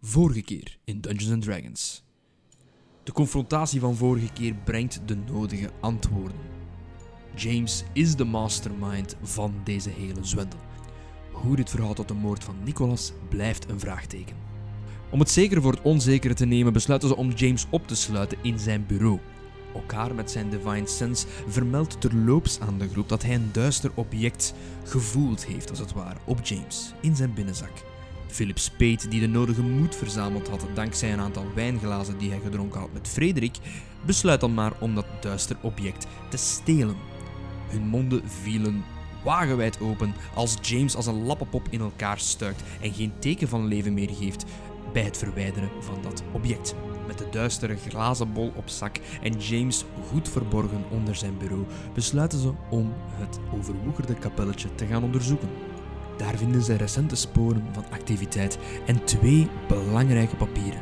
Vorige 0.00 0.42
keer 0.42 0.78
in 0.84 1.00
Dungeons 1.00 1.44
Dragons. 1.44 2.04
De 3.04 3.12
confrontatie 3.12 3.80
van 3.80 3.96
vorige 3.96 4.32
keer 4.32 4.54
brengt 4.64 5.00
de 5.06 5.16
nodige 5.16 5.70
antwoorden. 5.80 6.38
James 7.34 7.84
is 7.92 8.16
de 8.16 8.24
mastermind 8.24 9.16
van 9.22 9.54
deze 9.64 9.90
hele 9.90 10.24
zwendel. 10.24 10.58
Hoe 11.32 11.56
dit 11.56 11.70
verhaal 11.70 11.94
tot 11.94 12.08
de 12.08 12.14
moord 12.14 12.44
van 12.44 12.56
Nicholas 12.64 13.12
blijft 13.28 13.68
een 13.68 13.80
vraagteken. 13.80 14.36
Om 15.10 15.18
het 15.18 15.30
zeker 15.30 15.62
voor 15.62 15.72
het 15.72 15.82
onzekere 15.82 16.34
te 16.34 16.46
nemen, 16.46 16.72
besluiten 16.72 17.08
ze 17.08 17.16
om 17.16 17.30
James 17.30 17.66
op 17.70 17.86
te 17.86 17.96
sluiten 17.96 18.38
in 18.42 18.58
zijn 18.58 18.86
bureau. 18.86 19.20
Elkaar 19.74 20.14
met 20.14 20.30
zijn 20.30 20.50
Divine 20.50 20.86
Sense 20.86 21.26
vermeldt 21.48 22.00
terloops 22.00 22.60
aan 22.60 22.78
de 22.78 22.88
groep 22.88 23.08
dat 23.08 23.22
hij 23.22 23.34
een 23.34 23.52
duister 23.52 23.90
object 23.94 24.54
gevoeld 24.84 25.46
heeft, 25.46 25.70
als 25.70 25.78
het 25.78 25.92
ware, 25.92 26.18
op 26.24 26.44
James, 26.44 26.94
in 27.00 27.16
zijn 27.16 27.34
binnenzak. 27.34 27.94
Philip 28.26 28.58
Spade, 28.58 29.08
die 29.08 29.20
de 29.20 29.28
nodige 29.28 29.62
moed 29.62 29.96
verzameld 29.96 30.48
had 30.48 30.66
dankzij 30.74 31.12
een 31.12 31.20
aantal 31.20 31.46
wijnglazen 31.54 32.18
die 32.18 32.30
hij 32.30 32.40
gedronken 32.40 32.80
had 32.80 32.92
met 32.92 33.08
Frederik, 33.08 33.56
besluit 34.06 34.40
dan 34.40 34.54
maar 34.54 34.72
om 34.80 34.94
dat 34.94 35.06
duister 35.20 35.56
object 35.62 36.06
te 36.30 36.36
stelen. 36.36 36.96
Hun 37.68 37.86
monden 37.86 38.22
vielen 38.42 38.84
wagenwijd 39.24 39.80
open 39.80 40.14
als 40.34 40.56
James 40.62 40.96
als 40.96 41.06
een 41.06 41.24
lappenpop 41.24 41.66
in 41.70 41.80
elkaar 41.80 42.18
stuikt 42.18 42.62
en 42.80 42.92
geen 42.92 43.12
teken 43.18 43.48
van 43.48 43.66
leven 43.66 43.94
meer 43.94 44.10
geeft 44.10 44.44
bij 44.92 45.02
het 45.02 45.16
verwijderen 45.16 45.70
van 45.80 46.02
dat 46.02 46.22
object. 46.32 46.74
Met 47.06 47.18
de 47.18 47.28
duistere 47.30 47.76
glazen 47.76 48.32
bol 48.32 48.52
op 48.56 48.68
zak 48.68 48.96
en 49.22 49.38
James 49.38 49.84
goed 50.08 50.28
verborgen 50.28 50.84
onder 50.90 51.14
zijn 51.14 51.38
bureau, 51.38 51.64
besluiten 51.94 52.38
ze 52.38 52.52
om 52.70 52.92
het 53.10 53.38
overwoekerde 53.54 54.14
kapelletje 54.14 54.74
te 54.74 54.86
gaan 54.86 55.04
onderzoeken. 55.04 55.48
Daar 56.16 56.36
vinden 56.36 56.62
ze 56.62 56.74
recente 56.74 57.16
sporen 57.16 57.64
van 57.72 57.84
activiteit 57.90 58.58
en 58.86 59.04
twee 59.04 59.48
belangrijke 59.68 60.36
papieren. 60.36 60.80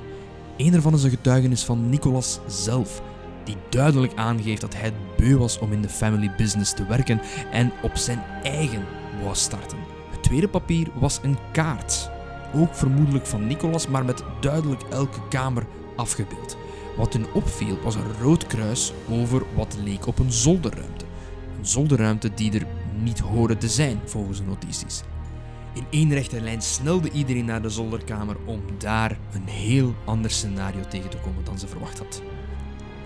Eén 0.56 0.74
ervan 0.74 0.94
is 0.94 1.02
een 1.02 1.10
getuigenis 1.10 1.64
van 1.64 1.88
Nicolas 1.88 2.40
zelf, 2.46 3.02
die 3.44 3.56
duidelijk 3.68 4.12
aangeeft 4.14 4.60
dat 4.60 4.74
hij 4.76 4.92
beu 5.16 5.36
was 5.36 5.58
om 5.58 5.72
in 5.72 5.82
de 5.82 5.88
family 5.88 6.32
business 6.36 6.74
te 6.74 6.86
werken 6.86 7.20
en 7.50 7.72
op 7.82 7.96
zijn 7.96 8.22
eigen 8.42 8.84
wou 9.22 9.34
starten. 9.34 9.78
Het 10.10 10.22
tweede 10.22 10.48
papier 10.48 10.88
was 11.00 11.20
een 11.22 11.38
kaart, 11.52 12.10
ook 12.54 12.74
vermoedelijk 12.74 13.26
van 13.26 13.46
Nicolas, 13.46 13.88
maar 13.88 14.04
met 14.04 14.22
duidelijk 14.40 14.82
elke 14.82 15.28
kamer 15.28 15.66
afgebeeld. 15.96 16.56
Wat 16.96 17.12
hun 17.12 17.26
opviel 17.32 17.78
was 17.82 17.94
een 17.94 18.12
rood 18.20 18.46
kruis 18.46 18.92
over 19.10 19.42
wat 19.54 19.76
leek 19.84 20.06
op 20.06 20.18
een 20.18 20.32
zolderruimte. 20.32 21.04
Een 21.58 21.66
zolderruimte 21.66 22.34
die 22.34 22.52
er 22.52 22.66
niet 23.02 23.18
hoorde 23.18 23.56
te 23.56 23.68
zijn, 23.68 24.00
volgens 24.04 24.38
de 24.38 24.44
notities. 24.44 25.02
In 25.74 25.86
één 25.90 26.12
rechte 26.12 26.40
lijn 26.40 26.62
snelde 26.62 27.10
iedereen 27.10 27.44
naar 27.44 27.62
de 27.62 27.68
zolderkamer 27.68 28.36
om 28.44 28.62
daar 28.78 29.18
een 29.32 29.46
heel 29.46 29.94
ander 30.04 30.30
scenario 30.30 30.80
tegen 30.88 31.10
te 31.10 31.16
komen 31.16 31.44
dan 31.44 31.58
ze 31.58 31.68
verwacht 31.68 31.98
had. 31.98 32.22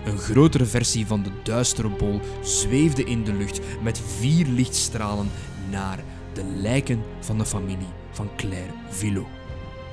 Een 0.05 0.17
grotere 0.17 0.65
versie 0.65 1.07
van 1.07 1.23
de 1.23 1.31
duistere 1.43 1.89
bol 1.89 2.19
zweefde 2.41 3.03
in 3.03 3.23
de 3.23 3.33
lucht 3.33 3.59
met 3.81 4.01
vier 4.17 4.45
lichtstralen 4.45 5.29
naar 5.69 5.99
de 6.33 6.43
lijken 6.43 7.03
van 7.19 7.37
de 7.37 7.45
familie 7.45 7.87
van 8.11 8.29
Claire 8.35 8.73
Villot. 8.89 9.27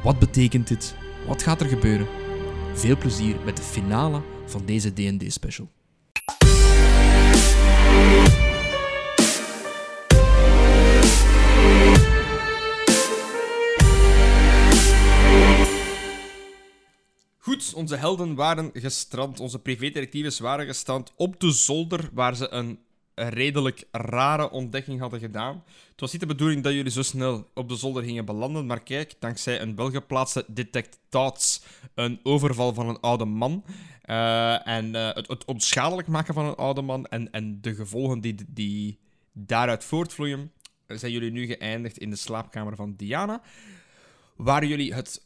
Wat 0.02 0.18
betekent 0.18 0.68
dit? 0.68 0.94
Wat 1.26 1.42
gaat 1.42 1.60
er 1.60 1.68
gebeuren? 1.68 2.06
Veel 2.74 2.96
plezier 2.96 3.36
met 3.44 3.56
de 3.56 3.62
finale 3.62 4.22
van 4.46 4.62
deze 4.64 4.92
D&D 4.92 5.32
special. 5.32 5.68
Goed, 17.46 17.72
onze 17.74 17.96
helden 17.96 18.34
waren 18.34 18.70
gestrand. 18.72 19.40
Onze 19.40 19.58
privédetectives 19.58 20.38
waren 20.38 20.66
gestrand 20.66 21.12
op 21.16 21.40
de 21.40 21.50
zolder 21.50 22.10
waar 22.12 22.36
ze 22.36 22.50
een, 22.50 22.78
redelijk 23.14 23.84
rare 23.90 24.50
ontdekking 24.50 25.00
hadden 25.00 25.20
gedaan. 25.20 25.64
Het 25.90 26.00
was 26.00 26.12
niet 26.12 26.20
de 26.20 26.26
bedoeling 26.26 26.62
dat 26.62 26.72
jullie 26.72 26.90
zo 26.90 27.02
snel 27.02 27.50
op 27.54 27.68
de 27.68 27.76
zolder 27.76 28.02
gingen 28.02 28.24
belanden, 28.24 28.66
maar 28.66 28.82
kijk, 28.82 29.14
dankzij 29.18 29.60
een 29.60 29.76
welgeplaatste 29.76 30.44
detect 30.48 30.98
een 31.94 32.20
overval 32.22 32.74
van 32.74 32.88
een 32.88 33.00
oude 33.00 33.24
man 33.24 33.64
eh, 34.02 34.66
en 34.66 34.94
eh, 34.94 35.14
het, 35.14 35.28
het 35.28 35.44
onschadelijk 35.44 36.08
maken 36.08 36.34
van 36.34 36.44
een 36.44 36.56
oude 36.56 36.82
man 36.82 37.06
en, 37.06 37.30
en 37.30 37.60
de 37.60 37.74
gevolgen 37.74 38.20
die, 38.20 38.34
die 38.48 38.98
daaruit 39.32 39.84
voortvloeien, 39.84 40.52
zijn 40.86 41.12
jullie 41.12 41.30
nu 41.30 41.46
geëindigd 41.46 41.98
in 41.98 42.10
de 42.10 42.16
slaapkamer 42.16 42.76
van 42.76 42.94
Diana, 42.96 43.42
waar 44.36 44.64
jullie 44.64 44.94
het 44.94 45.25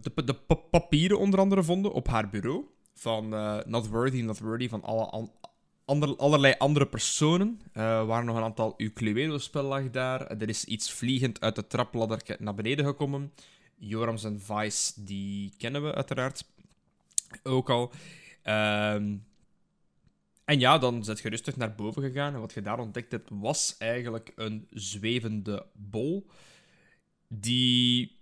de, 0.00 0.24
de 0.24 0.34
pa- 0.34 0.54
papieren 0.54 1.18
onder 1.18 1.40
andere 1.40 1.62
vonden 1.62 1.92
op 1.92 2.08
haar 2.08 2.28
bureau. 2.28 2.64
Van 2.94 3.34
eh, 3.34 3.58
Not 3.64 3.88
Worthy, 3.88 4.20
Not 4.20 4.38
Worthy, 4.38 4.68
van 4.68 4.82
allerlei 6.16 6.54
andere 6.58 6.86
personen. 6.86 7.60
Er 7.72 8.06
waren 8.06 8.26
nog 8.26 8.36
een 8.36 8.42
aantal 8.42 8.74
uw 8.76 8.92
Cluedo-spel 8.92 9.62
lag 9.62 9.90
daar. 9.90 10.26
Er 10.26 10.48
is 10.48 10.64
iets 10.64 10.92
vliegend 10.92 11.40
uit 11.40 11.54
de 11.54 11.66
trapladder 11.66 12.36
naar 12.38 12.54
beneden 12.54 12.84
gekomen. 12.84 13.32
Jorams 13.78 14.24
en 14.24 14.40
Vice, 14.40 15.04
die 15.04 15.52
kennen 15.58 15.82
we 15.82 15.94
uiteraard 15.94 16.44
ook 17.42 17.70
al. 17.70 17.92
Ehm, 18.42 19.16
en 20.44 20.58
ja, 20.58 20.78
dan 20.78 21.04
zet 21.04 21.20
je 21.20 21.28
rustig 21.28 21.56
naar 21.56 21.74
boven 21.74 22.02
gegaan. 22.02 22.34
En 22.34 22.40
wat 22.40 22.52
je 22.52 22.62
daar 22.62 22.78
ontdekt 22.78 23.12
hebt, 23.12 23.30
was 23.32 23.76
eigenlijk 23.78 24.32
een 24.36 24.66
zwevende 24.70 25.66
bol. 25.72 26.26
Die 27.28 28.15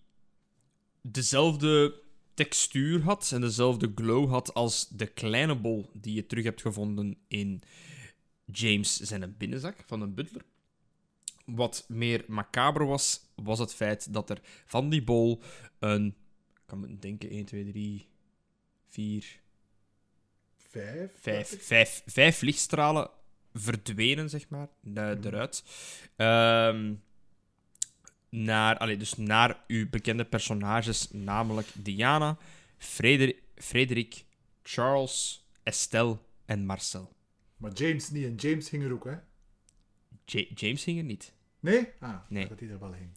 dezelfde 1.06 2.00
textuur 2.34 3.02
had 3.02 3.30
en 3.32 3.40
dezelfde 3.40 3.92
glow 3.94 4.30
had 4.30 4.54
als 4.54 4.88
de 4.88 5.06
kleine 5.06 5.54
bol 5.56 5.90
die 5.92 6.14
je 6.14 6.26
terug 6.26 6.44
hebt 6.44 6.60
gevonden 6.60 7.16
in 7.28 7.62
James 8.44 8.96
zijn 8.96 9.34
binnenzak 9.38 9.82
van 9.86 10.00
een 10.00 10.14
butler. 10.14 10.42
Wat 11.44 11.84
meer 11.88 12.24
macaber 12.28 12.86
was, 12.86 13.20
was 13.34 13.58
het 13.58 13.74
feit 13.74 14.12
dat 14.12 14.30
er 14.30 14.40
van 14.66 14.88
die 14.90 15.02
bol 15.04 15.42
een... 15.78 16.06
Ik 16.54 16.62
kan 16.66 16.80
me 16.80 16.98
denken, 16.98 17.30
1, 17.30 17.44
2, 17.44 17.64
3, 17.70 18.06
4, 18.88 19.40
Vijf? 20.70 21.10
vijf, 21.20 21.66
vijf, 21.66 22.02
vijf 22.06 22.40
lichtstralen 22.40 23.10
verdwenen, 23.52 24.30
zeg 24.30 24.48
maar, 24.48 24.68
de- 24.80 25.18
eruit. 25.22 25.64
Ehm, 26.16 26.94
naar, 28.42 28.78
allee, 28.78 28.96
dus 28.96 29.16
naar 29.16 29.64
uw 29.66 29.88
bekende 29.90 30.24
personages, 30.24 31.10
namelijk 31.10 31.68
Diana, 31.74 32.36
Freder- 32.78 33.34
Frederik, 33.56 34.24
Charles, 34.62 35.46
Estelle 35.62 36.18
en 36.44 36.66
Marcel. 36.66 37.12
Maar 37.56 37.72
James 37.72 38.10
niet. 38.10 38.24
En 38.24 38.34
James 38.34 38.70
hing 38.70 38.84
er 38.84 38.92
ook, 38.92 39.04
hè? 39.04 39.14
Ja- 40.24 40.46
James 40.54 40.84
hing 40.84 40.98
er 40.98 41.04
niet. 41.04 41.32
Nee? 41.60 41.88
Ah, 42.00 42.16
Nee. 42.28 42.48
dat 42.48 42.60
hij 42.60 42.68
er 42.68 42.78
wel 42.78 42.94
hing. 42.94 43.10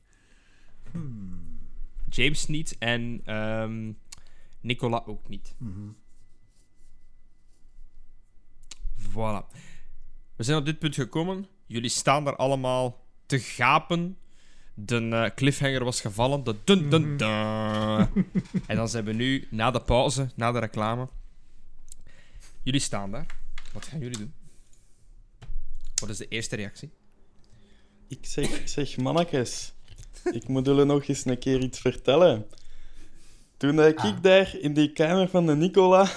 James 2.10 2.48
niet 2.48 2.78
en 2.78 3.22
ehm, 3.26 3.92
Nicola 4.62 5.04
ook 5.06 5.28
niet. 5.30 5.56
Mhm. 5.58 5.90
Voilà. 9.02 9.46
We 10.36 10.44
zijn 10.44 10.58
op 10.58 10.66
dit 10.66 10.80
punt 10.80 10.96
gekomen. 10.96 11.48
Jullie 11.66 11.90
staan 11.90 12.24
daar 12.24 12.36
allemaal 12.36 13.06
te 13.26 13.40
gapen. 13.40 14.18
De 14.80 15.10
eh, 15.10 15.30
cliffhanger 15.36 15.84
was 15.84 16.02
gevallen. 16.02 16.44
De 16.44 16.56
dun 16.64 16.90
dun 16.90 17.18
dun. 17.18 17.28
en 18.68 18.76
dan 18.76 18.90
zijn 18.90 19.06
we 19.06 19.14
nu, 19.14 19.48
na 19.50 19.72
de 19.72 19.82
pauze, 19.82 20.30
na 20.36 20.52
de 20.52 20.60
reclame. 20.60 21.08
Jullie 22.64 22.80
staan 22.82 23.12
daar. 23.12 23.26
Wat 23.74 23.86
gaan 23.86 24.00
jullie 24.00 24.18
doen? 24.18 24.34
Wat 26.00 26.10
is 26.10 26.18
de 26.18 26.28
eerste 26.28 26.56
reactie? 26.56 26.90
Ik 28.08 28.20
zeg, 28.22 28.62
zeg 28.66 28.98
mannetjes, 28.98 29.74
ik 30.32 30.48
moet 30.48 30.66
jullie 30.66 30.86
nog 30.86 31.08
eens 31.08 31.26
een 31.26 31.40
keer 31.40 31.62
iets 31.62 31.80
vertellen. 31.80 32.46
Toen 33.58 33.76
dat 33.76 33.88
ik 33.88 34.00
Ah. 34.00 34.22
daar 34.22 34.56
in 34.62 34.74
die 34.74 34.92
kamer 34.94 35.30
van 35.30 35.46
de 35.46 35.56
Nicola, 35.56 36.10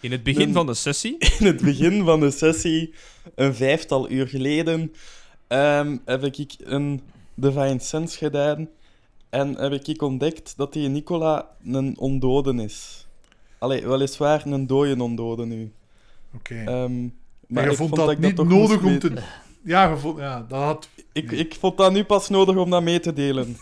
In 0.00 0.12
het 0.12 0.22
begin 0.22 0.52
van 0.52 0.66
de 0.66 0.74
sessie. 0.74 1.18
in 1.38 1.46
het 1.46 1.60
begin 1.60 2.04
van 2.04 2.20
de 2.20 2.30
sessie, 2.30 2.94
een 3.34 3.54
vijftal 3.54 4.10
uur 4.10 4.28
geleden, 4.28 4.92
ehm, 5.48 5.96
heb 6.04 6.24
ik 6.24 6.54
een 6.58 7.00
Divine 7.42 7.78
Sense 7.78 8.18
gedaan. 8.18 8.68
En 9.30 9.54
heb 9.54 9.72
ik 9.72 10.02
ontdekt 10.02 10.56
dat 10.56 10.72
die 10.72 10.88
Nicola 10.88 11.48
een 11.64 11.98
ondoden 11.98 12.58
is. 12.58 13.06
Allee, 13.58 13.86
weliswaar 13.86 14.46
een 14.46 14.66
dode 14.66 15.02
ondode 15.02 15.46
nu. 15.46 15.72
Oké. 16.34 16.54
Ehm, 16.54 17.08
maar 17.46 17.64
je 17.64 17.70
ik 17.70 17.76
vond 17.76 17.96
dat 17.96 18.18
niet 18.18 18.36
toch 18.36 18.48
nodig 18.48 18.82
om 18.82 18.98
te... 18.98 19.22
Ja, 19.64 19.90
je 19.90 19.96
vond... 19.96 20.18
ja, 20.18 20.46
dat 20.48 20.62
had... 20.62 20.88
Ik, 21.12 21.30
ik 21.30 21.54
vond 21.54 21.76
dat 21.76 21.92
nu 21.92 22.04
pas 22.04 22.28
nodig 22.28 22.56
om 22.56 22.70
dat 22.70 22.82
mee 22.82 23.00
te 23.00 23.12
delen. 23.12 23.56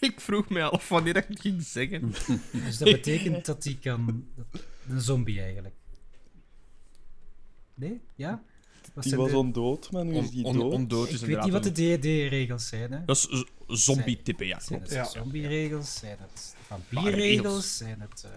Ik 0.00 0.20
vroeg 0.20 0.48
me 0.48 0.62
af 0.62 0.88
wanneer 0.88 1.16
ik 1.16 1.24
het 1.28 1.40
ging 1.40 1.62
zeggen. 1.62 2.14
Dus 2.64 2.78
dat 2.78 2.90
betekent 2.92 3.46
dat 3.46 3.64
hij 3.64 3.78
kan... 3.82 4.24
Een 4.88 5.00
zombie 5.00 5.40
eigenlijk. 5.40 5.74
Nee? 7.74 8.00
Ja? 8.14 8.42
Wat 9.00 9.02
Die 9.02 9.12
zijn 9.12 9.20
was 9.20 9.30
de- 9.30 9.36
ondood, 9.46 9.90
maar 9.92 10.04
nu 10.04 10.16
is 10.16 10.30
die 10.30 10.44
on, 10.44 10.58
dood. 10.58 10.72
ondood 10.72 11.10
Ik 11.12 11.18
weet 11.20 11.42
niet 11.42 11.52
wat 11.52 11.64
de 11.64 11.70
D&D-regels 11.72 12.68
zijn, 12.68 12.92
hè. 12.92 13.04
Dat 13.04 13.16
is 13.16 13.22
z- 13.22 13.44
zombie-type, 13.66 14.46
ja, 14.46 14.60
Zijn 14.60 14.80
het 14.80 14.90
Ja. 14.90 15.04
zombie-regels? 15.04 15.98
Zijn 15.98 16.16
het 16.20 16.30
regels. 16.30 16.54
vampierregels? 16.66 17.76
Zijn 17.76 18.00
het... 18.00 18.24
eh, 18.24 18.30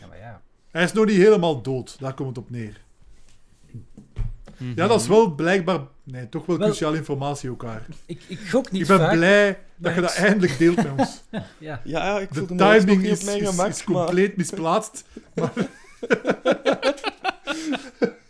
Ja, 0.00 0.06
maar 0.06 0.18
ja. 0.18 0.42
Hij 0.70 0.82
is 0.84 0.92
nog 0.92 1.06
niet 1.06 1.16
helemaal 1.16 1.62
dood. 1.62 1.96
Daar 2.00 2.14
komt 2.14 2.28
het 2.28 2.38
op 2.38 2.50
neer. 2.50 2.84
Ja, 4.76 4.86
dat 4.86 5.00
is 5.00 5.06
wel 5.06 5.34
blijkbaar... 5.34 5.80
Nee, 6.04 6.28
toch 6.28 6.46
wel 6.46 6.58
Wel- 6.58 6.66
cruciale 6.68 6.96
informatie 6.96 7.48
elkaar. 7.48 7.86
Ik, 8.06 8.22
ik 8.28 8.38
gok 8.40 8.70
niet 8.70 8.82
Ik 8.82 8.88
ben 8.88 8.98
vaak. 8.98 9.12
blij 9.12 9.58
dat 9.76 9.94
je 9.94 10.00
ik- 10.00 10.06
dat 10.06 10.14
eindelijk 10.16 10.58
deelt 10.58 10.76
met 10.76 10.90
ons. 10.98 11.20
Ja. 11.58 11.80
Ja, 11.84 12.20
ik 12.20 12.28
De 12.32 12.38
voelde 12.38 12.54
me 12.54 12.60
nog 12.60 12.72
timing 12.76 13.02
niet 13.02 13.10
is, 13.10 13.18
op 13.18 13.24
mijn 13.24 13.40
is, 13.42 13.48
gemak, 13.48 13.68
is 13.68 13.84
maar... 13.84 14.04
compleet 14.04 14.36
misplaatst. 14.36 15.04
Maar... 15.34 15.52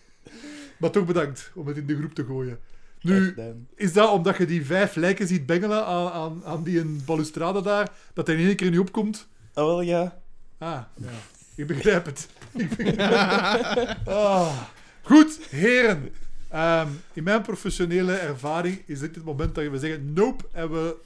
maar 0.77 0.91
toch 0.91 1.07
bedankt 1.07 1.51
om 1.55 1.67
het 1.67 1.77
in 1.77 1.87
de 1.87 1.97
groep 1.97 2.15
te 2.15 2.25
gooien. 2.25 2.59
Nu, 3.01 3.35
is 3.75 3.93
dat 3.93 4.13
omdat 4.13 4.37
je 4.37 4.47
die 4.47 4.67
vijf 4.67 4.95
lijken 4.95 5.27
ziet 5.27 5.47
bengelen 5.47 5.87
aan, 5.87 6.11
aan, 6.13 6.45
aan 6.45 6.63
die 6.63 6.81
een 6.81 7.03
balustrade 7.05 7.63
daar, 7.63 7.93
dat 8.13 8.27
hij 8.27 8.37
in 8.37 8.47
één 8.47 8.57
keer 8.57 8.71
niet 8.71 8.81
opkomt? 8.81 9.29
Ah, 9.55 9.65
wel, 9.65 9.81
ja. 9.81 10.21
Ah, 10.59 10.83
ja. 10.95 11.11
Ik 11.55 11.67
begrijp 11.67 12.05
het. 12.05 12.29
Ik 12.53 12.77
begrijp 12.77 13.75
het. 13.75 14.09
Ah. 14.09 14.63
Goed, 15.03 15.39
heren. 15.51 16.13
Ehm, 16.49 16.89
in 17.13 17.23
mijn 17.23 17.43
professionele 17.43 18.13
ervaring 18.13 18.83
is 18.87 18.99
dit 19.01 19.15
het 19.15 19.25
moment 19.25 19.55
dat 19.55 19.71
we 19.71 19.79
zeggen 19.79 20.13
nope 20.13 20.45
en, 20.53 20.71
we, 20.71 20.97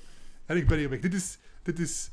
en 0.47 0.57
ik 0.57 0.67
ben 0.67 0.79
hier 0.79 0.89
weg. 0.89 1.01
Dit 1.01 1.15
is, 1.15 1.39
dit 1.63 1.79
is 1.79 2.11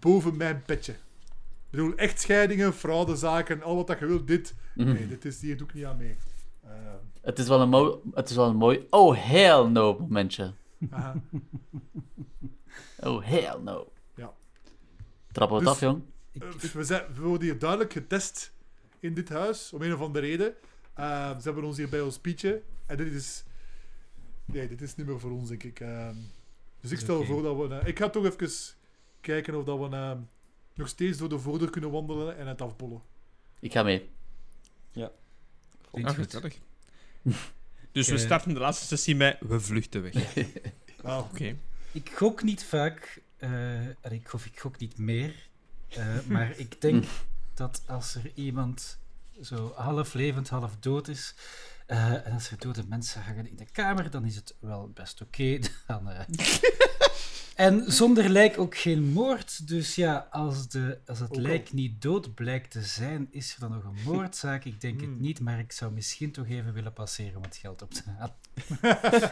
boven 0.00 0.36
mijn 0.36 0.62
petje. 0.66 0.92
Ik 0.92 1.70
bedoel, 1.70 1.94
echtscheidingen, 1.96 2.74
fraudezaken, 2.74 3.62
al 3.62 3.76
wat 3.76 3.86
dat 3.86 3.98
je 3.98 4.06
wilt, 4.06 4.26
dit. 4.26 4.54
Mhm. 4.74 4.92
Nee, 4.92 5.08
dit 5.08 5.24
is, 5.24 5.40
hier 5.40 5.56
doe 5.56 5.66
ik 5.66 5.74
niet 5.74 5.84
aan 5.84 5.96
mee. 5.96 6.16
Ehm, 6.74 6.96
Het 7.20 7.38
is 7.38 7.48
wel 7.48 7.60
een 7.60 7.68
mooi, 7.68 7.94
het 8.14 8.30
is 8.30 8.36
wel 8.36 8.48
een 8.48 8.56
mooi 8.56 8.86
oh 8.90 9.16
hell 9.18 9.64
no 9.68 9.98
momentje. 9.98 10.52
aha. 10.90 11.14
Oh 13.00 13.24
hell 13.24 13.56
no. 13.62 13.92
Ja. 14.14 14.32
Trappen 15.32 15.58
we 15.58 15.64
het 15.68 15.72
Dus- 15.80 15.82
af, 15.88 15.90
jong. 15.92 16.02
Ik, 16.32 16.42
Eh, 16.42 16.50
we, 16.72 16.84
zijn, 16.84 17.02
we 17.14 17.20
worden 17.20 17.42
hier 17.48 17.58
duidelijk 17.58 17.92
getest 17.92 18.52
in 19.00 19.14
dit 19.14 19.28
huis, 19.28 19.72
om 19.72 19.82
een 19.82 19.92
of 19.94 20.00
andere 20.00 20.26
reden. 20.26 20.54
Eh, 20.94 21.30
ze 21.38 21.42
hebben 21.42 21.64
ons 21.64 21.76
hier 21.76 21.88
bij 21.88 22.00
ons 22.00 22.14
speechen. 22.14 22.62
En 22.86 22.96
dit 22.96 23.12
is... 23.12 23.44
Nee, 24.44 24.68
dit 24.68 24.82
is 24.82 24.94
niet 24.96 25.06
meer 25.06 25.20
voor 25.20 25.30
ons, 25.30 25.48
denk 25.48 25.62
ik. 25.62 25.80
Ehm, 25.80 26.14
dus 26.80 26.90
ik 26.90 26.98
stel 26.98 27.24
voor 27.24 27.42
dat 27.42 27.56
we... 27.56 27.74
eh, 27.74 27.86
ik 27.88 27.98
ga 27.98 28.08
toch 28.10 28.24
even 28.24 28.48
kijken 29.20 29.54
of 29.54 29.64
dat 29.64 29.78
we 29.78 29.96
ehm, 29.96 30.18
nog 30.74 30.88
steeds 30.88 31.18
door 31.18 31.28
de 31.28 31.38
voordeur 31.38 31.70
kunnen 31.70 31.90
wandelen 31.90 32.36
en 32.36 32.46
het 32.46 32.62
afbollen. 32.62 33.02
Ik 33.60 33.72
ga 33.72 33.82
mee. 33.82 34.10
Klinkt 35.94 36.10
Ah, 36.10 36.16
goed. 36.16 36.24
gezellig. 36.24 36.58
Dus 37.92 38.08
we 38.08 38.14
Eh. 38.14 38.20
starten 38.20 38.54
de 38.54 38.60
laatste 38.60 38.86
sessie 38.86 39.16
met 39.16 39.36
we 39.40 39.60
vluchten 39.60 40.02
weg. 40.02 40.14
Oké. 40.36 40.46
Wauw. 41.02 41.28
Ik 41.92 42.10
gok 42.14 42.42
niet 42.42 42.64
vaak, 42.64 43.20
eh, 43.36 43.50
en 43.86 43.96
ik, 44.10 44.28
gok, 44.28 44.40
ik 44.40 44.58
gok 44.60 44.78
niet 44.78 44.98
meer, 44.98 45.48
eh, 45.88 46.06
maar 46.26 46.58
ik 46.58 46.80
denk 46.80 47.04
dat 47.54 47.82
als 47.86 48.14
er 48.14 48.30
iemand 48.34 48.98
zo 49.42 49.72
half 49.76 50.14
levend, 50.14 50.48
half 50.48 50.76
dood 50.80 51.08
is, 51.08 51.34
eh, 51.86 52.26
en 52.26 52.32
als 52.32 52.50
er 52.50 52.58
dode 52.58 52.84
mensen 52.88 53.22
hangen 53.22 53.48
in 53.48 53.56
de 53.56 53.66
kamer, 53.72 54.10
dan 54.10 54.24
is 54.24 54.36
het 54.36 54.54
wel 54.60 54.90
best 54.94 55.20
oké. 55.22 55.58
dan, 55.86 56.10
eh. 56.10 56.20
En 57.54 57.84
zonder 57.92 58.28
lijk 58.28 58.58
ook 58.58 58.76
geen 58.76 59.04
moord, 59.04 59.68
dus 59.68 59.94
ja, 59.94 60.28
als, 60.30 60.68
de, 60.68 60.98
als 61.06 61.18
het 61.18 61.36
lijk 61.36 61.72
niet 61.72 62.02
dood 62.02 62.34
blijkt 62.34 62.70
te 62.70 62.82
zijn, 62.82 63.28
is 63.30 63.54
er 63.54 63.60
dan 63.60 63.70
nog 63.70 63.84
een 63.84 64.02
moordzaak? 64.12 64.64
Ik 64.64 64.80
denk 64.80 65.00
Hmm. 65.00 65.10
het 65.10 65.20
niet, 65.20 65.40
maar 65.40 65.58
ik 65.58 65.72
zou 65.72 65.92
misschien 65.92 66.30
toch 66.32 66.46
even 66.48 66.72
willen 66.72 66.92
passeren 66.92 67.36
om 67.36 67.42
het 67.42 67.56
geld 67.56 67.82
op 67.82 67.90
te 67.94 68.02
halen. 68.18 68.34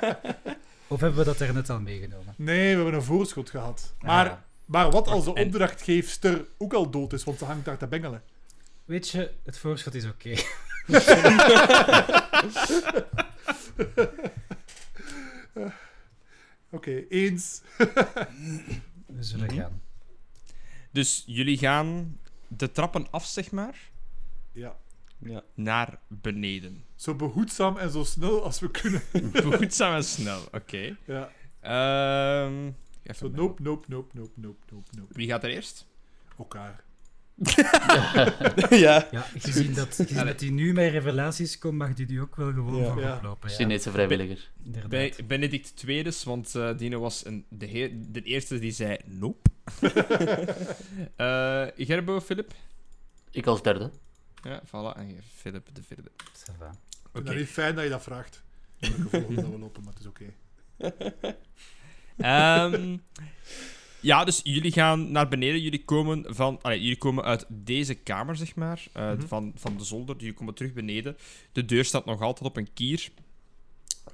of 0.86 1.00
hebben 1.00 1.18
we 1.18 1.24
dat 1.24 1.40
er 1.40 1.54
net 1.54 1.70
al 1.70 1.80
meegenomen? 1.80 2.34
Nee, 2.36 2.68
we 2.70 2.76
hebben 2.82 2.94
een 2.94 3.02
voorschot 3.02 3.50
gehad. 3.50 3.94
Maar, 4.00 4.30
Ah. 4.30 4.36
maar 4.64 4.90
wat 4.90 5.08
als 5.08 5.24
de 5.24 5.34
opdrachtgeefster 5.34 6.44
ook 6.58 6.72
al 6.72 6.90
dood 6.90 7.12
is, 7.12 7.24
want 7.24 7.38
ze 7.38 7.44
hangt 7.44 7.64
daar 7.64 7.78
te 7.78 7.86
bengelen? 7.86 8.22
Weet 8.84 9.08
je, 9.08 9.30
het 9.44 9.58
voorschot 9.58 9.94
is 9.94 10.04
oké. 10.04 10.34
Oké, 16.72 17.04
eens. 17.08 17.62
We 19.16 19.22
zullen 19.22 19.52
gaan. 19.52 19.82
Dus 20.90 21.22
jullie 21.26 21.58
gaan 21.58 22.18
de 22.48 22.70
trappen 22.72 23.10
af, 23.10 23.26
zeg 23.26 23.50
maar, 23.50 23.90
Ja. 24.52 24.76
Ja. 25.18 25.42
naar 25.54 25.98
beneden. 26.08 26.84
Zo 26.94 27.14
behoedzaam 27.14 27.76
en 27.76 27.90
zo 27.90 28.04
snel 28.04 28.42
als 28.44 28.60
we 28.60 28.70
kunnen. 28.70 29.02
Behoedzaam 29.32 29.94
en 29.94 30.04
snel, 30.04 30.40
oké. 30.52 30.96
Ja. 31.06 31.30
Ehm, 31.60 32.66
even 33.02 33.14
Zo, 33.16 33.28
nope, 33.28 33.62
nope, 33.62 33.86
nope, 33.88 34.10
nope, 34.14 34.32
nope, 34.34 34.64
nope, 34.70 34.88
nope. 34.96 35.14
Wie 35.14 35.28
gaat 35.28 35.44
er 35.44 35.50
eerst? 35.50 35.86
Elkaar. 36.38 36.84
ja. 38.70 39.08
Ja, 39.10 39.26
gezien 39.38 39.74
dat, 39.74 39.94
gezien 39.94 40.26
dat 40.26 40.40
hij 40.40 40.50
nu 40.50 40.72
met 40.72 40.90
revelaties 40.92 41.58
komt, 41.58 41.78
mag 41.78 41.94
die 41.94 42.06
nu 42.06 42.20
ook 42.20 42.36
wel 42.36 42.52
gewoon 42.52 42.76
Ja. 42.82 42.88
van 42.92 42.98
Ja. 43.02 43.16
oplopen. 43.16 43.48
Ja, 43.50 43.54
Chinese 43.56 43.90
vrijwilliger. 43.90 44.50
inderdaad. 44.64 44.90
Bij 44.90 45.14
Benedict 45.26 45.76
Tweedes, 45.76 46.24
want 46.24 46.54
eh 46.54 46.76
Dino 46.76 47.00
was 47.00 47.24
een, 47.26 47.44
de, 47.48 47.66
heer- 47.66 47.90
de 47.94 48.22
eerste 48.22 48.58
die 48.58 48.72
zei 48.72 48.96
nope. 49.04 49.50
Eh 51.16 51.66
Gerbo, 51.76 52.20
Philip? 52.20 52.52
Ik 53.30 53.46
als 53.46 53.62
derde. 53.62 53.90
Ja, 54.42 54.62
voilà. 54.66 54.96
En 54.98 55.16
Philip 55.36 55.68
de 55.72 55.82
vierde. 55.86 56.10
Ik 56.18 56.28
Oké. 56.60 56.76
vind 57.12 57.26
dat 57.26 57.34
niet 57.36 57.48
fijn 57.48 57.74
dat 57.74 57.84
je 57.84 57.90
dat 57.90 58.02
vraagt. 58.02 58.42
In 58.78 58.90
de 58.90 58.96
gevolgen 59.02 59.34
dat 59.34 59.44
we 59.44 59.58
lopen, 59.58 59.82
maar 59.84 59.92
het 59.92 60.02
is 60.02 60.08
oké. 60.08 60.24
Ehm, 62.16 62.96
ja, 64.02 64.24
dus 64.24 64.40
jullie 64.44 64.72
gaan 64.72 65.12
naar 65.12 65.28
beneden. 65.28 65.60
Jullie 65.60 65.84
komen, 65.84 66.24
van, 66.34 66.58
allee, 66.62 66.80
jullie 66.80 66.98
komen 66.98 67.24
uit 67.24 67.44
deze 67.48 67.94
kamer, 67.94 68.36
zeg 68.36 68.54
maar. 68.54 68.86
Mhm. 68.94 69.20
van, 69.26 69.52
van 69.56 69.76
de 69.76 69.84
zolder. 69.84 70.16
Jullie 70.18 70.34
komen 70.34 70.54
terug 70.54 70.72
beneden. 70.72 71.16
De 71.52 71.64
deur 71.64 71.84
staat 71.84 72.04
nog 72.04 72.20
altijd 72.20 72.48
op 72.50 72.56
een 72.56 72.72
kier. 72.74 73.08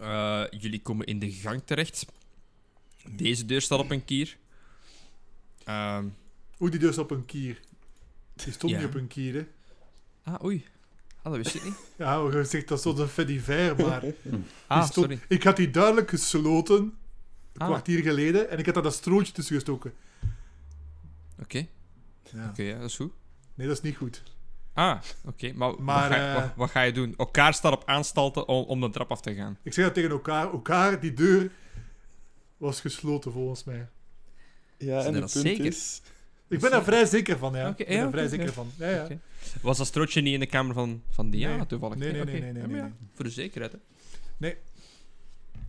Eh, 0.01 0.43
jullie 0.51 0.83
komen 0.83 1.07
in 1.07 1.19
de 1.19 1.31
gang 1.33 1.63
terecht. 1.65 2.07
Deze 3.11 3.45
deur 3.45 3.61
staat 3.61 3.79
op 3.79 3.91
een 3.91 4.05
kier. 4.05 4.37
Ehm, 5.65 6.07
Oeh, 6.61 6.71
die 6.71 6.81
dus 6.81 6.99
op 6.99 7.11
een 7.11 7.25
kier. 7.25 7.61
Die 8.35 8.53
stond 8.53 8.73
Ja. 8.73 8.79
niet 8.79 8.87
op 8.89 8.95
een 8.95 9.07
kier, 9.07 9.35
hè. 9.35 9.47
ah, 10.33 10.45
oei. 10.45 10.65
Ah, 11.23 11.33
dat 11.33 11.43
wist 11.43 11.55
ik 11.55 11.65
niet. 11.65 11.75
Ja, 11.97 12.15
je 12.33 12.45
zegt 12.45 12.69
dat 12.69 12.79
is 12.79 12.83
zo'n 12.97 13.07
fediver, 13.09 13.77
maar... 13.77 14.03
Ah, 14.67 14.85
stond- 14.89 14.93
sorry. 15.07 15.19
Ik 15.29 15.43
had 15.43 15.57
die 15.57 15.71
duidelijk 15.71 16.09
gesloten, 16.11 16.95
een 17.61 17.67
Ah. 17.67 17.73
kwartier 17.73 18.03
geleden, 18.03 18.51
en 18.51 18.59
ik 18.59 18.65
had 18.65 18.75
daar 18.75 18.83
dat 18.83 18.95
strootje 18.95 19.33
tussen 19.33 19.55
gestoken. 19.55 19.93
Oké, 21.43 21.67
Ja. 22.33 22.49
oké, 22.49 22.63
ja, 22.63 22.79
dat 22.79 22.89
is 22.89 22.97
goed. 22.97 23.13
Nee, 23.55 23.67
dat 23.67 23.77
is 23.77 23.83
niet 23.83 23.97
goed. 23.97 24.23
Ah, 24.73 25.01
oké. 25.25 25.53
Maar, 25.53 25.83
Maar, 25.83 26.09
wat, 26.09 26.19
ga, 26.19 26.29
eh, 26.29 26.43
wat, 26.43 26.51
wat 26.57 26.71
ga 26.71 26.83
je 26.83 26.93
doen? 26.93 27.15
Elkaar 27.17 27.55
staat 27.55 27.73
op 27.73 27.83
aanstalten 27.87 28.49
om, 28.49 28.65
om 28.65 28.81
de 28.81 28.91
trap 28.91 29.11
af 29.11 29.21
te 29.21 29.35
gaan. 29.35 29.59
Ik 29.63 29.73
zeg 29.73 29.85
dat 29.85 29.95
tegen 29.95 30.11
elkaar. 30.11 30.53
Elkaar, 30.53 31.01
die 31.01 31.13
deur 31.15 31.51
was 32.57 32.81
gesloten, 32.81 33.33
volgens 33.33 33.65
mij. 33.65 33.89
Ja, 34.79 34.99
en 35.05 35.13
het 35.13 35.21
dat 35.23 35.33
punt 35.33 35.45
zeker? 35.47 35.65
is... 35.65 36.03
Ik 36.49 36.61
ben 36.61 36.71
daar 36.71 36.85
vrij 36.85 37.07
zeker 37.07 37.39
van, 37.39 37.55
ja. 37.55 37.69
Oké, 37.69 37.83
ik 37.83 37.89
ben 37.89 37.99
er 37.99 38.11
vrij 38.11 38.29
zeker 38.29 38.53
van. 38.53 38.71
Ja, 38.77 38.89
ja. 38.91 39.09
Was 39.63 39.79
dat 39.79 39.87
strootje 39.87 40.21
niet 40.21 40.35
in 40.35 40.41
de 40.41 40.47
kamer 40.47 40.75
van, 40.75 41.03
van 41.11 41.31
Diana 41.31 41.57
Nee. 41.57 41.67
toevallig? 41.67 41.97
Nee, 41.97 42.13
nee, 42.13 42.25
nee, 42.25 42.41
nee, 42.41 42.53
nee, 42.53 42.67
nee, 42.67 42.77
ja, 42.77 42.83
nee. 42.83 42.93
Voor 43.15 43.25
de 43.25 43.31
zekerheid, 43.31 43.73
hè. 44.39 44.55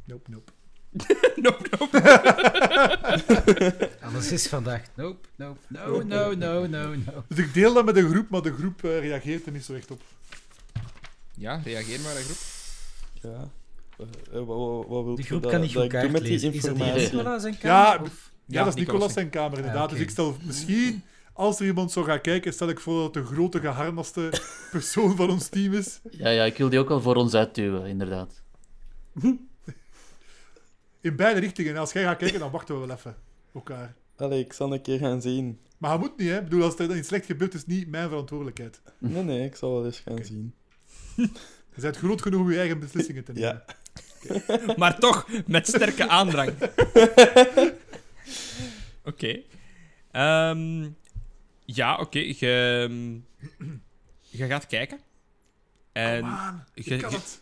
Nope, 0.06 0.30
nope. 0.32 0.52
nope, 1.44 1.66
nope. 1.80 2.02
Alles 4.06 4.32
is 4.32 4.48
vandaag. 4.48 4.82
Nope, 4.96 5.28
nope, 5.36 5.60
no, 5.68 6.02
no, 6.04 6.34
no, 6.34 6.68
no, 6.68 6.96
no. 6.96 7.24
Dus 7.28 7.38
ik 7.38 7.54
deel 7.54 7.74
dat 7.74 7.86
met 7.86 7.96
de 7.96 8.10
groep, 8.10 8.30
maar 8.30 8.42
de 8.42 8.54
groep 8.54 8.84
eh, 8.84 9.00
reageert 9.00 9.46
er 9.46 9.52
niet 9.52 9.64
zo 9.66 9.74
echt 9.74 9.92
op. 9.92 10.02
Ja, 11.36 11.62
reageer 11.64 12.00
maar, 12.00 12.14
hè, 12.14 12.20
groep. 12.22 12.38
Ja. 13.22 13.50
Eh, 13.98 14.40
eh, 14.40 14.46
wat, 14.46 14.58
wat, 14.58 14.86
wat 14.88 15.04
wilt 15.04 15.16
Die 15.16 15.26
je 15.26 15.32
groep 15.32 15.42
dat, 15.42 15.52
kan 15.52 15.62
niet 15.62 15.76
goed 15.76 15.88
kaart 15.88 16.12
met 16.12 16.22
die 16.22 16.32
lezen. 16.32 16.54
Is 16.54 16.62
dat 16.62 16.72
informatie? 16.72 17.00
hier 17.02 17.12
Nicola 17.14 17.40
zijn 17.40 17.54
Ja, 17.62 17.84
kamer? 17.92 18.02
of- 18.08 18.32
Ja, 18.46 18.64
dat 18.64 18.68
is 18.68 18.80
Nicolas 18.80 18.94
Nicolas 18.94 19.14
zijn 19.14 19.30
kamer, 19.30 19.58
inderdaad. 19.58 19.90
Dus 19.90 20.00
ik 20.00 20.10
stel 20.10 20.36
misschien, 20.44 21.04
als 21.34 21.60
er 21.60 21.66
iemand 21.66 21.92
zou 21.92 22.06
gaan 22.06 22.22
kijken, 22.22 22.54
stel 22.54 22.70
ik 22.70 22.80
voor 22.80 22.96
dat 23.02 23.16
het 23.16 23.24
de 23.28 23.34
grote, 23.34 23.60
geharnaste 23.60 24.32
persoon 24.72 25.16
van 25.16 25.30
ons 25.30 25.48
team 25.48 25.74
is. 25.74 26.00
Ja, 26.12 26.30
ja, 26.30 26.44
ik 26.44 26.58
wil 26.58 26.70
die 26.70 26.80
ook 26.80 26.90
wel 26.90 27.02
voor 27.02 27.16
ons 27.16 27.34
uitduwen, 27.34 27.86
inderdaad. 27.86 28.42
In 31.02 31.16
beide 31.16 31.40
richtingen. 31.40 31.74
En 31.74 31.80
als 31.80 31.92
jij 31.92 32.04
gaat 32.04 32.18
kijken, 32.18 32.40
dan 32.40 32.52
wachten 32.52 32.80
we 32.82 32.88
wel 32.88 32.96
even. 32.96 33.16
Elkaar. 33.54 33.94
Allee, 34.18 34.44
ik 34.44 34.54
zal 34.54 34.74
een 34.74 34.82
keer 34.82 35.00
gaan 35.00 35.22
zien. 35.22 35.60
Maar 35.78 35.90
hij 35.90 36.00
moet 36.00 36.18
niet, 36.18 36.30
hè. 36.30 36.38
Ik 36.38 36.44
bedoel, 36.44 36.64
als 36.64 36.80
er 36.80 36.96
iets 36.98 37.08
slecht 37.08 37.26
gebeurt, 37.26 37.54
is 37.54 37.60
het 37.60 37.70
niet 37.70 37.88
mijn 37.88 38.08
verantwoordelijkheid. 38.10 38.82
Nee, 38.98 39.24
nee, 39.24 39.46
ik 39.46 39.56
zal 39.56 39.74
wel 39.74 39.86
eens 39.86 40.00
gaan 40.00 40.24
zien. 40.24 40.54
Je 41.76 41.82
bent 41.82 41.98
groot 41.98 42.22
genoeg 42.22 42.42
om 42.42 42.52
je 42.52 42.58
eigen 42.58 42.80
beslissingen 42.80 43.24
te 43.24 43.34
nemen. 43.34 43.64
Ja. 44.28 44.76
Maar 44.78 45.00
toch, 45.00 45.28
met 45.48 45.68
sterke 45.68 46.08
aandrang. 46.08 46.54
Oké. 49.06 49.42
Ehm, 50.12 50.90
ja, 51.66 51.98
oké. 51.98 52.20
Je, 52.20 53.20
je 54.22 54.46
gaat 54.48 54.68
kijken. 54.68 55.00
En 55.92 56.20
Kom 56.22 56.30
aan, 56.30 56.66
je- 56.74 56.94
ik 56.94 57.02
kan 57.02 57.10
je- 57.10 57.16
het. 57.16 57.42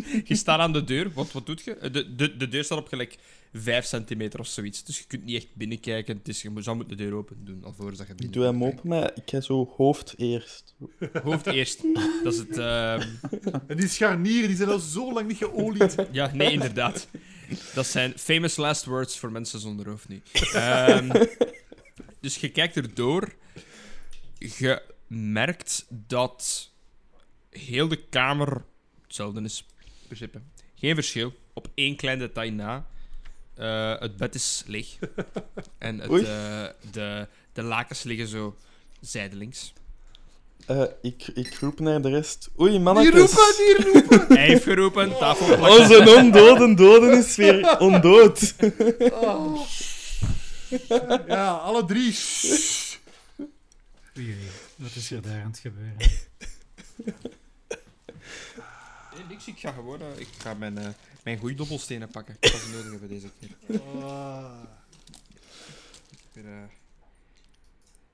je 0.24 0.34
staat 0.36 0.58
aan 0.58 0.72
de 0.72 0.84
deur. 0.84 1.12
Wat, 1.12 1.32
wat 1.32 1.46
doet 1.46 1.62
je? 1.62 1.90
De, 1.92 2.14
de, 2.14 2.36
de 2.36 2.48
deur 2.48 2.64
staat 2.64 2.78
op 2.78 2.88
gelijk 2.88 3.18
5 3.52 3.84
centimeter 3.84 4.40
of 4.40 4.46
zoiets. 4.46 4.84
Dus 4.84 4.98
je 4.98 5.04
kunt 5.06 5.24
niet 5.24 5.36
echt 5.36 5.54
binnenkijken. 5.54 6.16
Het 6.16 6.28
is, 6.28 6.42
je 6.42 6.50
zou 6.56 6.76
moeten 6.76 6.96
de 6.96 7.04
deur 7.04 7.14
open 7.14 7.44
doen, 7.44 7.64
alvorens 7.64 7.98
dat 7.98 8.06
je 8.06 8.12
Ik 8.12 8.18
binnen 8.18 8.38
doe 8.38 8.46
hem 8.46 8.64
open, 8.64 8.88
maar 8.88 9.10
ik 9.14 9.22
ga 9.30 9.40
zo 9.40 9.72
hoofd 9.76 10.14
eerst. 10.16 10.74
Hoofd 11.22 11.46
eerst. 11.46 11.82
Dat 12.24 12.32
is 12.32 12.38
het... 12.38 12.58
ehm, 12.58 13.08
En 13.66 13.76
die 13.76 13.88
scharnieren 13.88 14.48
die 14.48 14.56
zijn 14.56 14.68
al 14.68 14.78
zo 14.78 15.12
lang 15.12 15.28
niet 15.28 15.36
geolied. 15.36 15.94
Ja, 16.12 16.30
nee, 16.34 16.52
inderdaad. 16.52 17.08
Dat 17.74 17.86
zijn 17.86 18.12
famous 18.18 18.56
last 18.56 18.84
words 18.84 19.18
voor 19.18 19.32
mensen 19.32 19.60
zonder 19.60 19.88
hoofd 19.88 20.08
nu. 20.08 20.22
Ehm, 20.52 21.26
dus 22.20 22.36
je 22.36 22.48
kijkt 22.48 22.76
erdoor. 22.76 23.34
Je 24.38 24.82
merkt 25.06 25.86
dat 25.88 26.70
heel 27.50 27.88
de 27.88 28.08
kamer 28.08 28.64
hetzelfde 29.02 29.42
is. 29.42 29.66
In 30.12 30.28
principe. 30.28 30.40
Geen 30.74 30.94
verschil. 30.94 31.32
Op 31.52 31.68
één 31.74 31.96
klein 31.96 32.18
detail 32.18 32.52
na. 32.52 32.86
Eh, 33.54 34.00
het 34.00 34.16
bed 34.16 34.34
is 34.34 34.62
leeg. 34.66 34.98
En 35.78 35.98
het, 35.98 36.10
eh, 36.10 36.66
de, 36.90 37.26
de 37.52 37.62
lakens 37.62 38.02
liggen 38.02 38.28
zo 38.28 38.56
zijdelings. 39.00 39.72
Eh, 40.66 40.82
ik, 41.02 41.26
ik 41.34 41.54
roep 41.54 41.80
naar 41.80 42.02
de 42.02 42.08
rest. 42.08 42.50
Oei, 42.60 42.70
Die 42.70 42.80
mannetjes. 42.80 43.14
roepen, 43.14 43.54
die 43.56 43.92
roepen! 43.92 44.26
Hij 44.38 44.46
heeft 44.46 44.62
geroepen, 44.62 45.18
tafel 45.18 45.46
plakken. 45.56 45.80
Onze 45.80 46.16
ondoden 46.16 46.76
doden 46.76 47.18
is 47.18 47.36
weer 47.36 47.78
ondood. 47.78 48.54
Ja, 51.26 51.50
alle 51.52 51.84
drie. 51.84 52.16
Oei, 54.18 54.36
wat 54.76 54.94
is 54.94 55.10
er 55.10 55.22
daar 55.22 55.40
aan 55.42 55.50
het 55.50 55.58
gebeuren? 55.58 55.96
Niks. 59.32 59.46
Ik 59.46 59.58
ga 59.58 59.72
gewoon... 59.72 60.00
ik 60.16 60.28
ga 60.38 60.54
mijn, 60.54 60.78
eh 60.78 60.88
mijn 61.24 61.38
goede 61.38 61.54
dobbelstenen 61.54 62.08
pakken. 62.08 62.36
Ik 62.40 62.50
ga 62.50 62.58
ze 62.58 62.68
nodig 62.70 62.90
hebben 62.90 63.08
deze 63.08 63.30
keer. 63.40 63.80
Ah. 64.02 64.62
Weer, 66.32 66.44
eh, 66.46 66.62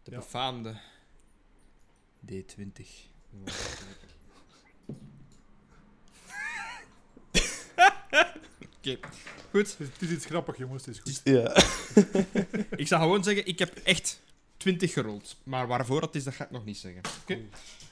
de 0.02 0.10
Ja. 0.10 0.16
befaamde 0.16 0.80
D20. 2.26 2.82
Oké, 8.78 8.98
goed. 9.50 9.78
Het 9.78 9.78
is, 9.78 9.88
het 9.92 10.02
is 10.02 10.10
iets 10.10 10.24
grappig, 10.26 10.56
jongens. 10.58 10.86
Het 10.86 10.94
is 10.94 11.00
goed. 11.00 11.20
Ja. 11.24 11.56
Ik 12.82 12.86
zou 12.86 13.02
gewoon 13.02 13.24
zeggen, 13.24 13.46
ik 13.46 13.58
heb 13.58 13.76
echt 13.76 14.20
20 14.56 14.92
gerold. 14.92 15.36
Maar 15.42 15.66
waarvoor 15.66 16.00
dat 16.00 16.14
is, 16.14 16.24
dat 16.24 16.34
ga 16.34 16.44
ik 16.44 16.50
nog 16.50 16.64
niet 16.64 16.76
zeggen. 16.78 17.02
Oké. 17.22 17.38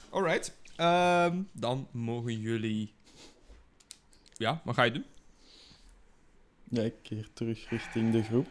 Alright. 0.09 0.53
Ehm, 0.75 1.41
dan 1.51 1.87
mogen 1.91 2.39
jullie... 2.39 2.93
Ja, 4.37 4.61
wat 4.63 4.75
ga 4.75 4.83
je 4.83 4.91
doen? 4.91 5.05
ja, 6.69 6.81
ik 6.81 6.93
keer 7.01 7.27
terug 7.33 7.69
richting 7.69 8.11
de 8.11 8.23
groep. 8.23 8.47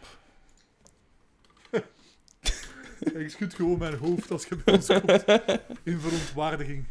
Ik 3.23 3.29
schud 3.29 3.53
gewoon 3.53 3.79
mijn 3.79 3.97
hoofd 3.97 4.31
als 4.31 4.45
je 4.45 4.55
bij 4.55 4.73
ons 4.73 4.87
komt. 4.87 5.23
In 5.83 5.99
verontwaardiging. 5.99 6.85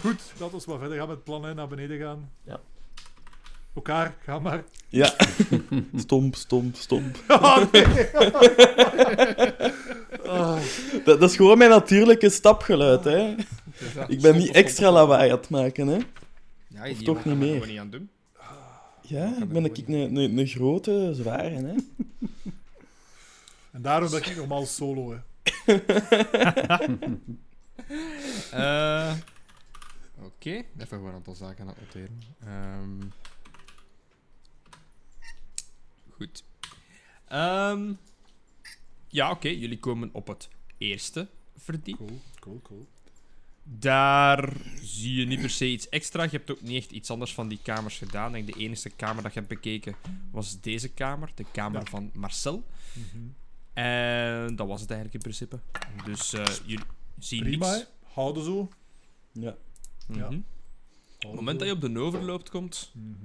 Goed, 0.00 0.20
laten 0.38 0.58
we 0.58 0.64
maar 0.66 0.78
verder 0.78 0.98
gaan 0.98 1.06
met 1.06 1.16
het 1.16 1.24
plan. 1.24 1.44
Hè. 1.44 1.54
Naar 1.54 1.68
beneden 1.68 1.98
gaan. 1.98 2.30
Ja. 2.44 2.60
Elkaar, 3.74 4.16
ga 4.22 4.38
maar. 4.38 4.64
Ja. 4.88 5.14
Stomp, 5.96 6.34
stomp, 6.34 6.76
stomp. 6.76 7.16
Ah, 7.26 7.72
nee. 7.72 7.86
Ah. 10.26 10.60
Dat, 11.04 11.20
dat 11.20 11.30
is 11.30 11.36
gewoon 11.36 11.58
mijn 11.58 11.70
natuurlijke 11.70 12.30
stapgeluid, 12.30 13.04
hè. 13.04 13.34
Ik 14.06 14.20
ben 14.20 14.36
niet 14.36 14.50
extra 14.50 14.92
lawaai 14.92 15.30
aan 15.30 15.36
het 15.36 15.50
maken, 15.50 15.86
hè. 15.86 15.98
Ja, 16.84 16.90
Of 16.90 17.02
toch 17.02 17.16
niet 17.16 17.24
dat 17.24 17.36
meer. 17.36 17.52
gewoon 17.52 17.68
niet 17.68 17.78
aan 17.78 17.90
doen. 17.90 18.10
Ja, 19.02 19.36
ik 19.42 19.48
ben 19.48 19.62
dat 19.62 19.78
ik 19.78 19.88
een, 19.88 20.16
een, 20.16 20.38
een 20.38 20.46
grote, 20.46 21.10
zware, 21.14 21.48
hè. 21.50 21.74
En 23.70 23.82
daarom 23.82 24.10
ben 24.10 24.20
ik 24.24 24.36
normaal 24.36 24.66
solo. 24.66 25.10
Hè. 25.12 25.18
Eh, 28.52 29.14
Oké, 30.22 30.50
even 30.50 30.66
gewoon 30.88 31.08
een 31.08 31.14
aantal 31.14 31.34
zaken 31.34 31.62
aan 31.68 31.68
het 31.68 31.80
noteren. 31.80 32.20
Ehm, 32.44 33.00
goed. 36.10 36.44
Ehm, 37.28 37.92
ja, 39.08 39.30
oké, 39.30 39.48
jullie 39.48 39.78
komen 39.78 40.08
op 40.12 40.26
het 40.26 40.48
eerste 40.78 41.28
verdiep. 41.56 41.96
Cool, 41.96 42.20
cool, 42.40 42.60
cool. 42.62 42.86
Daar 43.70 44.52
zie 44.82 45.14
je 45.20 45.26
niet 45.26 45.40
per 45.40 45.50
se 45.50 45.70
iets 45.70 45.88
extra. 45.88 46.22
Je 46.22 46.28
hebt 46.30 46.50
ook 46.50 46.60
niet 46.60 46.76
echt 46.82 46.90
iets 46.90 47.10
anders 47.10 47.34
van 47.34 47.48
die 47.48 47.58
kamers 47.62 47.98
gedaan. 47.98 48.34
Ik 48.34 48.46
denk 48.46 48.58
de 48.58 48.64
enige 48.64 48.90
kamer 48.90 49.22
dat 49.22 49.32
je 49.32 49.38
hebt 49.38 49.52
bekeken 49.52 49.96
was 50.30 50.60
deze 50.60 50.88
kamer, 50.88 51.30
de 51.34 51.44
kamer 51.52 51.80
Ja. 51.80 51.86
van 51.90 52.10
Marcel. 52.14 52.64
Mhm. 52.92 53.22
En 53.72 54.56
dat 54.56 54.66
was 54.66 54.80
het 54.80 54.90
eigenlijk 54.90 55.24
in 55.24 55.30
principe. 55.30 55.58
Dus 56.04 56.32
eh, 56.32 56.44
jullie 56.66 56.84
zien 57.18 57.42
Prima, 57.42 57.70
niks. 57.74 57.86
Houden 58.02 58.44
zo. 58.44 58.68
Ja. 59.32 59.56
Mhm. 60.06 60.18
Ja. 60.18 60.26
Op 60.26 60.42
het 61.20 61.34
moment 61.34 61.58
dat 61.58 61.68
je 61.68 61.74
op 61.74 61.80
de 61.80 61.98
overloop 61.98 62.50
komt, 62.50 62.90
Mhm. 62.94 63.16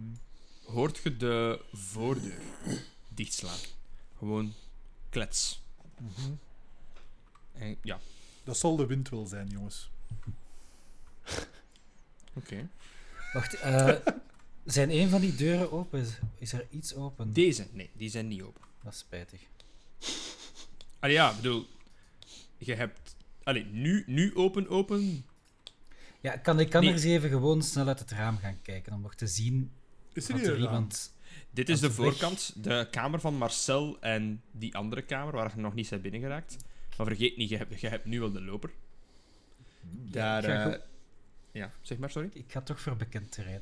hoort 0.66 1.00
je 1.04 1.18
de 1.18 1.62
voordeur 1.74 2.40
dichtslaan. 3.10 3.58
Gewoon 4.18 4.54
klets. 5.10 5.62
En, 7.54 7.78
ja, 7.82 8.00
Dat 8.44 8.58
zal 8.58 8.76
de 8.76 8.86
wind 8.86 9.10
wel 9.10 9.26
zijn, 9.26 9.48
jongens. 9.48 9.92
Oké. 12.34 12.70
Wacht, 13.34 13.54
eh, 13.60 13.96
zijn 14.66 14.92
een 14.92 15.10
van 15.10 15.22
die 15.22 15.36
deuren 15.36 15.72
open? 15.72 16.00
Is, 16.00 16.20
is 16.38 16.54
er 16.54 16.68
iets 16.70 16.96
open? 16.96 17.34
Deze, 17.34 17.68
nee, 17.72 17.90
die 17.94 18.10
zijn 18.10 18.28
niet 18.28 18.42
open. 18.42 18.62
Dat 18.84 18.94
is 18.94 19.00
spijtig. 19.00 19.42
Allee, 21.00 21.16
ja, 21.16 21.30
ik 21.30 21.36
bedoel, 21.36 21.66
je 22.58 22.74
hebt... 22.74 23.16
Allee, 23.44 23.66
nu, 23.66 24.04
nu 24.08 24.36
open, 24.36 24.68
open. 24.70 25.26
Ja, 26.22 26.38
kan 26.38 26.60
ik 26.60 26.70
kan 26.70 26.82
Nee. 26.82 26.90
er 26.90 26.96
eens 26.96 27.06
even 27.06 27.30
gewoon 27.30 27.64
snel 27.64 27.88
uit 27.88 28.00
het 28.00 28.12
raam 28.12 28.38
gaan 28.38 28.62
kijken 28.62 28.94
om 28.94 29.02
nog 29.02 29.16
te 29.16 29.28
zien 29.28 29.72
Is 30.14 30.30
er 30.30 30.44
er 30.44 30.60
iemand... 30.60 31.14
Dit 31.52 31.70
is 31.70 31.80
de 31.80 31.88
weg. 31.88 31.96
voorkant, 31.96 32.64
de 32.64 32.88
kamer 32.92 33.20
van 33.20 33.36
Marcel 33.36 33.98
en 34.02 34.42
die 34.52 34.76
andere 34.76 35.02
kamer, 35.02 35.34
waar 35.34 35.52
je 35.56 35.62
nog 35.62 35.74
niet 35.74 35.90
bent 35.90 36.02
binnengeraakt. 36.02 36.58
Maar 36.98 37.08
vergeet 37.08 37.38
niet, 37.38 37.50
je 37.50 37.58
hebt, 37.58 37.80
je 37.82 37.88
hebt 37.88 38.06
nu 38.06 38.20
wel 38.20 38.32
de 38.32 38.42
loper. 38.42 38.72
Daar... 39.92 40.44
eh, 40.44 40.80
ja, 41.52 41.72
zeg 41.82 41.98
maar, 41.98 42.10
sorry. 42.10 42.30
Ik 42.34 42.52
ga 42.52 42.62
toch 42.62 42.80
voor 42.82 42.96
bekend 42.96 43.32
terrein. 43.32 43.62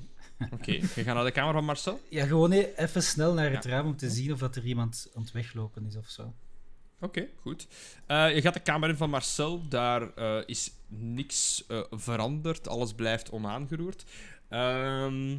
Oké, 0.52 0.72
je 0.72 0.88
gaat 0.88 1.16
naar 1.16 1.24
de 1.24 1.32
kamer 1.32 1.54
van 1.54 1.66
Marcel. 1.66 2.00
Ja, 2.10 2.26
gewoon 2.26 2.52
even 2.52 3.04
snel 3.04 3.34
naar 3.34 3.52
het 3.52 3.64
Ja. 3.64 3.70
raam 3.70 3.86
om 3.86 3.96
te 3.98 4.10
zien 4.10 4.32
of 4.34 4.40
dat 4.40 4.56
er 4.56 4.66
iemand 4.66 5.12
aan 5.16 5.22
het 5.22 5.32
weglopen 5.32 5.86
is 5.86 5.96
of 5.96 6.10
zo. 6.10 6.34
Oké, 7.00 7.28
goed. 7.42 7.68
Eh, 8.06 8.36
je 8.36 8.42
gaat 8.42 8.54
de 8.54 8.60
kamer 8.60 8.90
in 8.90 8.96
van 8.98 9.10
Marcel. 9.10 9.68
Daar 9.68 10.14
eh, 10.16 10.42
is 10.46 10.72
niks 10.88 11.64
veranderd. 11.92 12.68
Alles 12.68 12.94
blijft 12.94 13.32
onaangeroerd. 13.32 14.04
Ehm, 14.50 15.30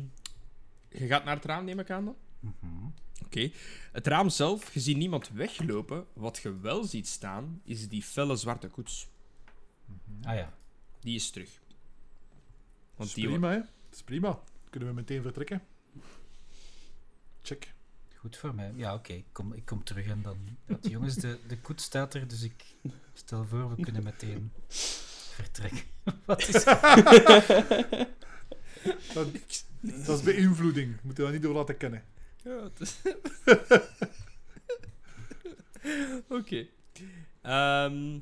je 0.89 1.07
gaat 1.07 1.25
naar 1.25 1.37
het 1.37 1.45
raam, 1.45 1.65
neem 1.65 1.79
ik 1.79 1.91
aan 1.91 2.05
dan? 2.05 2.17
Mhm. 2.41 2.87
Oké. 3.25 3.51
Het 3.93 4.07
raam 4.07 4.29
zelf, 4.29 4.75
je 4.75 4.81
ziet 4.81 4.97
niemand 4.97 5.29
weglopen. 5.29 6.05
Wat 6.13 6.39
je 6.43 6.61
wel 6.61 6.85
ziet 6.85 7.09
staan, 7.09 7.61
is 7.65 7.89
die 7.89 8.03
felle 8.03 8.37
zwarte 8.37 8.69
koets. 8.69 9.09
Ah 10.23 10.35
ja. 10.35 10.53
Die 11.03 11.15
is 11.15 11.31
terug. 11.31 11.49
Dat 11.49 11.77
Want 12.97 13.09
is 13.09 13.15
die 13.15 13.27
prima, 13.27 13.51
hè. 13.51 13.59
Dat 13.59 13.95
is 13.95 14.03
prima. 14.03 14.41
Kunnen 14.71 14.89
we 14.89 14.95
meteen 14.95 15.23
vertrekken. 15.23 15.63
Check. 17.43 17.75
Goed 18.17 18.37
voor 18.37 18.55
mij. 18.55 18.73
Ja, 18.75 18.95
oké. 18.95 19.13
Ik, 19.13 19.25
kom, 19.33 19.53
ik 19.53 19.65
kom 19.65 19.85
terug 19.85 20.07
en 20.07 20.23
dan... 20.23 20.37
Want, 20.67 20.89
jongens, 20.89 21.15
de, 21.15 21.39
de 21.49 21.59
koets 21.59 21.85
staat 21.85 22.15
er, 22.15 22.29
dus 22.29 22.43
ik 22.43 22.65
stel 23.13 23.45
voor, 23.47 23.77
we 23.77 23.83
kunnen 23.83 24.03
meteen 24.03 24.53
vertrekken. 24.69 25.83
Wat 26.27 26.49
is 26.49 26.65
Dat, 29.15 29.29
dat 29.81 30.19
is 30.19 30.25
beïnvloeding. 30.25 30.97
Moeten 31.03 31.25
we 31.25 31.31
dat 31.31 31.33
niet 31.33 31.43
door 31.43 31.55
laten 31.55 31.77
kennen. 31.77 32.05
Ja, 32.43 32.63
het 32.63 32.81
is... 32.81 32.97
Oké. 36.39 36.67
Ehm, 37.43 38.19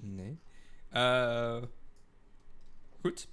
nee. 0.00 0.38
Eh, 0.90 1.62
goed. 3.00 3.28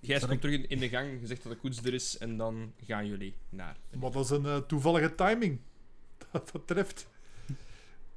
Jij 0.00 0.18
Zal 0.18 0.28
komt 0.28 0.44
ik- 0.44 0.50
terug 0.50 0.64
in, 0.64 0.68
in 0.68 0.78
de 0.78 0.88
gang, 0.88 1.20
je 1.20 1.26
zegt 1.26 1.42
dat 1.42 1.52
de 1.52 1.58
koets 1.58 1.82
er 1.82 1.94
is, 1.94 2.18
en 2.18 2.36
dan 2.36 2.72
gaan 2.86 3.06
jullie 3.06 3.34
naar. 3.48 3.76
Maar 3.98 4.10
dat 4.10 4.24
is 4.24 4.30
een 4.30 4.46
eh, 4.46 4.56
toevallige 4.56 5.14
timing. 5.14 5.60
Dat, 6.32 6.50
dat 6.52 6.66
treft. 6.66 7.08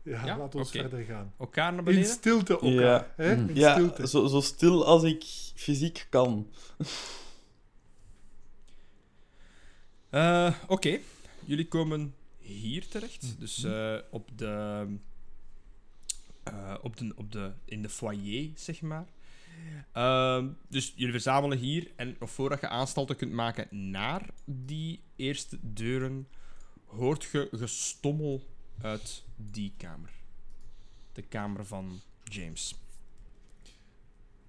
Ja, 0.03 0.25
Ja, 0.25 0.37
laten 0.37 0.51
we 0.51 0.57
ons 0.57 0.71
verder 0.71 1.03
gaan. 1.03 1.33
Elkaar 1.39 1.73
naar 1.73 1.87
In 1.87 2.05
stilte 2.05 2.53
elkaar. 2.53 2.71
Ja. 2.73 3.13
Hè? 3.15 3.33
In 3.35 3.49
Ja, 3.53 3.73
stilte. 3.73 4.07
zo, 4.07 4.27
zo 4.27 4.41
stil 4.41 4.85
als 4.85 5.03
ik 5.03 5.23
fysiek 5.55 6.07
kan. 6.09 6.49
Eh, 10.09 10.53
Oké. 10.67 10.99
Jullie 11.45 11.67
komen 11.67 12.15
hier 12.37 12.87
terecht. 12.87 13.39
Dus 13.39 13.63
eh, 13.63 13.97
op 14.11 14.29
de... 14.37 14.85
eh, 16.43 16.75
op 16.81 16.97
de, 16.97 17.11
op 17.15 17.31
de, 17.31 17.51
in 17.65 17.81
de 17.81 17.89
foyer, 17.89 18.51
zeg 18.55 18.81
maar. 18.81 19.05
Ehm, 19.91 20.49
dus 20.67 20.93
jullie 20.95 21.11
verzamelen 21.11 21.57
hier. 21.57 21.91
En 21.95 22.15
nog 22.19 22.31
voordat 22.31 22.59
je 22.59 22.67
aanstalten 22.67 23.15
kunt 23.15 23.31
maken 23.31 23.91
naar 23.91 24.29
die 24.45 25.01
eerste 25.15 25.57
deuren, 25.61 26.27
hoort 26.85 27.23
je 27.23 27.47
gestommel 27.51 28.47
uit 28.81 29.23
die 29.35 29.73
kamer. 29.77 30.11
De 31.13 31.21
kamer 31.21 31.65
van 31.65 32.01
James. 32.23 32.75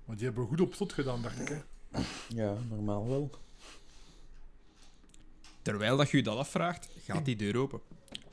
Want 0.04 0.18
die 0.18 0.26
hebben 0.26 0.44
we 0.44 0.50
goed 0.50 0.60
op 0.60 0.74
slot 0.74 0.92
gedaan, 0.92 1.22
dacht 1.22 1.40
ik. 1.40 1.48
Hè? 1.48 1.60
Ja, 2.28 2.56
normaal 2.68 3.08
wel. 3.08 3.30
Terwijl 5.62 5.96
dat 5.96 6.10
je 6.10 6.16
je 6.16 6.22
dat 6.22 6.36
afvraagt, 6.38 6.88
gaat 7.04 7.24
die 7.24 7.36
deur 7.36 7.56
open. 7.56 7.80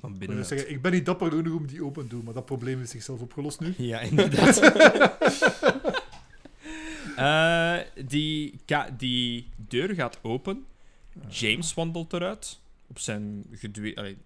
Van 0.02 0.10
Ik, 0.14 0.18
wil 0.18 0.28
binnenuit. 0.28 0.48
zeggen, 0.48 0.70
ik 0.70 0.82
ben 0.82 0.92
niet 0.92 1.06
dapper 1.06 1.32
genoeg 1.32 1.56
om 1.60 1.68
die 1.68 1.84
open 1.86 2.04
te 2.04 2.10
doen, 2.10 2.24
maar 2.24 2.34
dat 2.34 2.46
probleem 2.46 2.82
is 2.82 2.90
zichzelf 2.90 3.22
opgelost 3.22 3.60
nu. 3.60 3.74
Ja, 3.78 4.00
inderdaad. 4.00 4.60
Eh, 7.16 7.78
die, 8.06 8.60
die 8.98 9.50
deur 9.56 9.96
gaat 9.96 10.20
open. 10.22 10.66
James 11.30 11.74
wandelt 11.74 12.14
eruit. 12.14 12.60
Op 12.88 13.00
zijn 13.00 13.46
allee, 13.96 14.18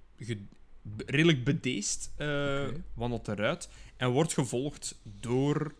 redelijk 1.05 1.43
bedeesd 1.43 2.11
eh, 2.17 2.67
wandelt 2.93 3.27
eruit. 3.27 3.69
En 3.97 4.09
wordt 4.09 4.33
gevolgd 4.33 4.99
door 5.19 5.73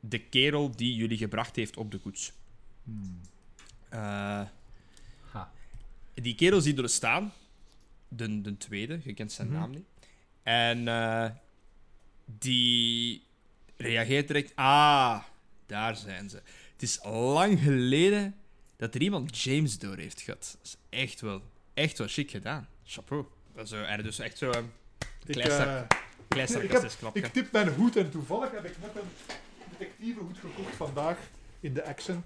de 0.00 0.18
kerel 0.18 0.70
die 0.76 0.94
jullie 0.94 1.18
gebracht 1.18 1.56
heeft 1.56 1.76
op 1.76 1.90
de 1.90 1.98
koets. 1.98 2.32
Hmm. 2.84 3.20
Eh, 3.88 4.42
Ha. 5.30 5.50
die 6.14 6.34
kerel 6.34 6.60
ziet 6.60 6.78
er 6.78 6.88
staan. 6.88 7.32
De, 8.18 8.40
de 8.40 8.56
tweede, 8.56 9.00
je 9.04 9.14
kent 9.14 9.32
zijn 9.32 9.48
Mhm. 9.48 9.56
naam 9.58 9.70
niet. 9.70 9.86
En 10.42 10.88
eh, 10.88 11.30
die 12.24 13.22
reageert 13.76 14.26
direct. 14.28 14.52
Ah, 14.54 15.22
daar 15.66 15.96
zijn 15.96 16.30
ze. 16.30 16.36
Het 16.72 16.82
is 16.82 16.98
lang 17.04 17.60
geleden 17.60 18.34
dat 18.76 18.94
er 18.94 19.00
iemand 19.02 19.42
James 19.42 19.78
door 19.78 19.96
heeft 19.96 20.20
gehad. 20.20 20.56
Dat 20.58 20.66
is 20.66 20.76
echt 20.88 21.20
wel, 21.20 21.42
echt 21.74 21.98
wel 21.98 22.08
chic 22.08 22.30
gedaan. 22.30 22.68
Chapeau. 22.84 23.24
Dat 23.54 23.64
is 23.66 23.72
er 23.72 24.02
dus 24.02 24.18
echt 24.18 24.38
zo 24.38 24.50
een 24.50 24.70
Ik, 25.26 25.34
Klein 25.34 25.50
eh, 25.50 25.82
klein 26.28 26.48
ik, 26.48 26.54
heb, 26.54 26.58
sarcastisch 26.62 26.96
klapje. 26.98 27.22
ik 27.22 27.32
tip 27.32 27.52
mijn 27.52 27.68
hoed 27.68 27.96
en 27.96 28.10
toevallig 28.10 28.50
heb 28.50 28.64
ik 28.64 28.74
net 28.80 28.96
een 28.96 29.08
detectivehoed 29.78 30.38
gekocht 30.38 30.76
vandaag 30.76 31.18
in 31.60 31.74
de 31.74 31.84
Action. 31.84 32.24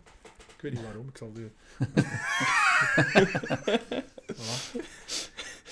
Ik 0.57 0.61
weet 0.63 0.73
niet 0.73 0.83
waarom, 0.83 1.09
ik 1.09 1.17
zal 1.17 1.33
de... 1.33 1.51
voilà. 4.35 4.83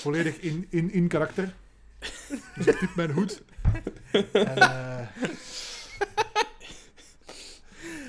Volledig 0.01 0.37
in, 0.37 0.67
in, 0.71 0.93
in 0.93 1.09
karakter. 1.09 1.55
Dus 2.57 2.67
ik 2.67 2.77
tip 2.79 2.95
mijn 2.95 3.11
hoed. 3.11 3.43
En, 4.13 4.33
eh, 4.33 5.07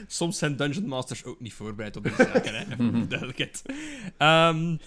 Soms 0.08 0.38
zijn 0.38 0.56
Dungeon 0.56 0.88
Masters 0.88 1.24
ook 1.24 1.40
niet 1.40 1.54
voorbereid 1.54 1.96
op 1.96 2.04
die 2.04 2.14
zaken, 2.18 2.56
hè. 2.56 2.76
Voor 2.76 2.92
de 2.92 3.08
duidelijkheid. 3.08 3.62
Ehm, 4.18 4.78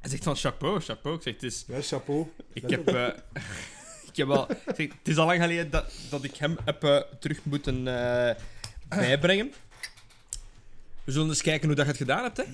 hij 0.00 0.10
zegt 0.10 0.22
van 0.22 0.36
chapeau, 0.36 0.80
chapeau. 0.80 1.16
Ik 1.16 1.22
zeg, 1.22 1.34
het 1.34 1.42
is... 1.42 1.64
ja, 1.66 1.80
chapeau. 1.80 2.26
Ik 2.52 2.70
heb, 2.70 2.88
eh, 2.88 3.06
ik 4.12 4.16
heb 4.16 4.28
ik 4.28 4.74
zeg, 4.76 4.88
het 4.88 5.08
is 5.08 5.16
al 5.16 5.26
lang 5.26 5.40
geleden 5.40 5.70
dat, 5.70 5.92
dat 6.10 6.24
ik 6.24 6.36
hem 6.36 6.56
heb 6.64 6.84
eh, 6.84 7.00
terug 7.20 7.44
moeten 7.44 7.84
bijbrengen. 8.88 9.52
We 11.04 11.12
zullen 11.12 11.28
eens 11.28 11.42
kijken 11.42 11.66
hoe 11.66 11.76
dat 11.76 11.84
je 11.84 11.90
het 11.90 12.00
gedaan 12.00 12.22
hebt. 12.22 12.36
Hè. 12.36 12.44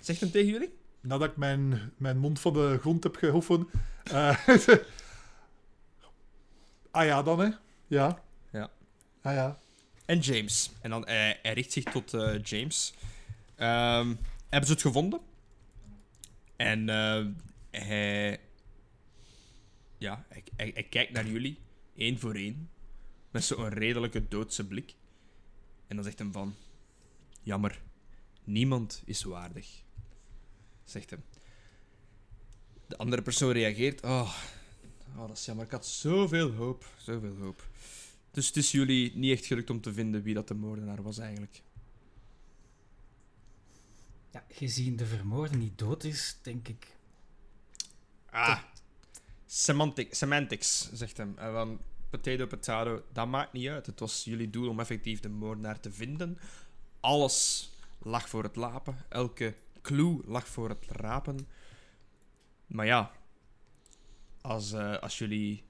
Zegt 0.00 0.20
hem 0.20 0.30
tegen 0.30 0.50
jullie? 0.50 0.78
Nadat 1.00 1.30
ik 1.30 1.36
mijn, 1.36 1.92
mijn 1.96 2.18
mond 2.18 2.40
van 2.40 2.52
de 2.52 2.78
grond 2.80 3.02
heb 3.02 3.16
gehoffen. 3.16 3.68
eh, 4.04 4.46
ah 6.90 7.04
ja, 7.04 7.22
dan 7.22 7.38
hè. 7.40 7.48
Ja. 7.86 8.22
Ja. 8.52 8.70
Ah 9.22 9.34
ja. 9.34 9.58
En 10.04 10.18
James. 10.18 10.70
En 10.80 10.90
dan, 10.90 11.04
hij, 11.06 11.38
hij 11.42 11.52
richt 11.52 11.72
zich 11.72 11.84
tot 11.84 12.14
eh, 12.14 12.42
James. 12.42 12.94
Ehm, 13.56 14.14
hebben 14.48 14.66
ze 14.68 14.72
het 14.72 14.82
gevonden? 14.82 15.20
En 16.56 16.88
eh, 16.88 17.26
hij, 17.70 18.40
ja, 19.98 20.24
hij, 20.28 20.44
hij, 20.56 20.70
hij 20.74 20.82
kijkt 20.82 21.12
naar 21.12 21.26
jullie, 21.26 21.58
één 21.96 22.18
voor 22.18 22.34
één, 22.34 22.70
met 23.30 23.44
zo'n 23.44 23.68
redelijke 23.68 24.28
doodse 24.28 24.66
blik. 24.66 24.94
En 25.86 25.96
dan 25.96 26.04
zegt 26.04 26.18
hem 26.18 26.32
van, 26.32 26.54
jammer, 27.42 27.82
niemand 28.44 29.02
is 29.04 29.22
waardig. 29.22 29.82
Zegt 30.90 31.10
hem. 31.10 31.22
De 32.86 32.96
andere 32.96 33.22
persoon 33.22 33.52
reageert, 33.52 34.02
oh, 34.02 34.34
oh 35.16 35.26
dat 35.26 35.36
is 35.36 35.44
jammer, 35.44 35.64
ik 35.64 35.70
had 35.70 35.86
zoveel 35.86 36.50
hoop, 36.52 36.86
zoveel 36.96 37.36
hoop. 37.36 37.68
Dus 38.30 38.46
het 38.46 38.56
is 38.56 38.70
jullie 38.70 39.16
niet 39.16 39.38
echt 39.38 39.46
gelukt 39.46 39.70
om 39.70 39.80
te 39.80 39.92
vinden 39.92 40.22
wie 40.22 40.34
dat 40.34 40.48
de 40.48 40.54
moordenaar 40.54 41.02
was 41.02 41.18
eigenlijk. 41.18 41.62
Ja, 44.30 44.44
gezien 44.48 44.96
de 44.96 45.06
vermoorde 45.06 45.56
niet 45.56 45.78
dood 45.78 46.04
is, 46.04 46.36
denk 46.42 46.68
ik. 46.68 46.86
Ah, 48.30 48.62
semantic, 49.46 50.14
semantics, 50.14 50.90
zegt 50.92 51.16
hem. 51.16 51.38
En 51.38 51.52
van 51.52 51.80
potato, 52.10 52.46
potato, 52.46 53.02
dat 53.12 53.28
maakt 53.28 53.52
niet 53.52 53.68
uit. 53.68 53.86
Het 53.86 54.00
was 54.00 54.24
jullie 54.24 54.50
doel 54.50 54.68
om 54.68 54.80
effectief 54.80 55.20
de 55.20 55.28
moordenaar 55.28 55.80
te 55.80 55.92
vinden. 55.92 56.38
Alles 57.00 57.70
lag 57.98 58.28
voor 58.28 58.42
het 58.42 58.56
lapen. 58.56 58.96
Elke 59.08 59.54
clue 59.80 60.20
lag 60.26 60.48
voor 60.48 60.68
het 60.68 60.86
rapen. 60.88 61.48
Maar 62.66 62.86
ja, 62.86 63.12
als, 64.40 64.72
eh, 64.72 64.96
als 64.98 65.18
jullie 65.18 65.62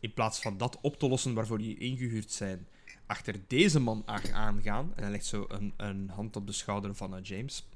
in 0.00 0.12
plaats 0.12 0.40
van 0.40 0.56
dat 0.56 0.78
op 0.80 0.98
te 0.98 1.08
lossen 1.08 1.34
waarvoor 1.34 1.60
jullie 1.60 1.78
ingehuurd 1.78 2.30
zijn, 2.30 2.66
achter 3.06 3.40
deze 3.46 3.80
man 3.80 4.02
aangaan, 4.06 4.92
en 4.96 5.02
hij 5.02 5.10
legt 5.10 5.24
zo 5.24 5.44
een, 5.48 5.74
een 5.76 6.10
hand 6.10 6.36
op 6.36 6.46
de 6.46 6.52
schouder 6.52 6.94
van 6.94 7.16
eh, 7.16 7.22
James. 7.22 7.66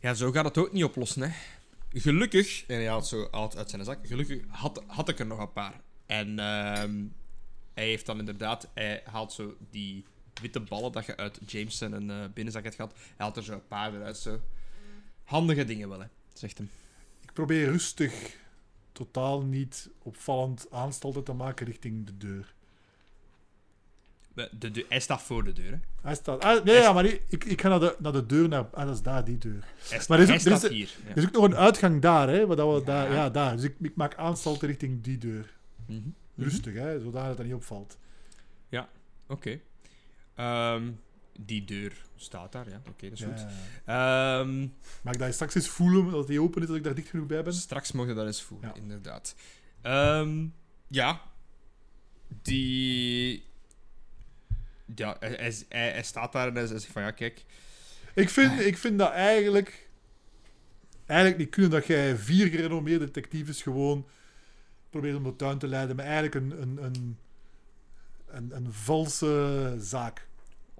Ja, 0.00 0.14
zo 0.14 0.30
gaat 0.30 0.44
het 0.44 0.58
ook 0.58 0.72
niet 0.72 0.84
oplossen, 0.84 1.22
hè. 1.22 1.36
Gelukkig, 1.92 2.64
en 2.66 2.76
hij 2.76 2.88
haalt 2.88 3.06
zo 3.06 3.28
haalt 3.30 3.56
uit 3.56 3.70
zijn 3.70 3.84
zak, 3.84 4.06
gelukkig 4.06 4.44
had, 4.48 4.82
had 4.86 5.08
ik 5.08 5.18
er 5.18 5.26
nog 5.26 5.38
een 5.38 5.52
paar. 5.52 5.80
En 6.06 6.38
ehm, 6.38 7.04
hij 7.74 7.86
heeft 7.86 8.06
dan 8.06 8.18
inderdaad, 8.18 8.68
hij 8.74 9.02
haalt 9.04 9.32
zo 9.32 9.56
die 9.70 10.04
witte 10.40 10.60
ballen 10.60 10.92
dat 10.92 11.06
je 11.06 11.16
uit 11.16 11.38
James 11.46 11.78
zijn 11.78 12.10
eh, 12.10 12.16
binnenzak 12.34 12.62
hebt 12.62 12.74
gehad, 12.76 12.92
hij 12.96 13.12
haalt 13.16 13.36
er 13.36 13.42
zo 13.44 13.52
een 13.52 13.66
paar 13.68 13.94
eruit, 13.94 14.16
zo. 14.16 14.40
Handige 15.24 15.64
dingen 15.64 15.88
wel, 15.88 16.00
hè, 16.00 16.06
zegt 16.32 16.58
hem. 16.58 16.70
Ik 17.22 17.32
probeer 17.32 17.64
rustig, 17.70 18.36
totaal 18.92 19.42
niet 19.42 19.88
opvallend 20.02 20.66
aanstalten 20.70 21.24
te 21.24 21.32
maken 21.32 21.66
richting 21.66 22.06
de 22.06 22.16
deur. 22.16 22.54
De, 24.34 24.70
de, 24.70 24.86
hij 24.88 25.00
staat 25.00 25.22
voor 25.22 25.44
de 25.44 25.52
deur, 25.52 25.70
hè. 25.70 25.78
Hij 26.02 26.14
staat... 26.14 26.42
Ah, 26.44 26.64
nee, 26.64 26.76
ja, 26.76 26.92
maar 26.92 27.02
nee, 27.02 27.20
ik, 27.28 27.44
ik 27.44 27.60
ga 27.60 27.68
naar 27.68 27.80
de, 27.80 27.96
naar 27.98 28.12
de 28.12 28.26
deur. 28.26 28.48
Naar, 28.48 28.64
ah, 28.72 28.86
dat 28.86 28.94
is 28.94 29.02
daar, 29.02 29.24
die 29.24 29.38
deur. 29.38 29.64
Hij, 29.88 30.00
Maar 30.08 30.18
er 30.20 30.30
is 30.34 30.48
ook- 30.48 30.54
er 30.54 30.64
is- 30.64 30.68
hier. 30.70 30.90
Ja. 31.04 31.10
Er 31.10 31.16
is 31.16 31.24
ook 31.26 31.32
nog 31.32 31.44
een 31.44 31.56
uitgang 31.56 32.02
daar, 32.02 32.28
hè. 32.28 32.46
Waar 32.46 32.56
dat 32.56 32.68
we 32.74 32.78
Ja. 32.78 32.84
Daar, 32.86 33.12
ja, 33.12 33.30
daar. 33.30 33.56
Dus 33.56 33.64
ik, 33.64 33.74
ik 33.80 33.94
maak 33.96 34.14
aanstalten 34.14 34.68
richting 34.68 35.02
die 35.02 35.18
deur. 35.18 35.52
Mhm. 35.86 35.98
Rustig, 36.36 36.74
hè. 36.74 37.00
Zodat 37.00 37.26
het 37.26 37.36
dat 37.36 37.46
niet 37.46 37.54
opvalt. 37.54 37.98
Oké. 39.30 39.60
Ehm, 40.38 40.90
die 41.40 41.64
deur 41.64 41.92
staat 42.16 42.52
daar, 42.52 42.68
ja. 42.68 42.80
Oké, 42.88 43.08
dat 43.08 43.18
is 43.18 43.24
goed. 43.24 43.46
ja. 43.86 44.40
Ehm, 44.40 44.60
Mag 45.02 45.12
ik 45.14 45.18
dat 45.18 45.34
straks 45.34 45.54
eens 45.54 45.68
voelen, 45.68 46.10
dat 46.10 46.26
die 46.26 46.40
open 46.42 46.60
is, 46.62 46.68
dat 46.68 46.76
ik 46.76 46.84
daar 46.84 46.94
dicht 46.94 47.08
genoeg 47.08 47.26
bij 47.26 47.42
ben? 47.42 47.52
Straks 47.54 47.92
mogen 47.92 48.10
we 48.10 48.16
dat 48.16 48.26
eens 48.26 48.42
voelen, 48.42 48.68
inderdaad. 48.76 49.34
Ehm, 49.82 50.46
ja. 50.88 51.20
Die... 52.42 53.42
Ja, 54.94 55.16
hij, 55.20 55.28
hij, 55.30 55.54
hij- 55.68 55.90
hij 55.90 56.02
staat 56.02 56.32
daar 56.32 56.48
en 56.48 56.54
hij 56.54 56.66
zegt 56.66 56.86
van, 56.86 57.02
ja, 57.02 57.10
kijk... 57.10 57.44
Ik 58.14 58.28
vind, 58.30 58.60
ik 58.60 58.78
vind 58.78 58.98
dat 58.98 59.10
eigenlijk... 59.10 59.88
Eigenlijk 61.06 61.40
niet 61.40 61.50
kunnen 61.50 61.70
dat 61.70 61.86
jij 61.86 62.16
vier 62.16 62.46
gerenommeerde 62.46 63.04
detectives 63.04 63.62
gewoon 63.62 64.06
probeert 64.90 65.16
om 65.16 65.22
de 65.24 65.36
tuin 65.36 65.58
te 65.58 65.66
leiden 65.68 65.96
met 65.96 66.04
eigenlijk 66.04 66.34
een, 66.34 66.62
een, 66.62 66.84
een, 66.84 67.18
een, 68.26 68.56
een 68.56 68.72
valse 68.72 69.74
zaak. 69.78 70.27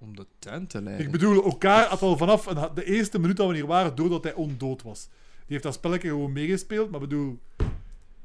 Om 0.01 0.17
de 0.17 0.27
tuin 0.39 0.67
te 0.67 0.83
leiden. 0.83 1.07
Ik 1.07 1.13
bedoel, 1.13 1.45
elkaar 1.45 1.87
had 1.89 2.03
al 2.03 2.17
vanaf 2.17 2.47
een- 2.47 2.75
de 2.75 2.85
eerste 2.85 3.19
minuut 3.19 3.37
dat 3.37 3.49
we 3.49 3.55
hier 3.55 3.67
waren 3.67 3.95
doordat 3.95 4.25
hij 4.25 4.35
ondood 4.35 4.83
was. 4.83 5.09
Die 5.09 5.45
heeft 5.47 5.63
dat 5.63 5.75
spelletje 5.75 6.09
gewoon 6.09 6.33
meegespeeld, 6.33 6.91
maar 6.91 7.01
bedoel, 7.01 7.39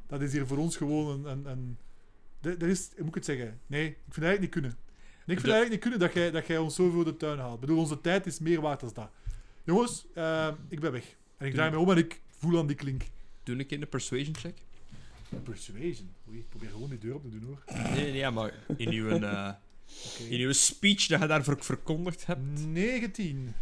dat 0.08 0.22
is 0.22 0.32
hier 0.32 0.48
voor 0.48 0.58
ons 0.58 0.78
gewoon 0.78 1.26
een... 1.26 1.46
een, 1.46 1.78
er 2.42 2.64
is, 2.68 2.90
moet 2.98 3.08
ik 3.08 3.14
het 3.16 3.26
zeggen? 3.26 3.60
Nee, 3.68 3.86
ik 3.88 3.94
vind 3.96 4.16
het 4.16 4.24
eigenlijk 4.24 4.42
niet 4.42 4.52
kunnen. 4.52 4.72
Nee, 5.26 5.36
ik 5.38 5.42
vind 5.42 5.44
De- 5.44 5.52
eigenlijk 5.52 5.72
niet 5.72 5.80
kunnen 5.82 6.00
dat 6.00 6.14
jij, 6.14 6.32
dat 6.32 6.48
jij 6.48 6.58
ons 6.58 6.76
zo 6.76 6.90
voor 6.90 7.06
de 7.06 7.18
tuin 7.18 7.40
haalt. 7.40 7.54
Ik 7.54 7.60
bedoel, 7.60 7.78
onze 7.78 8.02
tijd 8.02 8.26
is 8.26 8.40
meer 8.40 8.62
waard 8.62 8.80
dan 8.80 8.90
dat. 8.94 9.10
Jongens, 9.64 10.06
eh, 10.14 10.48
ik 10.70 10.80
ben 10.80 10.92
weg. 10.92 11.16
En 11.38 11.48
ik 11.48 11.54
draai 11.54 11.72
me 11.72 11.78
om 11.80 11.92
en 11.92 11.98
ik 11.98 12.22
voel 12.38 12.60
aan 12.60 12.68
die 12.68 12.76
klink. 12.76 13.04
Doe 13.44 13.56
ik 13.56 13.72
in 13.72 13.80
de 13.80 13.86
persuasion 13.86 14.36
check? 14.36 14.58
Persuasion. 15.44 16.10
Oei, 16.30 16.38
ik 16.40 16.50
probeer 16.50 16.70
gewoon 16.70 16.90
die 16.90 16.98
deur 16.98 17.16
op 17.16 17.24
te 17.24 17.30
doen, 17.30 17.44
hoor. 17.44 17.64
Nee, 17.94 18.12
nee, 18.12 18.30
maar 18.32 18.54
in 18.78 18.90
uw, 18.92 19.10
eh, 19.10 19.52
Oké. 20.06 20.24
in 20.30 20.40
uw 20.40 20.52
speech 20.52 21.06
dat 21.08 21.22
je 21.22 21.28
daarvoor 21.28 21.64
verkondigd 21.64 22.26
hebt... 22.26 22.42
19. 22.68 23.56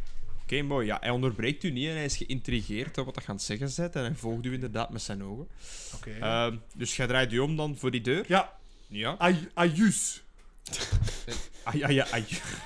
Oké, 0.44 0.62
mooi. 0.62 0.86
Ja, 0.86 0.98
hij 1.02 1.10
onderbreekt 1.10 1.64
u 1.64 1.72
niet 1.72 1.88
en 1.88 1.94
hij 1.94 2.06
is 2.06 2.18
geïntrigeerd 2.18 2.96
door 2.96 3.06
wat 3.06 3.16
hij 3.16 3.24
aan 3.28 3.36
het 3.36 3.44
zeggen 3.44 3.70
zet. 3.70 3.96
En 3.96 4.04
hij 4.04 4.16
volgt 4.16 4.46
u 4.46 4.54
inderdaad 4.54 4.90
met 4.90 5.02
zijn 5.02 5.24
ogen. 5.24 5.48
Oké. 5.96 6.12
Ehm, 6.12 6.58
dus 6.76 6.96
jij 6.96 7.08
draait 7.08 7.34
u 7.34 7.40
om 7.40 7.56
dan 7.56 7.78
voor 7.78 7.92
die 7.92 8.02
deur? 8.02 8.26
ja, 8.28 8.58
Ja. 8.88 9.16
Ajus. 9.54 10.24
Ah, 11.64 11.74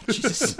Jezus. 0.06 0.56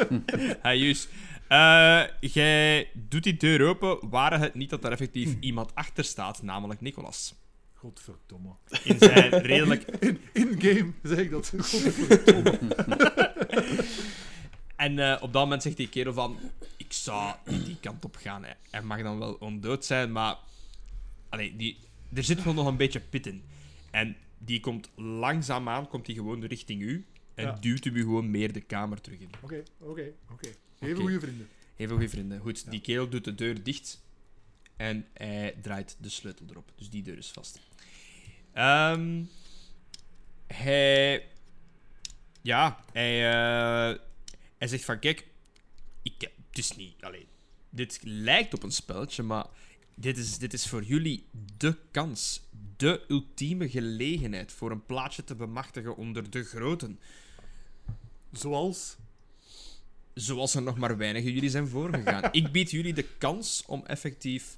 Ah, 0.62 0.76
juist. 0.76 1.10
Eh, 1.48 2.04
jij 2.20 2.90
doet 2.94 3.24
die 3.24 3.38
deur 3.38 3.68
open, 3.68 4.10
waren 4.10 4.40
het 4.40 4.54
niet 4.54 4.70
dat 4.70 4.84
er 4.84 4.92
effectief 4.92 5.36
iemand 5.40 5.76
achter 5.76 6.04
staat, 6.04 6.42
namelijk 6.42 6.82
Nicolas. 6.82 7.34
Godverdomme. 7.86 8.56
In 8.84 9.00
zijn 9.00 9.30
redelijk... 9.52 9.84
In, 9.84 10.20
in-game 10.34 10.92
zeg 11.04 11.18
ik 11.18 11.30
dat. 11.32 11.54
Godverdomme. 11.58 12.58
En 14.76 15.00
eh, 15.00 15.22
op 15.22 15.34
dat 15.34 15.44
moment 15.44 15.62
zegt 15.62 15.78
die 15.78 15.90
kerel 15.90 16.14
van... 16.14 16.38
Ik 16.78 16.94
zou 16.94 17.36
niet 17.46 17.66
die 17.66 17.78
kant 17.80 18.06
op 18.06 18.16
gaan. 18.16 18.44
Hè. 18.44 18.52
Hij 18.70 18.82
mag 18.82 19.02
dan 19.02 19.20
wel 19.20 19.34
ondood 19.34 19.86
zijn, 19.86 20.12
maar... 20.12 20.38
Allee, 21.30 21.56
die... 21.56 21.78
er 22.14 22.24
zit 22.24 22.40
gewoon 22.40 22.56
nog 22.56 22.68
een 22.68 22.78
beetje 22.78 23.00
pit 23.00 23.28
in. 23.28 23.44
En 23.92 24.16
die 24.38 24.60
komt 24.60 24.90
langzaamaan 24.96 25.88
komt 25.88 26.06
die 26.06 26.16
gewoon 26.16 26.44
richting 26.44 26.82
u. 26.82 27.06
En 27.36 27.46
Ja. 27.46 27.52
duwt 27.52 27.86
u 27.86 28.00
gewoon 28.00 28.32
meer 28.32 28.54
de 28.54 28.62
kamer 28.62 29.02
terug 29.02 29.20
in. 29.20 29.30
Oké, 29.42 29.64
oké, 29.80 30.12
oké. 30.32 30.50
Even 30.80 31.02
goede 31.02 31.20
vrienden. 31.20 31.48
Even 31.76 31.94
goede 31.94 32.10
vrienden. 32.10 32.40
Goed, 32.40 32.62
Ja. 32.66 32.72
die 32.72 32.82
kerel 32.82 33.10
doet 33.10 33.24
de 33.24 33.36
deur 33.36 33.64
dicht. 33.64 34.04
En 34.76 35.06
hij 35.14 35.56
draait 35.62 35.96
de 36.00 36.10
sleutel 36.10 36.46
erop. 36.50 36.72
Dus 36.76 36.90
die 36.90 37.04
deur 37.04 37.18
is 37.18 37.32
vast. 37.32 37.60
Ehm, 38.56 39.24
hij... 40.48 41.28
Ja, 42.42 42.80
hij... 42.92 43.30
eh, 43.30 44.00
hij 44.58 44.68
zegt 44.68 44.86
van, 44.86 45.00
kijk... 45.00 45.28
Ik, 46.02 46.22
het 46.22 46.58
is 46.58 46.76
niet... 46.76 47.04
Allee, 47.04 47.28
dit 47.70 48.00
lijkt 48.04 48.54
op 48.54 48.64
een 48.64 48.72
spelletje, 48.72 49.24
maar... 49.24 49.46
Dit 49.96 50.18
is, 50.18 50.38
dit 50.38 50.54
is 50.54 50.68
voor 50.68 50.84
jullie 50.84 51.26
de 51.58 51.78
kans. 51.92 52.42
De 52.78 53.06
ultieme 53.08 53.70
gelegenheid 53.70 54.52
voor 54.52 54.72
een 54.72 54.86
plaatsje 54.86 55.24
te 55.24 55.36
bemachtigen 55.36 55.96
onder 55.96 56.30
de 56.30 56.44
groten. 56.44 57.00
Zoals. 58.32 58.96
zoals 60.14 60.56
er 60.56 60.62
nog 60.62 60.78
maar 60.78 60.98
weinigen 60.98 61.32
jullie 61.32 61.50
zijn 61.50 61.68
voorgegaan. 61.68 62.32
ik 62.42 62.52
bied 62.52 62.72
jullie 62.72 62.94
de 62.94 63.08
kans 63.18 63.64
om 63.66 63.86
effectief 63.86 64.58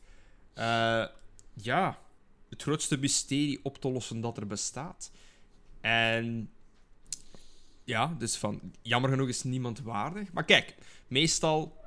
eh, 0.54 1.06
ja, 1.54 2.00
het 2.58 2.66
grootste 2.66 2.98
mysterie 2.98 3.60
op 3.64 3.78
te 3.78 3.92
lossen 3.92 4.22
dat 4.22 4.38
er 4.38 4.48
bestaat. 4.48 5.12
En 5.82 6.50
ja, 7.84 8.16
dus 8.18 8.36
van 8.36 8.62
jammer 8.82 9.10
genoeg 9.10 9.28
is 9.28 9.44
niemand 9.44 9.82
waardig. 9.82 10.32
Maar 10.34 10.46
kijk, 10.46 10.76
meestal 11.08 11.78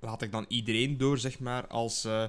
laat 0.00 0.22
ik 0.22 0.32
dan 0.32 0.44
iedereen 0.48 0.96
door, 0.96 1.18
zeg 1.18 1.38
maar, 1.38 1.66
als 1.66 2.04
eh, 2.04 2.24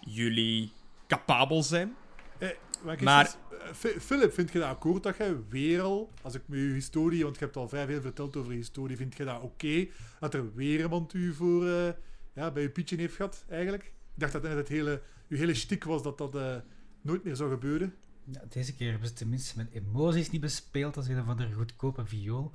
jullie 0.00 0.72
capabel 1.06 1.62
zijn. 1.62 1.94
Eh, 2.38 2.48
maar 2.84 3.02
Maar- 3.02 3.24
eens, 3.24 3.36
eh, 3.82 4.00
Philip, 4.00 4.32
vind 4.32 4.52
je 4.52 4.58
dat 4.58 4.68
akkoord 4.68 5.02
dat 5.02 5.16
jij 5.16 5.36
weer 5.48 5.80
al, 5.80 6.10
als 6.22 6.34
ik 6.34 6.42
met 6.46 6.58
je 6.58 6.64
historie, 6.64 7.22
want 7.22 7.38
je 7.38 7.44
hebt 7.44 7.56
al 7.56 7.68
vrij 7.68 7.86
veel 7.86 8.00
verteld 8.00 8.36
over 8.36 8.50
je 8.52 8.58
historie, 8.58 8.96
vind 8.96 9.16
je 9.16 9.24
dat 9.24 9.42
oké 9.42 9.86
dat 10.20 10.34
er 10.34 10.54
weer 10.54 10.80
iemand 10.80 11.14
u 11.14 11.34
voor, 11.34 11.68
eh, 11.68 11.92
ja, 12.34 12.50
bij 12.50 12.62
je 12.62 12.70
pietje 12.70 12.96
heeft 12.96 13.14
gehad, 13.16 13.44
eigenlijk? 13.48 13.84
Ik 13.84 13.92
dacht 14.14 14.32
dat 14.32 14.42
net 14.42 14.56
het 14.56 14.68
hele, 14.68 15.02
uw 15.28 15.36
hele 15.36 15.54
stik 15.54 15.84
was 15.84 16.02
dat 16.02 16.18
dat 16.18 16.62
nooit 17.00 17.24
meer 17.24 17.36
zou 17.36 17.50
gebeuren. 17.50 17.94
Ja, 18.24 18.40
deze 18.48 18.74
keer 18.74 18.90
hebben 18.90 19.08
ze 19.08 19.14
tenminste 19.14 19.56
met 19.56 19.70
emoties 19.72 20.30
niet 20.30 20.40
bespeeld 20.40 20.96
als 20.96 21.08
een 21.08 21.24
van 21.24 21.36
de 21.36 21.52
goedkope 21.52 22.06
viool. 22.06 22.52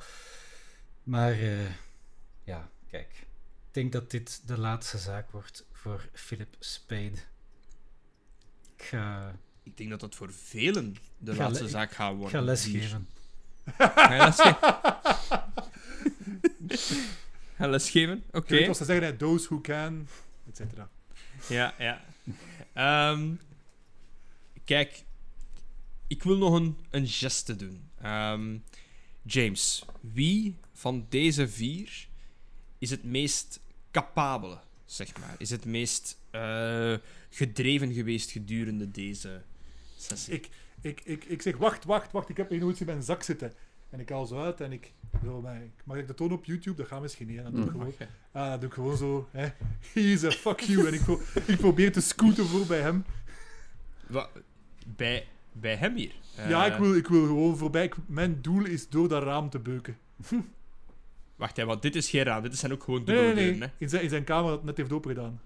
Maar 1.03 1.31
eh, 1.31 1.65
ja, 2.43 2.69
kijk. 2.89 3.09
Ik 3.67 3.73
denk 3.79 3.91
dat 3.91 4.11
dit 4.11 4.41
de 4.47 4.57
laatste 4.57 4.97
zaak 4.97 5.31
wordt 5.31 5.65
voor 5.71 6.09
Philip 6.13 6.55
Spade. 6.59 7.11
Ik 8.77 8.83
ga, 8.83 9.35
Ik 9.63 9.77
denk 9.77 9.89
dat 9.89 9.99
dat 9.99 10.15
voor 10.15 10.33
velen 10.33 10.95
de 11.17 11.31
Ik 11.31 11.37
ga 11.37 11.43
laatste 11.43 11.67
zaak 11.67 11.91
gaat 11.91 12.11
ik 12.11 12.17
worden. 12.17 12.39
ga 12.39 12.45
lesgeven. 12.45 13.07
Ga 13.77 14.13
je 14.13 14.19
lesgeven? 14.23 14.57
Ga 17.57 17.67
lesgeven? 17.67 18.23
Oké. 18.31 18.55
Weet 18.55 18.67
wat 18.67 18.77
ze 18.77 18.85
zeggen, 18.85 19.17
those 19.17 19.45
who 19.47 19.61
can, 19.61 20.07
et 20.49 20.57
cetera. 20.57 20.89
Ja, 21.49 21.73
ja. 21.77 22.01
Ehm, 22.73 23.33
kijk, 24.63 25.03
ik 26.07 26.23
wil 26.23 26.37
nog 26.37 26.53
een, 26.53 26.77
een 26.89 27.07
geste 27.07 27.55
doen. 27.55 27.81
Ehm, 28.01 28.57
James, 29.21 29.85
wie 30.01 30.55
van 30.73 31.05
deze 31.09 31.47
vier 31.47 32.07
is 32.77 32.89
het 32.89 33.03
meest 33.03 33.59
capabele, 33.91 34.59
zeg 34.85 35.19
maar? 35.19 35.35
Is 35.37 35.49
het 35.49 35.65
meest 35.65 36.17
eh, 36.31 36.93
gedreven 37.29 37.93
geweest 37.93 38.31
gedurende 38.31 38.91
deze 38.91 39.41
sessie? 39.97 40.33
Ik, 40.33 40.49
ik, 40.81 41.01
ik, 41.03 41.23
ik 41.23 41.41
zeg, 41.41 41.57
wacht, 41.57 41.83
wacht, 41.85 42.11
wacht, 42.11 42.29
ik 42.29 42.37
heb 42.37 42.49
hier 42.49 42.59
nooit 42.59 42.79
in 42.79 42.85
mijn 42.85 43.03
zak 43.03 43.23
zitten. 43.23 43.53
En 43.89 43.99
ik 43.99 44.09
haal 44.09 44.25
zo 44.25 44.41
uit 44.43 44.61
en 44.61 44.71
ik... 44.71 44.91
Zo, 45.23 45.45
mag 45.83 45.97
ik 45.97 46.07
dat 46.07 46.17
tonen 46.17 46.37
op 46.37 46.45
YouTube? 46.45 46.75
Dat 46.77 46.87
gaat 46.87 47.01
misschien 47.01 47.27
niet, 47.27 47.37
hè. 47.37 47.43
Dat 47.43 47.51
doe 47.53 47.63
ik 47.65 47.71
Mm. 47.73 47.79
gewoon. 47.79 47.93
Ah, 48.31 48.49
dan 48.49 48.59
doe 48.59 48.67
ik 48.69 48.73
gewoon 48.75 48.97
zo, 48.97 49.27
hè. 49.31 49.43
He 49.93 49.99
is 49.99 50.23
a 50.23 50.31
fuck 50.31 50.59
you. 50.59 50.87
En 50.87 50.93
ik, 50.93 51.01
pro- 51.03 51.21
ik 51.47 51.57
probeer 51.57 51.91
te 51.91 52.01
scooten 52.01 52.45
voor 52.45 52.65
bij 52.65 52.81
hem. 52.81 53.05
Wa- 54.07 54.29
bij, 54.87 55.27
bij 55.51 55.75
hem 55.75 55.95
hier? 55.95 56.11
ja, 56.47 56.65
Eh, 56.67 56.73
ik 56.73 56.79
wil, 56.79 56.95
ik 56.95 57.07
wil 57.07 57.25
gewoon 57.25 57.57
voorbij. 57.57 57.83
Ik- 57.83 57.95
mijn 58.05 58.41
doel 58.41 58.65
is 58.65 58.89
door 58.89 59.07
dat 59.07 59.23
raam 59.23 59.49
te 59.49 59.59
beuken. 59.59 59.97
Wacht, 61.35 61.57
hè, 61.57 61.65
want 61.65 61.81
dit 61.81 61.95
is 61.95 62.09
geen 62.09 62.23
raam. 62.23 62.43
Dit 62.43 62.57
zijn 62.57 62.71
ook 62.71 62.83
gewoon 62.83 63.03
Nee, 63.03 63.15
dubbele 63.15 63.33
nee, 63.33 63.43
nee. 63.43 63.51
deuren, 63.51 63.69
hè. 63.69 63.83
In, 63.83 63.89
zijn, 63.89 64.03
in 64.03 64.09
zijn 64.09 64.23
kamer 64.23 64.49
dat 64.49 64.57
het 64.57 64.65
net 64.65 64.77
heeft 64.77 64.91
opengedaan. 64.91 65.41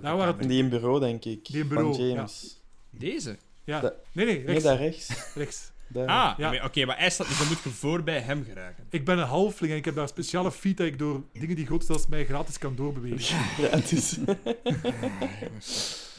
Daar 0.00 0.16
waar 0.16 0.26
het... 0.26 0.48
Die 0.48 0.62
in 0.62 0.68
bureau, 0.68 1.00
denk 1.00 1.24
ik. 1.24 1.44
Die 1.44 1.60
in 1.62 1.68
bureau, 1.68 1.94
van 1.94 2.08
James. 2.08 2.60
Deze? 2.90 3.36
Ja. 3.64 3.80
Nee, 4.12 4.26
nee, 4.26 4.34
Nee, 4.36 4.44
rechts. 4.46 4.62
daar 4.64 4.76
rechts. 4.78 5.08
rechts. 5.34 5.70
Daar. 5.88 6.06
Ah, 6.08 6.38
Ja. 6.38 6.50
maar- 6.50 6.64
oké, 6.64 6.84
maar 6.84 6.98
hij 6.98 7.10
staat... 7.10 7.26
Dus 7.28 7.38
dan 7.38 7.46
moet 7.46 7.62
je 7.62 7.70
voor 7.70 8.02
bij 8.02 8.20
hem 8.20 8.44
geraken. 8.44 8.84
Ik 8.90 9.04
ben 9.04 9.18
een 9.18 9.26
halfling 9.26 9.72
en 9.72 9.78
ik 9.78 9.84
heb 9.84 9.94
daar 9.94 10.02
een 10.02 10.08
speciale 10.08 10.52
feat 10.52 10.76
dat 10.76 10.86
ik 10.86 10.98
door 10.98 11.22
dingen 11.32 11.56
die 11.56 11.66
groot 11.66 11.84
zijn 11.84 11.98
als 11.98 12.06
mij 12.06 12.24
gratis 12.24 12.58
kan 12.58 12.76
doorbewegen. 12.76 13.36
Ja, 13.62 13.68
het 13.68 13.92
is... 13.92 14.18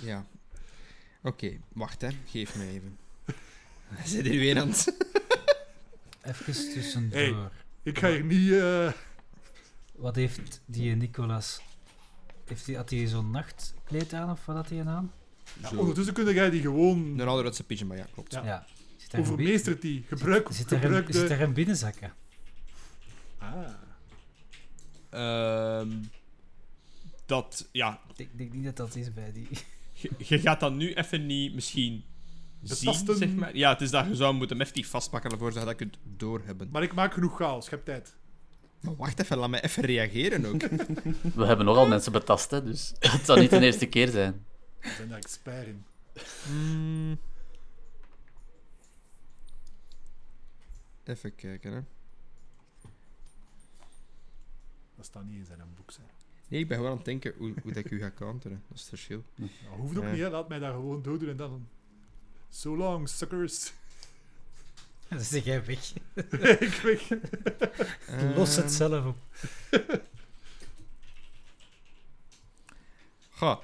Ja. 0.02 0.26
Oké, 1.28 1.58
wacht 1.74 2.02
hè. 2.02 2.10
Geef 2.26 2.56
me 2.56 2.68
even. 2.68 2.98
Hij 3.96 4.08
zit 4.08 4.26
hier 4.26 4.40
weer 4.40 4.60
aan 4.60 4.70
het... 4.70 4.98
Even 6.22 6.54
tussendoor. 6.74 7.20
Hey. 7.20 7.36
Ik 7.84 8.00
ga 8.00 8.10
hier 8.10 8.24
niet... 8.24 8.52
eh, 8.52 8.92
Wat 9.96 10.16
heeft 10.16 10.62
die 10.66 10.96
Nicolas... 10.96 11.62
Heeft 12.46 12.66
hij, 12.66 12.76
had 12.76 12.90
hij 12.90 13.08
zo'n 13.08 13.32
nachtkleed 13.32 14.14
aan 14.14 14.32
of 14.32 14.46
wat 14.46 14.56
had 14.56 14.70
hij 14.70 14.86
aan? 14.86 15.12
ja, 15.62 15.70
ondertussen 15.78 16.14
kun 16.14 16.34
jij 16.34 16.50
die 16.50 16.62
gewoon... 16.62 17.20
Een 17.20 17.28
ouderwetse 17.28 17.64
pyjama, 17.64 17.96
ja, 17.96 18.08
klopt. 18.14 18.34
Ja. 18.34 18.46
Ja. 18.46 18.66
Zit 18.98 19.16
Overmeestert 19.16 19.82
die. 19.82 20.04
Gebruik, 20.08 20.48
Zit 20.52 20.72
er 20.72 20.80
gebruik 20.80 21.06
een, 21.08 21.12
de... 21.12 21.20
zit 21.20 21.30
er 21.30 21.42
een 21.42 21.54
binnenzakken? 21.54 22.14
Ah. 23.38 23.70
Ehm, 25.10 25.92
dat, 27.26 27.68
ja... 27.72 28.00
Ik 28.16 28.38
denk 28.38 28.54
niet 28.54 28.64
dat 28.64 28.78
dat 28.78 28.96
is 28.96 29.14
bij 29.14 29.32
die... 29.32 29.48
Je, 30.18 30.40
gaat 30.40 30.60
dat 30.60 30.74
nu 30.74 30.94
even 30.94 31.26
niet 31.26 31.54
misschien 31.54 32.04
zien, 32.62 32.86
Betasten. 32.86 33.18
zeg 33.18 33.34
maar. 33.36 33.56
Ja, 33.56 33.70
het 33.70 33.82
is 33.82 33.92
dat 33.92 34.08
je 34.08 34.16
zou 34.16 34.34
moeten 34.34 34.58
hem 34.58 34.66
heftig 34.66 34.88
vastpakken 34.88 35.32
ervoor 35.32 35.52
zodat 35.52 35.70
je 35.70 35.76
dat 35.76 35.78
kunt 35.78 36.18
doorhebben. 36.18 36.70
Maar 36.72 36.84
ik 36.84 36.94
maak 36.94 37.14
genoeg 37.14 37.36
chaos. 37.36 37.66
Je 37.66 37.72
hebt 37.72 37.86
tijd. 37.86 38.16
Maar 38.80 38.96
wacht 38.96 39.20
even, 39.20 39.38
laat 39.38 39.50
me 39.50 39.62
even 39.64 39.84
reageren 39.84 40.46
ook. 40.46 40.62
We 41.36 41.46
hebben 41.46 41.66
nogal 41.66 41.88
mensen 41.88 42.12
betast, 42.12 42.52
hè, 42.52 42.64
dus 42.64 42.94
het 43.00 43.26
zal 43.26 43.38
niet 43.38 43.50
de 43.50 43.60
eerste 43.60 43.86
keer 43.86 44.08
zijn. 44.08 44.46
We 44.80 44.90
zijn 44.90 45.10
daar 45.10 45.18
expert 45.18 45.68
in. 45.68 45.86
Hmm. 46.46 47.20
Even 51.04 51.36
kijken, 51.36 51.74
hè. 51.74 51.82
Dat 54.96 55.06
staat 55.06 55.26
niet 55.26 55.38
in 55.38 55.46
zijn 55.46 55.60
boek. 55.76 55.92
Hè. 55.92 56.17
Nee, 56.48 56.60
ik 56.60 56.68
ben 56.68 56.78
gewoon 56.78 56.92
aan 56.92 56.98
het 56.98 57.06
denken 57.06 57.34
hoe, 57.38 57.54
hoe 57.64 57.74
dat 57.74 57.86
ik 57.86 57.92
u 57.92 58.00
ga 58.00 58.12
counteren. 58.16 58.64
Dat 58.68 58.76
is 58.78 58.82
het 58.82 58.90
verschil. 58.90 59.24
Nou, 59.36 59.52
hoeft 59.78 59.98
ook 59.98 60.04
niet, 60.12 60.20
hè. 60.20 60.30
Laat 60.30 60.48
mij 60.50 60.60
daar 60.60 60.74
gewoon 60.74 61.02
doordoen 61.02 61.30
en 61.30 61.38
dan... 61.38 61.68
So 62.50 62.78
long, 62.78 63.10
suckers. 63.10 63.72
Dan 65.10 65.20
zeg 65.20 65.44
jij 65.44 65.66
weg. 65.66 65.94
ik 66.60 66.74
weg. 66.84 67.10
Los 68.36 68.56
het 68.56 68.66
Ehm, 68.66 68.74
zelf 68.74 69.06
op. 69.06 69.18
Ga. 73.32 73.60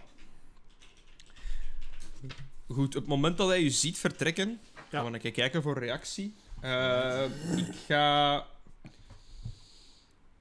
Goed, 2.67 2.87
op 2.95 3.01
het 3.01 3.07
moment 3.07 3.37
dat 3.37 3.47
hij 3.47 3.61
u 3.61 3.69
ziet 3.69 3.97
vertrekken, 3.97 4.59
gaan 4.89 5.05
we 5.05 5.13
een 5.13 5.19
keer 5.19 5.31
kijken 5.31 5.61
voor 5.61 5.77
reactie. 5.79 6.35
Eh, 6.61 7.23
ik 7.57 7.75
ga. 7.87 8.45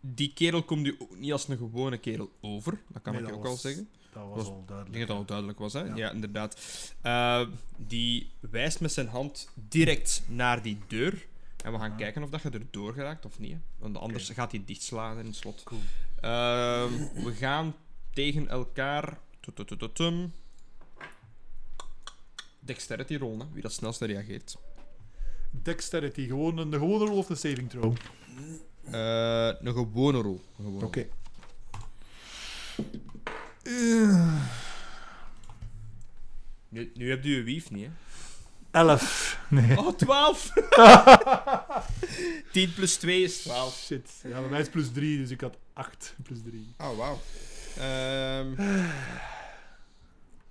Die 0.05 0.33
kerel 0.35 0.63
komt 0.63 0.87
u 0.87 0.97
ook 0.99 1.17
niet 1.19 1.33
als 1.33 1.49
een 1.49 1.57
gewone 1.57 1.99
kerel 1.99 2.31
over. 2.41 2.81
Dat 2.89 3.03
kan 3.03 3.13
Nee, 3.13 3.23
ik 3.23 3.29
dat 3.29 3.37
ook 3.37 3.45
al 3.47 3.57
zeggen. 3.57 3.89
Dat 4.13 4.23
was 4.29 4.37
Was- 4.37 4.47
al 4.47 4.59
Ik 4.61 4.67
duidelijk. 4.69 4.97
denk 4.97 5.09
dat 5.09 5.19
het 5.19 5.19
al 5.19 5.25
duidelijk 5.25 5.59
was, 5.59 5.73
hè? 5.73 5.81
Ja, 5.81 5.97
Ja. 5.97 6.11
inderdaad. 6.11 6.61
Eh, 7.01 7.47
die 7.77 8.31
wijst 8.41 8.81
met 8.81 8.93
zijn 8.93 9.09
hand 9.09 9.49
direct 9.69 10.23
naar 10.29 10.63
die 10.63 10.79
deur. 10.89 11.27
En 11.65 11.73
we 11.73 11.79
gaan 11.79 11.91
Ah. 11.91 11.97
kijken 11.99 12.23
of 12.23 12.31
dat 12.31 12.43
je 12.43 12.51
er 12.51 12.67
door 12.71 12.93
geraakt 12.93 13.25
of 13.25 13.39
niet. 13.39 13.53
hè. 13.53 13.59
Want 13.79 13.97
anders 13.97 14.29
gaat 14.31 14.51
hij 14.51 14.63
dichtslaan 14.67 15.19
in 15.19 15.27
het 15.27 15.37
slot. 15.37 15.63
Cool. 15.63 15.81
Ehm, 16.21 16.93
we 17.25 17.33
gaan 17.35 17.75
tegen 18.13 18.49
elkaar. 18.49 19.19
Dexterity 22.61 23.17
rollen, 23.17 23.49
wie 23.53 23.63
dat 23.63 23.73
snelste 23.73 24.05
reageert. 24.05 24.57
Dexterity. 25.51 26.27
Gewoon 26.27 26.59
een, 26.59 26.73
een 26.73 26.79
gewone 26.79 27.05
rol 27.05 27.17
of 27.19 27.29
een 27.29 27.37
saving 27.37 27.71
throw? 27.71 27.95
Eh, 28.91 29.47
een 29.47 29.73
gewone 29.73 30.21
rol. 30.21 30.41
Oké. 30.83 31.07
Nu, 36.69 36.91
nu 36.95 37.11
heb 37.11 37.25
je 37.25 37.31
je 37.37 37.43
wief 37.43 37.71
niet, 37.71 37.85
hè? 37.87 37.91
elf. 38.71 39.39
Nee. 39.51 39.79
Oh, 39.79 39.97
12! 39.97 40.53
10 42.53 42.73
plus 42.77 42.97
2 42.97 43.23
is 43.23 43.43
12. 43.43 43.79
Shit. 43.79 44.11
Ja, 44.23 44.41
bij 44.41 44.49
mij 44.49 44.61
is 44.61 44.69
plus 44.69 44.93
3, 44.93 45.19
dus 45.19 45.31
ik 45.31 45.41
had 45.41 45.59
8 45.73 46.15
plus 46.23 46.39
3. 46.43 46.75
Oh, 46.79 46.97
wauw. 46.97 47.19
Ehm, 47.79 48.55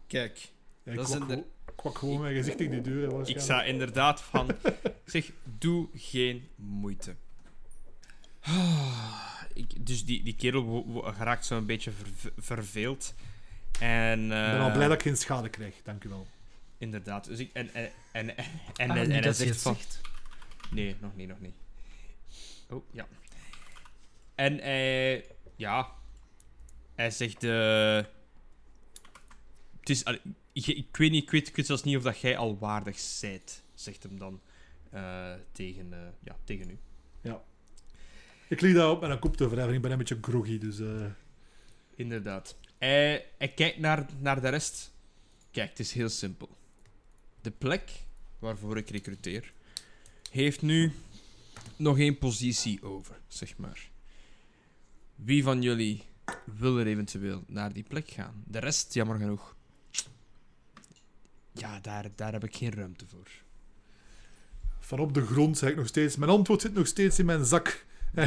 kijk. 0.07 0.51
Ja, 0.83 0.91
ik 0.91 0.97
Dat 0.97 1.09
is 1.09 1.15
kwak, 1.15 1.27
der- 1.27 1.37
gewoon- 1.37 1.49
kwak 1.75 1.97
gewoon 1.97 2.19
mijn 2.21 2.35
gezicht 2.35 2.57
tegen 2.57 2.71
die 2.71 2.81
deur. 2.81 3.29
Ik 3.29 3.39
sta 3.39 3.63
inderdaad 3.63 4.21
van... 4.21 4.47
zeg, 5.05 5.31
doe 5.43 5.87
geen 5.95 6.47
moeite. 6.55 7.15
Ik, 9.53 9.85
dus 9.85 10.05
die, 10.05 10.23
die 10.23 10.35
kerel 10.35 10.83
geraakt 11.17 11.45
zo'n 11.45 11.65
beetje 11.65 11.91
ver- 11.91 12.31
verveeld. 12.37 13.13
En... 13.79 14.21
Ik 14.23 14.27
ben 14.29 14.59
al 14.59 14.67
eh, 14.67 14.73
blij 14.73 14.87
dat 14.87 14.95
ik 14.97 15.01
geen 15.01 15.17
schade 15.17 15.49
krijg, 15.49 15.75
dank 15.83 16.03
u 16.03 16.09
wel. 16.09 16.27
Inderdaad. 16.77 17.25
Dus 17.25 17.39
ik, 17.39 17.53
en, 17.53 17.73
en, 17.73 17.91
en, 18.11 18.37
en, 18.37 18.45
en, 18.75 18.89
Ah, 18.89 18.95
hij- 18.95 19.21
en 19.21 19.35
zegt 19.35 19.49
het 19.49 19.61
van... 19.61 19.75
zegt. 19.75 20.01
Nee, 20.71 20.95
nog 20.99 21.15
niet, 21.15 21.27
nog 21.27 21.39
niet. 21.39 21.53
Oh, 22.69 22.83
ja. 22.93 23.07
En 24.35 24.57
hij... 24.57 25.25
Ja. 25.55 25.91
Hij 26.95 27.11
zegt... 27.11 27.43
eh 27.43 28.01
het 29.79 29.89
is... 29.89 30.03
ik, 30.53 30.67
ik 30.67 30.97
weet 30.97 31.11
niet, 31.11 31.23
ik 31.23 31.31
weet, 31.31 31.47
ik 31.47 31.55
weet 31.55 31.65
zelfs 31.65 31.83
niet 31.83 31.97
of 31.97 32.03
dat 32.03 32.19
jij 32.19 32.37
al 32.37 32.57
waardig 32.57 32.99
zijt, 32.99 33.63
zegt 33.73 34.03
hem 34.03 34.19
dan 34.19 34.41
eh, 34.89 35.33
tegen, 35.51 35.93
eh, 35.93 35.99
ja, 36.23 36.35
tegen 36.43 36.69
u. 36.69 36.77
Ik 38.51 38.61
liet 38.61 38.75
dat 38.75 38.91
op 38.91 39.01
mijn 39.01 39.19
kop 39.19 39.37
te 39.37 39.49
wrijven. 39.49 39.73
Ik 39.73 39.81
ben 39.81 39.91
een 39.91 39.97
beetje 39.97 40.17
groggy, 40.21 40.57
dus... 40.57 40.79
eh, 40.79 41.05
Inderdaad. 41.95 42.55
Hij, 42.77 43.25
hij 43.37 43.47
kijkt 43.47 43.79
naar, 43.79 44.05
naar 44.19 44.41
de 44.41 44.49
rest. 44.49 44.91
Kijk, 45.51 45.69
het 45.69 45.79
is 45.79 45.91
heel 45.93 46.09
simpel. 46.09 46.49
De 47.41 47.51
plek 47.51 47.91
waarvoor 48.39 48.77
ik 48.77 48.89
recruteer 48.89 49.53
heeft 50.29 50.61
nu 50.61 50.91
nog 51.75 51.97
één 51.99 52.17
positie 52.17 52.83
over, 52.83 53.19
zeg 53.27 53.57
maar. 53.57 53.89
Wie 55.15 55.43
van 55.43 55.61
jullie 55.61 56.03
wil 56.45 56.77
er 56.79 56.87
eventueel 56.87 57.43
naar 57.47 57.73
die 57.73 57.83
plek 57.83 58.09
gaan? 58.09 58.43
De 58.47 58.59
rest, 58.59 58.93
jammer 58.93 59.17
genoeg. 59.17 59.55
Ja, 61.51 61.79
daar, 61.79 62.05
daar 62.15 62.31
heb 62.31 62.43
ik 62.43 62.55
geen 62.55 62.71
ruimte 62.73 63.05
voor. 63.07 63.27
van 64.79 64.99
op 64.99 65.13
de 65.13 65.25
grond 65.25 65.57
zeg 65.57 65.69
ik 65.69 65.75
nog 65.75 65.87
steeds... 65.87 66.15
Mijn 66.15 66.31
antwoord 66.31 66.61
zit 66.61 66.73
nog 66.73 66.87
steeds 66.87 67.19
in 67.19 67.25
mijn 67.25 67.45
zak. 67.45 67.85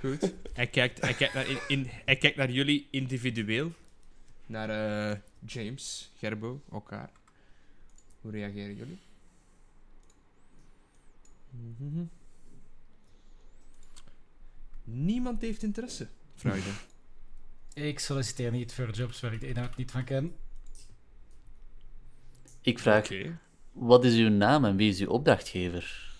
Goed. 0.00 0.32
Hij 0.52 0.66
kijkt, 0.66 1.00
hij 1.00 1.14
kijkt, 1.14 1.34
naar, 1.34 1.48
in, 1.48 1.58
in- 1.68 1.88
hij 2.04 2.16
kijkt 2.16 2.36
naar 2.36 2.50
jullie 2.50 2.88
individueel. 2.90 3.72
Naar 4.46 4.70
eh, 5.10 5.18
James, 5.46 6.10
Gerbo, 6.18 6.60
elkaar. 6.72 7.10
Hoe 8.20 8.30
reageren 8.30 8.76
jullie? 8.76 8.98
Niemand 14.84 15.40
heeft 15.40 15.62
interesse, 15.62 16.08
Freude. 16.34 16.70
Ik 17.74 17.98
solliciteer 17.98 18.50
niet 18.50 18.72
voor 18.74 18.90
jobs 18.90 19.20
waar 19.20 19.32
ik 19.32 19.40
de 19.40 19.48
inhoud 19.48 19.76
niet 19.76 19.90
van 19.90 20.04
ken. 20.04 20.36
Ik 22.60 22.78
vraag, 22.78 23.04
Oké. 23.04 23.38
Wat 23.72 24.04
is 24.04 24.14
uw 24.14 24.28
naam 24.28 24.64
en 24.64 24.76
wie 24.76 24.90
is 24.90 25.00
uw 25.00 25.08
opdrachtgever? 25.08 26.10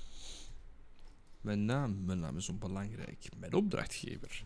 Mijn 1.40 1.64
naam, 1.64 2.04
mijn 2.04 2.20
naam 2.20 2.36
is 2.36 2.48
onbelangrijk. 2.48 3.28
Mijn 3.36 3.54
opdrachtgever. 3.54 4.42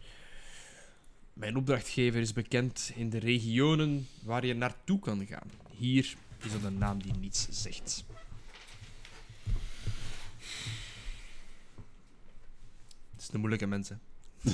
Mijn 1.33 1.57
opdrachtgever 1.57 2.21
is 2.21 2.33
bekend 2.33 2.93
in 2.95 3.11
de 3.11 3.19
regionen 3.19 4.09
waar 4.23 4.47
je 4.47 4.55
naartoe 4.55 4.99
kan 4.99 5.27
gaan. 5.27 5.51
Hier 5.71 6.17
is 6.45 6.53
dat 6.53 6.63
een 6.63 6.79
naam 6.79 7.03
die 7.03 7.13
niets 7.21 7.47
zegt. 7.51 8.05
Het 13.11 13.21
is 13.21 13.29
een 13.33 13.41
moeilijke 13.41 13.67
mens, 13.67 13.89
hè. 13.89 13.97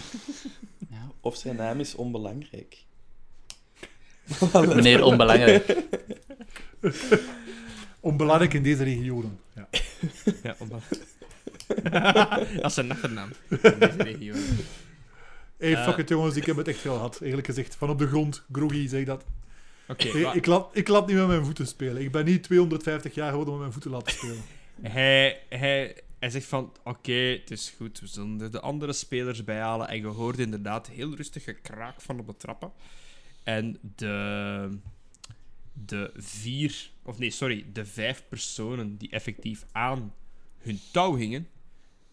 Ja. 0.90 1.10
Of 1.20 1.36
zijn 1.36 1.56
naam 1.56 1.80
is 1.80 1.94
onbelangrijk. 1.94 2.84
Meneer 4.52 5.02
Onbelangrijk. 5.02 5.84
Onbelangrijk 8.02 8.54
in 8.54 8.62
deze 8.62 8.84
regionen. 8.84 9.38
Ja. 9.54 9.68
Ja, 10.42 10.54
onbelangrijk. 10.58 11.02
dat 12.62 12.70
is 12.70 12.76
een 12.76 12.90
achternaam 12.90 13.28
in 13.48 13.58
deze 13.78 14.02
regio. 14.12 14.34
Hey, 15.58 15.74
Eh. 15.74 15.84
fuck 15.84 15.96
it 15.96 16.08
jongens, 16.08 16.36
ik 16.36 16.46
heb 16.46 16.56
het 16.56 16.68
echt 16.68 16.80
gehad. 16.80 17.20
Eerlijk 17.20 17.46
gezegd, 17.46 17.74
van 17.74 17.90
op 17.90 17.98
de 17.98 18.06
grond, 18.06 18.42
groggy, 18.52 18.88
zeg 18.88 19.00
ik 19.00 19.06
dat. 19.06 19.24
Oké, 19.88 20.08
Ik, 20.32 20.46
laat, 20.46 20.68
ik 20.76 20.88
laat 20.88 21.06
niet 21.06 21.16
met 21.16 21.26
mijn 21.26 21.44
voeten 21.44 21.66
spelen. 21.66 22.02
Ik 22.02 22.12
ben 22.12 22.24
niet 22.24 22.42
250 22.42 23.14
jaar 23.14 23.30
geworden 23.30 23.54
om 23.54 23.60
met 23.60 23.68
mijn 23.68 23.72
voeten 23.82 23.90
laten 24.00 24.12
spelen. 24.12 24.42
Hij, 24.82 25.40
hij, 25.48 25.96
hij 26.18 26.30
zegt 26.30 26.46
van, 26.46 26.72
oké, 26.84 27.12
het 27.12 27.50
is 27.50 27.74
goed, 27.76 28.00
we 28.00 28.06
zullen 28.06 28.40
er 28.40 28.50
de 28.50 28.60
andere 28.60 28.92
spelers 28.92 29.44
bijhalen. 29.44 29.88
En 29.88 29.96
je 29.96 30.06
hoort 30.06 30.38
inderdaad 30.38 30.88
heel 30.88 31.14
rustig 31.14 31.44
gekraak 31.44 32.00
van 32.00 32.18
op 32.18 32.26
de 32.26 32.36
trappen. 32.36 32.72
En 33.42 33.78
de, 33.96 34.78
de 35.72 36.10
vier, 36.16 36.90
of 37.02 37.18
nee, 37.18 37.30
sorry, 37.30 37.66
de 37.72 37.84
vijf 37.84 38.24
personen 38.28 38.96
die 38.96 39.10
effectief 39.10 39.66
aan 39.72 40.14
hun 40.58 40.80
touw 40.92 41.14
hingen, 41.14 41.48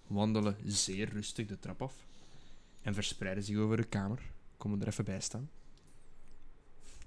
wandelen 0.07 0.57
zeer 0.65 1.09
rustig 1.09 1.47
de 1.47 1.59
trap 1.59 1.81
af. 1.81 1.93
En 2.81 2.93
verspreiden 2.93 3.43
zich 3.43 3.57
over 3.57 3.77
de 3.77 3.83
kamer. 3.83 4.21
Komen 4.57 4.81
er 4.81 4.87
even 4.87 5.05
bij 5.05 5.19
staan. 5.19 5.49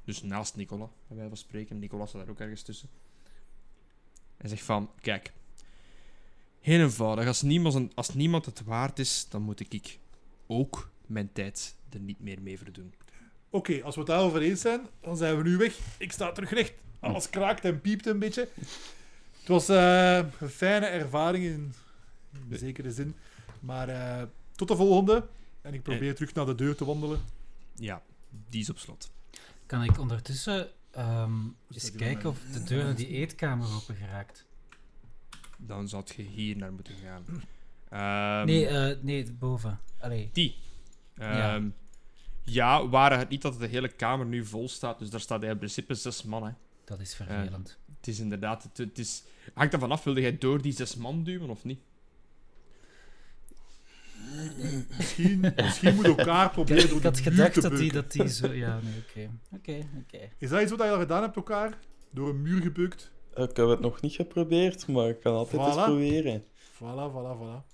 Dus 0.05 0.23
naast 0.23 0.57
Nicola, 0.57 0.91
bij 1.07 1.17
wijze 1.17 1.29
van 1.29 1.39
spreken. 1.39 1.79
Nicola 1.79 2.07
staat 2.07 2.21
daar 2.21 2.31
ook 2.31 2.41
ergens 2.41 2.63
tussen. 2.63 2.89
Hij 4.37 4.49
zegt 4.49 4.63
van, 4.63 4.91
kijk, 5.01 5.33
Heel 6.63 6.81
eenvoudig. 6.81 7.27
Als 7.27 7.43
niemand, 7.43 7.95
als 7.95 8.15
niemand 8.15 8.47
het 8.47 8.63
waard 8.65 8.99
is, 8.99 9.27
dan 9.29 9.43
moet 9.43 9.61
ik 9.73 9.99
ook 10.47 10.91
mijn 11.07 11.33
tijd 11.33 11.75
er 11.91 12.01
niet 12.01 12.21
meer 12.21 12.43
mee 12.43 12.59
verdoen. 12.59 12.95
Oké, 13.55 13.83
als 13.83 13.95
we 13.95 14.01
het 14.01 14.11
daarover 14.11 14.43
eens 14.43 14.61
zijn, 14.61 14.87
dan 15.01 15.17
zijn 15.17 15.37
we 15.37 15.43
nu 15.43 15.57
weg. 15.57 15.79
Ik 15.99 16.13
sta 16.13 16.33
terug 16.33 16.51
recht. 16.51 16.73
Alles 17.01 17.31
kraakt 17.31 17.65
en 17.65 17.81
piept 17.81 18.07
een 18.07 18.19
beetje. 18.19 18.49
Het 19.39 19.49
was 19.49 19.69
eh, 19.69 20.17
een 20.17 20.49
fijne 20.49 20.87
ervaring 20.87 21.45
in, 21.45 21.73
in 22.49 22.59
zekere 22.59 22.93
zin. 22.93 23.15
Maar 23.61 23.89
eh, 23.89 24.23
tot 24.55 24.69
de 24.69 24.77
volgende. 24.77 25.27
En 25.63 25.75
ik 25.75 25.83
probeer 25.83 26.15
terug 26.15 26.35
naar 26.35 26.47
de 26.47 26.55
deur 26.55 26.77
te 26.77 26.85
wandelen. 26.85 27.21
Ja, 27.75 28.03
die 28.49 28.61
is 28.61 28.71
op 28.71 28.79
slot. 28.79 29.13
Kan 29.67 29.83
ik 29.83 29.99
ondertussen 29.99 30.71
ehm, 30.91 31.41
eens 31.71 31.93
kijken 31.93 32.29
of 32.29 32.39
de 32.53 32.63
deur 32.63 32.85
naar 32.85 32.95
die 32.95 33.09
eetkamer 33.09 33.75
open 33.75 33.95
geraakt? 33.95 34.47
Dan 35.57 35.89
zou 35.89 36.05
je 36.17 36.23
hier 36.23 36.57
naar 36.57 36.73
moeten 36.73 36.95
gaan. 36.95 37.25
Ehm, 37.89 38.47
nee, 38.47 38.67
eh, 38.67 38.97
nee, 39.03 39.33
boven. 39.33 39.81
Allee. 39.99 40.31
Die. 40.33 40.57
Ja. 41.15 41.63
Ja, 42.45 42.89
waren 42.89 43.19
het 43.19 43.29
niet 43.29 43.43
dat 43.43 43.59
de 43.59 43.67
hele 43.67 43.89
kamer 43.89 44.27
nu 44.27 44.45
vol 44.45 44.69
staat. 44.69 44.99
Dus 44.99 45.11
daar 45.11 45.21
staat 45.21 45.43
in 45.43 45.57
principe 45.57 45.95
zes 45.95 46.23
man. 46.23 46.45
Hè. 46.45 46.53
Dat 46.85 47.01
is 47.01 47.15
vervelend. 47.15 47.79
Het 47.97 48.07
is 48.07 48.19
inderdaad... 48.19 48.63
Het, 48.63 48.79
het 48.79 48.99
is, 48.99 49.25
hangt 49.55 49.73
ervan 49.73 49.91
af, 49.91 50.05
wilde 50.05 50.21
jij 50.21 50.39
door 50.39 50.63
die 50.63 50.73
zes 50.73 50.97
man 50.97 51.25
duwen 51.25 51.51
of 51.51 51.65
niet? 51.65 51.81
Misschien, 54.97 55.53
misschien 55.57 55.95
moet 55.95 56.05
elkaar 56.05 56.51
proberen 56.57 56.89
door 56.89 56.99
ik 56.99 57.03
had 57.03 57.19
gedacht 57.19 57.55
te 57.55 57.61
dat 57.61 57.77
die, 57.77 57.93
dat 57.93 58.13
die 58.13 58.29
zo... 58.29 58.53
Ja, 58.53 58.81
nee, 58.83 58.95
oké. 59.09 59.31
Oké, 59.57 59.89
oké. 60.03 60.29
Is 60.39 60.49
dat 60.49 60.63
iets 60.63 60.71
wat 60.71 60.81
je 60.81 60.91
al 60.91 60.99
gedaan 60.99 61.23
hebt, 61.23 61.37
elkaar? 61.37 61.79
Door 62.11 62.29
een 62.29 62.43
muur 62.43 62.63
gebeukt? 62.63 63.11
Ik 63.35 63.57
heb 63.57 63.69
het 63.69 63.81
nog 63.81 64.01
niet 64.01 64.13
geprobeerd, 64.13 64.87
maar 64.87 65.09
ik 65.09 65.21
kan 65.21 65.35
altijd 65.35 65.63
eens 65.63 65.85
proberen. 65.85 66.45
Voilà, 66.75 67.13
voilà, 67.13 67.39
voilà. 67.39 67.72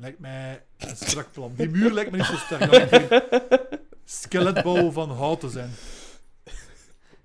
Lijkt 0.00 0.18
mij 0.18 0.62
een 0.76 0.96
strak 0.96 1.32
plan. 1.32 1.54
Die 1.56 1.68
muur 1.68 1.92
lijkt 1.92 2.10
me 2.10 2.16
niet 2.16 2.26
zo 2.26 2.36
sterk. 2.36 2.90
Dat 2.90 3.10
moet 3.70 3.80
skeletbouw 4.04 4.90
van 4.90 5.10
hout 5.10 5.40
te 5.40 5.50
zijn. 5.50 5.70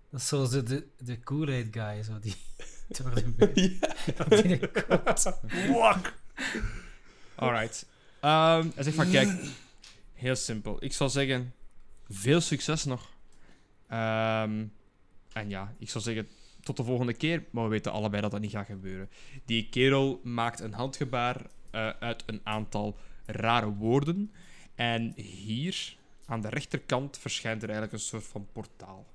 Dat 0.09 0.19
is 0.19 0.27
zoals 0.27 0.49
de, 0.49 0.63
de, 0.63 0.87
de 0.97 1.19
Kool-Aid 1.19 1.67
guy, 1.71 2.03
zo 2.03 2.19
die... 2.19 2.35
door 2.97 3.15
de 3.15 3.33
muur 3.37 3.79
binnenkomt. 4.41 5.23
Wak! 5.73 6.13
Alright. 7.35 7.85
Ehm 8.19 8.69
hij 8.73 8.83
zegt 8.83 8.95
van, 8.95 9.09
kijk, 9.09 9.29
heel 10.13 10.35
simpel. 10.35 10.83
Ik 10.83 10.93
zou 10.93 11.09
zeggen, 11.09 11.53
veel 12.09 12.41
succes 12.41 12.85
nog. 12.85 13.09
Ehm, 13.87 14.65
en 15.33 15.49
ja, 15.49 15.75
ik 15.79 15.89
zou 15.89 16.03
zeggen, 16.03 16.27
tot 16.61 16.77
de 16.77 16.83
volgende 16.83 17.13
keer. 17.13 17.43
Maar 17.51 17.63
we 17.63 17.69
weten 17.69 17.91
allebei 17.91 18.21
dat 18.21 18.31
dat 18.31 18.41
niet 18.41 18.51
gaat 18.51 18.65
gebeuren. 18.65 19.09
Die 19.45 19.69
kerel 19.69 20.19
maakt 20.23 20.59
een 20.59 20.73
handgebaar 20.73 21.41
eh, 21.75 21.89
uit 21.99 22.23
een 22.25 22.41
aantal 22.43 22.97
rare 23.25 23.69
woorden. 23.73 24.31
En 24.75 25.13
hier, 25.15 25.95
aan 26.25 26.41
de 26.41 26.49
rechterkant, 26.49 27.17
verschijnt 27.17 27.61
er 27.63 27.69
eigenlijk 27.69 27.97
een 27.97 28.07
soort 28.07 28.23
van 28.23 28.47
portaal. 28.51 29.05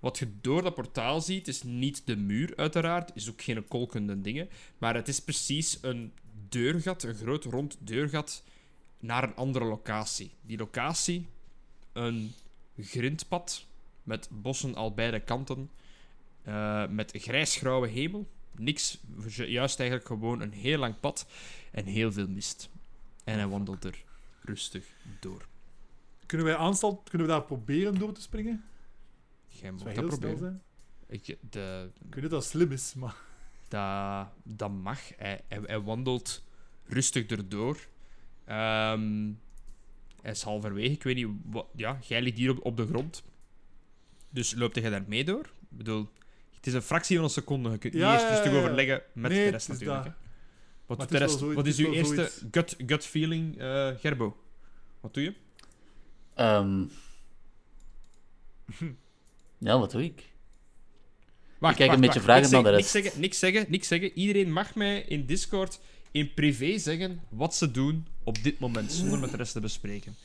Wat 0.00 0.18
je 0.18 0.28
door 0.40 0.62
dat 0.62 0.74
portaal 0.74 1.20
ziet, 1.20 1.48
is 1.48 1.62
niet 1.62 2.02
de 2.06 2.16
muur, 2.16 2.52
uiteraard. 2.56 3.10
Is 3.14 3.30
ook 3.30 3.42
geen 3.42 3.68
kolkende 3.68 4.20
dingen. 4.20 4.48
Maar 4.78 4.94
het 4.94 5.08
is 5.08 5.20
precies 5.20 5.78
een 5.82 6.12
deurgat, 6.48 7.02
een 7.02 7.14
groot 7.14 7.44
rond 7.44 7.76
deurgat 7.80 8.42
naar 9.00 9.22
een 9.22 9.34
andere 9.36 9.64
locatie. 9.64 10.30
Die 10.42 10.58
locatie, 10.58 11.26
een 11.92 12.34
grindpad 12.78 13.66
met 14.02 14.28
bossen 14.30 14.74
al 14.74 14.94
beide 14.94 15.20
kanten, 15.20 15.70
eh, 16.42 16.86
met 16.88 17.12
grijsgrauwe 17.16 17.88
hemel. 17.88 18.26
Niks, 18.56 18.98
ju- 19.28 19.44
juist 19.46 19.78
eigenlijk 19.78 20.08
gewoon 20.08 20.40
een 20.40 20.52
heel 20.52 20.78
lang 20.78 21.00
pad 21.00 21.26
en 21.74 21.84
heel 21.84 22.12
veel 22.12 22.28
mist. 22.28 22.68
En 23.24 23.34
hij 23.38 23.46
wandelt 23.46 23.84
er 23.84 24.04
rustig 24.40 24.84
door. 25.20 25.48
Kunnen 26.26 26.46
wij 26.46 26.56
aanstal, 26.56 26.96
kunnen 26.96 27.26
we 27.26 27.32
daar 27.32 27.42
proberen 27.42 27.98
door 27.98 28.12
te 28.12 28.20
springen? 28.20 28.64
Jij 29.46 29.70
Dat 29.70 29.72
moet 29.72 29.94
zou 29.94 29.94
dat 29.94 30.20
proberen. 30.20 30.62
Ik, 31.06 31.26
de, 31.50 31.90
Ik 31.94 32.14
weet 32.14 32.22
niet 32.22 32.22
dat 32.22 32.30
dat 32.30 32.44
slim 32.44 32.72
is, 32.72 32.94
maar... 32.94 33.16
dat, 33.68 34.28
dat 34.42 34.70
mag. 34.70 35.16
Hij, 35.16 35.40
hij, 35.48 35.60
hij 35.66 35.80
wandelt 35.80 36.44
rustig 36.84 37.26
erdoor. 37.26 37.78
Ehm 38.44 39.32
hij 40.24 40.32
is 40.32 40.42
halverwege. 40.42 40.92
Ik 40.92 41.02
weet 41.02 41.14
niet 41.14 41.28
wat. 41.44 41.66
Ja, 41.76 41.98
jij 42.06 42.22
ligt 42.22 42.36
hier 42.36 42.50
op, 42.50 42.64
op 42.64 42.76
de 42.76 42.86
grond. 42.86 43.22
Dus 44.30 44.54
loopt 44.54 44.74
jij 44.74 44.90
daar 44.90 45.04
mee 45.06 45.24
door? 45.24 45.44
Ik 45.44 45.76
bedoel, 45.76 46.08
het 46.56 46.66
is 46.66 46.72
een 46.72 46.82
fractie 46.82 47.16
van 47.16 47.24
een 47.24 47.30
seconde. 47.30 47.70
Je 47.70 47.78
kunt 47.78 47.94
Ja, 47.94 48.12
niet 48.12 48.20
eerst 48.20 48.32
rustig 48.32 48.52
ja, 48.52 48.58
ja. 48.58 48.58
overleggen 48.58 49.02
met 49.12 49.30
nee, 49.30 49.44
de 49.44 49.50
rest 49.50 49.68
natuurlijk. 49.68 50.04
dat. 50.04 50.12
Wat, 50.86 50.98
doet 50.98 51.08
de 51.08 51.18
rest? 51.18 51.40
wat 51.40 51.66
is 51.66 51.78
uw 51.78 51.92
eerste 51.92 52.30
gut, 52.50 52.76
gut 52.86 53.04
feeling, 53.04 53.58
eh, 53.58 53.88
Gerbo? 53.98 54.36
Wat 55.00 55.14
doe 55.14 55.22
je? 55.22 55.34
Ehm. 56.34 56.84
ja, 59.68 59.78
wat 59.78 59.90
doe 59.90 60.02
ik? 60.04 60.32
Wacht, 61.58 61.76
kijk 61.76 61.92
een 61.92 62.00
beetje 62.00 62.20
Niks 62.26 62.50
naar 62.50 62.62
de 62.62 62.70
rest. 62.70 62.80
Niks 62.80 62.90
zeggen, 62.90 63.20
niks 63.20 63.38
zeggen, 63.38 63.66
niks 63.68 63.88
zeggen. 63.88 64.12
Iedereen 64.14 64.52
mag 64.52 64.74
mij 64.74 65.00
in 65.00 65.26
Discord 65.26 65.80
in 66.10 66.34
privé 66.34 66.78
zeggen 66.78 67.20
wat 67.28 67.54
ze 67.54 67.70
doen 67.70 68.06
op 68.24 68.42
dit 68.42 68.58
moment, 68.58 68.92
zonder 68.92 69.18
met 69.18 69.30
de 69.30 69.36
rest 69.36 69.52
te 69.52 69.60
bespreken. 69.60 70.16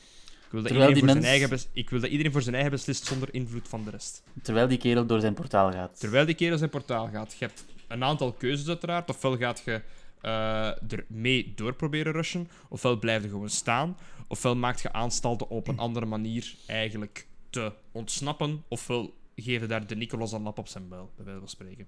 Ik 0.44 0.56
wil 0.56 0.62
dat, 0.62 0.70
iedereen 0.70 0.98
voor, 0.98 1.08
zijn 1.08 1.24
eigen 1.24 1.48
bes- 1.48 1.68
ik 1.72 1.90
wil 1.90 2.00
dat 2.00 2.10
iedereen 2.10 2.32
voor 2.32 2.42
zijn 2.42 2.54
eigen 2.54 2.72
beslist 2.72 3.06
zonder 3.06 3.34
invloed 3.34 3.68
van 3.68 3.84
de 3.84 3.90
rest. 3.90 4.22
Terwijl 4.42 4.68
die 4.68 4.78
kerel 4.78 5.06
door 5.06 5.20
zijn 5.20 5.34
portaal 5.34 5.72
gaat. 5.72 6.00
Terwijl 6.00 6.26
die 6.26 6.34
kerel 6.34 6.58
zijn 6.58 6.70
portaal 6.70 7.08
gaat. 7.08 7.36
Je 7.38 7.44
hebt 7.44 7.64
een 7.88 8.04
aantal 8.04 8.32
keuzes 8.32 8.68
uiteraard. 8.68 9.08
Ofwel 9.08 9.36
gaat 9.36 9.62
je 9.64 9.82
eh, 10.20 10.66
er 10.92 11.04
mee 11.08 11.52
door 11.54 11.72
proberen 11.74 12.12
rushen, 12.12 12.48
ofwel 12.68 12.98
blijf 12.98 13.22
je 13.22 13.28
gewoon 13.28 13.50
staan, 13.50 13.96
ofwel 14.28 14.56
maakt 14.56 14.80
je 14.80 14.92
aanstalten 14.92 15.48
op 15.48 15.68
een 15.68 15.78
andere 15.78 16.06
manier 16.06 16.54
eigenlijk 16.66 17.26
te 17.50 17.72
ontsnappen, 17.92 18.64
ofwel 18.68 19.14
geef 19.36 19.60
je 19.60 19.66
daar 19.66 19.86
de 19.86 19.96
Nicolas 19.96 20.32
een 20.32 20.42
lap 20.42 20.58
op 20.58 20.68
zijn 20.68 20.88
buil, 20.88 21.10
bij 21.16 21.24
wijze 21.24 21.40
van 21.40 21.48
spreken. 21.48 21.86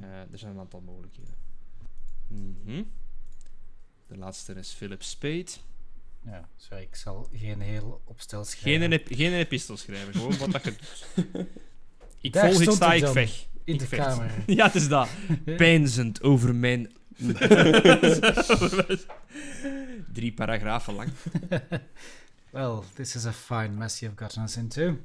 Eh, 0.00 0.08
er 0.32 0.38
zijn 0.38 0.52
een 0.52 0.58
aantal 0.58 0.80
mogelijkheden. 0.80 1.34
Mhm. 2.28 2.82
De 4.06 4.16
laatste 4.16 4.54
is 4.54 4.72
Philip 4.72 5.02
Spade. 5.02 5.46
Ja, 6.24 6.48
sorry, 6.56 6.82
ik 6.82 6.96
zal 6.96 7.28
geen 7.32 7.60
heel 7.60 8.00
opstel 8.04 8.44
schrijven. 8.44 8.90
Geen, 8.90 9.16
geen 9.16 9.32
epistel 9.32 9.76
schrijven, 9.76 10.14
gewoon 10.14 10.38
wat 10.38 10.50
dat 10.52 10.64
je 10.64 10.70
doet. 10.70 11.06
Ik 12.20 12.32
Daar 12.32 12.50
volg, 12.52 12.62
ik 12.62 12.70
sta, 12.70 12.92
ik 12.92 13.06
vecht. 13.06 13.48
in 13.64 13.74
ik 13.74 13.78
de 13.80 13.86
vecht. 13.86 14.02
kamer. 14.02 14.30
Ja, 14.56 14.66
het 14.66 14.74
is 14.74 14.88
dat. 14.88 15.08
Pijnzend 15.56 16.22
over 16.22 16.54
mijn... 16.54 16.92
Drie 20.12 20.32
paragrafen 20.32 20.94
lang. 20.94 21.10
Well, 22.52 22.84
this 22.94 23.14
is 23.14 23.26
a 23.26 23.32
fine 23.32 23.78
mess 23.78 24.00
you've 24.00 24.16
gotten 24.16 24.42
us 24.42 24.56
into. 24.56 24.98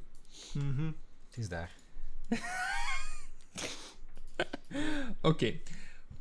Mhm. 0.53 0.91
Het 1.29 1.37
is 1.37 1.47
daar. 1.49 1.71
Oké. 5.21 5.53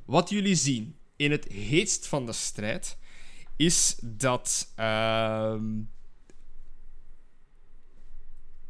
Wat 0.04 0.30
jullie 0.30 0.54
zien 0.54 0.96
in 1.16 1.30
het 1.30 1.44
heetst 1.48 2.06
van 2.06 2.26
de 2.26 2.32
strijd 2.32 2.96
is 3.56 3.96
dat. 4.02 4.72
ehm, 4.74 5.64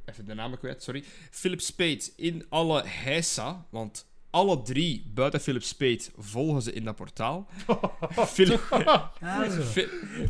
Even 0.05 0.25
de 0.25 0.35
namen 0.35 0.59
kwijt, 0.59 0.83
sorry. 0.83 1.05
Philip 1.31 1.61
Spade 1.61 2.11
in 2.17 2.47
alle 2.49 2.83
heisa, 2.87 3.67
want 3.71 4.07
alle 4.35 4.63
drie 4.63 5.11
buiten 5.15 5.41
Philip 5.41 5.63
Spade 5.63 6.03
volgen 6.17 6.63
ze 6.63 6.73
in 6.73 6.85
dat 6.85 6.97
portaal. 6.97 7.47
Philip, 8.11 8.61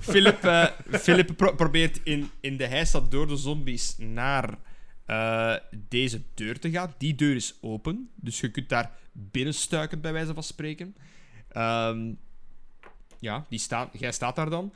Philip, 0.01 0.38
Philip 0.90 1.37
pro- 1.37 1.55
probeert 1.55 2.01
in, 2.05 2.31
in 2.40 2.57
de 2.57 2.67
heisa 2.67 3.01
door 3.01 3.27
de 3.27 3.37
zombies 3.37 3.95
naar 3.99 4.59
eh, 5.07 5.55
deze 5.88 6.23
deur 6.35 6.59
te 6.59 6.71
gaan. 6.71 6.95
Die 6.99 7.14
deur 7.14 7.35
is 7.35 7.59
open, 7.61 8.11
dus 8.14 8.40
je 8.40 8.51
kunt 8.51 8.69
daar 8.69 8.93
binnenstuiken, 9.12 10.01
bij 10.01 10.12
wijze 10.12 10.35
van 10.35 10.43
spreken. 10.43 10.97
Ehm, 11.49 12.12
ja, 13.19 13.47
die 13.49 13.59
staan, 13.59 13.88
jij 13.93 14.12
staat 14.12 14.37
daar 14.37 14.51
dan. 14.51 14.73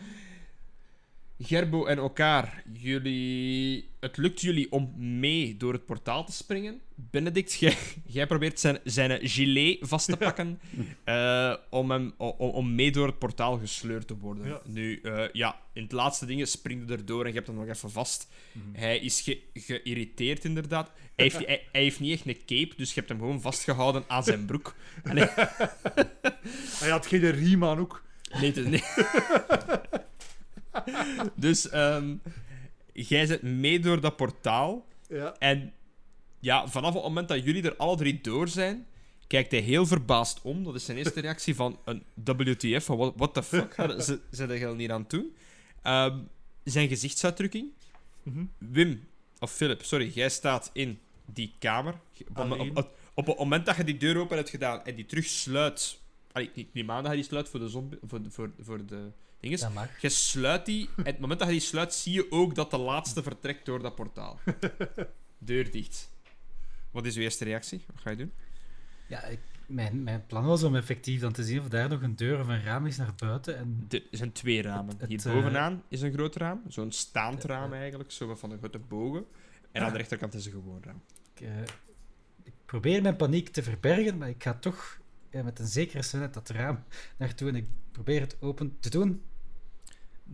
Gerbo 1.41 1.87
en 1.87 1.99
elkaar, 1.99 2.63
jullie, 2.73 3.89
het 4.01 4.17
lukt 4.17 4.41
jullie 4.41 4.73
om 4.73 4.95
mee 5.19 5.57
door 5.57 5.73
het 5.73 5.87
portaal 5.87 6.25
te 6.25 6.33
springen. 6.33 6.81
Benedict, 6.95 7.53
jij, 7.53 7.77
jij 8.07 8.27
probeert 8.27 8.61
zijn, 8.61 8.79
zijn 8.85 9.29
gilet 9.29 9.77
vast 9.81 10.07
te 10.09 10.17
pakken 10.17 10.61
eh, 11.05 11.55
om, 11.71 11.91
hem, 11.91 12.15
o- 12.17 12.35
o- 12.39 12.49
om 12.49 12.75
mee 12.75 12.91
door 12.91 13.07
het 13.07 13.19
portaal 13.19 13.59
gesleurd 13.59 14.07
te 14.07 14.17
worden. 14.19 14.47
Ja. 14.49 14.61
Nu, 14.65 15.01
eh, 15.03 15.25
ja, 15.33 15.57
in 15.73 15.83
het 15.83 15.93
laatste 15.93 16.27
ding 16.27 16.49
springt 16.49 16.89
hij 16.89 16.99
erdoor 16.99 17.23
en 17.23 17.29
je 17.29 17.35
hebt 17.35 17.47
hem 17.47 17.57
nog 17.57 17.69
even 17.69 17.91
vast. 17.91 18.29
Hij 18.73 18.99
is 18.99 19.21
ge- 19.21 19.43
geïrriteerd, 19.55 20.45
inderdaad. 20.45 20.91
Hij 21.17 21.25
heeft, 21.25 21.37
hij, 21.47 21.67
hij 21.73 21.83
heeft 21.83 22.01
niet 22.01 22.13
echt 22.13 22.27
een 22.27 22.45
cape, 22.47 22.75
dus 22.77 22.89
je 22.89 22.95
hebt 22.95 23.09
hem 23.09 23.19
gewoon 23.19 23.41
vastgehouden 23.41 24.05
aan 24.07 24.25
zijn 24.25 24.45
broek. 24.45 24.75
Hij 26.81 26.89
had 26.91 27.07
geen 27.07 27.31
riem 27.31 27.65
aan 27.65 27.79
ook. 27.79 28.03
Nee, 28.41 28.53
nee. 28.55 28.83
dus 31.35 31.69
ehm, 31.69 32.17
jij 32.93 33.27
zit 33.27 33.43
mee 33.43 33.81
door 33.81 34.01
dat 34.01 34.17
portaal. 34.17 34.87
Ja. 35.09 35.35
En 35.39 35.73
ja, 36.39 36.69
vanaf 36.69 36.95
het 36.95 37.03
moment 37.03 37.29
dat 37.29 37.45
jullie 37.45 37.63
er 37.63 37.77
alle 37.77 37.97
drie 37.97 38.21
door 38.21 38.49
zijn, 38.49 38.87
kijkt 39.27 39.51
hij 39.51 39.61
heel 39.61 39.87
verbaasd 39.87 40.43
om. 40.43 40.65
Dat 40.65 40.75
is 40.75 40.85
zijn 40.85 40.97
eerste 40.97 41.21
reactie 41.21 41.55
van 41.55 41.79
een 41.85 42.03
WTF, 42.15 42.85
van 42.85 42.97
what, 42.97 43.13
what 43.17 43.35
the 43.35 43.43
fuck, 43.43 43.75
ze 44.07 44.21
zijn 44.31 44.49
er 44.49 44.55
helemaal 44.55 44.75
niet 44.75 44.91
aan 44.91 45.07
toe. 45.07 45.27
Ehm, 45.83 46.19
zijn 46.65 46.89
gezichtsuitdrukking. 46.89 47.71
Mhm. 48.23 48.45
Wim, 48.59 49.09
of 49.39 49.53
Philip, 49.53 49.83
sorry, 49.85 50.11
jij 50.15 50.29
staat 50.29 50.71
in 50.73 50.99
die 51.25 51.55
kamer. 51.59 51.95
Op, 52.35 52.51
op, 52.51 52.77
op, 52.77 52.97
op 53.15 53.27
het 53.27 53.39
moment 53.39 53.67
dat 53.67 53.77
je 53.77 53.85
die 53.85 53.97
deur 53.97 54.17
open 54.17 54.37
hebt 54.37 54.51
gedaan 54.51 54.85
en 54.85 54.95
die 54.95 55.07
terug 55.07 55.25
sluit... 55.25 56.01
Allee, 56.33 56.69
aan 56.87 57.03
dat 57.03 57.11
je 57.13 57.19
die 57.19 57.25
sluit 57.25 57.49
voor 57.49 57.61
de, 57.61 57.69
zombie, 57.69 57.99
voor, 58.07 58.21
voor, 58.29 58.51
voor 58.61 58.87
de 58.87 59.11
Dat 59.41 59.73
mag. 59.75 60.01
Je 60.01 60.09
sluit 60.09 60.67
die, 60.67 60.89
en 60.97 61.05
het 61.13 61.19
moment 61.19 61.39
dat 61.39 61.49
je 61.49 61.55
die 61.55 61.63
sluit, 61.65 61.95
zie 61.95 62.13
je 62.13 62.27
ook 62.31 62.55
dat 62.55 62.71
de 62.71 62.79
laatste 62.79 63.23
vertrekt 63.23 63.67
door 63.67 63.83
dat 63.83 63.95
portaal. 63.95 64.39
Deur 65.39 65.71
dicht. 65.71 66.11
Wat 66.91 67.07
is 67.07 67.17
uw 67.17 67.23
eerste 67.23 67.45
reactie? 67.45 67.85
Wat 67.93 68.01
ga 68.03 68.11
je 68.11 68.17
doen? 68.17 68.33
Ja, 69.07 69.23
ik, 69.25 69.41
mijn, 69.67 70.03
mijn 70.03 70.27
plan 70.27 70.45
was 70.45 70.63
om 70.63 70.77
effectief 70.77 71.21
dan 71.21 71.33
te 71.33 71.45
zien 71.45 71.61
of 71.61 71.69
daar 71.69 71.89
nog 71.89 72.03
een 72.03 72.17
deur 72.17 72.41
of 72.41 72.49
een 72.49 72.63
raam 72.63 72.87
is 72.87 72.97
naar 72.97 73.15
buiten. 73.17 73.57
En 73.57 73.87
Er 73.89 74.03
zijn 74.11 74.33
twee 74.33 74.63
ramen. 74.63 74.97
Het- 74.99 75.09
Hier 75.09 75.17
het, 75.19 75.27
eh, 75.27 75.33
bovenaan 75.33 75.83
is 75.89 76.01
een 76.01 76.13
groot 76.13 76.37
raam. 76.37 76.63
Zo'n 76.69 76.93
staand 76.93 77.45
raam 77.45 77.73
eigenlijk, 77.73 78.11
zo 78.11 78.35
van 78.35 78.51
een 78.51 78.59
grote 78.59 78.79
bogen. 78.79 79.25
En 79.73 79.83
aan 79.83 79.93
de 79.93 79.97
rechterkant 79.99 80.35
is 80.35 80.47
een 80.47 80.53
gewoon 80.53 80.83
raam. 80.85 81.03
ik, 81.35 81.41
eh, 81.41 81.61
ik 82.45 82.53
probeer 82.67 83.03
mijn 83.03 83.17
paniek 83.17 83.49
te 83.49 83.63
verbergen, 83.63 84.19
maar 84.19 84.29
ik 84.29 84.43
ga 84.43 84.55
toch 84.55 84.99
met 85.31 85.59
een 85.59 85.67
zekere 85.67 86.03
snelheid 86.03 86.35
dat 86.35 86.49
raam 86.49 86.85
naartoe 87.19 87.49
en 87.49 87.57
ik 87.57 87.67
probeer 87.93 88.21
het 88.21 88.37
open 88.41 88.77
te 88.81 88.91
doen. 88.91 89.23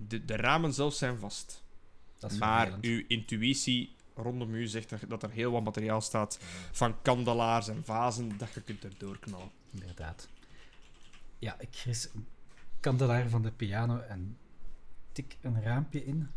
De, 0.08 0.24
de 0.24 0.36
ramen 0.36 0.72
zelf 0.74 0.94
zijn 0.94 1.18
vast. 1.18 1.62
Maar 2.38 2.60
vervelend. 2.60 2.84
uw 2.84 3.04
intuïtie 3.08 3.94
rondom 4.14 4.54
u 4.54 4.66
zegt 4.66 4.90
er- 4.90 5.08
dat 5.08 5.22
er 5.22 5.30
heel 5.30 5.50
wat 5.50 5.64
materiaal 5.64 6.00
staat 6.00 6.38
van 6.72 7.02
kandelaars 7.02 7.68
en 7.68 7.84
vazen 7.84 8.38
dat 8.38 8.54
je 8.54 8.60
kunt 8.60 8.84
erdoor 8.84 9.18
knallen. 9.18 9.50
Inderdaad. 9.72 10.28
Ja, 11.38 11.56
ik 11.60 11.74
een 12.14 12.26
kandelaar 12.80 13.28
van 13.28 13.42
de 13.42 13.50
piano 13.50 13.98
en 13.98 14.36
tik 15.12 15.36
een 15.40 15.62
raampje 15.62 16.04
in. 16.04 16.28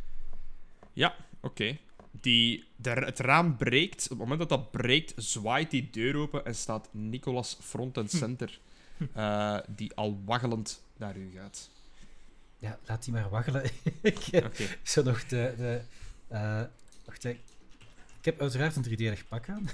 Ja, 0.94 1.16
oké. 1.42 1.78
Die, 2.12 2.66
de, 2.76 2.90
het 2.90 3.20
raam 3.20 3.58
breekt. 3.58 4.04
Op 4.04 4.10
het 4.10 4.18
moment 4.20 4.40
dat 4.40 4.50
dat 4.50 4.72
breekt, 4.72 5.14
zwaait 5.16 5.72
die 5.72 5.90
deur 5.90 6.16
open 6.16 6.46
en 6.46 6.56
staat 6.56 6.90
Nicolas 6.94 7.58
front 7.62 7.98
en 7.98 8.10
center. 8.10 8.60
eh, 9.14 9.58
die 9.68 9.94
al 9.96 10.22
waggelend 10.26 10.84
naar 10.98 11.18
u 11.18 11.32
gaat. 11.36 11.70
Ja, 12.60 12.80
laat 12.86 13.04
die 13.04 13.14
maar 13.14 13.30
waggelen. 13.30 13.64
ik 14.02 14.18
Oké. 14.34 14.64
zo 14.84 15.04
nog 15.04 15.26
de... 15.26 15.54
de 15.58 15.82
eh, 16.28 16.62
wacht, 17.06 17.24
hè. 17.24 17.30
ik 17.30 18.26
heb 18.26 18.42
uiteraard 18.42 18.76
een 18.76 19.16
3D 19.18 19.28
pak 19.28 19.50
aan. 19.50 19.70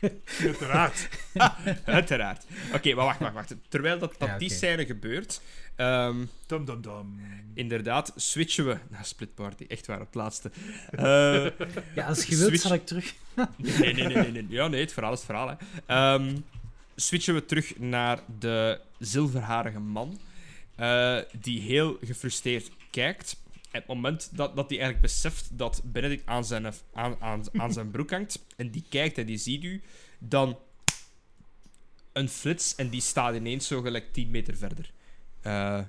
Uiteraard. 0.40 1.08
Uiteraard. 1.84 2.44
Oké, 2.74 2.94
maar 2.94 3.04
wacht, 3.04 3.18
wacht, 3.18 3.34
wacht. 3.34 3.54
Terwijl 3.68 3.98
dat, 3.98 4.14
dat 4.18 4.28
Ja, 4.28 4.38
die 4.38 4.50
scène 4.50 4.86
gebeurt, 4.86 5.40
ehm, 5.76 6.24
Dum 6.46 6.64
dum 6.64 6.80
dum. 6.82 7.20
inderdaad, 7.54 8.12
switchen 8.16 8.66
we 8.66 8.78
naar 8.88 9.04
Split 9.04 9.34
Party. 9.34 9.64
Echt 9.68 9.86
waar, 9.86 10.00
op 10.00 10.06
het 10.06 10.14
laatste. 10.14 10.50
Eh, 10.90 11.02
Ja, 11.94 12.06
als 12.06 12.24
je 12.24 12.36
wilt, 12.36 12.48
Switch. 12.48 12.62
zal 12.62 12.74
ik 12.74 12.86
terug... 12.86 13.14
Nee, 13.56 13.92
nee, 13.92 13.92
nee, 13.92 14.16
nee, 14.16 14.30
nee. 14.30 14.46
Ja, 14.48 14.68
nee, 14.68 14.80
het 14.80 14.92
verhaal 14.92 15.12
is 15.12 15.18
het 15.18 15.26
verhaal. 15.26 15.48
Hè. 15.48 15.54
Ehm, 15.86 16.36
switchen 16.96 17.34
we 17.34 17.44
terug 17.44 17.78
naar 17.78 18.18
de 18.38 18.80
zilverharige 18.98 19.78
man, 19.80 20.18
eh, 20.76 21.18
die 21.40 21.60
heel 21.60 21.98
gefrustreerd 22.00 22.70
kijkt 22.90 23.36
het 23.76 23.86
moment 23.86 24.28
dat, 24.32 24.56
dat 24.56 24.68
hij 24.68 24.78
eigenlijk 24.78 25.00
beseft 25.00 25.58
dat 25.58 25.82
Benedict 25.84 26.26
aan 26.26 26.44
zijn, 26.44 26.66
aan, 26.92 27.16
aan, 27.20 27.44
aan 27.52 27.72
zijn 27.72 27.90
broek 27.90 28.10
hangt, 28.10 28.44
en 28.56 28.70
die 28.70 28.84
kijkt 28.88 29.18
en 29.18 29.26
die 29.26 29.36
ziet 29.36 29.64
u, 29.64 29.82
dan 30.18 30.58
een 32.12 32.28
flits 32.28 32.74
en 32.74 32.88
die 32.88 33.00
staat 33.00 33.34
ineens 33.34 33.66
zo 33.66 33.80
gelijk 33.80 34.12
10 34.12 34.30
meter 34.30 34.56
verder. 34.56 34.90
Eh, 35.40 35.80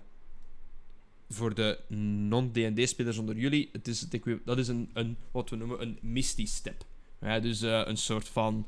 voor 1.30 1.54
de 1.54 1.80
non-D&D-spelers 2.28 3.18
onder 3.18 3.38
jullie, 3.38 3.70
het 3.72 3.88
is, 3.88 4.08
dat 4.46 4.58
is 4.58 4.68
een, 4.68 4.90
een, 4.94 5.18
wat 5.32 5.50
we 5.50 5.56
noemen 5.56 5.82
een 5.82 5.98
Misty 6.02 6.46
Step. 6.46 6.86
Ja, 7.22 7.40
dus 7.40 7.62
eh, 7.62 7.82
een 7.86 7.98
soort 7.98 8.28
van 8.28 8.68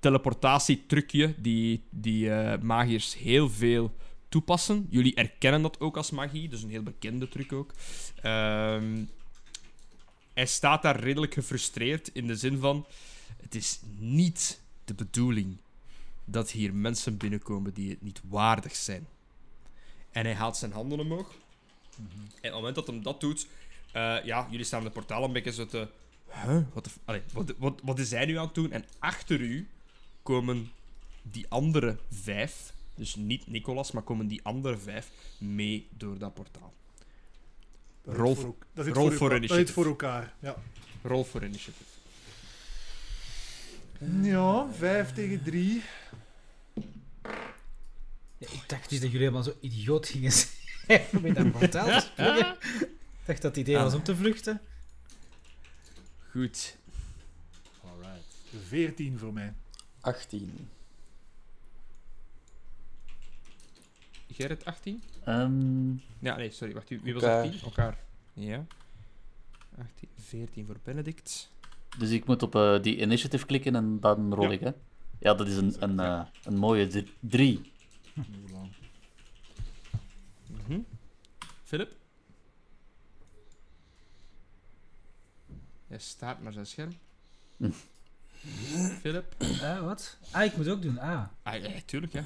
teleportatietrucje 0.00 1.34
die, 1.38 1.84
die 1.90 2.30
eh, 2.30 2.60
magiërs 2.60 3.16
heel 3.16 3.50
veel 3.50 3.94
toepassen. 4.30 4.86
Jullie 4.90 5.14
erkennen 5.14 5.62
dat 5.62 5.80
ook 5.80 5.96
als 5.96 6.10
magie, 6.10 6.48
dus 6.48 6.62
een 6.62 6.70
heel 6.70 6.82
bekende 6.82 7.28
truc 7.28 7.52
ook. 7.52 7.72
Ehm, 8.22 9.04
hij 10.32 10.46
staat 10.46 10.82
daar 10.82 11.00
redelijk 11.00 11.34
gefrustreerd 11.34 12.10
in 12.12 12.26
de 12.26 12.36
zin 12.36 12.58
van: 12.58 12.86
het 13.42 13.54
is 13.54 13.80
niet 13.98 14.60
de 14.84 14.94
bedoeling 14.94 15.56
dat 16.24 16.50
hier 16.50 16.74
mensen 16.74 17.16
binnenkomen 17.16 17.74
die 17.74 17.90
het 17.90 18.02
niet 18.02 18.20
waardig 18.28 18.76
zijn. 18.76 19.06
En 20.10 20.24
hij 20.24 20.34
haalt 20.34 20.56
zijn 20.56 20.72
handen 20.72 21.00
omhoog. 21.00 21.34
En 21.96 22.04
op 22.34 22.42
het 22.42 22.52
moment 22.52 22.74
dat 22.74 22.86
hij 22.86 23.00
dat 23.00 23.20
doet, 23.20 23.46
eh, 23.92 24.24
ja, 24.24 24.46
jullie 24.50 24.66
staan 24.66 24.84
de 24.84 24.90
portaal 24.90 25.24
een 25.24 25.32
beetje 25.32 25.52
zo 25.52 25.66
te. 25.66 25.88
Huh? 26.44 26.62
Wat, 26.72 26.90
Allee, 27.04 27.22
wat, 27.32 27.54
wat, 27.58 27.80
wat 27.82 27.98
is 27.98 28.10
hij 28.10 28.26
nu 28.26 28.38
aan 28.38 28.44
het 28.44 28.54
doen? 28.54 28.72
En 28.72 28.84
achter 28.98 29.40
u 29.40 29.68
komen 30.22 30.70
die 31.22 31.46
andere 31.48 31.96
vijf, 32.10 32.72
dus 33.00 33.14
niet 33.14 33.46
Nicolas, 33.46 33.90
maar 33.92 34.02
komen 34.02 34.26
die 34.26 34.40
andere 34.44 34.78
vijf 34.78 35.10
mee 35.38 35.88
door 35.96 36.18
dat 36.18 36.34
portaal. 36.34 36.72
Dat 38.02 38.16
Rol 38.16 38.32
is 38.32 38.38
voor, 38.38 38.54
dat 38.74 38.86
is 38.86 38.92
rol 38.92 39.08
voor, 39.08 39.16
voor 39.16 39.30
elkaar- 39.30 39.40
dat 39.40 39.50
is 39.50 39.56
initiative. 39.56 39.72
voor 39.72 39.86
elkaar. 39.86 40.34
Ja. 40.40 40.56
Rol 41.02 41.24
voor 41.24 41.44
initiative. 41.44 41.84
ja, 44.22 44.66
5 44.72 45.12
tegen 45.12 45.42
3. 45.42 45.82
Ja, 48.38 48.48
ik 48.50 48.62
dacht 48.66 48.88
dus 48.90 49.00
dat 49.00 49.10
jullie 49.10 49.18
helemaal 49.26 49.42
zo 49.42 49.56
idioot 49.60 50.06
gingen 50.06 50.32
zijn 50.32 50.50
in 51.24 51.34
dat 51.34 51.50
portaal 51.52 51.86
te 51.86 52.00
springen. 52.12 52.56
Ik 53.20 53.26
dacht 53.26 53.42
dat 53.42 53.56
het 53.56 53.56
idee 53.56 53.76
was 53.76 53.94
om 53.94 54.02
te 54.02 54.16
vluchten. 54.16 54.60
Goed. 56.30 56.76
Alright. 57.84 58.24
14 58.66 59.18
voor 59.18 59.32
mij. 59.32 59.52
18. 60.00 60.68
Gerrit 64.32 64.64
18? 64.64 65.02
Ehm, 65.24 65.90
Ja, 66.18 66.36
nee, 66.36 66.50
sorry. 66.50 66.74
Wacht, 66.74 66.88
wie 66.88 67.00
wie 67.02 67.14
was 67.14 67.22
Elkaar. 67.22 67.44
18? 67.44 67.60
Elkaar. 67.62 67.98
Ja. 68.32 68.64
18, 69.78 70.08
14 70.18 70.66
voor 70.66 70.76
Benedict. 70.82 71.50
dus 71.98 72.10
ik 72.10 72.26
moet 72.26 72.42
op 72.42 72.54
eh, 72.54 72.82
die 72.82 72.96
initiative 73.00 73.46
klikken 73.46 73.74
en 73.74 74.00
dan 74.00 74.34
rol 74.34 74.44
Ja. 74.44 74.50
ik, 74.50 74.60
hè? 74.60 74.70
Ja, 75.18 75.34
dat 75.34 75.46
is 75.46 75.56
een, 75.56 75.76
een, 75.78 76.00
eh, 76.00 76.22
een 76.44 76.56
mooie 76.56 76.86
dr- 76.86 77.10
drie. 77.20 77.72
Mhm. 80.46 80.78
Philip? 81.64 81.92
Hij 85.86 85.98
staat 85.98 86.42
naar 86.42 86.52
zijn 86.52 86.66
scherm. 86.66 86.90
Hm. 87.56 87.70
Philip? 89.00 89.34
Ah, 89.62 89.80
wat? 89.84 90.16
Ah, 90.30 90.44
ik 90.44 90.56
moet 90.56 90.68
ook 90.68 90.82
doen. 90.82 90.98
Ah. 90.98 91.22
Ah, 91.42 91.62
ja, 91.62 91.70
tuurlijk, 91.84 92.12
hè. 92.12 92.22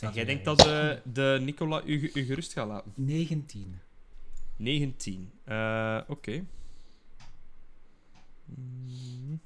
En 0.00 0.12
jij 0.12 0.24
denkt 0.24 0.44
dat 0.44 0.66
eh, 0.66 0.96
de 1.12 1.38
Nicola 1.42 1.82
u, 1.84 2.10
u 2.14 2.22
gerust 2.24 2.52
gaat 2.52 2.68
laten. 2.68 2.92
19. 2.94 3.78
19. 4.56 5.30
Eh, 5.44 6.00
Oké. 6.06 6.44
Mm. 8.44 9.40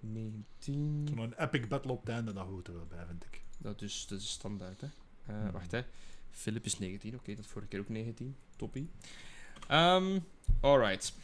19. 0.00 1.08
Zo'n 1.16 1.34
epic 1.38 1.68
battle 1.68 1.92
op 1.92 2.00
het 2.00 2.08
einde, 2.08 2.32
dat 2.32 2.46
hoort 2.46 2.66
er 2.68 2.74
wel 2.74 2.86
bij, 2.86 3.04
vind 3.06 3.24
ik. 3.24 3.40
Dat 3.58 3.82
is, 3.82 4.06
dat 4.08 4.20
is 4.20 4.30
standaard, 4.30 4.80
hè. 4.80 4.88
Eh, 5.26 5.50
Wacht, 5.50 5.70
hè. 5.70 5.82
Philip 6.30 6.64
is 6.64 6.78
19. 6.78 7.14
Oké, 7.14 7.34
dat 7.34 7.46
vorige 7.46 7.70
keer 7.70 7.80
ook 7.80 7.88
19. 7.88 8.36
Toppie. 8.56 8.88
Ehm 9.68 10.18
alright. 10.60 11.14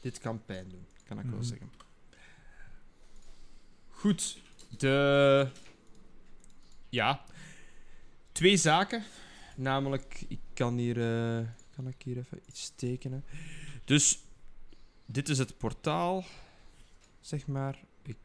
Dit 0.00 0.18
kan 0.18 0.44
pijn 0.44 0.68
doen, 0.68 0.86
kan 1.04 1.18
ik 1.18 1.24
wel 1.24 1.34
Mhm. 1.38 1.42
zeggen. 1.48 1.70
Goed. 4.04 4.38
De... 4.78 5.48
Ja. 6.88 7.24
Twee 8.32 8.56
zaken. 8.56 9.02
Namelijk, 9.56 10.24
ik 10.28 10.40
kan 10.54 10.76
hier... 10.76 10.96
eh, 11.38 11.46
kan 11.76 11.88
ik 11.88 12.02
hier 12.02 12.18
even 12.18 12.40
iets 12.48 12.72
tekenen? 12.76 13.24
Dus, 13.84 14.18
dit 15.06 15.28
is 15.28 15.38
het 15.38 15.58
portaal. 15.58 16.24
Zeg 17.20 17.46
maar. 17.46 17.78
Ik, 18.02 18.16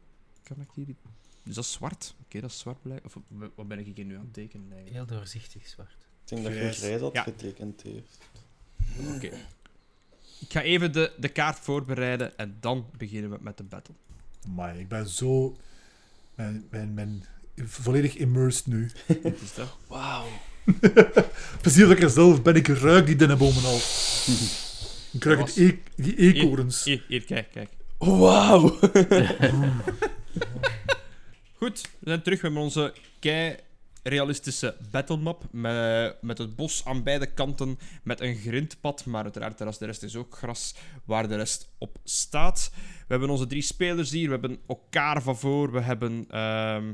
kan 0.42 0.60
ik 0.60 0.68
hier... 0.74 0.88
iets- 0.88 1.00
Is 1.44 1.54
dat 1.54 1.66
zwart? 1.66 2.14
Oké, 2.24 2.40
dat 2.40 2.50
is 2.50 2.58
zwart 2.58 2.82
blijkbaar. 2.82 3.12
Of 3.14 3.22
wa- 3.28 3.50
wat 3.54 3.68
ben 3.68 3.78
ik 3.78 3.96
hier 3.96 4.04
nu 4.04 4.14
aan 4.16 4.24
het 4.24 4.32
tekenen 4.32 4.72
eigenlijk? 4.72 5.08
Heel 5.08 5.16
doorzichtig 5.18 5.66
zwart. 5.68 5.96
Ik 6.24 6.28
denk 6.28 6.42
dat 6.44 6.52
je 6.52 6.58
Grijs. 6.72 7.00
had 7.00 7.12
Ja. 7.14 7.22
getekend 7.22 7.82
heeft. 7.82 8.18
Oké. 9.14 9.30
Ik 10.40 10.52
ga 10.52 10.62
even 10.62 10.92
de, 10.92 11.12
de 11.18 11.28
kaart 11.28 11.58
voorbereiden 11.58 12.38
en 12.38 12.56
dan 12.60 12.90
beginnen 12.96 13.30
we 13.30 13.38
met 13.40 13.56
de 13.56 13.64
battle. 13.64 13.94
Maar 14.48 14.78
ik 14.78 14.88
ben 14.88 15.08
zo... 15.08 15.56
Mijn, 16.34 16.66
mijn, 16.70 16.94
mijn, 16.94 17.24
volledig 17.64 18.16
immersed 18.16 18.66
nu. 18.66 18.90
Is 19.42 19.54
dat? 19.54 19.76
Wauw. 19.86 20.26
Plezier 21.62 21.86
dat 21.86 21.96
ik 21.96 22.02
er 22.02 22.10
zelf 22.10 22.42
ben. 22.42 22.54
Ik 22.54 22.66
ruik 22.68 23.06
die 23.06 23.16
dennenbomen 23.16 23.64
al. 23.64 23.78
Ik 25.12 25.24
ruik 25.24 25.38
het 25.38 25.56
e 25.56 25.78
die 25.96 26.16
eekhoorns. 26.16 26.84
Hier, 26.84 27.04
hier, 27.08 27.24
kijk, 27.24 27.50
kijk. 27.52 27.70
Wauw. 27.98 28.78
Goed, 31.54 31.80
we 31.98 32.08
zijn 32.08 32.22
terug. 32.22 32.40
We 32.40 32.46
hebben 32.46 32.62
onze 32.62 32.94
kei 33.18 33.56
realistische 34.02 34.76
battlemap 34.90 35.44
met, 35.52 36.16
met 36.22 36.38
het 36.38 36.56
bos 36.56 36.84
aan 36.84 37.02
beide 37.02 37.26
kanten 37.26 37.78
met 38.02 38.20
een 38.20 38.34
grindpad, 38.36 39.04
maar 39.04 39.22
uiteraard 39.22 39.58
de 39.58 39.64
rest, 39.64 39.78
de 39.78 39.86
rest 39.86 40.02
is 40.02 40.16
ook 40.16 40.36
gras 40.36 40.74
waar 41.04 41.28
de 41.28 41.36
rest 41.36 41.68
op 41.78 41.98
staat. 42.04 42.70
We 42.74 43.04
hebben 43.06 43.30
onze 43.30 43.46
drie 43.46 43.62
spelers 43.62 44.10
hier, 44.10 44.24
we 44.24 44.30
hebben 44.30 44.58
elkaar 44.66 45.22
van 45.22 45.36
voor, 45.38 45.72
we 45.72 45.80
hebben 45.80 46.24
ehm, 46.28 46.92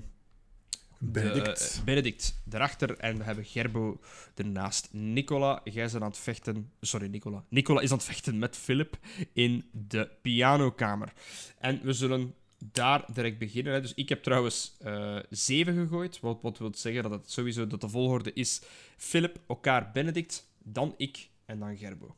Benedict. 0.99 1.75
de- 1.77 1.83
Benedict 1.85 2.41
daarachter 2.45 2.97
en 2.99 3.19
we 3.19 3.25
hebben 3.25 3.45
Gerbo 3.45 4.01
ernaast. 4.35 4.89
Nicola, 4.93 5.61
jij 5.65 5.85
bent 5.91 6.03
aan 6.03 6.09
het 6.09 6.19
vechten. 6.19 6.71
Sorry, 6.81 7.07
Nicola. 7.07 7.45
Nicola 7.49 7.81
is 7.81 7.91
aan 7.91 7.97
het 7.97 8.07
vechten 8.07 8.39
met 8.39 8.57
Philip 8.57 8.99
in 9.33 9.65
de 9.73 10.11
pianokamer. 10.23 11.13
En 11.59 11.81
we 11.83 11.93
zullen 11.93 12.35
daar 12.59 13.05
direct 13.13 13.39
beginnen. 13.39 13.73
Hè. 13.73 13.81
Dus 13.81 13.95
ik 13.95 14.09
heb 14.09 14.23
trouwens 14.23 14.77
eh 14.81 15.19
7 15.31 15.75
gegooid. 15.75 16.21
Wat, 16.21 16.43
wat 16.43 16.59
wil 16.59 16.73
zeggen 16.75 17.03
dat 17.03 17.13
het 17.13 17.31
sowieso 17.31 17.67
dat 17.67 17.81
de 17.81 17.89
volgorde 17.89 18.33
is: 18.33 18.63
Philip, 18.97 19.41
elkaar 19.49 19.91
Benedict, 19.93 20.49
dan 20.63 20.95
ik 20.97 21.29
en 21.45 21.59
dan 21.59 21.77
Gerbo. 21.77 22.17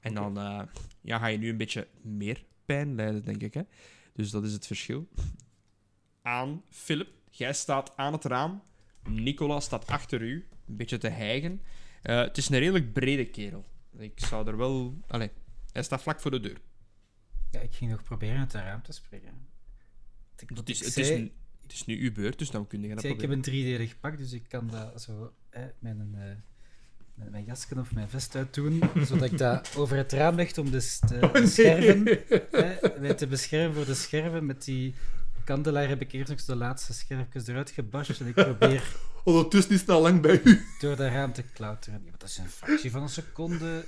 En 0.00 0.14
dan 0.14 0.38
eh, 0.38 0.62
ja, 1.00 1.18
ga 1.18 1.26
je 1.26 1.38
nu 1.38 1.48
een 1.48 1.56
beetje 1.56 1.88
meer 2.00 2.44
pijn 2.64 2.94
lijden, 2.94 3.24
denk 3.24 3.42
ik. 3.42 3.54
Hè? 3.54 3.62
Dus 4.12 4.30
dat 4.30 4.44
is 4.44 4.52
het 4.52 4.66
verschil. 4.66 5.08
Aan 6.22 6.62
Philip. 6.68 7.08
Jij 7.30 7.52
staat 7.52 7.96
aan 7.96 8.12
het 8.12 8.24
raam. 8.24 8.62
Nicola 9.08 9.60
staat 9.60 9.86
achter 9.86 10.22
u, 10.22 10.48
een 10.68 10.76
beetje 10.76 10.98
te 10.98 11.08
hijgen. 11.08 11.62
Eh, 12.02 12.20
het 12.20 12.38
is 12.38 12.48
een 12.48 12.58
redelijk 12.58 12.92
brede 12.92 13.26
kerel. 13.26 13.64
Ik 13.98 14.20
zou 14.20 14.46
er 14.46 14.56
wel... 14.56 14.94
Allee, 15.06 15.30
hij 15.72 15.82
staat 15.82 16.02
vlak 16.02 16.20
voor 16.20 16.30
de 16.30 16.40
deur. 16.40 16.60
Ja, 17.52 17.60
ik 17.60 17.74
ging 17.74 17.90
nog 17.90 18.02
proberen 18.02 18.38
uit 18.38 18.52
het 18.52 18.62
raam 18.62 18.82
te 18.82 18.92
springen. 18.92 19.34
Ik, 20.38 20.56
Dat 20.56 20.68
is, 20.68 20.78
ik 20.78 20.84
het, 20.84 20.94
zei- 20.94 21.06
is, 21.08 21.18
nu- 21.18 21.32
het 21.62 21.72
is 21.72 21.84
nu 21.84 22.00
uw 22.02 22.12
beurt, 22.12 22.38
dus 22.38 22.50
dan 22.50 22.66
kun 22.66 22.78
je 22.80 22.86
ik, 22.88 22.92
dat 22.94 23.00
zei, 23.00 23.14
ik 23.14 23.20
heb 23.20 23.30
een 23.30 23.88
3D 23.94 24.00
pak, 24.00 24.18
dus 24.18 24.32
ik 24.32 24.44
kan 24.48 24.68
dat 24.70 25.02
zo 25.02 25.32
hè, 25.50 25.66
met, 25.78 25.98
een, 25.98 26.14
eh, 26.18 26.22
met 27.14 27.30
mijn 27.30 27.44
jasken 27.44 27.78
of 27.78 27.92
mijn 27.94 28.08
vest 28.08 28.36
uit 28.36 28.54
doen, 28.54 28.82
zodat 29.06 29.32
ik 29.32 29.38
dat 29.38 29.76
over 29.76 29.96
het 29.96 30.12
raam 30.12 30.34
leg 30.34 30.56
om 30.58 30.70
de, 30.70 30.80
s- 30.80 31.00
de, 31.00 31.18
Oh, 31.22 31.32
de 31.32 31.46
scherven 31.46 32.04
hè, 32.50 33.00
mij 33.00 33.14
te 33.14 33.26
beschermen 33.26 33.74
voor 33.76 33.84
de 33.84 33.94
scherven. 33.94 34.46
Met 34.46 34.64
die 34.64 34.94
kandelaar 35.44 35.88
heb 35.88 36.00
ik 36.00 36.12
eerst 36.12 36.28
nog 36.30 36.44
de 36.44 36.56
laatste 36.56 36.92
scherfjes 36.92 37.46
eruit 37.46 37.70
gebashed 37.70 38.20
en 38.20 38.26
ik 38.26 38.34
probeer 38.34 38.96
Ondertussen 39.24 39.72
is 39.72 39.80
het 39.80 39.88
al 39.88 40.00
lang 40.02 40.20
bij 40.20 40.40
u. 40.44 40.62
door 40.80 40.96
dat 40.96 41.10
raam 41.12 41.32
te 41.32 41.42
klauteren. 41.42 42.02
Ja, 42.04 42.10
dat 42.18 42.28
is 42.28 42.38
een 42.38 42.48
fractie 42.50 42.90
van 42.90 43.02
een 43.02 43.08
seconde. 43.08 43.84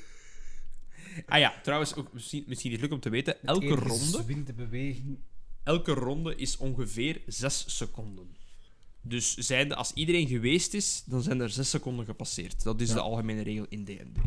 Ah 1.27 1.39
ja, 1.39 1.55
trouwens, 1.63 1.95
ook 1.95 2.13
misschien, 2.13 2.45
misschien 2.47 2.71
is 2.71 2.77
het 2.77 2.85
leuk 2.87 2.95
om 2.95 3.01
te 3.01 3.09
weten. 3.11 3.43
Elke 3.45 3.67
ronde, 3.75 4.53
beweging. 4.57 5.19
elke 5.63 5.93
ronde 5.93 6.37
is 6.37 6.57
ongeveer 6.57 7.23
6 7.27 7.65
seconden. 7.77 8.37
Dus 9.01 9.35
zijnde, 9.35 9.75
als 9.75 9.93
iedereen 9.93 10.27
geweest 10.29 10.75
is, 10.75 11.03
dan 11.07 11.23
zijn 11.23 11.41
er 11.41 11.51
6 11.51 11.71
seconden 11.71 12.05
gepasseerd. 12.05 12.63
Dat 12.63 12.81
is 12.81 12.89
de 12.89 13.01
algemene 13.01 13.43
regel 13.43 13.67
in 13.69 13.85
D&D. 13.85 14.19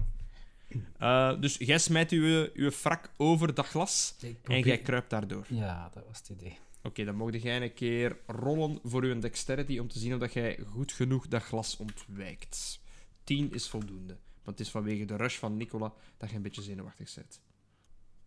Eh, 0.97 1.39
dus 1.41 1.55
jij 1.57 1.79
smijt 1.79 2.11
uw, 2.11 2.47
uw 2.53 2.71
frak 2.71 3.09
over 3.17 3.53
dat 3.53 3.65
glas 3.65 4.15
Ik 4.19 4.27
en 4.29 4.37
probeer- 4.41 4.65
jij 4.67 4.77
kruipt 4.77 5.09
daardoor. 5.09 5.45
Ja, 5.49 5.89
dat 5.93 6.03
was 6.07 6.17
het 6.17 6.29
idee. 6.29 6.57
Oké, 6.83 7.03
dan 7.05 7.15
mocht 7.15 7.41
jij 7.41 7.61
een 7.61 7.73
keer 7.73 8.17
rollen 8.27 8.79
voor 8.83 9.03
uw 9.03 9.19
dexterity 9.19 9.77
om 9.77 9.87
te 9.87 9.99
zien 9.99 10.13
of 10.13 10.19
dat 10.19 10.33
jij 10.33 10.59
goed 10.65 10.91
genoeg 10.91 11.27
dat 11.27 11.43
glas 11.43 11.77
ontwijkt. 11.77 12.79
10 13.23 13.53
is 13.53 13.67
voldoende. 13.67 14.17
Want 14.47 14.59
het 14.59 14.67
is 14.67 14.73
vanwege 14.73 15.05
de 15.05 15.15
rush 15.15 15.37
van 15.37 15.57
Nicola 15.57 15.93
dat 16.17 16.29
je 16.29 16.35
een 16.35 16.41
beetje 16.41 16.61
zenuwachtig 16.61 17.15
bent. 17.15 17.41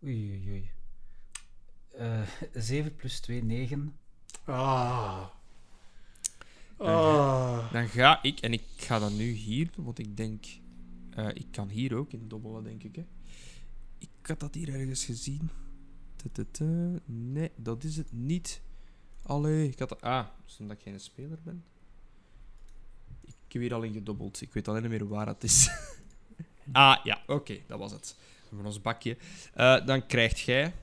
Oei, 0.03 0.29
oei, 0.29 0.49
oei. 0.49 0.71
Eh 1.91 2.21
7 2.53 2.95
plus 2.95 3.19
2, 3.19 3.43
9. 3.43 3.97
Ah. 4.43 5.27
Ah. 6.77 7.71
Dan 7.71 7.87
ga 7.87 8.23
ik, 8.23 8.39
en 8.39 8.53
ik 8.53 8.63
ga 8.77 8.99
dat 8.99 9.11
nu 9.11 9.29
hier 9.29 9.71
doen, 9.71 9.85
want 9.85 9.99
ik 9.99 10.17
denk... 10.17 10.45
eh, 11.09 11.27
ik 11.33 11.47
kan 11.51 11.69
hier 11.69 11.95
ook 11.95 12.11
in 12.11 12.27
dobbelen, 12.27 12.63
denk 12.63 12.83
ik. 12.83 12.95
Hè. 12.95 13.05
Ik 13.97 14.09
had 14.21 14.39
dat 14.39 14.53
hier 14.53 14.73
ergens 14.73 15.05
gezien. 15.05 15.49
Nee, 17.05 17.51
dat 17.55 17.83
is 17.83 17.97
het 17.97 18.11
niet. 18.11 18.61
Allee, 19.23 19.67
ik 19.67 19.79
had 19.79 19.89
dat... 19.89 20.01
Ah, 20.01 20.27
dus 20.45 20.59
omdat 20.59 20.77
ik 20.77 20.83
geen 20.83 20.99
speler 20.99 21.39
ben. 21.43 21.63
Ik 23.21 23.35
heb 23.47 23.61
hier 23.61 23.73
al 23.73 23.83
in 23.83 23.93
gedobbeld. 23.93 24.41
Ik 24.41 24.53
weet 24.53 24.67
alleen 24.67 24.81
niet 24.81 24.91
meer 24.91 25.07
waar 25.07 25.27
het 25.27 25.43
is. 25.43 25.69
ah, 26.71 26.97
ja, 27.03 27.21
oké, 27.27 27.57
dat 27.67 27.79
was 27.79 27.91
het. 27.91 28.15
Van 28.55 28.65
ons 28.65 28.81
bakje. 28.81 29.17
Eh, 29.53 29.85
dan 29.85 30.05
krijgt 30.07 30.39
jij... 30.39 30.73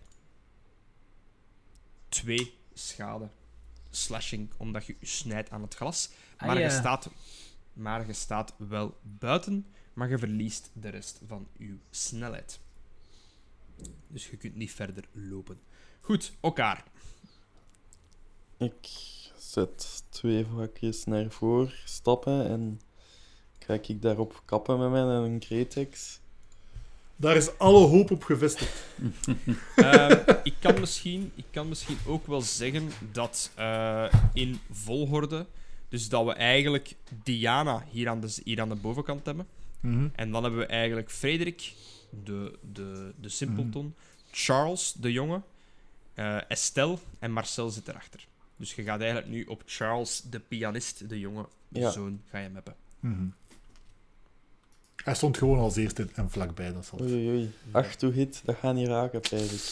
Twee 2.09 2.55
schade. 2.74 3.29
Slashing, 3.91 4.51
omdat 4.57 4.87
je 4.87 4.97
je 5.01 5.07
snijdt 5.07 5.51
aan 5.51 5.62
het 5.62 5.74
glas. 5.74 6.11
Maar, 6.39 6.49
Ah, 6.49 6.55
je 6.55 6.61
ja. 6.61 6.70
staat, 6.79 7.11
maar 7.72 8.07
je 8.07 8.12
staat 8.12 8.55
wel 8.57 8.99
buiten, 9.03 9.66
maar 9.93 10.09
je 10.09 10.18
verliest 10.18 10.70
de 10.72 10.89
rest 10.89 11.20
van 11.26 11.49
je 11.57 11.76
snelheid. 11.91 12.61
Dus 14.07 14.29
je 14.31 14.37
kunt 14.37 14.55
niet 14.55 14.72
verder 14.72 15.05
lopen. 15.12 15.61
Goed, 16.01 16.33
elkaar. 16.41 16.85
Ik 18.57 18.89
zet 19.37 20.05
twee 20.09 20.47
vakjes 20.47 21.05
naar 21.05 21.31
voren, 21.31 21.72
stappen 21.85 22.49
en 22.49 22.81
kijk 23.69 23.89
ik 23.89 24.03
daarop 24.03 24.43
kappen 24.45 24.79
met 24.79 24.91
mijn 24.91 25.43
Gretex. 25.43 26.21
Daar 27.16 27.37
is 27.37 27.59
alle 27.59 27.87
hoop 27.87 28.11
op 28.11 28.23
gevestigd. 28.23 28.85
Ehm, 29.77 30.35
ik, 30.43 30.55
kan 30.61 30.81
misschien, 30.81 31.33
ik 31.35 31.45
kan 31.51 31.69
misschien 31.69 31.99
ook 32.07 32.27
wel 32.27 32.41
zeggen 32.41 32.91
dat 33.12 33.51
eh, 33.55 34.12
in 34.33 34.61
volgorde, 34.71 35.47
dus 35.89 36.09
dat 36.09 36.25
we 36.25 36.33
eigenlijk 36.33 36.95
Diana 37.23 37.85
hier 37.91 38.09
aan 38.09 38.21
de, 38.21 38.35
hier 38.45 38.61
aan 38.61 38.69
de 38.69 38.75
bovenkant 38.75 39.27
hebben. 39.27 39.47
Mhm. 39.81 40.09
En 40.14 40.31
dan 40.31 40.43
hebben 40.43 40.61
we 40.61 40.66
eigenlijk 40.66 41.11
Frederik, 41.11 41.73
de, 42.25 42.59
de, 42.73 43.12
de 43.21 43.29
simpleton, 43.29 43.95
Charles, 44.31 44.93
de 44.93 45.12
jongen, 45.12 45.45
eh, 46.14 46.51
Estelle 46.51 46.99
en 47.19 47.33
Marcel 47.33 47.71
zit 47.71 47.89
erachter. 47.89 48.27
Dus 48.57 48.75
je 48.75 48.83
gaat 48.83 49.01
eigenlijk 49.01 49.31
nu 49.31 49.45
op 49.45 49.62
Charles, 49.66 50.23
de 50.31 50.39
pianist, 50.41 51.09
de 51.09 51.19
jongen, 51.19 51.47
de 51.69 51.81
Ja. 51.81 51.91
zoon, 51.91 52.21
ga 52.31 52.39
je 52.39 52.49
mappen. 52.49 52.75
Mhm. 53.01 53.27
Hij 55.05 55.14
stond 55.14 55.38
gewoon 55.38 55.59
als 55.59 55.76
eerste 55.76 56.09
en 56.14 56.30
vlakbij. 56.30 56.72
Dat 56.72 56.86
zal. 56.86 57.01
Oei, 57.01 57.12
oei, 57.12 57.28
oei. 57.28 57.53
Ach, 57.70 57.94
toe 57.94 58.12
hit, 58.12 58.40
dat 58.44 58.57
gaat 58.57 58.74
niet 58.74 58.86
raken, 58.86 59.22
eigenlijk. 59.22 59.62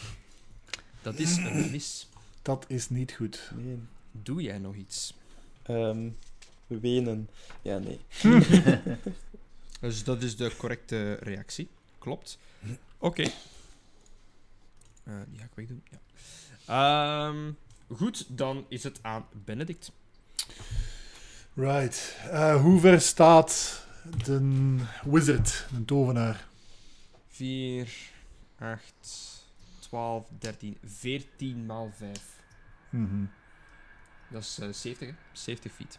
Dat 1.03 1.19
is 1.19 1.37
een 1.37 1.71
mis. 1.71 2.09
Dat 2.43 2.65
is 2.69 2.91
niet 2.91 3.13
goed. 3.13 3.51
Nee. 3.55 3.79
Doe 4.13 4.43
jij 4.43 4.59
nog 4.59 4.75
iets? 4.75 5.15
Ehm, 5.63 6.09
wenen. 6.67 7.29
Ja, 7.63 7.79
nee. 7.79 8.01
Dus 9.81 10.05
dat 10.05 10.23
is 10.23 10.37
de 10.37 10.57
correcte 10.57 11.13
reactie. 11.13 11.69
Klopt. 11.99 12.39
Oké. 12.99 13.23
Eh, 15.05 15.15
die 15.29 15.39
ga 15.39 15.45
ik 15.45 15.51
wegdoen. 15.55 15.83
Ja. 15.91 15.99
Ehm, 16.67 17.53
goed, 17.97 18.25
dan 18.29 18.65
is 18.69 18.83
het 18.83 18.99
aan 19.03 19.27
Benedict. 19.45 19.93
Right. 21.55 22.17
Eh, 22.31 22.61
hoe 22.61 22.81
ver 22.81 23.01
staat 23.01 23.83
de 24.25 24.77
wizard, 25.05 25.67
de 25.71 25.85
tovenaar? 25.85 26.47
4, 27.29 27.89
8, 28.59 28.81
12, 29.79 30.27
13, 30.39 30.79
14 30.85 31.67
maal 31.67 31.91
5. 31.97 32.19
Mhm. 32.91 33.25
Dat 34.31 34.43
is 34.43 34.59
eh, 34.59 34.73
70, 34.73 35.09
hè? 35.09 35.15
70 35.33 35.73
feet. 35.73 35.99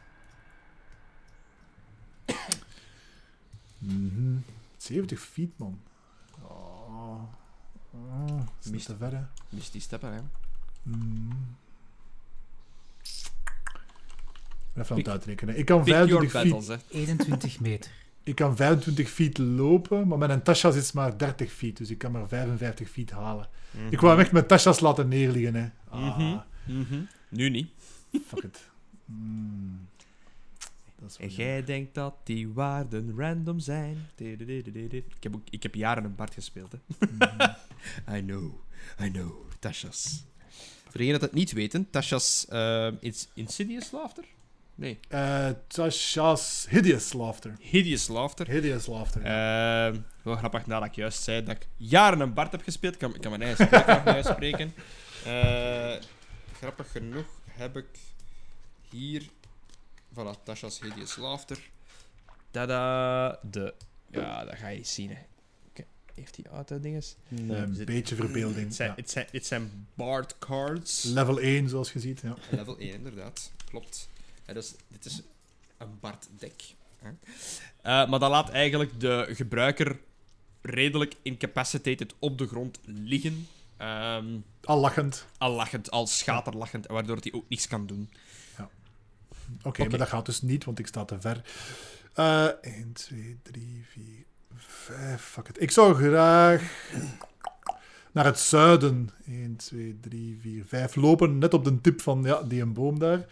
Mhm. 3.78 4.38
70 4.78 5.20
feet, 5.20 5.58
man. 5.58 5.82
Oh. 6.42 7.22
Oh, 7.92 8.42
is 8.62 8.70
Mist. 8.70 8.86
te 8.86 8.96
ver, 8.98 9.12
hè. 9.12 9.24
Die 9.72 9.82
steppen, 9.82 10.14
hè? 10.14 10.22
Mhm. 14.74 14.82
Even 14.82 14.92
aan 14.96 14.98
het 15.02 15.10
uitrekenen. 15.10 15.58
Ik 15.58 15.66
kan, 15.66 15.84
Pick 15.84 15.94
your 15.94 16.08
25 16.30 16.42
feet, 16.42 16.52
battles, 16.52 16.80
hè. 16.92 16.98
21 17.00 17.60
meter. 17.60 17.92
ik 18.24 18.36
kan 18.36 18.56
25 18.56 19.10
feet 19.10 19.38
lopen, 19.38 20.08
maar 20.08 20.18
mijn 20.18 20.44
Tasha's 20.44 20.76
is 20.76 20.92
maar 20.92 21.18
30 21.18 21.52
feet, 21.52 21.78
dus 21.78 21.90
ik 21.90 21.98
kan 21.98 22.12
maar 22.12 22.28
55 22.28 22.90
feet 22.90 23.12
halen. 23.12 23.50
Ik 23.90 24.00
wou 24.00 24.12
hem 24.14 24.22
echt 24.22 24.32
mijn 24.32 24.48
Tasha's 24.48 24.80
laten 24.80 25.08
neerliggen, 25.08 25.56
hè. 25.56 25.70
Ah, 25.90 26.18
Mhm. 26.18 26.38
Mhm. 26.66 27.02
Nu 27.30 27.50
niet. 27.50 27.70
fuck 28.28 28.44
it. 28.44 28.70
Mm. 29.06 29.88
Wel 31.00 31.10
En 31.20 31.30
jij 31.30 31.64
denkt 31.64 31.94
dat 31.96 32.16
die 32.24 32.50
waarden 32.50 33.14
random 33.18 33.60
zijn. 33.60 33.98
Ik 34.18 35.04
heb, 35.20 35.36
ook, 35.36 35.42
ik 35.50 35.64
heb 35.64 35.76
jaren 35.76 36.04
een 36.04 36.16
Bart 36.16 36.34
gespeeld, 36.34 36.72
hè. 36.72 36.78
jammer. 37.20 37.58
I 38.18 38.22
know, 38.22 38.54
I 39.02 39.12
know. 39.12 39.32
Tasha's. 39.60 40.24
Voor 40.84 40.92
degenen 40.92 41.20
dat 41.20 41.22
het 41.30 41.34
niet 41.40 41.52
weten, 41.52 41.90
Tasha's 41.90 42.46
Ins- 43.00 43.28
Insidious 43.34 43.92
Laughter? 43.92 44.24
Nee, 44.76 45.00
Eh, 45.08 45.50
Tasha's 45.68 46.66
Hideous 46.70 47.14
Laughter. 47.14 47.56
Hideous 47.60 48.08
Laughter. 48.08 48.50
Hideous 48.50 48.86
Laughter. 48.88 49.22
Ehm 49.22 49.98
wel 50.24 50.36
grappig 50.36 50.66
nadat 50.66 50.88
ik 50.88 50.96
juist 50.96 51.24
zei 51.24 51.44
dat 51.44 51.56
ik 51.56 51.68
jaren 51.78 52.20
een 52.20 52.34
Bart 52.34 52.52
heb 52.52 52.62
gespeeld. 52.64 52.94
Ik 52.94 53.00
kan, 53.00 53.16
ik 53.16 53.22
kan 53.22 53.32
mijn 53.40 53.42
eigen 53.42 53.66
niet 54.06 54.16
uitspreken. 54.16 54.74
Eh, 55.26 55.94
grappig 56.58 56.92
genoeg 56.92 57.26
heb 57.52 57.78
ik 57.78 57.86
hier... 58.90 59.24
Voilà, 60.14 60.44
Tasha's 60.44 60.80
Hideous 60.82 61.16
Laughter. 61.16 61.58
Tada! 62.52 63.40
De... 63.52 63.74
Ja, 64.12 64.46
dat 64.46 64.56
ga 64.56 64.68
je 64.68 64.84
zien, 64.84 65.10
hè. 65.10 65.18
Oké, 65.70 65.84
Heeft 66.16 66.36
hij 66.36 66.46
auto-dinges? 66.52 67.16
Nee. 67.28 67.58
een 67.58 67.76
zit- 67.76 67.86
beetje 67.86 68.16
verbeelding. 68.16 68.66
Het 68.66 68.76
zijn, 68.76 68.90
ja. 68.90 68.96
het 68.96 69.10
zijn, 69.12 69.28
het 69.32 69.46
zijn 69.46 69.88
Bard 69.94 70.36
cards. 70.40 71.04
Level 71.04 71.40
1, 71.40 71.70
zoals 71.70 71.94
je 71.94 72.00
ziet. 72.00 72.22
Ja. 72.24 72.36
Level 72.52 72.78
1, 72.78 72.94
inderdaad. 72.94 73.52
Klopt. 73.70 74.10
Ja, 74.54 74.60
dus, 74.60 74.76
dit 74.88 75.06
is 75.06 75.22
een 75.78 76.00
Bart-deck. 76.00 76.62
Eh, 77.02 77.12
maar 78.10 78.20
dat 78.20 78.30
laat 78.30 78.50
eigenlijk 78.50 79.00
de 79.00 79.28
gebruiker 79.30 80.00
redelijk 80.62 81.16
incapacitated 81.22 82.14
op 82.20 82.38
de 82.38 82.48
grond 82.48 82.80
liggen. 82.86 83.48
Ehm, 83.78 84.26
Al 84.64 84.80
lachend. 84.80 85.26
al 85.38 85.52
lachend, 85.52 85.92
al 85.92 86.08
schaterlachend, 86.08 86.88
waardoor 86.88 87.18
hij 87.22 87.32
ook 87.34 87.50
niets 87.50 87.68
kan 87.68 87.86
doen. 87.86 88.10
Oké, 88.60 89.68
Oké. 89.68 89.88
maar 89.90 89.98
dat 90.00 90.08
gaat 90.08 90.26
dus 90.26 90.42
niet, 90.42 90.64
want 90.66 90.80
ik 90.80 90.88
sta 90.88 91.06
te 91.06 91.22
ver. 91.22 91.42
Eh 92.14 92.48
1, 92.62 92.94
2, 92.94 93.40
3, 93.42 93.86
4, 93.90 94.04
5. 94.56 95.22
Fuck 95.22 95.48
it. 95.48 95.62
Ik 95.62 95.72
zou 95.72 95.96
graag 95.96 96.62
naar 98.12 98.26
het 98.26 98.40
zuiden. 98.40 99.10
1, 99.26 99.56
2, 99.56 99.98
3, 100.02 100.38
4, 100.42 100.66
5 100.66 100.96
lopen. 100.96 101.38
Net 101.38 101.54
op 101.54 101.64
de 101.64 101.82
tip 101.82 102.02
van 102.02 102.24
ja, 102.24 102.42
die 102.44 102.62
een 102.62 102.74
boom 102.74 103.00
daar. 103.00 103.26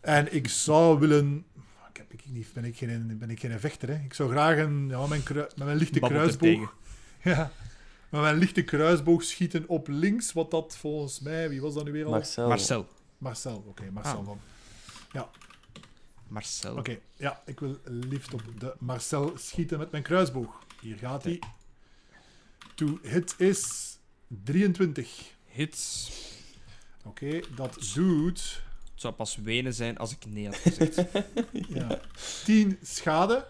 En 0.00 0.34
ik 0.34 0.48
zou 0.48 0.98
willen. 0.98 1.44
Ik 1.90 1.96
heb, 1.96 2.12
ik 2.12 2.22
niet, 2.26 2.52
ben, 2.52 2.64
ik 2.64 2.76
geen, 2.76 3.18
ben 3.18 3.30
ik 3.30 3.40
geen 3.40 3.60
vechter. 3.60 3.88
Hè. 3.88 3.94
Ik 4.04 4.14
zou 4.14 4.30
graag 4.30 4.58
een, 4.58 4.88
ja, 4.88 5.06
mijn 5.06 5.22
met 5.34 5.56
mijn 5.56 5.76
lichte 5.76 6.00
Babbelt 6.00 6.30
er 6.30 6.36
kruisboog. 6.36 6.74
Ja, 7.22 7.52
met 8.08 8.20
mijn 8.20 8.36
lichte 8.36 8.62
kruisboog 8.62 9.22
schieten 9.22 9.68
op 9.68 9.88
links. 9.88 10.32
Wat 10.32 10.50
dat 10.50 10.76
volgens 10.76 11.20
mij. 11.20 11.48
Wie 11.48 11.60
was 11.60 11.74
dat 11.74 11.84
nu 11.84 11.92
weer 11.92 12.04
al? 12.04 12.10
Marcel. 12.10 12.48
Marcel. 12.48 12.88
Marcel. 13.18 13.64
Oké, 13.66 13.90
Marcel 13.90 14.18
Ah. 14.18 14.26
dan. 14.26 14.38
Marcel. 16.28 16.76
Oké, 16.76 16.98
ja, 17.16 17.42
ik 17.46 17.60
wil 17.60 17.78
liefst 17.84 18.34
op 18.34 18.42
de 18.58 18.74
Marcel 18.78 19.32
schieten 19.36 19.78
met 19.78 19.90
mijn 19.90 20.02
kruisboog. 20.02 20.58
Hier 20.80 20.96
gaat 20.96 21.24
hij. 21.24 21.38
To 22.74 22.98
hit 23.02 23.34
is 23.38 23.96
23. 24.28 25.34
Hits. 25.44 26.10
Oké, 27.04 27.40
dat 27.54 27.90
doet 27.94 28.62
Het 29.00 29.08
zou 29.08 29.14
pas 29.14 29.36
wenen 29.36 29.74
zijn 29.74 29.98
als 29.98 30.12
ik 30.12 30.26
nee 30.26 30.46
had 30.46 30.56
gezegd. 30.56 30.94
ja, 31.78 32.00
10 32.44 32.78
schade. 32.82 33.48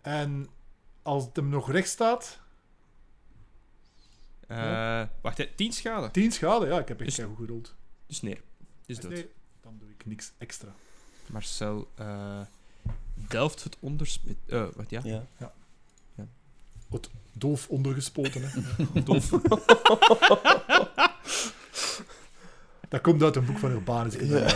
En 0.00 0.48
als 1.02 1.24
het 1.24 1.36
hem 1.36 1.48
nog 1.48 1.70
recht 1.70 1.88
staat, 1.88 2.38
Eh, 4.46 5.02
wacht, 5.20 5.38
hè, 5.38 5.46
10 5.56 5.72
schade. 5.72 6.10
10 6.10 6.32
schade. 6.32 6.66
Ja, 6.66 6.78
ik 6.78 6.88
heb 6.88 7.00
echt 7.00 7.16
Dus- 7.16 7.24
goed 7.26 7.36
gerold. 7.36 7.74
Dus 8.06 8.22
neer. 8.22 8.40
Is 8.86 8.98
dood. 9.00 9.10
Nee, 9.10 9.28
dan 9.62 9.78
doe 9.78 9.88
ik 9.90 10.06
niks 10.06 10.32
extra. 10.38 10.74
Marcel 11.26 11.90
eh, 11.94 12.40
delft 13.14 13.64
het 13.64 13.76
onderspit. 13.80 14.36
eh 14.46 14.66
wat 14.74 14.90
ja? 14.90 15.00
Ja. 15.04 15.26
Dolf 17.32 17.68
ondergespoten. 17.68 18.50
Hè. 18.50 19.02
Dolf. 19.02 19.30
Dat 22.90 23.00
komt 23.00 23.22
uit 23.22 23.36
een 23.36 23.44
boek 23.44 23.58
van 23.58 23.70
Urbanus. 23.70 24.14
Ja. 24.20 24.46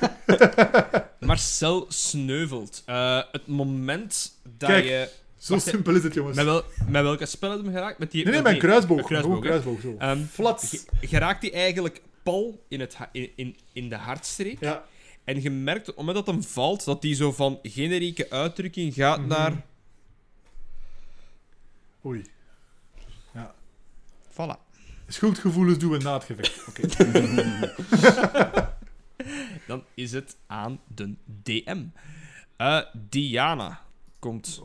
Marcel 1.20 1.86
sneuvelt. 1.88 2.82
Eh, 2.86 3.20
het 3.32 3.46
moment 3.46 4.32
dat 4.58 4.68
Kijk. 4.68 4.84
je... 4.84 5.10
Zo 5.38 5.52
Wacht, 5.54 5.66
simpel 5.66 5.94
is 5.94 6.02
het, 6.02 6.14
jongens. 6.14 6.36
Met, 6.36 6.44
wel, 6.44 6.62
met 6.88 7.02
welke 7.02 7.26
spel 7.26 7.50
heb 7.50 7.58
je 7.58 7.64
hem 7.64 7.74
geraakt? 7.74 7.98
Met 7.98 8.10
die, 8.10 8.24
Nee, 8.24 8.32
nee, 8.32 8.42
met 8.42 8.50
mijn 8.50 8.60
die- 8.60 8.68
kruisboog. 8.68 8.98
een 8.98 9.04
kruisboog, 9.04 9.40
kruisboog, 9.40 9.80
zo. 9.80 9.94
Ehm, 9.98 10.24
Flats. 10.24 10.70
je, 10.70 10.80
je 11.08 11.18
raakt 11.18 11.40
die 11.40 11.50
eigenlijk 11.52 12.00
pal 12.22 12.64
in, 12.68 12.80
het, 12.80 12.96
in, 13.12 13.30
in, 13.36 13.56
in 13.72 13.88
de 13.88 13.96
hartstreek. 13.96 14.60
Ja. 14.60 14.84
En 15.24 15.42
je 15.42 15.50
merkt 15.50 15.80
op 15.80 15.86
het 15.86 15.96
moment 16.06 16.16
dat 16.26 16.34
hem 16.34 16.42
valt, 16.44 16.84
dat 16.84 17.02
die 17.02 17.14
zo 17.14 17.32
van 17.32 17.58
generieke 17.62 18.30
uitdrukking 18.30 18.94
gaat 18.94 19.18
Mhm. 19.18 19.28
naar... 19.28 19.52
Oei. 22.04 22.24
Voilà. 24.32 24.67
Schuldgevoelens 25.08 25.78
doen 25.78 25.90
we 25.90 25.98
na 25.98 26.14
het 26.14 26.24
gevecht. 26.24 26.68
Oké. 26.68 26.86
Dan 29.66 29.84
is 29.94 30.12
het 30.12 30.36
aan 30.46 30.80
de 30.94 31.14
DM. 31.42 31.84
Eh, 32.56 32.80
Diana 33.08 33.80
komt 34.18 34.60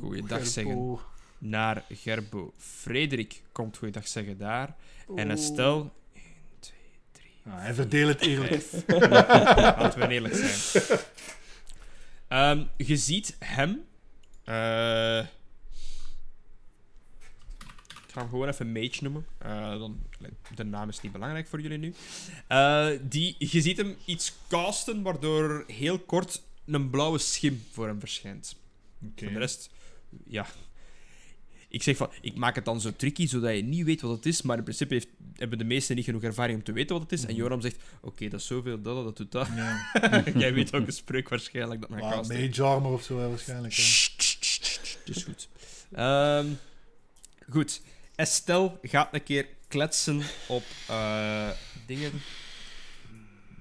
goeiedag 0.00 0.46
zeggen 0.46 0.98
naar 1.38 1.84
Gerbo. 1.90 2.52
Frederik 2.58 3.42
komt 3.52 3.76
goeiedag 3.76 4.08
zeggen 4.08 4.38
daar. 4.38 4.74
En 5.16 5.30
Estelle... 5.30 5.90
1, 6.14 6.22
2, 6.60 6.74
3, 7.12 7.30
Ah, 7.46 7.60
hij 7.60 7.74
verdeelt 7.74 8.12
het 8.12 8.20
eerlijk. 8.20 8.62
vijf. 8.62 8.84
Laten 9.78 10.00
we 10.00 10.08
eerlijk 10.08 10.34
zijn. 10.34 10.98
Ehm, 12.28 12.64
je 12.76 12.96
ziet 12.96 13.36
hem... 13.38 13.84
eh, 14.44 15.24
ik 18.14 18.20
ga 18.20 18.26
hem 18.26 18.38
gewoon 18.38 18.48
even 18.48 18.72
Mage 18.72 19.02
noemen. 19.02 19.26
Eh, 19.38 19.78
dan, 19.78 19.98
de 20.54 20.64
naam 20.64 20.88
is 20.88 21.00
niet 21.00 21.12
belangrijk 21.12 21.46
voor 21.46 21.60
jullie 21.60 21.78
nu. 21.78 21.94
Eh, 22.46 22.88
die, 23.02 23.36
je 23.38 23.60
ziet 23.60 23.76
hem 23.76 23.96
iets 24.04 24.34
casten, 24.48 25.02
waardoor 25.02 25.64
heel 25.66 25.98
kort 25.98 26.42
een 26.66 26.90
blauwe 26.90 27.18
schim 27.18 27.62
voor 27.70 27.86
hem 27.86 28.00
verschijnt. 28.00 28.56
Voor 29.16 29.28
de 29.32 29.38
rest, 29.38 29.70
ja. 30.26 30.46
Ik 31.68 31.82
zeg 31.82 31.96
van, 31.96 32.10
ik 32.20 32.34
maak 32.34 32.54
het 32.54 32.64
dan 32.64 32.80
zo 32.80 32.92
tricky, 32.96 33.26
zodat 33.26 33.56
je 33.56 33.62
niet 33.62 33.84
weet 33.84 34.00
wat 34.00 34.16
het 34.16 34.26
is, 34.26 34.42
maar 34.42 34.56
in 34.56 34.62
principe 34.62 34.94
heeft, 34.94 35.08
hebben 35.36 35.58
de 35.58 35.64
meesten 35.64 35.96
niet 35.96 36.04
genoeg 36.04 36.22
ervaring 36.22 36.58
om 36.58 36.64
te 36.64 36.72
weten 36.72 36.92
wat 36.98 37.10
het 37.10 37.12
is. 37.12 37.26
En 37.26 37.34
Joram 37.34 37.60
zegt, 37.60 37.82
oké, 38.00 38.28
dat 38.28 38.40
is 38.40 38.46
zoveel, 38.46 38.82
dat, 38.82 39.04
dat 39.04 39.16
doet 39.16 39.32
dat. 39.32 39.48
Ja. 39.56 39.90
Jij 40.36 40.54
weet 40.54 40.74
ook 40.74 40.86
een 40.86 40.92
spreuk 40.92 41.28
waarschijnlijk 41.28 41.80
dat 41.80 41.90
naar 41.90 42.00
cast 42.00 42.32
mage 42.32 42.62
armor 42.62 42.92
of 42.92 43.02
zo, 43.02 43.28
waarschijnlijk. 43.28 43.74
hè. 43.74 43.82
Dus 45.04 45.24
goed. 45.24 45.48
Ehm, 45.92 46.46
goed. 47.50 47.80
Estelle 48.14 48.78
gaat 48.82 49.14
een 49.14 49.22
keer 49.22 49.48
kletsen 49.68 50.22
op 50.48 50.64
eh, 50.88 51.50
dingen. 51.86 52.12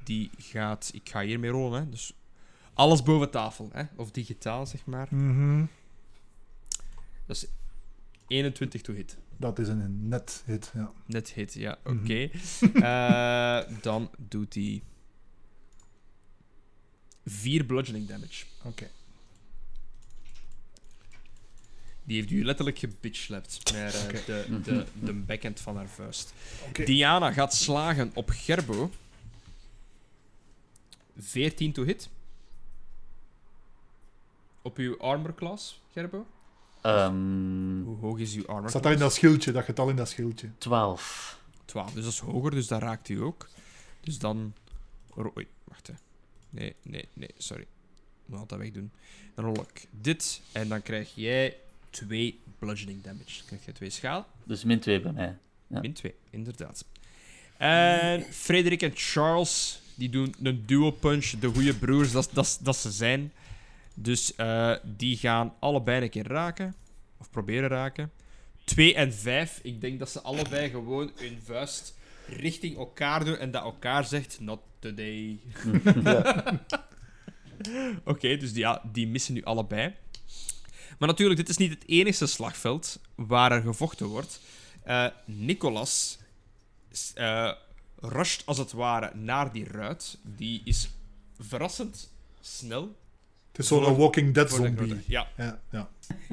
Die 0.04 0.30
gaat... 0.38 0.90
Ik 0.94 1.10
ga 1.10 1.22
hiermee 1.22 1.50
rollen, 1.50 1.80
hè. 1.80 1.90
Dus 1.90 2.14
alles 2.74 3.04
boven 3.04 3.32
tafel, 3.32 3.70
hè. 3.72 3.84
Of 3.96 4.12
digitaal, 4.12 4.66
zeg 4.66 4.86
maar. 4.86 5.08
Mhm. 5.10 5.66
Dat 7.26 7.36
is 7.36 7.46
21 8.28 8.82
to 8.82 8.94
hit. 8.94 9.18
Dat 9.38 9.60
is 9.60 9.68
een 9.68 10.08
net 10.08 10.44
hit, 10.46 10.72
ja. 10.74 10.92
Net 11.06 11.34
hit, 11.34 11.54
ja. 11.54 11.78
Mhm. 11.84 11.98
Oké. 11.98 12.30
Eh, 12.84 13.82
dan 13.82 14.12
doet 14.18 14.54
hij... 14.54 14.84
4 17.26 17.66
bludgeoning 17.66 18.08
damage. 18.08 18.46
Oké. 18.64 18.90
Die 22.04 22.16
heeft 22.16 22.32
u 22.32 22.46
letterlijk 22.46 22.80
gebitchlapt 22.80 23.74
met 23.74 23.94
eh, 23.94 24.26
de, 24.26 24.62
de, 24.64 24.86
de 25.04 25.14
backhand 25.14 25.60
van 25.60 25.76
haar 25.76 25.88
vuist. 25.88 26.34
Diana 26.86 27.32
gaat 27.32 27.54
slagen 27.54 28.12
op 28.14 28.30
Gerbo. 28.30 28.92
14 31.18 31.72
to 31.72 31.84
hit. 31.84 32.10
Op 34.62 34.78
uw 34.78 35.00
armor 35.00 35.36
class, 35.36 35.82
Gerbo. 35.92 36.26
Ehm 36.82 37.84
Hoe 37.84 37.98
hoog 37.98 38.20
is 38.20 38.36
uw 38.36 38.46
armor 38.46 38.70
Staat 38.70 38.84
dat 38.84 38.92
in 38.92 39.00
dat 39.00 39.14
schildje, 39.14 39.52
dat 39.52 39.64
getal 39.64 39.90
in 39.90 39.96
dat 39.96 40.10
schildje. 40.10 40.50
12. 40.58 41.40
12, 41.66 41.92
dus 41.94 42.04
dat 42.04 42.14
is 42.14 42.20
hoger, 42.20 42.52
dus 42.52 42.68
dat 42.68 42.82
raakt 42.82 43.10
u 43.10 43.22
ook. 43.22 43.50
Dus 44.02 44.20
dan... 44.20 44.54
Oei, 45.18 45.48
wacht 45.64 45.88
hè. 45.88 45.94
Nee, 46.50 46.76
nee, 46.82 47.08
nee, 47.14 47.30
sorry. 47.38 47.66
Moet 48.26 48.40
altijd 48.40 48.60
wegdoen. 48.60 48.92
Dan 49.36 49.46
rol 49.46 49.62
ik 49.62 49.88
dit 49.92 50.42
en 50.52 50.68
dan 50.68 50.82
krijg 50.82 51.16
jij 51.16 51.58
2 51.94 52.40
bludgeoning 52.60 53.04
damage. 53.04 53.38
Dan 53.38 53.46
krijg 53.46 53.66
je 53.66 53.72
2 53.72 53.90
schaal. 53.90 54.28
Dus 54.44 54.64
min 54.64 54.80
2 54.80 55.02
bij 55.02 55.12
mij. 55.12 55.38
Ja. 55.68 55.80
Min 55.80 55.94
2, 55.94 56.14
inderdaad. 56.30 56.86
En 57.58 58.22
Frederik 58.22 58.82
en 58.82 58.92
Charles, 58.94 59.82
die 59.96 60.10
doen 60.10 60.36
een 60.44 60.64
duo 60.66 60.92
punch. 60.92 61.26
De 61.26 61.48
goede 61.48 61.74
broers, 61.74 62.12
dat, 62.12 62.30
dat, 62.34 62.60
dat 62.62 62.78
ze 62.78 62.92
zijn. 62.92 63.32
Dus 63.94 64.36
eh, 64.36 64.76
die 64.84 65.18
gaan 65.18 65.54
allebei 65.60 66.02
een 66.02 66.10
keer 66.10 66.28
raken. 66.28 66.76
Of 67.18 67.30
proberen 67.30 67.70
raken. 67.70 68.12
2 68.64 68.96
en 68.96 69.14
5. 69.14 69.60
Ik 69.64 69.82
denk 69.82 70.00
dat 70.00 70.10
ze 70.10 70.22
allebei 70.22 70.70
gewoon 70.70 71.12
hun 71.16 71.40
vuist 71.44 71.98
richting 72.28 72.78
elkaar 72.78 73.26
doen. 73.26 73.38
En 73.38 73.52
dat 73.52 73.64
elkaar 73.64 74.06
zegt, 74.06 74.40
not 74.40 74.60
today. 74.80 75.40
Oké, 78.14 78.38
dus 78.38 78.54
die, 78.54 78.62
ja, 78.62 78.82
die 78.92 79.08
missen 79.08 79.34
nu 79.34 79.44
allebei. 79.44 79.94
Maar 81.04 81.12
natuurlijk, 81.12 81.40
dit 81.40 81.50
is 81.50 81.58
niet 81.58 81.70
het 81.70 81.84
enige 81.88 82.26
slagveld 82.26 83.00
waar 83.16 83.52
er 83.52 83.62
gevochten 83.62 84.06
wordt. 84.08 84.40
Eh, 84.84 85.06
Nicolas 85.26 86.18
eh, 87.14 87.52
rusht 88.00 88.46
als 88.46 88.58
het 88.58 88.72
ware 88.72 89.16
naar 89.16 89.52
die 89.52 89.68
ruit. 89.68 90.18
Die 90.22 90.62
is 90.64 90.90
verrassend 91.40 92.12
snel. 92.42 92.96
Het 93.52 93.60
is 93.62 93.68
zo'n 93.68 93.96
Walking 93.98 94.34
Dead 94.34 94.50
de 94.50 94.56
zombie. 94.56 94.76
grote- 94.76 95.02
Ja, 95.08 95.28
Ja, 95.38 95.60
ja. 95.72 95.90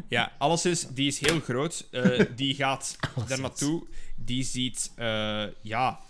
ja, 0.08 0.32
alleszins, 0.38 0.86
die 0.88 1.06
is 1.06 1.18
heel 1.18 1.40
groot. 1.40 1.86
Eh, 1.90 2.20
die 2.36 2.54
gaat 2.54 2.96
daar 3.28 3.40
naartoe. 3.40 3.86
Die 4.16 4.44
ziet, 4.44 4.90
eh, 4.96 5.44
ja, 5.60 6.00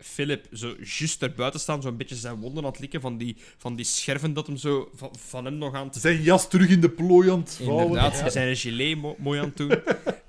Philip 0.00 0.46
zo 0.52 0.76
juist 0.98 1.22
erbuiten 1.22 1.60
staan, 1.60 1.82
zo'n 1.82 1.96
beetje 1.96 2.16
zijn 2.16 2.36
wonden 2.40 2.64
aan 2.64 2.70
het 2.70 2.78
likken 2.80 3.00
van 3.00 3.16
die, 3.18 3.36
van 3.56 3.76
die 3.76 3.84
scherven 3.84 4.32
dat 4.32 4.46
hem 4.46 4.56
zo 4.56 4.90
van, 4.94 5.10
van 5.18 5.44
hem 5.44 5.54
nog 5.58 5.74
aan 5.74 5.86
het 5.86 5.96
Zijn 5.96 6.22
jas 6.22 6.48
terug 6.48 6.68
in 6.68 6.80
de 6.80 6.90
plooi 6.90 7.30
aan 7.30 7.38
het 7.40 7.54
vouwen. 7.62 7.86
Inderdaad, 7.86 8.18
Ja. 8.18 8.30
zijn 8.30 8.48
een 8.48 8.56
gilet 8.56 8.96
mo- 8.96 9.16
mooi 9.18 9.40
aan 9.40 9.46
het 9.46 9.56
doen. 9.56 9.70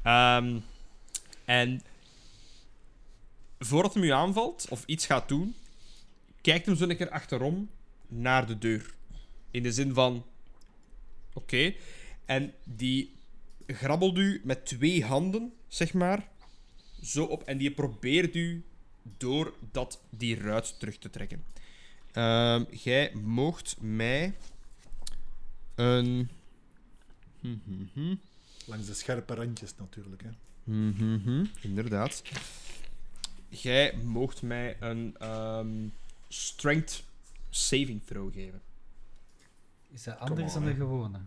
Ehm, 0.03 0.57
en 1.45 1.81
voordat 3.59 3.93
hem 3.93 4.03
u 4.03 4.09
aanvalt, 4.09 4.65
of 4.69 4.83
iets 4.85 5.05
gaat 5.05 5.27
doen, 5.27 5.55
kijkt 6.41 6.65
hem 6.65 6.75
zo 6.75 6.83
een 6.87 6.97
keer 6.97 7.09
achterom 7.09 7.69
naar 8.07 8.47
de 8.47 8.57
deur. 8.57 8.93
In 9.51 9.63
de 9.63 9.71
zin 9.71 9.93
van... 9.93 10.25
Oké. 11.33 11.73
En 12.25 12.53
die 12.63 13.13
grabbelt 13.67 14.17
u 14.17 14.41
met 14.43 14.65
twee 14.65 15.03
handen, 15.05 15.53
zeg 15.67 15.93
maar, 15.93 16.27
zo 17.03 17.23
op. 17.23 17.43
En 17.43 17.57
die 17.57 17.71
probeert 17.71 18.35
u 18.35 18.63
door 19.17 19.53
dat, 19.71 20.01
die 20.09 20.39
ruit 20.39 20.79
terug 20.79 20.97
te 20.97 21.09
trekken. 21.09 21.43
Ehm, 22.11 22.63
jij 22.71 23.15
moogt 23.15 23.75
mij 23.79 24.35
een... 25.75 26.29
Mhm. 27.39 28.15
Langs 28.65 28.87
de 28.87 28.93
scherpe 28.93 29.35
randjes 29.35 29.75
natuurlijk. 29.75 30.23
Hè. 30.23 30.29
Inderdaad. 31.61 32.21
Jij 33.49 33.97
moogt 33.97 34.41
mij 34.41 34.77
een 34.79 35.15
ehm, 35.17 35.87
strength 36.27 37.03
saving 37.49 38.03
throw 38.05 38.33
geven. 38.33 38.61
Is 39.89 40.03
dat 40.03 40.17
anders 40.19 40.55
on, 40.55 40.63
dan 40.63 40.71
de 40.71 40.75
gewone? 40.75 41.19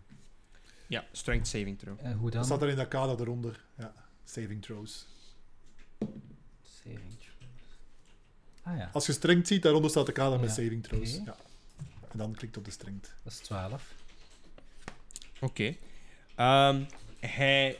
Ja, 0.87 1.05
strength 1.13 1.47
saving 1.47 1.79
throw. 1.79 1.99
En 2.01 2.13
hoe 2.13 2.31
dan? 2.31 2.39
Dat 2.39 2.47
staat 2.47 2.63
er 2.63 2.69
in 2.69 2.77
dat 2.77 2.89
kader 2.89 3.21
eronder. 3.21 3.65
Ja. 3.79 3.95
Saving 4.25 4.63
throws. 4.63 5.07
Saving 6.63 7.19
throws. 7.19 7.24
Ah 8.65 8.77
ja, 8.77 8.91
Als 8.93 9.07
je 9.07 9.13
strength 9.13 9.47
ziet, 9.49 9.63
daaronder 9.63 9.91
staat 9.91 10.07
de 10.07 10.13
kader 10.13 10.41
met 10.41 10.49
Ja, 10.49 10.55
saving 10.63 10.83
throws. 10.83 11.21
Ja. 11.25 11.37
En 12.13 12.19
dan 12.19 12.35
klikt 12.35 12.57
op 12.57 12.65
de 12.65 12.71
strength. 12.71 13.13
dat 13.23 13.33
is 13.33 13.39
12. 13.39 13.95
Oké. 15.41 15.75
Ehm, 16.35 16.83
hij 17.21 17.79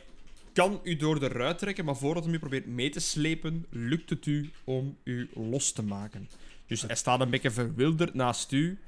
kan 0.53 0.79
u 0.83 0.95
door 0.95 1.19
de 1.19 1.27
ruit 1.27 1.57
trekken, 1.57 1.85
maar 1.85 1.95
voordat 1.95 2.23
hij 2.25 2.33
u 2.33 2.39
probeert 2.39 2.65
mee 2.65 2.89
te 2.89 2.99
slepen, 2.99 3.65
lukt 3.69 4.09
het 4.09 4.25
u 4.25 4.51
om 4.63 4.97
u 5.03 5.29
los 5.33 5.71
te 5.71 5.83
maken. 5.83 6.29
Dus 6.67 6.81
hij 6.81 6.95
staat 6.95 7.19
een 7.19 7.29
beetje 7.29 7.51
verwilderd 7.51 8.13
naast 8.13 8.51
u 8.51 8.79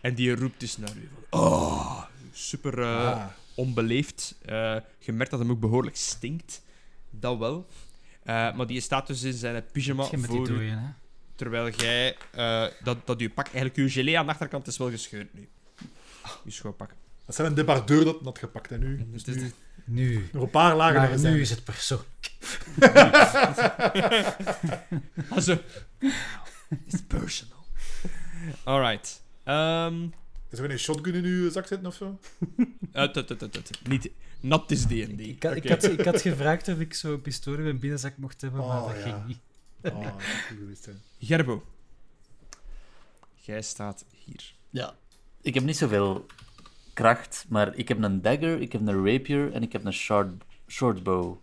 en 0.00 0.14
die 0.14 0.34
roept 0.34 0.60
dus 0.60 0.76
naar 0.76 0.96
u. 0.96 1.08
Van, 1.30 1.40
oh, 1.40 2.02
super 2.32 2.78
eh, 2.82 3.06
Ah. 3.12 3.26
onbeleefd. 3.54 4.34
Eh, 4.44 4.76
je 4.98 5.12
merkt 5.12 5.30
dat 5.30 5.40
hem 5.40 5.50
ook 5.50 5.60
behoorlijk 5.60 5.96
stinkt. 5.96 6.62
Dat 7.10 7.38
wel. 7.38 7.66
Eh, 8.22 8.56
maar 8.56 8.66
die 8.66 8.80
staat 8.80 9.06
dus 9.06 9.22
in 9.22 9.32
zijn 9.32 9.64
pyjama 9.72 10.04
Geen 10.04 10.20
met 10.20 10.30
die 10.30 10.38
voor 10.38 10.48
u, 10.50 10.54
dooien, 10.54 10.78
hè? 10.78 10.88
Terwijl 11.36 11.70
jij... 11.70 12.16
eh, 12.30 12.66
dat, 12.82 13.06
dat 13.06 13.20
uw 13.20 13.30
pak, 13.30 13.44
eigenlijk 13.46 13.76
uw 13.76 13.88
gelé 13.88 14.18
aan 14.18 14.26
de 14.26 14.32
achterkant 14.32 14.66
is 14.66 14.76
wel 14.78 14.90
gescheurd 14.90 15.34
nu. 15.34 15.48
Uw 16.44 16.50
schoonpak. 16.50 16.90
Dat 17.26 17.34
zijn 17.34 17.46
een 17.48 17.54
debardeur 17.54 18.04
dat 18.04 18.16
had 18.24 18.38
gepakt. 18.38 18.72
En 18.72 18.80
nu, 18.80 19.06
dus 19.12 19.24
is- 19.24 19.36
nu 19.36 19.52
Nu. 19.84 20.28
nog 20.32 20.42
een 20.42 20.50
paar 20.50 20.76
lagen 20.76 21.20
Maar 21.22 21.32
nu 21.32 21.40
is 21.40 21.50
het 21.50 21.64
persoon. 21.64 22.00
Also, 25.30 25.58
It's 26.86 27.02
personal. 27.06 27.64
Alright. 28.64 29.22
Ehm 29.44 30.04
Is 30.50 30.58
er 30.58 30.70
een 30.70 30.78
shotgun 30.78 31.14
in 31.14 31.24
uw 31.24 31.50
zak 31.50 31.66
zitten 31.66 31.86
of 31.86 31.94
zo? 31.94 32.18
uh, 32.58 33.08
tut, 33.08 33.26
tut, 33.26 33.38
tut, 33.38 33.52
tut. 33.52 33.78
Niet... 33.88 34.10
Not 34.40 34.68
this 34.68 34.82
D&D. 34.82 34.90
Ik, 35.20 35.42
had, 35.42 35.56
ik, 35.56 35.68
had, 35.68 35.84
ik 35.84 36.04
had 36.04 36.20
gevraagd 36.20 36.68
of 36.68 36.78
ik 36.78 36.94
zo'n 36.94 37.20
pistool 37.20 37.54
in 37.54 37.62
mijn 37.62 37.78
binnenzak 37.78 38.16
mocht 38.16 38.40
hebben, 38.40 38.66
maar 38.66 38.80
Oh, 38.82 38.86
dat 38.88 38.96
ja. 38.96 39.02
ging 39.02 39.26
niet. 39.26 39.38
Oh, 39.94 40.02
dat 40.02 40.12
zou 40.22 40.38
goed 40.48 40.58
geweest 40.58 40.84
zijn. 40.84 41.00
Gerbo. 41.18 41.64
Jij 43.34 43.62
staat 43.62 44.04
hier. 44.24 44.54
Ja. 44.70 44.94
Ik 45.40 45.54
heb 45.54 45.64
niet 45.64 45.76
zoveel 45.76 46.26
kracht, 46.94 47.44
maar 47.48 47.74
ik 47.74 47.88
heb 47.88 48.02
een 48.02 48.22
dagger, 48.22 48.60
ik 48.60 48.72
heb 48.72 48.80
een 48.86 49.06
rapier 49.06 49.52
en 49.52 49.62
ik 49.62 49.72
heb 49.72 49.84
een 49.84 49.92
short, 49.92 50.44
short 50.68 51.02
bow. 51.02 51.36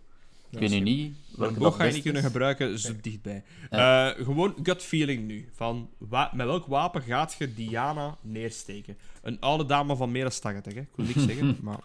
Ik 0.50 0.58
weet 0.58 0.70
nu 0.70 0.80
niet 0.80 1.16
welke 1.36 1.58
boog 1.58 1.76
ga 1.76 1.84
je 1.84 1.92
niet 1.92 2.02
kunnen 2.02 2.22
gebruiken, 2.22 2.78
zo 2.78 2.92
dichtbij. 3.00 3.44
Ja. 3.70 4.10
Eh, 4.14 4.24
gewoon 4.24 4.54
gut 4.62 4.82
feeling 4.82 5.26
nu. 5.26 5.48
Van 5.52 5.90
wa- 5.98 6.30
met 6.34 6.46
welk 6.46 6.66
wapen 6.66 7.02
gaat 7.02 7.34
je 7.38 7.54
Diana 7.54 8.18
neersteken? 8.20 8.98
Een 9.22 9.40
oude 9.40 9.66
dame 9.66 9.96
van 9.96 10.10
meer 10.12 10.22
dan 10.22 10.40
80, 10.40 10.74
hè? 10.74 10.80
Ik 10.80 10.88
wil 10.94 11.06
niks 11.06 11.24
zeggen, 11.24 11.58
maar... 11.62 11.80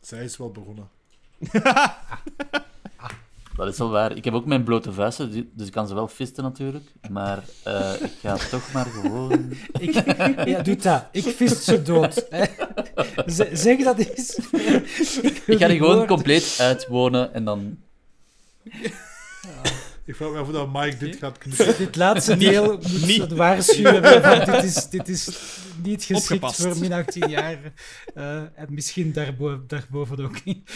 Zij 0.00 0.24
is 0.24 0.36
wel 0.36 0.50
begonnen. 0.50 0.88
Dat 3.64 3.72
is 3.72 3.78
wel 3.78 3.90
waar. 3.90 4.16
Ik 4.16 4.24
heb 4.24 4.34
ook 4.34 4.46
mijn 4.46 4.62
blote 4.64 4.92
vuisten, 4.92 5.32
du- 5.32 5.50
dus 5.54 5.66
ik 5.66 5.72
kan 5.72 5.88
ze 5.88 5.94
wel 5.94 6.08
fisten 6.08 6.44
natuurlijk. 6.44 6.84
Maar 7.10 7.44
eh, 7.62 7.92
ik 8.00 8.10
ga 8.22 8.36
toch 8.50 8.72
maar 8.72 8.86
gewoon... 8.86 9.52
Ik, 9.80 9.92
ja, 10.48 10.62
doe 10.62 10.76
dat. 10.76 11.04
Ik 11.12 11.24
vist 11.24 11.62
ze 11.62 11.82
dood. 11.82 12.26
hè. 12.30 12.44
Zeg 13.52 13.82
dat 13.84 13.98
eens. 13.98 14.36
Ik 15.46 15.58
ga 15.58 15.68
die 15.68 15.78
gewoon 15.78 16.06
compleet 16.06 16.56
uitwonen 16.60 17.34
en 17.34 17.44
dan... 17.44 17.78
Ik 20.04 20.16
vraag 20.16 20.30
me 20.30 20.38
af 20.38 20.48
of 20.48 20.68
Mike 20.72 20.96
dit 20.96 21.16
gaat 21.16 21.38
knippen. 21.38 21.76
Dit 21.78 21.96
laatste 21.96 22.36
deel 22.36 22.64
moet 22.72 23.06
niet. 23.06 23.20
het 23.20 23.32
waarschuwen. 23.32 24.02
Dit, 24.52 24.64
is, 24.64 24.88
dit 24.88 25.08
is 25.08 25.28
niet 25.82 26.04
geschikt 26.04 26.42
Opgepast. 26.42 26.60
voor 26.62 26.78
min 26.78 26.92
18 26.92 27.28
jaar. 27.28 27.58
Eh, 28.14 28.36
en 28.36 28.66
misschien 28.68 29.12
daarbo 29.12 29.66
daarboven 29.66 30.24
ook 30.24 30.44
niet. 30.44 30.70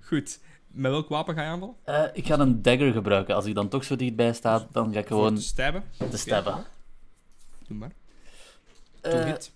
Goed. 0.00 0.38
Met 0.72 0.90
welk 0.90 1.08
wapen 1.08 1.34
ga 1.34 1.42
je 1.42 1.48
aanvallen? 1.48 1.74
Eh, 1.84 2.04
ik 2.12 2.26
ga 2.26 2.38
een 2.38 2.62
dagger 2.62 2.92
gebruiken. 2.92 3.34
Als 3.34 3.44
ik 3.44 3.54
dan 3.54 3.68
toch 3.68 3.84
zo 3.84 3.96
dichtbij 3.96 4.32
sta, 4.32 4.66
dan 4.72 4.92
ga 4.92 4.98
ik 4.98 5.06
Voor 5.06 5.16
gewoon 5.16 5.34
te 5.34 5.42
stabben? 5.42 5.84
te 6.10 6.16
stabben. 6.16 6.64
Doe 7.66 7.76
maar. 7.76 7.92
Eh, 9.00 9.10
To 9.12 9.18
hit. 9.18 9.52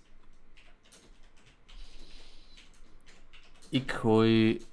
ik 3.69 3.91
gooi 3.91 4.65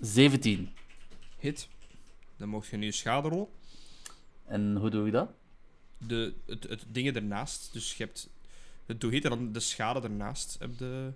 17. 0.00 0.72
Hit. 1.38 1.68
Dan 2.36 2.48
mocht 2.48 2.68
je 2.68 2.76
nu 2.76 2.92
schade 2.92 3.28
rollen. 3.28 3.48
En 4.46 4.76
hoe 4.76 4.90
doe 4.90 5.06
ik 5.06 5.12
dat? 5.12 5.28
De, 5.98 6.34
het, 6.46 6.62
het 6.68 6.84
dingen 6.88 7.14
ernaast. 7.14 7.72
Dus 7.72 7.96
je 7.96 8.04
hebt 8.04 8.28
het 8.86 9.02
hit 9.02 9.24
en 9.24 9.30
dan 9.30 9.52
de 9.52 9.60
schade 9.60 10.00
ernaast. 10.00 10.56
Heb 10.58 10.78
de... 10.78 11.12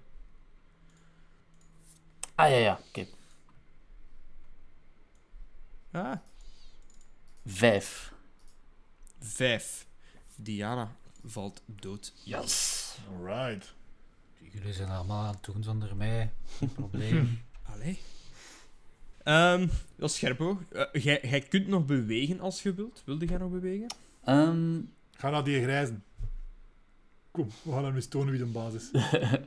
Ah 2.34 2.50
ja, 2.50 2.56
ja, 2.56 2.80
oké. 2.88 3.06
Ah, 5.98 6.16
Vijf. 7.46 8.12
vijf. 9.20 9.86
Diana 10.36 10.96
valt 11.24 11.62
dood. 11.66 12.12
Yes. 12.24 12.96
Alright. 13.10 13.74
Jullie 14.52 14.72
zijn 14.72 14.88
allemaal 14.88 15.24
aan 15.26 15.34
het 15.34 15.44
doen 15.44 15.62
zonder 15.62 15.96
mij. 15.96 16.30
Geen 16.58 16.72
probleem. 16.72 17.40
Allee. 17.72 17.98
Ehm, 19.22 19.66
dat 19.96 20.10
is 20.10 20.16
Scherpo. 20.16 20.60
Eh, 20.72 21.02
jij 21.02 21.20
jij 21.22 21.40
kunt 21.40 21.66
nog 21.68 21.86
bewegen 21.86 22.40
als 22.40 22.62
je 22.62 22.74
wilt. 22.74 23.02
Wilde 23.04 23.26
jij 23.26 23.38
nog 23.38 23.50
bewegen? 23.50 23.86
Ehm, 24.24 24.80
Ga 25.12 25.30
naar 25.30 25.44
die 25.44 25.62
grijzen. 25.62 26.04
Kom, 27.30 27.48
we 27.62 27.72
gaan 27.72 27.84
hem 27.84 27.94
eens 27.94 28.08
tonen 28.08 28.30
wie 28.30 28.38
de 28.40 28.46
baas 28.46 28.74
is. 28.74 28.90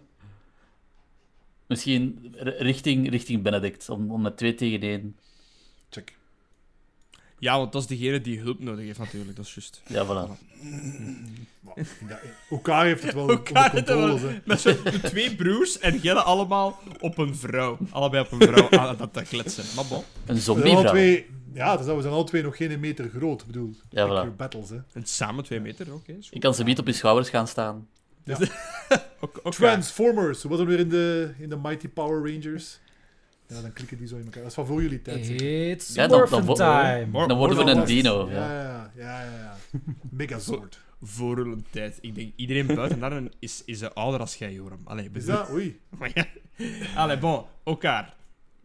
misschien 1.68 2.36
richting, 2.42 3.10
richting 3.10 3.42
Benedict, 3.44 3.90
om, 3.90 4.12
om 4.12 4.22
met 4.22 4.38
twee 4.38 4.54
tegen 4.56 4.82
één. 4.82 5.18
Check. 5.90 6.18
Ja, 7.42 7.58
want 7.58 7.72
dat 7.72 7.82
is 7.82 7.88
degene 7.88 8.22
die 8.22 8.40
hulp 8.40 8.60
nodig 8.60 8.86
heeft 8.86 9.00
natuurlijk. 9.00 9.36
Dat 9.36 9.46
is 9.46 9.54
juist. 9.54 9.82
Ja, 9.88 10.06
voilà. 10.06 10.30
Ja, 12.08 12.20
elkaar 12.50 12.86
heeft 12.86 13.04
het 13.04 13.14
wel 13.14 13.30
Elkaar 13.30 13.70
onder 13.76 13.86
controle. 13.86 14.42
Met 14.46 14.62
zo 14.62 14.84
de 14.84 15.00
twee 15.02 15.36
broers 15.36 15.80
en 15.80 15.98
jij 15.98 16.14
allemaal 16.14 16.80
op 17.00 17.18
een 17.18 17.36
vrouw. 17.36 17.78
Allebei 17.90 18.24
op 18.24 18.32
een 18.32 18.48
vrouw 18.48 18.80
aan 18.80 18.98
dat 18.98 19.14
te 19.14 19.22
kletsen. 19.24 19.64
Maar 19.76 19.86
bon. 19.86 19.98
Een 19.98 20.04
We 20.26 20.26
zijn 20.26 20.40
zombie 20.42 20.72
alle 20.72 20.80
vrouw. 20.80 20.92
twee, 20.92 21.26
ja, 21.54 21.78
dus 21.78 21.86
we 21.86 22.02
zijn 22.02 22.14
alle 22.14 22.24
twee 22.24 22.44
nog 22.44 22.58
geen 22.58 22.80
meter 22.80 23.10
groot. 23.16 23.46
Bedoel, 23.46 23.76
Ja, 23.90 24.08
voilà. 24.32 24.36
battles, 24.36 24.70
hè. 24.70 24.78
En 24.94 25.06
samen 25.06 25.44
twee 25.44 25.60
meter, 25.60 25.94
oké. 25.94 26.14
goed. 26.14 26.28
Ik 26.32 26.42
kan 26.42 26.54
ze 26.54 26.64
niet 26.64 26.80
op 26.80 26.88
je 26.88 26.94
schouders 26.94 27.30
gaan 27.30 27.48
staan. 27.48 27.88
Ook- 29.20 29.40
ook- 29.44 29.54
Transformers, 29.54 30.44
wat 30.44 30.60
er 30.60 30.66
weer 30.66 30.80
in 30.80 30.90
de, 30.90 31.34
in 31.40 31.50
de 31.50 31.58
Mighty 31.58 31.88
Power 31.88 32.32
Rangers? 32.34 32.80
Ja, 33.56 33.62
dan 33.62 33.74
klikken 33.74 33.98
die 33.98 34.08
zo 34.08 34.16
in 34.16 34.24
elkaar. 34.24 34.40
Dat 34.42 34.48
is 34.50 34.54
van 34.54 34.66
voor 34.66 34.82
jullie 34.82 35.02
tijd. 35.02 35.30
It's 35.42 35.94
Ja, 35.94 36.08
dan- 36.08 36.28
dan 36.30 36.56
time. 36.56 37.06
Mor- 37.12 37.28
Dan 37.28 37.38
worden 37.38 37.66
we 37.66 37.72
een 37.72 37.86
dino. 37.86 38.30
Ja, 38.30 38.36
Ja. 38.36 38.92
ja, 38.96 39.22
ja. 39.22 39.56
Megazord. 40.10 40.80
Voor 41.02 41.38
hun 41.38 41.66
tijd. 41.70 41.98
Ik 42.02 42.16
denk, 42.16 42.34
iedereen 42.36 42.66
buiten 42.76 43.00
daar 43.00 43.22
is, 43.40 43.62
is 43.66 43.94
ouder 43.94 44.20
als 44.20 44.36
jij, 44.36 44.54
Joram. 44.54 44.80
Allee, 44.84 45.10
Is 45.14 45.26
dat? 45.26 45.50
Oei. 45.52 45.80
Maar 46.00 46.12
ja. 46.14 46.26
Allee, 46.96 47.18
bon. 47.18 47.44
Elkaar. 47.64 48.14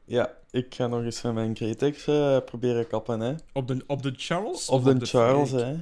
Ja, 0.05 0.31
ik 0.51 0.75
ga 0.75 0.87
nog 0.87 1.03
eens 1.03 1.23
met 1.23 1.35
mijn 1.35 1.55
Cretex 1.55 2.07
eh, 2.07 2.39
proberen 2.45 2.87
kappen, 2.87 3.21
hè. 3.21 3.35
Op 3.53 3.69
de, 3.69 3.85
op 3.87 4.03
de 4.03 4.13
Charles? 4.17 4.69
Of 4.69 4.83
de 4.83 5.07
Charles, 5.07 5.51
hè. 5.51 5.75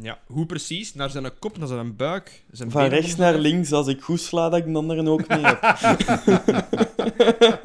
Ja, 0.00 0.18
hoe 0.26 0.46
precies? 0.46 0.94
Naar 0.94 1.10
zijn 1.10 1.38
kop, 1.38 1.58
naar 1.58 1.68
zijn 1.68 1.96
buik, 1.96 2.44
zijn 2.50 2.70
Van 2.70 2.84
rechts 2.86 3.16
naar 3.16 3.34
links, 3.34 3.72
als 3.72 3.86
ik 3.86 4.00
goed 4.02 4.20
sla, 4.20 4.48
dat 4.48 4.58
ik 4.58 4.64
de 4.66 4.72
anderen 4.78 5.08
ook 5.08 5.28
mee 5.28 5.40
heb. 5.42 5.60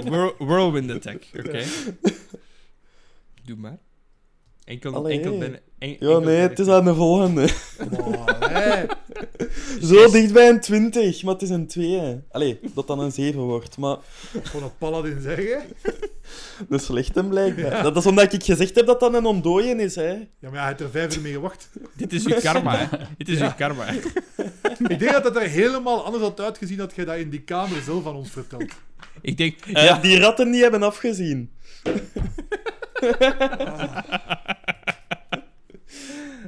Whirl- 0.10 0.36
Whirlwind 0.38 0.92
attack, 0.92 1.24
oké. 1.40 1.64
Doe 3.46 3.58
maar. 3.58 3.78
Enkel, 4.64 4.94
Allee. 4.94 5.16
enkel 5.18 5.38
ben... 5.38 5.54
en- 5.54 5.60
Ja, 5.90 5.90
enkel 5.90 6.20
nee, 6.20 6.26
ben 6.26 6.42
het 6.50 6.60
is 6.60 6.68
aan 6.68 6.86
de 6.86 6.96
volgende. 6.96 7.48
Hè. 8.40 8.86
Zo 9.88 10.12
dicht 10.12 10.34
bij 10.34 10.50
een 10.50 10.62
20, 10.62 11.24
maar 11.24 11.34
het 11.34 11.42
is 11.42 11.50
een 11.50 11.68
2. 11.68 12.22
Allee, 12.32 12.60
dat 12.76 12.88
dan 12.88 13.00
een 13.00 13.12
7 13.12 13.42
wordt, 13.42 13.78
maar 13.78 13.98
Gewoon 14.44 14.64
een 14.66 14.78
paladin 14.78 15.22
zeggen. 15.22 15.62
De 16.70 16.78
slechte 16.78 17.24
blijkbaar. 17.24 17.84
Dat 17.84 17.98
is 17.98 18.06
omdat 18.06 18.34
ik 18.34 18.44
gezegd 18.44 18.76
heb 18.76 18.86
dat 18.86 19.00
dat 19.00 19.14
een 19.14 19.26
ontdooien 19.26 19.80
is, 19.80 19.96
hè. 19.96 20.12
Ja, 20.12 20.50
maar 20.50 20.52
hij 20.52 20.68
heeft 20.68 20.80
er 20.80 20.90
vijf 20.90 21.16
uur 21.16 21.22
mee 21.22 21.34
gewacht. 21.34 21.70
Dit 21.98 22.14
is 22.14 22.26
uw 22.26 22.40
karma, 22.40 22.78
hè. 22.78 22.98
Dit 23.18 23.30
is 23.30 23.42
uw 23.42 23.54
karma, 23.58 23.86
hè. 23.86 24.00
Ik 24.88 25.00
denk 25.00 25.12
dat 25.12 25.24
het 25.24 25.36
er 25.36 25.42
helemaal 25.50 26.06
anders 26.06 26.24
had 26.24 26.40
uitgezien 26.40 26.78
dat 26.78 26.96
jij 26.96 27.06
dat 27.06 27.18
in 27.18 27.30
die 27.30 27.42
kamer 27.42 27.82
zelf 27.82 28.08
aan 28.08 28.16
ons 28.16 28.30
vertelt. 28.30 28.74
Ik 29.22 29.38
denk... 29.38 29.66
Eh, 29.66 29.84
ja, 29.84 30.00
Die 30.00 30.20
ratten 30.20 30.52
die 30.52 30.62
hebben 30.62 30.84
afgezien. 30.84 31.52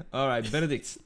Alright, 0.10 0.52
Benedict. 0.52 1.00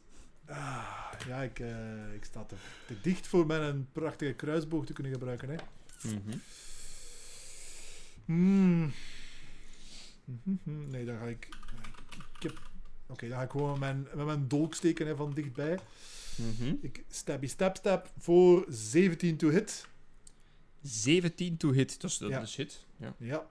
Ah, 0.47 0.99
ja, 1.27 1.41
ik, 1.41 1.59
eh, 1.59 1.67
ik 2.15 2.23
sta 2.23 2.43
te, 2.47 2.55
te 2.87 2.93
dicht 3.01 3.27
voor 3.27 3.45
mijn 3.45 3.87
prachtige 3.91 4.33
kruisboog 4.33 4.85
te 4.85 4.93
kunnen 4.93 5.13
gebruiken. 5.13 5.49
Hè. 5.49 5.55
Mhm. 6.01 6.17
Hmm. 6.25 6.41
Mhm, 8.33 8.89
Nee, 10.63 11.05
dan 11.05 11.17
ga 11.17 11.25
ik. 11.25 11.47
ik 12.35 12.43
heb... 12.43 12.69
Oké, 13.07 13.27
dan 13.27 13.37
ga 13.37 13.43
ik 13.43 13.51
gewoon 13.51 13.69
met 13.69 13.79
mijn, 13.79 14.07
met 14.15 14.25
mijn 14.25 14.47
dolk 14.47 14.75
steken 14.75 15.07
hè, 15.07 15.15
van 15.15 15.33
dichtbij. 15.33 15.79
Mhm. 16.35 16.75
Ik 16.81 17.03
stabby 17.09 17.47
stab 17.47 17.75
stab 17.77 18.11
voor 18.17 18.65
17 18.69 19.37
to 19.37 19.49
hit. 19.49 19.87
17 20.81 21.57
to 21.57 21.71
hit. 21.71 22.01
Dat 22.01 22.11
is, 22.11 22.17
dat 22.17 22.29
Ja. 22.29 22.41
is 22.41 22.55
hit. 22.55 22.85
Ja. 22.97 23.15
Ja. 23.17 23.47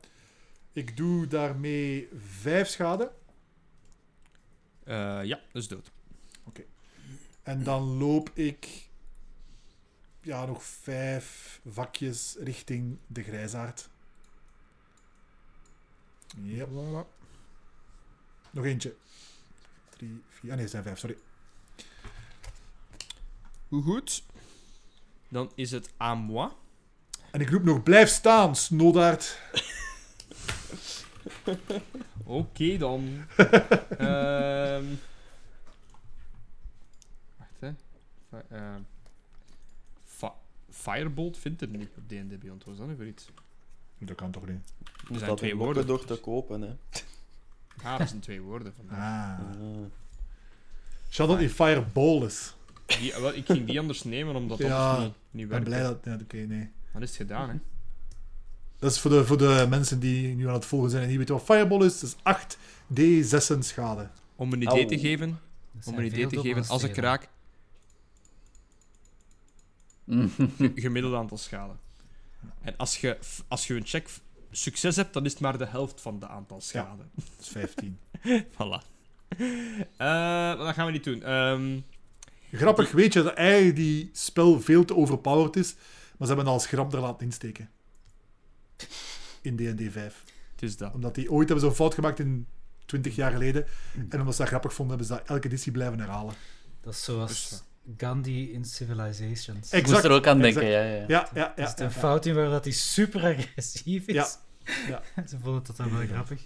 Ik 0.73 0.97
doe 0.97 1.27
daarmee 1.27 2.09
5 2.17 2.69
schade. 2.69 3.13
Eh, 4.85 5.21
ja, 5.25 5.41
dat 5.53 5.63
is 5.63 5.69
dood. 5.69 5.91
En 7.43 7.63
dan 7.63 7.83
loop 7.83 8.31
ik 8.35 8.89
ja, 10.23 10.45
nog 10.47 10.63
vijf 10.65 11.61
vakjes 11.67 12.37
richting 12.41 12.99
de 13.07 13.23
grijsaard. 13.23 13.89
Ja. 16.37 16.67
Nog 18.51 18.65
eentje. 18.65 18.95
Drie, 19.97 20.23
vier. 20.29 20.51
Ah 20.51 20.55
nee, 20.57 20.61
het 20.61 20.71
zijn 20.71 20.83
vijf, 20.83 20.99
sorry. 20.99 21.17
Hoe 23.69 23.83
goed? 23.83 24.23
Dan 25.29 25.53
is 25.55 25.71
het 25.71 25.91
à 26.01 26.15
moi. 26.15 26.51
En 27.31 27.41
ik 27.41 27.51
roep 27.51 27.63
nog: 27.63 27.83
blijf 27.83 28.09
staan, 28.09 28.57
snodaard. 28.57 29.41
Oké 32.25 32.77
dan. 32.77 33.25
Ehm 33.99 34.85
wacht 37.37 37.61
hè. 37.61 37.71
Fi- 38.29 38.47
ehm, 38.55 38.81
Fi- 40.05 40.39
Firebolt 40.71 41.39
vindt 41.39 41.61
er 41.61 41.69
niet 41.69 41.89
op 41.97 42.09
D&D 42.09 42.39
Beyond. 42.41 42.65
Wat 42.65 42.73
is 42.75 42.81
dat 42.81 42.89
nu 42.89 42.97
voor 42.97 43.07
iets? 43.07 43.29
Dat 43.99 44.17
kan 44.17 44.31
toch 44.31 44.47
niet? 44.47 44.73
Er 45.11 45.15
zijn 45.17 45.27
dat 45.27 45.39
twee 45.39 45.57
woorden. 45.57 45.87
door 45.87 46.05
te 46.05 46.17
kopen, 46.17 46.61
hè. 46.61 46.77
Ah, 47.83 47.99
dat 47.99 48.09
zijn 48.09 48.21
twee 48.21 48.41
woorden 48.41 48.75
vandaag. 48.77 49.39
Ah. 49.39 49.47
Ah. 49.47 49.85
Shout-out 51.11 51.39
die 51.39 51.51
Fireball 51.51 52.23
is. 52.23 52.55
Die, 52.87 53.13
wel, 53.21 53.35
ik 53.35 53.47
ging 53.47 53.67
die 53.67 53.79
anders 53.79 54.05
nemen, 54.05 54.37
omdat 54.37 54.59
dat 54.59 54.67
Ja, 54.67 54.91
anders 54.91 55.05
niet, 55.07 55.15
niet 55.31 55.45
Ik 55.45 55.51
ben 55.51 55.63
blij 55.63 55.83
dat... 55.83 55.99
Ja, 56.05 56.19
oké, 56.23 56.37
nee. 56.37 56.71
Dan 56.93 57.03
is 57.03 57.09
het 57.09 57.17
gedaan, 57.17 57.49
hè. 57.49 57.57
Dat 58.79 58.91
is 58.91 58.99
voor 59.01 59.11
de, 59.11 59.25
voor 59.25 59.39
de 59.39 59.67
mensen 59.69 60.01
die 60.01 60.35
nu 60.35 60.49
aan 60.49 60.55
het 60.55 60.65
volgen 60.65 60.91
zijn 60.91 61.03
en 61.03 61.09
niet 61.09 61.19
weten 61.19 61.35
wat 61.35 61.45
Fireball 61.45 61.87
is. 61.87 62.01
Dat 62.01 62.11
is 62.11 62.17
8 62.23 62.59
D6 62.95 63.59
schade. 63.59 64.09
Om 64.37 64.53
een 64.53 64.63
idee 64.63 64.87
te 64.87 64.99
geven, 64.99 65.41
om 65.85 65.99
een 65.99 66.05
idee 66.05 66.27
te 66.27 66.41
geven, 66.41 66.69
als 66.69 66.83
ik 66.83 66.97
raak, 66.97 67.29
gemiddeld 70.75 71.15
aantal 71.15 71.39
schade. 71.39 71.73
En 72.63 72.77
als 72.77 73.01
je, 73.01 73.19
als 73.49 73.67
je 73.67 73.75
een 73.75 73.87
check 73.87 74.09
succes 74.51 74.97
hebt, 74.97 75.13
dan 75.13 75.25
is 75.25 75.33
het 75.33 75.41
maar 75.41 75.59
de 75.59 75.67
helft 75.67 76.01
van 76.01 76.19
de 76.19 76.29
aantal 76.29 76.61
schade. 76.61 77.03
Dat 77.15 77.41
is 77.41 77.49
15. 77.49 77.99
Voilà. 78.53 78.97
Eh, 79.97 80.57
wat 80.57 80.75
gaan 80.75 80.87
we 80.87 80.93
niet 80.93 81.05
doen? 81.05 81.23
Ehm, 81.23 81.81
Grappig, 82.53 82.91
weet 82.91 83.13
je 83.13 83.23
dat 83.23 83.35
eigenlijk 83.35 83.77
die 83.77 84.11
spel 84.13 84.61
veel 84.61 84.85
te 84.85 84.97
overpowered 84.97 85.57
is, 85.57 85.75
maar 85.75 86.29
ze 86.29 86.35
hebben 86.35 86.45
het 86.45 86.55
als 86.55 86.67
grap 86.67 86.93
er 86.93 87.01
laten 87.01 87.27
insteken. 87.27 87.71
In 89.43 89.57
D&D 89.57 89.93
5. 89.93 90.25
het 90.51 90.63
is 90.63 90.77
dat. 90.77 90.95
Omdat 90.95 91.15
die 91.15 91.31
ooit 91.31 91.49
hebben 91.49 91.67
zo'n 91.67 91.75
fout 91.75 91.95
gemaakt 91.95 92.19
in 92.19 92.47
20 92.87 93.17
jaar 93.17 93.33
geleden. 93.33 93.67
En 94.09 94.19
omdat 94.19 94.35
ze 94.35 94.41
dat 94.41 94.49
grappig 94.49 94.75
vonden, 94.75 94.99
hebben 94.99 95.17
ze 95.17 95.23
dat 95.23 95.31
elke 95.35 95.47
editie 95.47 95.73
blijven 95.73 95.99
herhalen. 95.99 96.35
Dat 96.81 96.93
is 96.93 97.05
zoals 97.05 97.63
Gandhi 97.97 98.53
in 98.53 98.65
Civilizations. 98.65 99.49
Exact, 99.49 99.73
Ik 99.73 99.87
moest 99.87 100.05
er 100.05 100.11
ook 100.11 100.27
aan 100.27 100.45
exact. 100.45 100.55
denken, 100.67 100.73
ja, 100.73 100.95
ja. 100.95 101.05
Ja, 101.09 101.29
ja, 101.35 101.53
Er 101.57 101.63
ja. 101.63 101.69
zit 101.69 101.79
ja, 101.79 101.85
een 101.85 101.91
ja. 101.91 101.99
fout 101.99 102.27
in 102.27 102.35
waar 102.35 102.51
dat 102.51 102.65
hij 102.65 102.73
super 102.73 103.23
agressief 103.25 104.07
is. 104.07 104.15
Ja. 104.15 104.29
Ja. 104.89 105.03
Ze 105.29 105.39
vonden 105.43 105.63
dat 105.65 105.77
dan 105.77 105.97
wel 105.97 106.07
grappig. 106.07 106.41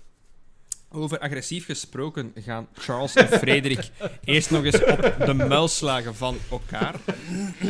Over 0.89 1.19
agressief 1.19 1.65
gesproken 1.65 2.33
gaan 2.35 2.67
Charles 2.73 3.15
en 3.15 3.29
Frederik 3.29 3.91
eerst 4.25 4.51
nog 4.51 4.65
eens 4.65 4.85
op 4.85 5.15
de 5.27 5.35
muil 5.35 5.69
slagen 5.69 6.15
van 6.15 6.37
elkaar. 6.51 6.95
Eh 7.59 7.69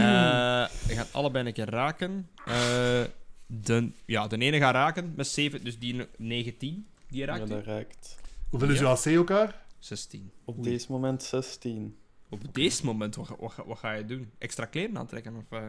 Ze 0.86 0.94
gaan 0.94 1.06
allebei 1.12 1.46
een 1.46 1.52
keer 1.52 1.70
raken. 1.70 2.28
Eh, 2.44 2.54
de, 3.46 3.90
ja, 4.06 4.26
de 4.26 4.38
ene 4.38 4.58
gaat 4.58 4.74
raken 4.74 5.12
met 5.16 5.26
7, 5.26 5.64
dus 5.64 5.78
die 5.78 6.06
19. 6.18 6.86
Die 7.08 7.20
Ja, 7.20 7.26
raakt 7.26 7.48
dat 7.48 7.64
raakt. 7.64 8.16
Hoeveel 8.48 8.70
is 8.70 8.80
uw 8.80 8.86
AC 8.86 9.04
elkaar? 9.06 9.64
16. 9.78 10.30
Op 10.44 10.58
Oei. 10.58 10.70
deze 10.70 10.86
moment 10.88 11.22
16. 11.22 11.96
Op 12.32 12.54
deze 12.54 12.84
moment, 12.84 13.14
wat, 13.16 13.26
ga- 13.26 13.36
wat, 13.38 13.52
ga- 13.52 13.66
wat 13.66 13.78
ga 13.78 13.92
je 13.92 14.04
doen? 14.04 14.30
Extra 14.38 14.64
kleren 14.64 14.98
aantrekken? 14.98 15.36
Of, 15.36 15.58
eh? 15.58 15.64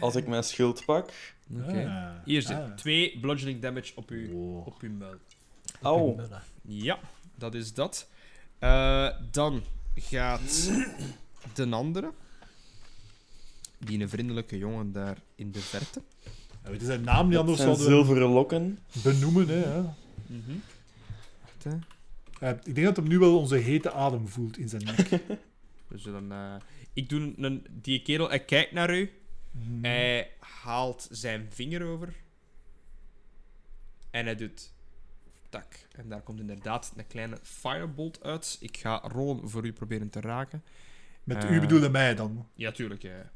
Als 0.00 0.14
ik 0.14 0.26
mijn 0.26 0.42
schild 0.44 0.84
pak... 0.84 1.12
Oké. 1.60 1.86
Ah. 1.86 2.24
Hier 2.24 2.42
zit 2.42 2.56
Ah. 2.56 2.72
twee 2.76 3.18
bludgeoning 3.20 3.62
damage 3.62 3.92
op 3.94 4.10
uw, 4.10 4.30
Wow. 4.30 4.66
op 4.66 4.80
uw 4.80 4.90
muil. 4.92 5.16
Au. 5.82 6.20
Ja, 6.62 6.98
dat 7.34 7.54
is 7.54 7.74
dat. 7.74 8.08
Eh, 8.58 9.08
dan 9.30 9.62
gaat 9.94 10.70
de 11.54 11.68
andere. 11.70 12.12
Die 13.78 14.00
een 14.00 14.08
vriendelijke 14.08 14.58
jongen 14.58 14.92
daar 14.92 15.18
in 15.34 15.52
de 15.52 15.60
verte. 15.60 16.02
Ja, 16.64 16.70
weet 16.70 16.80
je 16.80 16.86
zijn 16.86 17.02
naam 17.04 17.28
niet 17.28 17.38
anders 17.38 17.58
zouden 17.60 17.84
zilveren 17.84 18.28
lokken. 18.28 18.78
benoemen. 19.02 19.48
Hè, 19.48 19.54
hè. 19.62 19.82
Eh, 22.40 22.50
ik 22.64 22.74
denk 22.74 22.86
dat 22.86 22.96
hem 22.96 23.08
nu 23.08 23.18
wel 23.18 23.38
onze 23.38 23.56
hete 23.56 23.92
adem 23.92 24.28
voelt 24.28 24.58
in 24.58 24.68
zijn 24.68 24.84
nek. 24.84 25.08
We 25.94 26.00
zullen, 26.00 26.32
eh, 26.32 26.54
ik 26.92 27.08
doe 27.08 27.34
een, 27.36 27.66
die 27.70 28.02
kerel, 28.02 28.28
hij 28.28 28.44
kijkt 28.44 28.72
naar 28.72 28.94
u. 28.96 29.10
Mhm. 29.50 29.84
Hij 29.84 30.30
haalt 30.38 31.08
zijn 31.10 31.46
vinger 31.52 31.82
over. 31.86 32.14
En 34.10 34.24
hij 34.24 34.36
doet 34.36 34.72
tak. 35.48 35.86
En 35.96 36.08
daar 36.08 36.20
komt 36.22 36.40
inderdaad 36.40 36.92
een 36.96 37.06
kleine 37.06 37.38
firebolt 37.42 38.22
uit. 38.22 38.56
Ik 38.60 38.76
ga 38.76 39.00
rollen 39.02 39.48
voor 39.50 39.66
u 39.66 39.72
proberen 39.72 40.10
te 40.10 40.20
raken. 40.20 40.62
Met 41.24 41.44
Eh. 41.44 41.50
u 41.50 41.60
bedoelde 41.60 41.88
mij 41.88 42.14
dan. 42.14 42.48
Ja, 42.54 42.70
tuurlijk. 42.72 43.02
Ja. 43.02 43.30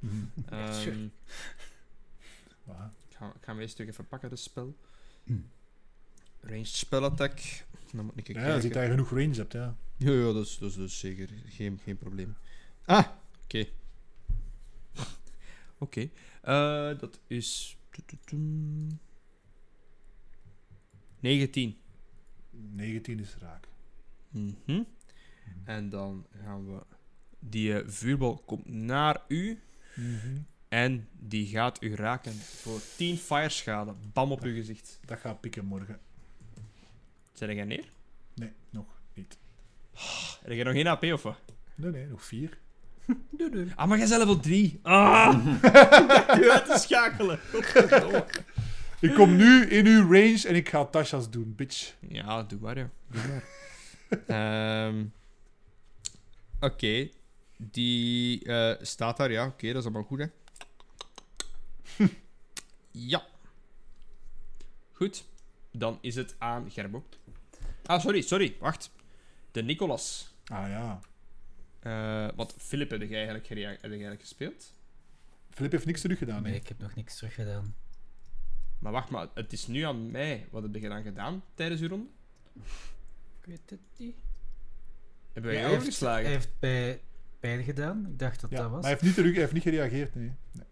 Ja. 2.67 2.93
ik, 3.09 3.17
ga, 3.17 3.27
ik 3.27 3.43
ga 3.45 3.53
hem 3.53 3.61
eerst 3.61 3.79
even 3.81 4.07
pakken, 4.07 4.31
de 4.31 4.37
spel. 4.37 4.77
Hmm. 5.25 5.49
Ranged 6.41 6.67
spell 6.69 7.03
attack. 7.03 7.41
Dan 7.93 8.05
moet 8.05 8.17
ik 8.17 8.27
Ja, 8.27 8.33
kijken. 8.33 8.53
als 8.55 8.63
je 8.63 8.69
daar 8.69 8.89
genoeg 8.91 9.11
range 9.11 9.35
hebt, 9.35 9.53
ja. 9.53 9.77
Ja, 9.97 10.11
ja 10.13 10.33
dat, 10.33 10.47
is, 10.47 10.59
dat, 10.59 10.71
is, 10.71 10.77
dat 10.77 10.87
is 10.89 10.99
zeker 10.99 11.29
geen, 11.47 11.79
geen 11.85 11.97
probleem. 11.97 12.37
Ah, 12.89 13.07
oké. 13.45 13.67
Oké. 15.79 16.09
Eh, 16.43 16.99
dat 16.99 17.21
is... 17.27 17.77
19. 21.21 21.79
19 22.51 23.21
is 23.21 23.37
raak. 23.41 23.69
Mhm. 24.31 24.83
En 25.65 25.89
dan 25.89 26.27
gaan 26.43 26.67
we... 26.67 26.83
Die 27.39 27.81
eh, 27.81 27.89
vuurbal 27.89 28.39
komt 28.39 28.67
naar 28.67 29.23
u. 29.29 29.61
En 30.69 31.09
die 31.13 31.47
gaat 31.47 31.83
u 31.83 31.95
raken 31.95 32.33
voor 32.33 32.81
10 32.97 33.17
fireschade. 33.17 33.95
Bam 34.13 34.33
op 34.33 34.43
uw 34.43 34.55
gezicht. 34.55 35.01
Dat 35.05 35.19
gaat 35.19 35.41
pikken 35.41 35.65
morgen. 35.65 36.01
Zet 37.33 37.51
jij 37.51 37.65
neer? 37.65 37.89
Nee, 38.35 38.53
nog 38.71 39.01
niet. 39.15 39.39
Heb 40.43 40.53
jij 40.53 40.63
nog 40.65 40.73
geen 40.73 40.87
AP 40.87 41.03
of 41.03 41.23
wat? 41.23 41.41
Nee, 41.75 41.91
nee, 41.91 42.07
nog 42.07 42.25
Ah, 43.75 43.89
maar 43.89 43.99
jij 43.99 44.07
zelf 44.07 44.21
level 44.21 44.41
3. 44.41 44.79
Ah! 44.83 45.47
u 46.41 46.51
uit 46.51 46.67
te 46.67 46.79
schakelen. 46.79 47.39
Godverdomme. 47.53 48.25
Ik 49.01 49.15
kom 49.15 49.37
nu 49.37 49.67
in 49.67 49.87
uw 49.87 50.03
range 50.03 50.45
en 50.47 50.55
ik 50.55 50.69
ga 50.69 50.85
Tasha's 50.85 51.31
doen, 51.31 51.55
bitch. 51.57 51.95
Ja, 52.09 52.43
doe 52.43 52.59
maar, 52.61 52.79
ja. 52.79 52.91
Doe 53.09 53.23
maar. 53.29 53.43
Ehm, 54.87 55.05
Oké. 56.61 57.09
Die 57.57 58.45
eh, 58.45 58.75
staat 58.81 59.17
daar, 59.17 59.31
ja. 59.31 59.47
Oké, 59.47 59.67
dat 59.67 59.77
is 59.77 59.83
allemaal 59.85 60.03
goed, 60.03 60.19
hè. 60.19 60.27
ja. 63.13 63.27
Goed. 64.93 65.25
Dan 65.73 65.99
is 66.01 66.15
het 66.15 66.35
aan 66.39 66.71
Gerbo. 66.71 67.05
Ah, 67.85 68.01
sorry, 68.01 68.21
sorry. 68.21 68.57
Wacht. 68.61 68.91
De 69.53 69.63
Nicolas. 69.63 70.35
Ah 70.47 70.69
ja. 70.69 71.01
Eh 71.79 72.29
want 72.37 72.55
Philip, 72.59 72.91
heb 72.91 73.01
jij 73.01 73.15
eigenlijk, 73.17 73.47
gerea- 73.47 73.69
heb 73.69 73.81
jij 73.81 73.91
eigenlijk 73.91 74.21
gespeeld? 74.21 74.73
Filip 75.51 75.73
heeft 75.73 75.87
niks 75.87 76.01
terug 76.01 76.19
gedaan, 76.19 76.43
Nee, 76.43 76.53
nee. 76.53 76.61
ik 76.61 76.69
heb 76.69 76.79
nog 76.79 76.95
niks 76.95 77.17
teruggedaan. 77.19 77.75
Maar 78.79 78.93
wacht, 78.93 79.11
maar 79.11 79.29
het 79.35 79.53
is 79.53 79.67
nu 79.67 79.81
aan 79.83 80.11
mij. 80.11 80.47
Wat 80.51 80.63
heb 80.63 80.75
je 80.75 80.89
dan 80.89 81.03
gedaan 81.03 81.43
tijdens 81.55 81.81
uw 81.81 81.89
ronde? 81.89 82.09
Ik 83.41 83.45
weet 83.45 83.71
het 83.71 83.81
niet. 83.97 84.17
Hebben 85.33 85.53
wij 85.53 85.61
Ja, 85.63 85.67
je 85.69 85.75
hij, 85.77 85.85
heeft, 85.85 86.01
hij 86.01 86.09
overgeslagen? 86.11 86.29
heeft 86.31 86.59
bij 86.59 87.01
beide 87.41 87.63
gedaan. 87.63 88.07
Ik 88.07 88.19
dacht 88.19 88.41
dat 88.41 88.51
Ja, 88.51 88.57
dat 88.57 88.65
maar 88.67 88.75
was. 88.75 88.81
hij 88.83 88.91
heeft 88.91 89.03
niet, 89.05 89.15
terug, 89.15 89.31
hij 89.31 89.41
heeft 89.41 89.53
niet 89.53 89.63
gereageerd, 89.63 90.15
nee. 90.15 90.33
nee. 90.53 90.65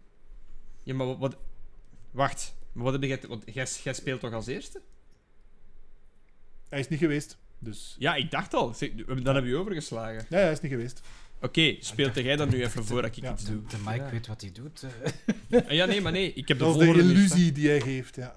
Ja, 0.83 0.93
maar 0.93 1.05
wat... 1.07 1.17
wat- 1.17 1.37
Wacht. 2.11 2.55
Maar 2.71 2.83
wat 2.83 2.93
heb 2.93 3.03
jij... 3.03 3.21
Want 3.27 3.43
jij, 3.53 3.65
jij 3.83 3.93
speelt 3.93 4.19
toch 4.19 4.33
als 4.33 4.47
eerste? 4.47 4.81
Hij 6.69 6.79
is 6.79 6.87
niet 6.87 6.99
geweest, 6.99 7.37
dus... 7.59 7.95
Ja, 7.99 8.15
ik 8.15 8.31
dacht 8.31 8.53
al. 8.53 8.73
Zeg, 8.73 8.89
Dan 9.23 9.35
heb 9.35 9.43
je 9.43 9.49
je 9.49 9.55
overgeslagen. 9.55 10.25
Ja, 10.29 10.37
hij 10.37 10.51
is 10.51 10.61
niet 10.61 10.71
geweest. 10.71 11.01
Oké, 11.41 11.75
speelt 11.79 12.15
jij 12.15 12.35
dan 12.35 12.49
nu 12.49 12.63
even 12.63 12.85
voordat 12.85 13.15
ik 13.17 13.23
Ja. 13.23 13.33
iets 13.33 13.45
doe? 13.45 13.61
De 13.67 13.77
Mike 13.85 13.95
Ja. 14.03 14.09
weet 14.09 14.27
wat 14.27 14.41
hij 14.41 14.51
doet. 14.51 14.83
eh. 15.49 15.61
Ah, 15.65 15.71
Ja, 15.71 15.85
nee, 15.85 16.01
maar 16.01 16.11
nee. 16.11 16.33
Ik 16.33 16.47
heb 16.47 16.57
de 16.57 16.63
Dat 16.63 16.73
is 16.73 16.79
de 16.79 16.85
volgorde 16.85 17.07
nu 17.07 17.13
illusie 17.13 17.51
die 17.51 17.67
hij 17.67 17.81
geeft, 17.81 18.15
ja. 18.15 18.35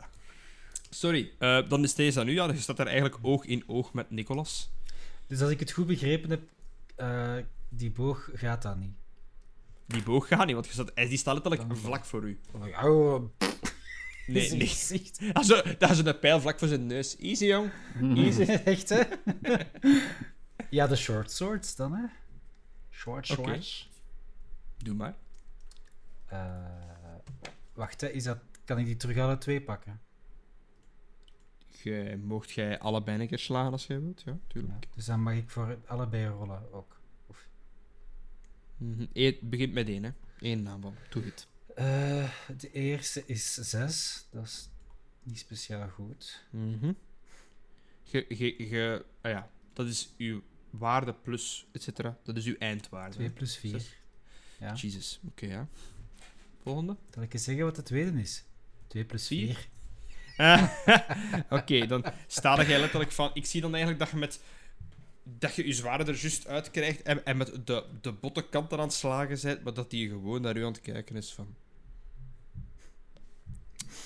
Sorry. 0.90 1.30
eh, 1.38 1.68
dan 1.68 1.82
is 1.84 1.94
deze 1.94 2.20
aan 2.20 2.28
u. 2.28 2.32
Ja, 2.32 2.46
je 2.46 2.56
staat 2.58 2.76
daar 2.76 2.86
eigenlijk 2.86 3.18
oog 3.22 3.44
in 3.44 3.62
oog 3.66 3.92
met 3.92 4.10
Nicolas. 4.10 4.70
Dus 5.26 5.40
als 5.40 5.50
ik 5.50 5.60
het 5.60 5.70
goed 5.70 5.86
begrepen 5.86 6.30
heb, 6.30 6.40
eh, 6.96 7.34
die 7.68 7.90
boog 7.90 8.28
gaat 8.34 8.62
dan 8.62 8.78
niet. 8.78 8.94
Die 9.86 10.02
boog 10.02 10.28
gaat 10.28 10.44
niet, 10.46 10.54
want 10.54 10.66
je 10.66 10.72
staat, 10.72 10.90
hij- 10.94 11.08
die 11.08 11.18
staat 11.18 11.34
letterlijk 11.34 11.68
Dan- 11.68 11.76
vlak 11.76 12.04
voor 12.04 12.22
u. 12.24 12.38
Oh, 12.52 12.68
ja, 12.68 12.88
oh, 12.90 13.24
Nee, 14.32 14.50
nee. 14.50 15.76
dat 15.78 15.90
is 15.90 15.98
een 15.98 16.18
pijl 16.18 16.40
vlak 16.40 16.58
voor 16.58 16.68
zijn 16.68 16.86
neus. 16.86 17.16
Easy, 17.16 17.44
jong. 17.44 17.70
Easy. 18.00 18.42
Echt, 18.74 18.88
hè? 18.88 19.02
ja, 20.70 20.86
de 20.86 20.96
short 20.96 21.30
swords 21.30 21.76
dan, 21.76 21.92
hè? 21.92 22.04
Short 22.90 23.26
swords. 23.26 23.90
Doe 24.76 24.94
maar. 24.94 25.14
Eh, 26.26 26.66
wacht, 27.72 28.00
hè. 28.00 28.08
Is 28.08 28.24
dat, 28.24 28.38
kan 28.64 28.78
ik 28.78 28.86
die 28.86 28.96
terug 28.96 29.18
alle 29.18 29.38
twee 29.38 29.60
pakken? 29.62 30.00
Gij, 31.68 32.16
mocht 32.16 32.50
jij 32.50 32.78
allebei 32.78 33.20
een 33.20 33.28
keer 33.28 33.38
slaan 33.38 33.72
als 33.72 33.86
jij 33.86 34.00
wilt? 34.00 34.22
Ja, 34.24 34.38
tuurlijk. 34.46 34.86
Dus 34.94 35.04
dan 35.04 35.22
mag 35.22 35.34
ik 35.34 35.50
voor 35.50 35.78
allebei 35.86 36.26
rollen 36.26 36.72
ook. 36.72 37.00
Mhm. 38.76 39.06
Eén- 39.12 39.32
Het 39.34 39.50
begint 39.50 39.72
met 39.72 39.88
één, 39.88 40.04
hè. 40.04 40.10
Eén 40.40 40.68
aanval. 40.68 40.94
Doe 41.10 41.24
het. 41.24 41.48
Eh, 41.74 42.30
de 42.58 42.72
eerste 42.72 43.22
is 43.26 43.54
6. 43.54 44.26
Dat 44.30 44.44
is 44.44 44.68
niet 45.22 45.38
speciaal 45.38 45.88
goed. 45.88 46.44
Mhm. 46.50 46.92
Ge, 48.04 48.24
ge, 48.28 48.54
ge, 48.58 49.04
ah 49.20 49.30
ja, 49.30 49.50
dat 49.72 49.86
is 49.86 50.14
uw 50.18 50.42
waarde 50.70 51.14
plus, 51.14 51.66
et 51.72 51.82
cetera. 51.82 52.18
Dat 52.22 52.36
is 52.36 52.44
uw 52.44 52.56
eindwaarde. 52.58 53.14
2 53.14 53.30
plus 53.30 53.56
4. 53.56 53.70
Zes. 53.70 53.96
Ja. 54.58 54.72
Jesus, 54.74 55.20
oké, 55.26 55.46
ja. 55.46 55.68
Volgende. 56.62 56.96
Zal 57.14 57.22
ik 57.22 57.32
eens 57.32 57.44
zeggen 57.44 57.64
wat 57.64 57.76
de 57.76 57.82
tweede 57.82 58.20
is? 58.20 58.44
2 58.86 59.04
plus 59.04 59.26
Vier. 59.26 59.54
4. 59.54 59.68
Ah, 60.36 60.70
oké, 61.58 61.86
dan 61.86 62.04
sta 62.26 62.64
jij 62.66 62.80
letterlijk 62.80 63.12
van... 63.12 63.30
Ik 63.34 63.46
zie 63.46 63.60
dan 63.60 63.70
eigenlijk 63.70 64.02
dat 64.02 64.10
je 64.10 64.16
met 64.16 64.40
dat 65.38 65.54
je 65.54 65.66
je 65.66 65.72
zwaarder 65.72 66.08
er 66.08 66.20
juist 66.20 66.46
uit 66.46 66.70
krijgt 66.70 67.02
en, 67.02 67.24
en 67.24 67.36
met 67.36 67.66
de, 67.66 67.84
de 68.00 68.12
botte 68.12 68.48
kanten 68.48 68.78
aan 68.78 68.84
het 68.84 68.92
slagen 68.92 69.38
bent, 69.42 69.62
maar 69.62 69.74
dat 69.74 69.90
die 69.90 70.08
gewoon 70.08 70.40
naar 70.40 70.56
u 70.56 70.64
aan 70.64 70.72
het 70.72 70.80
kijken 70.80 71.16
is 71.16 71.32
van... 71.32 71.54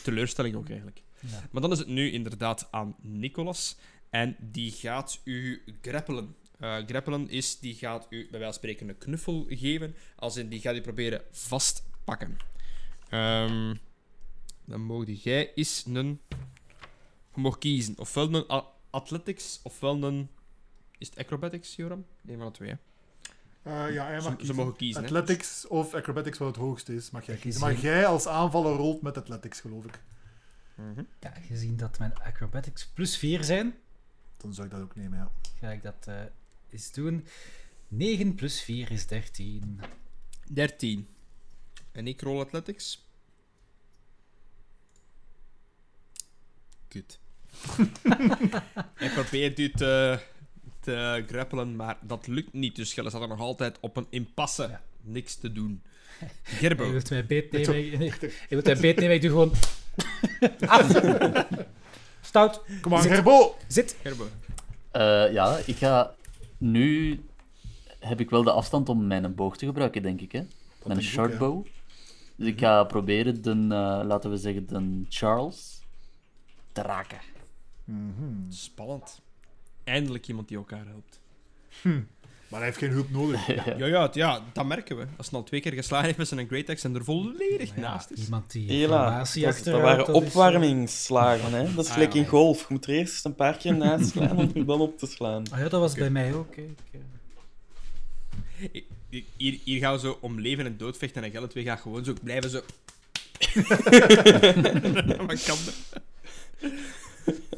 Teleurstelling 0.03 0.57
ook 0.57 0.69
eigenlijk. 0.69 1.03
Ja. 1.21 1.49
Maar 1.51 1.63
dan 1.63 1.73
is 1.73 1.79
het 1.79 1.89
nu 1.89 2.11
inderdaad 2.11 2.69
aan 2.71 2.97
Nicolas. 3.01 3.77
En 4.11 4.37
die 4.41 4.71
gaat 4.71 5.21
u 5.25 5.63
grappelen. 5.83 6.37
Eh 6.59 6.77
grappelen 6.87 7.31
is, 7.31 7.59
die 7.59 7.75
gaat 7.75 8.07
u 8.11 8.17
bij 8.31 8.41
wijze 8.41 8.45
van 8.45 8.55
spreken 8.55 8.89
een 8.89 8.99
knuffel 8.99 9.47
geven. 9.49 9.95
Als 10.17 10.37
in, 10.37 10.49
die 10.49 10.61
gaat 10.61 10.75
u 10.75 10.81
proberen 10.81 11.23
vastpakken. 11.31 12.37
Ehm 13.09 13.75
dan 14.65 14.81
mogen 14.81 15.15
jij 15.15 15.55
eens 15.55 15.85
een... 15.87 16.21
Je 17.35 17.41
mag 17.41 17.59
kiezen. 17.59 17.99
Ofwel 17.99 18.35
een 18.35 18.65
athletics, 18.91 19.61
ofwel 19.63 20.03
een... 20.03 20.29
Is 21.05 21.11
het 21.11 21.19
acrobatics, 21.19 21.77
Joram? 21.77 22.07
Nee, 22.23 22.37
van 22.37 22.47
de 22.47 22.53
twee. 22.53 22.69
hè. 22.71 22.77
Eh, 23.87 23.95
ja, 23.95 24.05
hij 24.07 24.15
mag 24.15 24.23
Ze, 24.23 24.31
ze 24.31 24.37
kiezen. 24.37 24.55
mogen 24.57 24.77
kiezen. 24.77 25.01
hè. 25.03 25.07
Athletics 25.09 25.67
of 25.67 25.95
acrobatics, 25.95 26.39
wat 26.39 26.49
het 26.49 26.57
hoogste 26.57 26.95
is, 26.95 27.11
mag 27.11 27.27
jij 27.27 27.37
kiezen. 27.37 27.61
Maar 27.61 27.75
jij 27.81 28.07
als 28.07 28.27
aanvaller 28.27 28.77
rolt 28.77 29.03
met 29.03 29.17
athletics, 29.17 29.61
geloof 29.61 29.85
ik. 29.85 30.01
Mhm. 30.75 31.03
Ja, 31.21 31.31
gezien 31.31 31.77
dat 31.77 31.99
mijn 31.99 32.15
acrobatics 32.15 32.87
plus 32.87 33.17
4 33.17 33.45
zijn, 33.45 33.75
Dan 34.37 34.55
zou 34.55 34.67
ik 34.67 34.73
dat 34.73 34.83
ook 34.83 34.97
nemen, 34.97 35.19
ja. 35.19 35.31
ga 35.61 35.71
ik 35.71 35.83
dat 35.83 36.05
eh, 36.07 36.23
eens 36.71 36.93
doen. 36.93 37.27
9 37.89 38.35
plus 38.35 38.61
4 38.63 38.91
is 38.91 39.07
13. 39.07 39.81
13. 40.49 41.09
En 41.93 42.07
ik 42.07 42.21
roll 42.21 42.41
athletics. 42.41 43.09
Kut. 46.89 47.19
Hij 48.95 49.11
probeert 49.11 49.59
u 49.59 49.71
te, 49.71 50.19
te 50.85 51.25
grappelen, 51.27 51.77
maar 51.77 51.97
dat 52.01 52.27
lukt 52.27 52.53
niet. 52.53 52.77
Dus 52.77 52.93
Gelle 52.93 53.09
staat 53.09 53.23
er 53.23 53.29
nog 53.29 53.41
altijd 53.41 53.79
op 53.81 53.97
een 53.97 54.07
impasse. 54.11 54.63
Ja. 54.63 54.81
Niks 55.01 55.35
te 55.35 55.53
doen. 55.53 55.83
Gerbo. 56.43 56.91
wilt 56.91 57.11
mij 57.11 57.27
beet 57.27 57.53
nemen. 57.53 57.79
Nee, 57.79 57.91
hij 57.99 58.33
wilt 58.49 58.65
mij 58.65 58.77
beet 58.77 58.97
nemen. 58.97 59.15
Ik 59.15 59.21
doe 59.21 59.31
gewoon... 59.31 59.53
Af. 60.67 60.87
Stout. 62.21 62.63
Kom 62.81 62.95
aan. 62.95 63.03
Gerbo! 63.03 63.57
Zit. 63.67 63.97
Gerbo. 64.03 64.29
Eh, 64.91 65.33
ja, 65.33 65.59
ik 65.67 65.77
ga... 65.77 66.15
Nu 66.59 67.21
heb 67.99 68.21
ik 68.21 68.31
wel 68.31 68.43
de 68.43 68.51
afstand 68.51 68.89
om 68.89 69.07
mijn 69.07 69.35
boog 69.35 69.57
te 69.57 69.67
gebruiken, 69.67 70.03
denk 70.03 70.21
ik. 70.21 70.33
Hè? 70.33 70.39
denk 70.39 70.51
Mijn 70.85 70.99
ik 70.99 71.05
ook, 71.05 71.11
short 71.11 71.33
ja. 71.33 71.39
bow. 71.39 71.67
Dus 72.37 72.49
ik 72.49 72.59
ga 72.59 72.85
proberen 72.85 73.43
de, 73.43 73.51
eh, 73.51 74.07
laten 74.07 74.31
we 74.31 74.37
zeggen, 74.37 74.67
de 74.67 75.03
Charles 75.09 75.81
te 76.73 76.83
raken. 76.83 77.19
Mhm. 77.85 78.51
Spannend. 78.51 79.21
Eindelijk 79.85 80.29
iemand 80.29 80.49
die 80.49 80.57
elkaar 80.57 80.85
helpt. 80.87 81.21
Maar 82.49 82.63
hij 82.63 82.65
heeft 82.65 82.79
geen 82.79 82.91
hulp 82.91 83.11
nodig. 83.11 83.47
Ja, 83.79 83.87
ja, 83.87 84.03
het- 84.03 84.15
ja, 84.15 84.41
dat 84.53 84.67
merken 84.67 84.97
we. 84.97 85.07
Als 85.17 85.31
hij 85.31 85.39
al 85.39 85.45
twee 85.45 85.61
keer 85.61 85.73
geslagen 85.73 86.07
heeft 86.07 86.19
met 86.19 86.29
zijn 86.29 86.47
Great 86.47 86.69
Axe 86.69 86.89
en 86.89 86.95
er 86.95 87.05
volledig 87.05 87.75
ja, 87.75 87.81
naast 87.81 88.11
is. 88.11 88.25
iemand 88.25 88.51
die 88.53 88.69
Hela, 88.73 89.19
dat, 89.19 89.61
dat 89.65 89.81
waren 89.81 89.99
dat 89.99 90.09
eh, 90.09 90.15
opwarmingsslagen. 90.15 91.53
Hè? 91.53 91.75
Dat 91.75 91.85
is 91.85 91.89
Ah, 91.91 91.93
gelijk 91.97 92.13
ja. 92.13 92.21
in 92.21 92.27
golf. 92.27 92.59
Je 92.61 92.67
moet 92.69 92.87
er 92.87 92.95
eerst 92.95 93.25
een 93.25 93.35
paar 93.35 93.57
keer 93.57 93.75
naast 93.77 94.09
slaan 94.11 94.37
om 94.55 94.67
dan 94.67 94.81
op 94.81 94.99
te 94.99 95.07
slaan. 95.07 95.43
Ah 95.51 95.59
ja, 95.59 95.69
dat 95.69 95.81
was 95.81 95.95
bij 95.95 96.11
mij 96.11 96.35
ook. 96.35 96.57
hè. 96.57 96.63
Eh, 98.73 98.83
Hier- 99.37 99.59
Hier, 99.65 99.79
gaan 99.79 99.93
we 99.95 99.99
zo 100.01 100.19
om 100.21 100.41
leven 100.41 100.67
en 100.67 100.77
dood 100.77 100.97
vechten 100.97 101.25
en 101.25 101.31
Gelle 101.31 101.47
twee 101.47 101.65
gaat 101.65 101.81
gewoon 101.81 102.05
zo 102.05 102.15
blijven 102.23 102.51
zo... 102.51 102.61
Wat 105.27 105.43
kan 105.45 105.59
dat? 105.65 106.03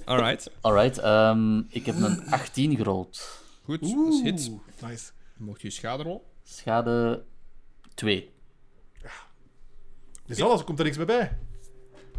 Alright. 0.06 0.50
Alright, 0.60 0.98
ehm, 0.98 1.58
ik 1.68 1.86
heb 1.86 1.96
een 1.96 2.26
18 2.30 2.76
gerold. 2.76 3.40
Goed, 3.64 3.80
dat 3.80 4.12
is 4.14 4.22
hit. 4.22 4.48
Oeh, 4.50 4.60
Nice. 4.90 5.10
Mocht 5.36 5.62
je 5.62 5.70
schade 5.70 6.02
rollen? 6.02 6.20
Schade 6.44 7.24
2. 7.94 8.30
Dus 10.26 10.40
alles, 10.42 10.58
er 10.58 10.64
komt 10.64 10.78
er 10.78 10.84
niks 10.84 10.96
meer 10.96 11.06
bij. 11.06 11.38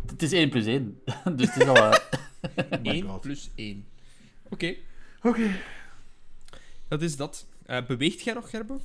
Het 0.08 0.22
is 0.22 0.32
1 0.32 0.50
plus 0.50 0.66
1. 0.66 1.02
dus 1.36 1.54
het 1.54 1.62
is 1.64 1.68
al... 1.68 1.76
eh, 1.92 2.00
Oh 2.72 2.82
my 2.82 2.90
1 2.92 3.08
God. 3.08 3.22
plus 3.22 3.50
1. 3.56 3.86
Oké, 4.50 4.76
Oké. 5.22 5.50
dat 6.88 7.02
is 7.02 7.16
dat. 7.18 7.46
Eh, 7.66 7.86
beweegt 7.86 8.22
jij 8.22 8.34
nog, 8.34 8.50
Gerbo? 8.50 8.82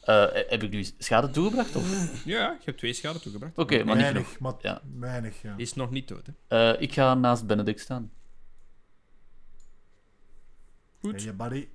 eh, 0.00 0.24
heb 0.32 0.62
ik 0.62 0.70
nu 0.70 0.86
schade 0.98 1.30
toegebracht? 1.30 1.76
Of? 1.76 1.82
Oké, 2.04 2.10
Ja, 2.30 2.50
je 2.50 2.64
hebt 2.64 2.78
twee 2.78 2.92
schade 2.92 3.20
toegebracht. 3.20 3.56
maar 3.56 3.66
niet 3.68 3.84
genoeg. 3.84 3.96
Weinig, 4.12 4.38
maar 4.38 4.54
Ja. 4.62 4.80
weinig, 4.98 5.42
ja. 5.42 5.54
Is 5.56 5.74
nog 5.74 5.90
niet 5.90 6.08
dood, 6.08 6.26
hè? 6.48 6.72
Eh, 6.72 6.82
ik 6.82 6.92
ga 6.92 7.14
naast 7.14 7.46
Benedict 7.46 7.80
staan. 7.80 8.10
Goed. 11.00 11.12
Hey, 11.12 11.20
je 11.24 11.32
buddy. 11.32 11.68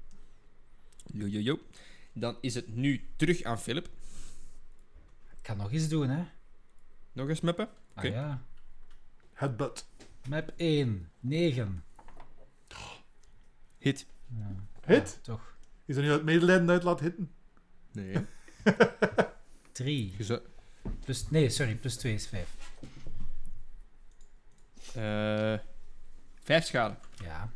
Yo, 1.13 1.25
yo, 1.27 1.39
yo. 1.39 1.59
Dan 2.13 2.37
is 2.41 2.55
het 2.55 2.75
nu 2.75 3.07
terug 3.15 3.43
aan 3.43 3.59
Philip. 3.59 3.85
ik 5.31 5.37
kan 5.41 5.57
nog 5.57 5.71
eens 5.71 5.87
doen, 5.89 6.09
hè. 6.09 6.23
Nog 7.11 7.29
eens 7.29 7.41
meppen. 7.41 7.67
Ah 7.93 7.97
Oké. 8.05 8.07
ja. 8.07 8.43
Headbutt. 9.33 9.87
Map 10.29 10.53
1. 10.55 11.09
9. 11.19 11.83
Hit. 13.77 14.05
Hit? 14.85 15.19
Toch. 15.21 15.55
Is 15.85 15.95
er 15.95 16.01
nu 16.03 16.11
uit 16.11 16.23
medelijden 16.23 16.69
uit 16.69 16.83
laat 16.83 16.99
hitten? 16.99 17.31
Nee. 17.91 18.15
3. 19.71 20.13
Je 20.17 20.23
zou- 20.23 20.41
Plus, 21.05 21.29
nee, 21.29 21.49
sorry. 21.49 21.75
Plus 21.75 21.95
2 21.97 22.13
is 22.13 22.27
5. 22.27 22.55
Eh, 24.95 25.59
vijf 26.43 26.65
schade. 26.65 26.95
Ja. 27.23 27.49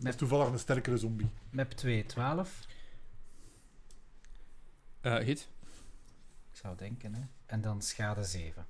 Dat 0.00 0.12
is 0.12 0.18
toevallig 0.18 0.48
een 0.52 0.58
sterkere 0.58 0.96
zombie. 0.98 1.28
Map 1.50 1.70
2, 1.70 2.06
12. 2.06 2.66
Eh, 5.00 5.16
hit. 5.18 5.48
Ik 6.50 6.56
zou 6.56 6.76
denken, 6.76 7.14
hè. 7.14 7.20
En 7.46 7.60
dan 7.60 7.82
schade 7.82 8.24
7. 8.24 8.66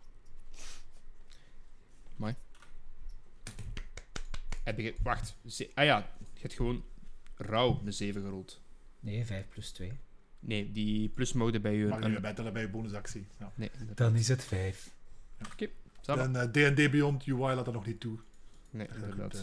Heb 4.64 4.78
je... 4.78 4.94
Wacht. 5.02 5.34
Ze- 5.46 5.70
Ah 5.74 5.84
ja, 5.84 5.98
je 6.34 6.40
hebt 6.40 6.54
gewoon 6.54 6.84
rauw 7.36 7.80
de 7.84 7.92
7 7.92 8.22
gerold. 8.22 8.60
Nee, 9.00 9.24
5 9.26 9.48
plus 9.48 9.70
2. 9.70 9.92
Nee, 10.40 10.72
die 10.72 11.08
plusmode 11.08 11.60
bij 11.60 11.74
je... 11.74 11.86
Maar 11.86 12.02
een- 12.02 12.10
je 12.12 12.20
bij 12.20 12.34
tellen 12.34 12.52
bij 12.52 12.62
je 12.62 12.68
bonusactie. 12.68 13.26
Ja. 13.38 13.52
Nee, 13.54 13.70
inderdaad. 13.72 13.96
Dan 13.96 14.14
is 14.16 14.28
het 14.28 14.44
5. 14.44 14.90
Zal 16.00 16.18
En 16.18 16.36
eh, 16.36 16.42
D&D 16.72 16.90
Beyond 16.90 17.26
UI 17.26 17.54
laat 17.54 17.64
dat 17.64 17.74
nog 17.74 17.86
niet 17.86 18.00
toe. 18.00 18.18
Nee, 18.70 18.86
Dat 18.86 18.96
inderdaad. 18.96 19.34
eh, 19.34 19.40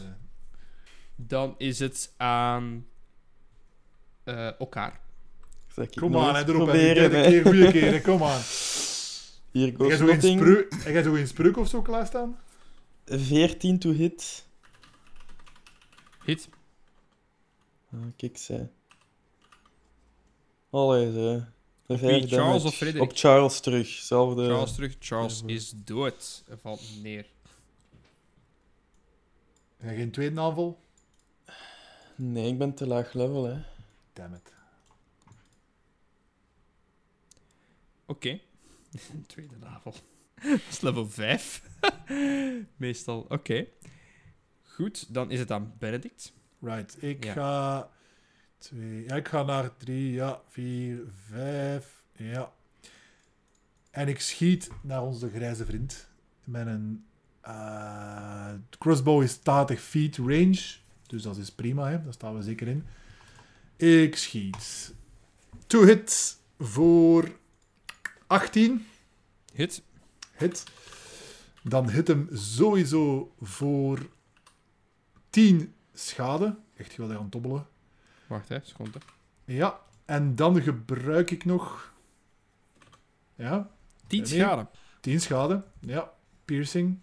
Dan 1.19 1.55
is 1.57 1.79
het 1.79 2.13
aan... 2.17 2.85
eh, 4.23 4.59
elkaar. 4.59 4.99
Zeg 5.67 5.89
Kom 5.89 6.17
aan, 6.17 6.35
hè, 6.35 6.41
erop. 6.41 6.55
proberen. 6.55 7.11
Hè. 7.11 7.29
keer, 7.29 7.41
goede 7.43 8.01
kom 8.01 8.23
aan. 8.23 8.41
Hier 9.51 9.73
goes 9.75 9.99
heb 10.83 10.93
jij 10.93 11.03
zo 11.03 11.15
een 11.15 11.27
spreuk 11.27 11.57
of 11.57 11.67
zo 11.67 11.81
klaarstaan? 11.81 12.39
14 13.05 13.79
to 13.79 13.91
hit. 13.91 14.47
Hit. 16.23 16.49
Ah, 17.91 17.99
kijk, 18.15 18.37
ze. 18.37 18.67
Allee, 20.69 21.11
ze. 21.11 21.43
Op 21.87 21.99
wie, 21.99 22.27
Charles 22.27 22.63
of 22.63 22.75
Frederik? 22.75 23.01
Op 23.01 23.17
Charles 23.17 23.59
terug. 23.59 23.87
Zelfde. 23.87 24.45
Charles 24.45 24.75
terug. 24.75 24.95
Charles 24.99 25.43
ja, 25.45 25.53
is 25.53 25.73
dood. 25.75 26.43
Hij 26.47 26.57
valt 26.57 26.81
neer. 27.01 27.25
Heb 29.77 29.95
geen 29.95 30.11
tweede 30.11 30.39
aanval? 30.39 30.79
Nee, 32.17 32.51
ik 32.51 32.57
ben 32.57 32.73
te 32.73 32.87
laag 32.87 33.13
level, 33.13 33.43
hè. 33.45 33.61
Damn 34.13 34.33
it. 34.33 34.53
Oké. 38.05 38.39
Tweede 39.27 39.55
navel. 39.59 39.93
Dat 40.41 40.59
is 40.69 40.81
level 40.81 41.07
5. 41.09 41.63
Meestal. 42.75 43.25
Oké. 43.29 43.67
Goed, 44.63 45.13
dan 45.13 45.31
is 45.31 45.39
het 45.39 45.51
aan 45.51 45.73
Benedict. 45.79 46.33
Right, 46.59 47.03
ik 47.03 47.23
Ja. 47.23 47.33
ga... 47.33 47.89
Twee, 48.57 49.03
ja, 49.03 49.15
ik 49.15 49.27
ga 49.27 49.43
naar 49.43 49.77
drie, 49.77 50.11
ja, 50.11 50.41
vier, 50.47 50.99
vijf, 51.29 52.03
ja. 52.11 52.51
En 53.91 54.07
ik 54.07 54.19
schiet 54.19 54.69
naar 54.81 55.03
onze 55.03 55.29
grijze 55.29 55.65
vriend. 55.65 56.09
Met 56.43 56.67
een... 56.67 57.05
eh, 57.41 58.53
crossbow 58.77 59.23
is 59.23 59.37
80 59.37 59.81
feet 59.81 60.17
range. 60.17 60.61
Dus 61.07 61.21
dat 61.23 61.37
is 61.37 61.51
prima, 61.51 61.89
hè. 61.89 62.03
daar 62.03 62.13
staan 62.13 62.35
we 62.35 62.41
zeker 62.41 62.67
in. 62.67 62.85
Ik 63.75 64.15
schiet. 64.15 64.93
Two 65.67 65.83
hits 65.83 66.37
voor 66.59 67.31
18. 68.27 68.85
Hit. 69.53 69.81
Hit. 70.31 70.63
Dan 71.63 71.89
hit 71.89 72.07
hem 72.07 72.29
sowieso 72.33 73.33
voor 73.41 74.09
10 75.29 75.73
schade. 75.93 76.55
Echt 76.75 76.91
geweldig 76.93 77.17
aan 77.17 77.23
het 77.23 77.31
dobbelen. 77.31 77.67
Wacht, 78.27 78.49
hè. 78.49 78.57
Seconde. 78.63 78.99
Ja, 79.45 79.79
en 80.05 80.35
dan 80.35 80.61
gebruik 80.61 81.31
ik 81.31 81.45
nog... 81.45 81.93
Ja, 83.35 83.69
10 84.07 84.21
Nee. 84.21 84.27
schade. 84.39 84.67
10 84.99 85.21
schade. 85.21 85.63
Ja, 85.79 86.11
piercing. 86.45 86.99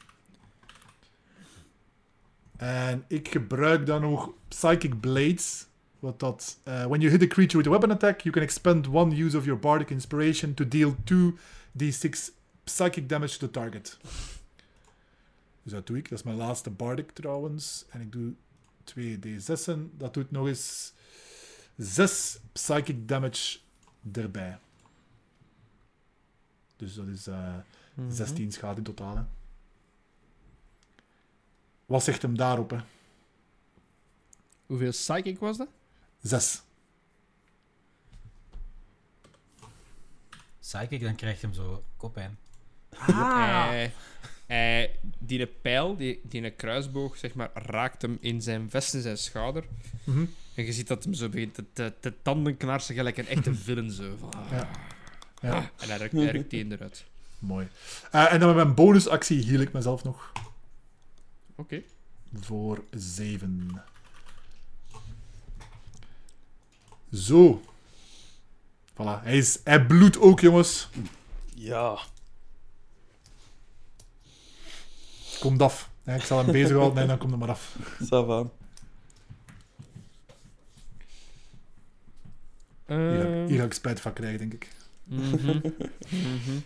En 2.56 3.04
ik 3.08 3.28
gebruik 3.28 3.86
dan 3.86 4.00
nog 4.00 4.30
Psychic 4.48 5.00
Blades 5.00 5.66
Wat 6.04 6.20
dat, 6.20 6.58
eh, 6.62 6.86
when 6.86 7.00
you 7.00 7.10
hit 7.10 7.22
a 7.22 7.26
creature 7.26 7.56
with 7.56 7.66
a 7.66 7.70
weapon 7.70 7.90
attack, 7.90 8.20
you 8.20 8.34
can 8.34 8.42
expend 8.42 8.88
one 8.88 9.16
use 9.24 9.36
of 9.36 9.44
your 9.44 9.60
bardic 9.60 9.90
inspiration 9.90 10.54
to 10.54 10.68
deal 10.68 10.96
2d6 11.04 12.30
psychic 12.64 13.08
damage 13.08 13.38
to 13.38 13.46
the 13.46 13.50
target. 13.52 13.98
Dus 15.62 15.72
dat 15.72 15.86
doe 15.86 15.96
ik. 15.96 16.08
Dat 16.08 16.18
is 16.18 16.24
mijn 16.24 16.36
laatste 16.36 16.70
bardic 16.70 17.10
trouwens. 17.10 17.84
En 17.90 18.00
ik 18.00 18.12
doe 18.12 18.34
2d6'en. 18.84 19.90
Dat 19.96 20.14
doet 20.14 20.30
nog 20.30 20.46
eens 20.46 20.92
6 21.76 22.38
psychic 22.52 23.08
damage 23.08 23.58
erbij. 24.12 24.58
Dus 26.76 26.94
dat 26.94 27.06
is 27.06 27.26
eh, 27.26 27.54
16 28.08 28.52
schade 28.52 28.76
in 28.76 28.82
totaal. 28.82 29.16
Hè. 29.16 29.22
Wat 31.94 32.04
zegt 32.04 32.22
hem 32.22 32.36
daarop? 32.36 32.70
Hè? 32.70 32.76
Hoeveel 34.66 34.90
psychic 34.90 35.38
was 35.38 35.56
dat? 35.56 35.68
6. 36.22 36.62
Psychic, 40.60 41.00
dan 41.00 41.14
krijgt 41.14 41.42
hem 41.42 41.52
zo 41.52 41.84
koppijn. 41.96 42.38
Hij, 42.96 43.92
hij, 44.46 44.98
die 45.18 45.46
pijl, 45.46 45.96
die, 45.96 46.20
die 46.22 46.50
kruisboog, 46.50 47.16
zeg 47.16 47.34
maar, 47.34 47.50
raakt 47.54 48.02
hem 48.02 48.18
in 48.20 48.42
zijn 48.42 48.70
vest 48.70 48.94
en 48.94 49.02
zijn 49.02 49.18
schouder. 49.18 49.64
Mhm. 50.04 50.24
En 50.54 50.64
je 50.64 50.72
ziet 50.72 50.88
dat 50.88 51.04
hem 51.04 51.14
zo 51.14 51.28
begint 51.28 51.54
te, 51.54 51.64
te, 51.72 51.92
te 52.00 52.12
tanden 52.22 52.56
knarsen, 52.56 52.94
gelijk 52.94 53.16
een 53.16 53.28
echte 53.28 53.54
villain. 53.64 53.90
Zo. 53.90 54.16
Van, 54.18 54.32
ah, 54.32 54.50
Ja. 54.50 54.68
Ja. 55.40 55.50
ah. 55.50 55.64
En 55.78 55.88
hij 55.88 55.96
rukt, 55.96 56.12
hij 56.12 56.30
rukt 56.30 56.50
die 56.50 56.72
eruit. 56.72 57.04
Mooi. 57.38 57.68
Eh, 58.10 58.32
en 58.32 58.40
dan 58.40 58.48
met 58.48 58.64
mijn 58.64 58.74
bonusactie 58.74 59.44
heal 59.44 59.60
ik 59.60 59.72
mezelf 59.72 60.04
nog 60.04 60.32
Oké. 61.56 61.82
voor 62.40 62.84
7. 62.90 63.82
Zo. 67.12 67.62
Voilà. 68.92 69.22
Hij, 69.22 69.36
is, 69.38 69.58
hij 69.64 69.86
bloedt 69.86 70.18
ook, 70.18 70.40
jongens. 70.40 70.88
Ja. 71.54 71.98
Komt 75.40 75.62
af. 75.62 75.90
Ja, 76.02 76.14
ik 76.14 76.22
zal 76.22 76.38
hem 76.38 76.52
bezighouden 76.52 77.02
en 77.02 77.08
dan 77.08 77.18
komt 77.18 77.30
hij 77.30 77.38
maar 77.40 77.48
af. 77.48 77.76
Ça. 78.02 78.08
Hier, 82.86 82.96
ga- 83.20 83.24
Ehm, 83.24 83.46
hier 83.46 83.58
ga 83.58 83.64
ik 83.64 83.72
spijt 83.72 84.00
van 84.00 84.12
krijgen, 84.12 84.38
denk 84.38 84.52
ik. 84.54 84.68
mhm, 85.04 85.60
mhm. 86.10 86.58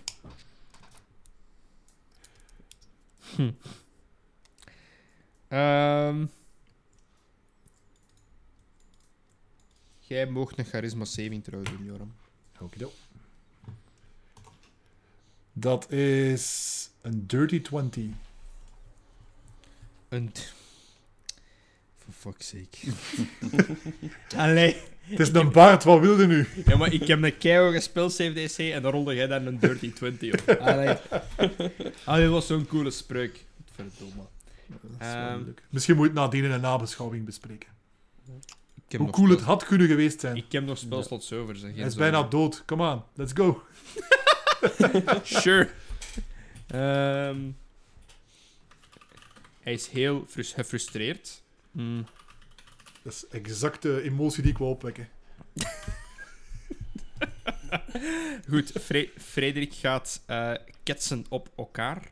Hm. 3.36 3.50
Ehm. 5.48 6.24
Jij 9.98 10.26
mocht 10.26 10.58
een 10.58 10.64
charisma 10.64 11.04
saving 11.04 11.44
throw 11.44 11.64
doen, 11.64 11.84
Joram. 11.84 12.14
Okido. 12.60 12.92
Dat 15.52 15.92
is 15.92 16.90
een 17.00 17.26
dirty 17.26 17.60
20. 17.60 18.04
Een... 20.08 20.32
For 21.98 22.12
fuck's 22.12 22.48
sake. 22.48 22.92
Allee. 24.42 24.76
Het 25.00 25.20
is 25.20 25.32
een 25.32 25.52
baard, 25.52 25.84
wat 25.84 26.00
wilde 26.00 26.26
nu? 26.26 26.46
Ja, 26.66 26.76
maar 26.76 26.92
ik 26.92 27.06
heb 27.06 27.22
een 27.22 27.38
keiharde 27.38 27.80
spelsave 27.80 28.32
DC 28.32 28.58
en 28.58 28.82
dan 28.82 28.92
rolde 28.92 29.14
jij 29.14 29.26
daar 29.26 29.46
een 29.46 29.58
dirty 29.58 29.92
20 29.92 30.32
op. 30.32 30.48
Allee. 30.48 30.96
Ah, 32.04 32.16
dit 32.16 32.28
was 32.28 32.46
zo'n 32.46 32.66
coole 32.66 32.90
spreuk. 32.90 33.44
Verdomme. 33.74 34.22
Ehm. 34.98 35.42
Misschien 35.70 35.96
moet 35.96 36.04
je 36.04 36.10
het 36.12 36.20
nadien 36.20 36.44
in 36.44 36.50
een 36.50 36.60
nabeschouwing 36.60 37.24
bespreken. 37.24 37.68
Ik 38.74 38.94
heb 38.94 39.00
Hoe 39.00 39.06
nog 39.10 39.16
cool 39.16 39.28
het 39.30 39.40
had 39.40 39.64
kunnen 39.64 39.86
geweest 39.86 40.20
zijn. 40.20 40.36
Ik 40.36 40.52
heb 40.52 40.64
nog 40.64 40.78
spelslots 40.78 41.32
over, 41.32 41.56
zeg. 41.56 41.74
Hij 41.74 41.86
is 41.86 41.94
bijna 41.94 42.22
dood. 42.22 42.62
Come 42.66 42.90
on, 42.92 43.02
let's 43.14 43.32
go. 43.32 43.62
Sure. 45.22 45.70
Ehm, 46.66 47.38
hij 49.60 49.72
is 49.72 49.88
heel 49.88 50.24
frus- 50.28 50.52
gefrustreerd. 50.52 51.42
Mm. 51.70 52.06
Dat 53.02 53.12
is 53.12 53.26
exact 53.30 53.82
de 53.82 54.02
emotie 54.02 54.42
die 54.42 54.52
ik 54.52 54.58
wil 54.58 54.68
opwekken. 54.70 55.08
Goed, 58.48 58.72
Fre- 58.80 59.10
Frederik 59.18 59.74
gaat 59.74 60.22
eh, 60.26 60.52
ketsen 60.82 61.24
op 61.28 61.48
elkaar. 61.56 62.10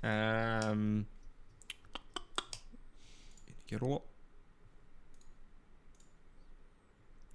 Ehm 0.00 0.96
een 0.96 1.06
keer 3.66 3.78
rollen. 3.78 4.00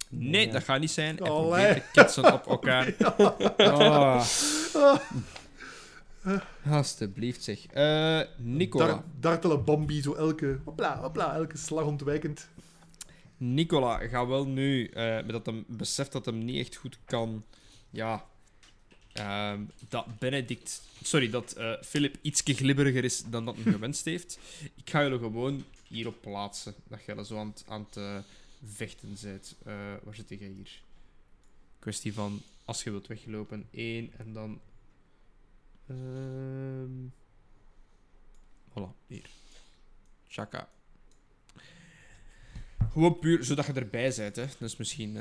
Nee, 0.08 0.46
Ja. 0.46 0.52
dat 0.52 0.64
gaat 0.64 0.80
niet 0.80 0.90
zijn. 0.90 1.16
Hij 1.16 1.30
Allee. 1.30 1.64
probeert 1.64 1.84
te 1.84 1.90
ketsen 2.00 2.32
op 2.32 2.46
elkaar. 2.46 2.94
Oh. 3.58 4.24
Alsjeblieft, 6.70 7.42
zeg. 7.42 7.66
Eh 7.66 8.20
Nicola. 8.36 8.86
Dar 8.86 9.02
dartele 9.20 9.58
Bambi, 9.58 10.02
zo 10.02 10.14
elke, 10.14 10.58
hopla, 10.64 11.00
hopla, 11.00 11.34
elke 11.34 11.56
slag 11.58 11.84
ontwijkend. 11.84 12.48
Nicola 13.36 13.98
gaat 13.98 14.26
wel 14.26 14.46
nu, 14.46 14.86
eh, 14.86 15.14
met 15.14 15.28
dat 15.28 15.46
hem 15.46 15.64
beseft 15.68 16.12
dat 16.12 16.24
hem 16.26 16.38
niet 16.44 16.58
echt 16.66 16.76
goed 16.76 16.98
kan, 17.04 17.44
ja, 17.90 18.24
ehm, 19.16 19.60
dat 19.88 20.18
Benedict, 20.18 20.82
sorry, 21.02 21.30
dat 21.30 21.52
eh, 21.52 21.72
Philip 21.82 22.16
ietsje 22.22 22.54
glibberiger 22.54 23.04
is 23.04 23.22
dan 23.24 23.44
dat 23.44 23.54
hij 23.54 23.72
gewenst 23.72 24.04
heeft. 24.04 24.38
Ik 24.74 24.90
ga 24.90 25.02
jullie 25.02 25.18
gewoon 25.18 25.64
hierop 25.88 26.20
plaatsen, 26.20 26.74
dat 26.88 27.04
jij 27.04 27.24
zo 27.24 27.38
aan 27.38 27.54
aan 27.66 27.86
het 27.88 27.96
eh, 27.96 28.18
vechten 28.74 29.16
bent. 29.22 29.54
Eh, 29.64 29.74
waar 30.02 30.14
zit 30.14 30.28
jij 30.28 30.38
hier? 30.38 30.80
Kwestie 31.78 32.14
van, 32.14 32.42
als 32.64 32.82
je 32.82 32.90
wilt 32.90 33.06
weglopen, 33.06 33.66
één 33.70 34.10
en 34.16 34.32
dan... 34.32 34.60
ehm 35.86 37.08
voilà, 38.70 39.06
hier. 39.06 39.28
Chaka. 40.28 40.68
Gewoon 42.92 43.18
puur 43.18 43.44
zodat 43.44 43.66
je 43.66 43.72
erbij 43.72 44.12
bent, 44.16 44.36
hè. 44.36 44.46
Dat 44.46 44.60
is 44.60 44.76
misschien 44.76 45.18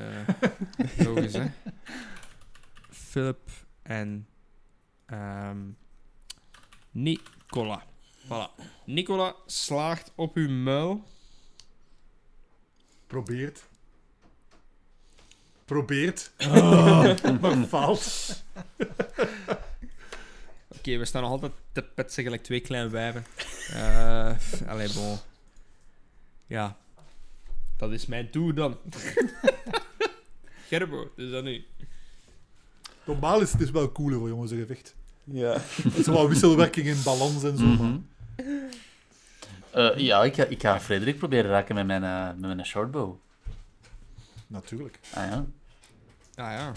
logisch, 1.05 1.33
hè. 1.33 1.45
Philip 2.89 3.64
en 3.85 4.27
ehm, 5.05 5.57
Nicola. 6.91 7.83
Voilà. 8.25 8.63
Nicola 8.85 9.35
slaagt 9.45 10.11
op 10.15 10.35
uw 10.35 10.49
muil. 10.49 11.03
Probeert. 13.07 13.63
Probeert. 15.65 16.31
maar 17.41 17.65
faalt. 17.67 18.43
Oké, 20.67 20.97
we 20.97 21.05
staan 21.05 21.21
nog 21.21 21.31
altijd 21.31 21.51
te 21.71 21.83
petsen 21.83 22.23
gelijk 22.23 22.43
twee 22.43 22.59
kleine 22.59 22.89
wijven. 22.89 23.25
Eh 23.73 24.35
allee, 24.67 24.93
bon. 24.93 25.17
Ja. 26.47 26.77
Dat 27.77 27.91
is 27.91 28.05
mijn 28.05 28.27
doel 28.31 28.53
dan. 28.53 28.77
Gerbo, 30.67 31.11
dus 31.15 31.31
dat 31.31 31.43
nu. 31.43 31.65
Normaal 33.05 33.41
is 33.41 33.51
het 33.51 33.59
dus 33.59 33.71
wel 33.71 33.91
cooler 33.91 34.19
voor 34.19 34.27
jongens, 34.29 34.51
een 34.51 34.57
gevecht. 34.59 34.95
Ja. 35.23 35.57
Het 35.83 35.97
is 35.97 36.05
wel 36.05 36.29
wisselwerking 36.29 36.87
in 36.87 37.03
balans 37.03 37.43
en 37.43 37.57
zo. 37.57 37.63
Mhm. 37.65 37.97
Eh, 39.71 39.97
ja, 39.97 40.23
ik 40.23 40.35
ga, 40.35 40.43
ik 40.43 40.61
ga 40.61 40.79
Frederik 40.79 41.17
proberen 41.17 41.51
raken 41.51 41.75
met 41.75 41.85
mijn, 41.85 42.03
eh, 42.03 42.27
met 42.27 42.55
mijn 42.55 42.65
shortbow. 42.65 43.15
Natuurlijk. 44.47 44.99
Ah 45.13 45.23
ja. 45.29 45.45
Ah 46.35 46.51
ja. 46.51 46.71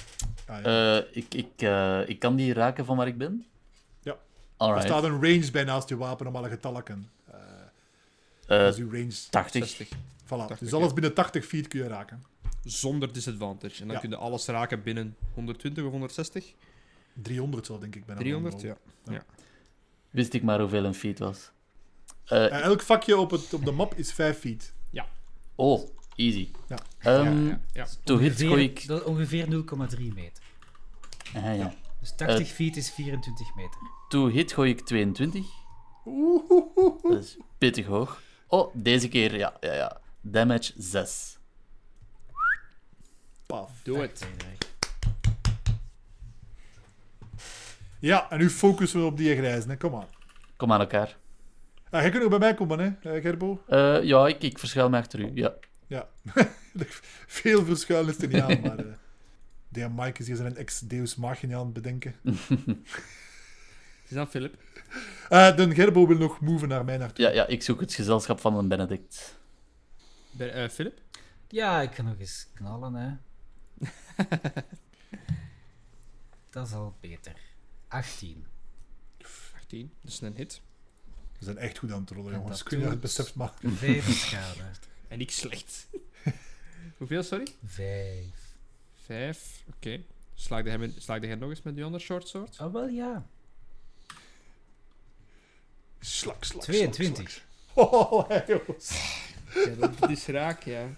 Ah, 0.47 0.63
ja. 0.63 0.97
Eh, 0.97 1.05
ik, 1.13 1.35
ik, 1.35 1.51
eh, 1.57 2.09
ik 2.09 2.19
kan 2.19 2.37
die 2.37 2.53
raken 2.53 2.85
van 2.85 2.97
waar 2.97 3.07
ik 3.07 3.19
ben? 3.19 3.47
Ja. 4.03 4.13
Er 4.13 4.19
Alright. 4.57 4.87
staat 4.87 5.05
een 5.05 5.23
range 5.23 5.51
bij 5.51 5.65
naast 5.65 5.89
je 5.89 5.97
wapen 5.97 6.27
om 6.27 6.37
alle 6.37 6.49
getallen. 6.49 6.85
Eh 7.31 7.37
Eh, 8.47 8.67
is 8.69 8.77
uw 8.77 8.91
range. 8.91 9.13
80. 9.31 9.65
60. 9.69 9.89
Voilà. 10.25 10.29
80, 10.29 10.59
dus 10.59 10.71
ja. 10.71 10.77
alles 10.77 10.93
binnen 10.93 11.15
80 11.15 11.47
feet 11.47 11.69
kun 11.69 11.83
je 11.83 11.89
raken. 11.89 12.23
Zonder 12.71 13.13
disadvantage. 13.13 13.81
En 13.81 13.87
dan 13.87 13.95
Ja. 13.97 14.01
kun 14.03 14.11
je 14.11 14.17
alles 14.17 14.47
raken 14.47 14.83
binnen 14.83 15.17
120 15.35 15.85
of 15.85 15.91
160? 15.91 16.55
300 17.23 17.67
zal 17.67 17.79
denk 17.79 17.95
ik 17.97 18.07
bijna 18.07 18.21
300? 18.21 18.63
wel. 18.63 18.77
Ja. 19.05 19.25
Wist 20.11 20.33
ik 20.33 20.43
maar 20.43 20.61
hoeveel 20.61 20.85
een 20.85 20.95
feet 20.95 21.19
was. 21.19 21.51
Eh, 22.25 22.45
Eh, 22.45 22.61
elk 22.63 22.83
vakje 22.83 23.17
op, 23.19 23.31
het, 23.31 23.55
op 23.55 23.65
de 23.65 23.71
map 23.73 23.95
is 23.95 24.13
5 24.13 24.39
feet. 24.39 24.73
oh, 25.55 25.89
easy. 26.17 26.51
Ja. 26.69 26.79
Ehm, 26.99 27.45
ja, 27.47 27.49
ja, 27.49 27.61
ja. 27.73 27.87
To 28.05 28.19
hit 28.19 28.41
gooi 28.43 28.63
ik... 28.65 28.87
dat 28.87 29.01
is 29.01 29.07
ongeveer 29.07 29.47
0,3 29.49 30.13
meter. 30.15 30.43
Ah, 31.35 31.57
ja. 31.57 31.75
Dus 32.01 32.15
80 32.17 32.49
Eh. 32.49 32.55
feet 32.55 32.77
is 32.77 32.91
24 32.91 33.55
meter. 33.55 33.81
To 34.09 34.27
hit 34.29 34.53
gooi 34.53 34.71
ik 34.71 34.81
22. 34.81 35.47
Oeh, 36.05 36.51
oeh, 36.51 36.65
oeh, 36.77 37.05
oeh. 37.05 37.13
Dat 37.15 37.23
is 37.25 37.37
pittig 37.59 37.87
hoog. 37.87 38.23
Oh, 38.47 38.75
deze 38.75 39.09
keer, 39.09 39.37
ja, 39.37 39.57
ja, 39.61 39.73
ja. 39.75 40.01
Damage 40.21 40.73
6. 40.77 41.38
Paf. 43.49 43.71
Doe 43.83 43.99
het. 43.99 44.27
Ja, 47.99 48.31
en 48.31 48.39
nu 48.39 48.51
focussen 48.51 49.01
we 49.01 49.07
op 49.07 49.17
die 49.17 49.37
grijzen. 49.37 49.71
hè. 49.71 49.77
Kom 49.77 49.91
maar. 49.91 50.07
Kom 50.57 50.73
aan 50.73 50.81
elkaar. 50.81 51.17
Ah, 51.91 52.01
jij 52.01 52.11
kunt 52.11 52.23
ook 52.25 52.31
bij 52.31 52.39
mij 52.39 52.55
komen, 52.55 52.79
hè, 52.79 53.11
eh, 53.15 53.23
Gerbo? 53.23 53.63
Eh, 53.67 54.03
ja, 54.03 54.27
ik, 54.27 54.43
ik 54.43 54.59
verschuil 54.59 54.89
me 54.91 54.97
achter 54.97 55.21
u. 55.21 55.31
Ja. 55.35 55.55
Ja. 55.87 56.09
Veel 57.27 57.65
verschuilen 57.65 58.15
is 58.17 58.23
er 58.23 58.29
niet 58.29 58.43
aan, 58.43 58.61
maar... 58.61 58.79
eh 58.79 58.85
de 59.69 59.89
Mike 59.89 60.21
is 60.21 60.27
hier 60.27 60.37
zijn 60.37 60.57
ex-Deus 60.57 61.15
Machina 61.17 61.57
aan 61.59 61.65
het 61.65 61.73
bedenken. 61.73 62.15
Is 64.09 64.15
dat 64.15 64.29
Philip? 64.29 64.55
Eh 65.29 65.57
de 65.57 65.75
Gerbo 65.75 66.07
wil 66.07 66.17
nog 66.19 66.41
moven 66.41 66.69
naar 66.69 66.85
mij 66.85 66.97
naartoe. 66.97 67.25
Ja, 67.25 67.31
ja, 67.33 67.47
ik 67.47 67.63
zoek 67.63 67.81
het 67.81 67.95
gezelschap 67.95 68.41
van 68.41 68.57
een 68.57 68.69
Benedict. 68.69 69.39
Ben- 70.31 70.53
eh, 70.53 70.69
Philip? 70.69 70.99
Ja, 71.49 71.81
ik 71.83 71.91
kan 71.91 72.05
nog 72.05 72.19
eens 72.19 72.47
knallen, 72.55 72.95
hè. 72.95 73.09
dat 76.51 76.67
is 76.67 76.73
al 76.73 76.95
beter. 77.01 77.33
18. 77.89 78.45
18, 79.57 79.93
dat 80.03 80.13
is 80.13 80.21
een 80.21 80.37
hit. 80.37 80.61
We 81.39 81.45
zijn 81.45 81.59
echt 81.59 81.79
goed 81.79 81.93
aan 81.93 82.01
het 82.01 82.11
rollen, 82.11 82.33
En 82.33 82.39
jongens. 82.39 82.63
dat 82.65 82.73
Ik 82.73 82.81
het 82.83 83.01
beseft, 83.01 83.35
maar... 83.35 83.53
5 83.63 84.17
schade. 84.27 84.61
En 85.09 85.21
ik 85.21 85.31
slecht. 85.31 85.89
Hoeveel, 86.99 87.23
sorry? 87.23 87.47
5. 87.65 88.27
Vijf. 89.05 89.65
Oké. 89.77 90.03
Slaagde, 90.35 90.69
hij 90.69 90.79
met- 90.79 90.95
slaagde 91.03 91.27
hij 91.27 91.37
nog 91.37 91.51
eens 91.51 91.63
met 91.63 91.75
die 91.75 91.85
andere 91.85 92.05
short 92.05 92.29
sword? 92.29 92.61
Oh, 92.61 92.73
wel 92.73 92.89
ja. 92.89 93.27
Slak, 96.01 96.45
slak, 96.45 96.63
22. 96.63 97.31
slak, 97.31 97.43
slak. 97.75 97.93
Oh, 97.93 98.29
hey, 98.29 98.45
jongens. 98.47 99.17
Ja, 99.55 99.87
dat 99.87 100.11
is 100.11 100.27
raak, 100.27 100.63
ja. 100.63 100.89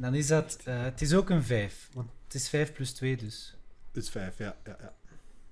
Dan 0.00 0.14
is 0.14 0.26
dat... 0.26 0.58
eh, 0.64 0.82
het 0.82 1.00
is 1.02 1.14
ook 1.14 1.30
een 1.30 1.42
5. 1.44 1.88
Want 1.92 2.10
het 2.24 2.34
is 2.34 2.48
5 2.48 2.72
plus 2.72 2.92
2, 2.92 3.16
dus... 3.16 3.56
Het 3.92 4.02
is 4.04 4.10
vijf, 4.10 4.38
ja, 4.38 4.56
ja, 4.64 4.76
ja. 4.80 4.92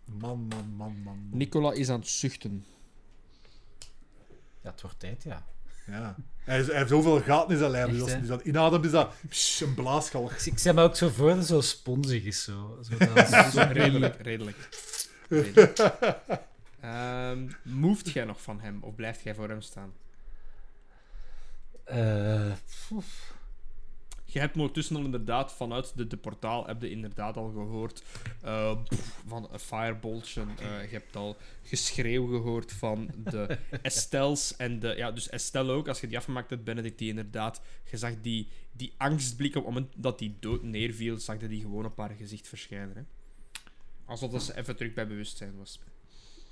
Man, 0.05 0.39
man, 0.41 0.49
man, 0.49 1.03
man. 1.03 1.19
man. 1.29 1.39
Nicola 1.39 1.73
is 1.73 1.89
aan 1.89 1.99
het 2.01 2.09
zuchten. 2.09 2.65
Ja, 4.63 4.71
het 4.71 4.81
wordt 4.81 4.99
tijd, 4.99 5.23
ja. 5.23 5.47
Ja. 5.87 6.17
Hij, 6.45 6.61
is- 6.61 6.67
hij 6.67 6.77
heeft 6.77 6.89
zoveel 6.89 7.21
gaten 7.23 7.51
in 7.53 7.59
zijn 7.59 7.71
lijf. 7.71 7.91
Dus 7.91 8.01
Echt, 8.13 8.19
als 8.19 8.29
hij 8.29 8.43
inademt, 8.43 8.85
is 8.85 8.91
dat 8.91 9.13
psh, 9.29 9.61
een 9.61 9.75
blaasgalg. 9.75 10.33
Ik, 10.47 10.55
ik 10.61 10.75
me 10.75 10.83
ook 10.83 10.97
zo 10.97 11.09
voor 11.09 11.29
dat 11.29 11.37
het 11.39 11.47
zo 11.47 11.61
sponsig 11.61 12.25
is. 12.25 12.43
Zo. 12.45 12.79
Zo 12.91 12.97
dat 13.15 13.17
is 13.47 13.53
zo 13.53 13.61
redelijk, 13.73 14.21
redelijk. 14.21 14.69
redelijk. 15.29 15.79
Ehm, 16.81 17.51
moved 17.63 18.11
jij 18.13 18.25
nog 18.25 18.43
van 18.43 18.61
hem 18.61 18.83
of 18.83 18.95
blijft 18.95 19.23
jij 19.23 19.35
voor 19.35 19.49
hem 19.49 19.61
staan? 19.61 19.93
Eh, 21.85 22.53
poef. 22.89 23.35
Je 24.37 24.43
hebt 24.43 24.57
ondertussen 24.57 24.97
al 24.97 25.05
inderdaad 25.05 25.53
vanuit 25.53 25.97
de, 25.97 26.07
de 26.07 26.17
portaal 26.17 26.67
heb 26.67 26.83
je 26.83 26.91
inderdaad 26.91 27.37
al 27.37 27.51
gehoord 27.51 28.03
eh, 28.43 28.83
pff, 28.89 29.23
van 29.27 29.49
een 29.53 29.59
fireboltje. 29.59 30.41
Eh, 30.41 30.83
je 30.83 30.93
hebt 30.93 31.17
al 31.17 31.37
geschreeuw 31.63 32.27
gehoord 32.27 32.73
van 32.73 33.11
de 33.17 33.59
Estelles 33.83 34.57
en 34.57 34.79
de 34.79 34.95
ja, 34.97 35.13
dus 35.13 35.29
Estelle 35.29 35.73
ook. 35.73 35.89
Als 35.89 36.01
je 36.01 36.07
die 36.07 36.17
afgemaakt 36.17 36.51
hebt, 36.51 36.65
Benedict 36.65 36.99
die 36.99 37.09
inderdaad, 37.09 37.61
je 37.91 37.97
zag 37.97 38.13
die, 38.23 38.49
die 38.73 38.95
angstblik 38.97 39.57
op 39.57 39.65
het 39.65 39.75
moment 39.75 39.93
dat 39.97 40.19
die 40.19 40.37
dood 40.41 40.63
neerviel, 40.63 41.19
zag 41.19 41.41
je 41.41 41.49
die 41.49 41.61
gewoon 41.61 41.85
op 41.85 41.99
haar 41.99 42.15
gezicht 42.19 42.49
verschijnen. 42.49 42.97
Hè? 42.97 43.03
Alsof 44.05 44.31
dat 44.31 44.43
ze 44.43 44.57
even 44.57 44.77
terug 44.77 44.95
bij 44.95 45.07
bewustzijn 45.07 45.57
was. 45.57 45.81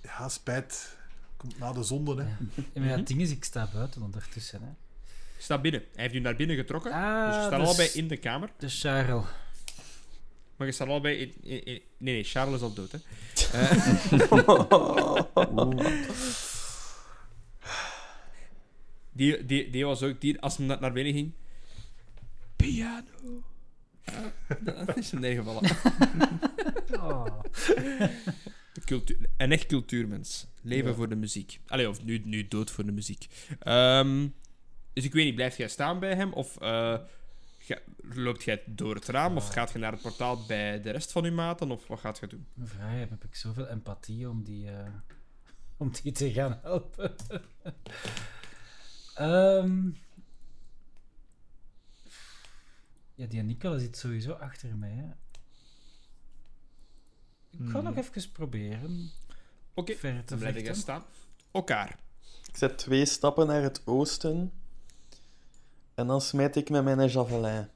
Ja, 0.02 0.28
spijt. 0.28 0.96
Komt 1.36 1.58
na 1.58 1.72
de 1.72 1.82
zonde, 1.82 2.22
hè. 2.22 2.28
Ja. 2.28 2.36
Ja, 2.54 2.80
maar 2.80 2.88
ja, 2.88 2.96
het 2.96 3.06
ding 3.06 3.20
is, 3.20 3.30
ik 3.30 3.44
sta 3.44 3.68
buiten 3.72 4.02
ondertussen. 4.02 4.62
Hè. 4.62 4.83
Staat 5.44 5.62
binnen. 5.62 5.80
Hij 5.94 6.02
heeft 6.02 6.14
u 6.14 6.18
naar 6.18 6.36
binnen 6.36 6.56
getrokken. 6.56 6.92
Ah, 6.92 7.26
dus 7.26 7.34
je 7.36 7.40
staat 7.42 7.58
dus- 7.58 7.68
allebei 7.68 7.88
in 7.94 8.08
de 8.08 8.16
kamer. 8.16 8.50
De 8.58 8.68
Charles. 8.68 9.24
Maar 10.56 10.66
je 10.66 10.72
staat 10.72 10.88
allebei 10.88 11.16
in... 11.16 11.32
in- 11.42 11.64
in- 11.64 11.82
nee, 11.98 12.14
nee, 12.14 12.24
Charles 12.24 12.54
is 12.54 12.60
al 12.62 12.72
dood, 12.74 12.92
hè. 12.92 12.98
Die, 19.12 19.44
die, 19.46 19.70
die 19.70 19.84
was 19.84 20.02
ook... 20.02 20.20
Die, 20.20 20.40
als 20.40 20.56
hij 20.56 20.66
naar- 20.66 20.92
binnen 20.92 21.12
ging... 21.12 21.32
Piano. 22.56 23.42
Dat 24.60 24.96
is 24.96 25.10
hem 25.10 25.20
neergevallen. 25.20 25.70
Oh. 27.00 27.26
Cultuur, 28.84 29.16
een 29.36 29.52
echt 29.52 29.66
cultuurmens. 29.66 30.46
Leven 30.62 30.88
Ja. 30.90 30.94
voor 30.94 31.08
de 31.08 31.14
muziek. 31.14 31.60
Allee, 31.66 31.88
of 31.88 32.04
nu, 32.04 32.22
nu 32.24 32.48
dood 32.48 32.70
voor 32.70 32.84
de 32.86 32.92
muziek. 32.92 33.26
Ehm, 33.58 34.26
dus 34.94 35.04
ik 35.04 35.12
weet 35.12 35.24
niet, 35.24 35.34
blijf 35.34 35.56
jij 35.56 35.68
staan 35.68 35.98
bij 35.98 36.14
hem? 36.14 36.32
Of 36.32 36.56
eh, 36.60 36.98
ga- 37.58 37.80
loopt 38.02 38.42
jij 38.44 38.62
door 38.66 38.94
het 38.94 39.06
raam? 39.06 39.36
Of 39.36 39.48
gaat 39.48 39.72
je 39.72 39.78
naar 39.78 39.92
het 39.92 40.02
portaal 40.02 40.44
bij 40.46 40.80
de 40.80 40.90
rest 40.90 41.12
van 41.12 41.24
uw 41.24 41.32
maten? 41.32 41.70
Of 41.70 41.86
wat 41.86 42.00
gaat 42.00 42.18
je 42.18 42.26
doen? 42.26 42.46
Mevrouw, 42.54 42.88
heb 42.88 43.24
ik 43.24 43.34
zoveel 43.34 43.66
empathie 43.68 44.28
om 44.28 44.42
die, 44.44 44.70
eh, 44.70 44.86
om 45.76 45.90
die 46.02 46.12
te 46.12 46.32
gaan 46.32 46.58
helpen. 46.62 47.14
Ehm. 49.14 49.90
ja, 53.14 53.26
die 53.26 53.42
Nicola 53.42 53.78
zit 53.78 53.96
sowieso 53.96 54.32
achter 54.32 54.76
mij. 54.76 54.90
Hè. 54.90 55.06
Ik 57.50 57.70
ga 57.70 57.80
nog 57.80 57.96
even 57.96 58.32
proberen 58.32 59.10
Oké, 59.74 59.94
ver 59.94 60.24
te 60.24 60.36
dan 60.36 60.52
blijf 60.52 60.76
staan. 60.76 61.04
Elkaar. 61.52 61.98
Ik 62.48 62.56
zet 62.56 62.78
twee 62.78 63.04
stappen 63.06 63.46
naar 63.46 63.62
het 63.62 63.86
oosten. 63.86 64.52
En 65.94 66.06
dan 66.06 66.20
smijt 66.20 66.56
ik 66.56 66.70
met 66.70 66.84
mijn 66.84 67.08
javelin. 67.08 67.68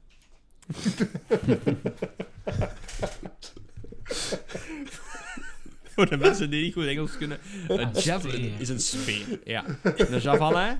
Voor 5.83 6.09
de 6.09 6.17
mensen 6.17 6.49
die 6.49 6.63
niet 6.63 6.73
goed 6.73 6.85
Engels 6.85 7.17
kunnen. 7.17 7.39
Een 7.67 7.89
javelin 7.93 8.53
is 8.59 8.69
een 8.69 8.79
speer. 8.79 9.39
Ja. 9.43 9.65
Een 9.83 10.19
javelin? 10.19 10.77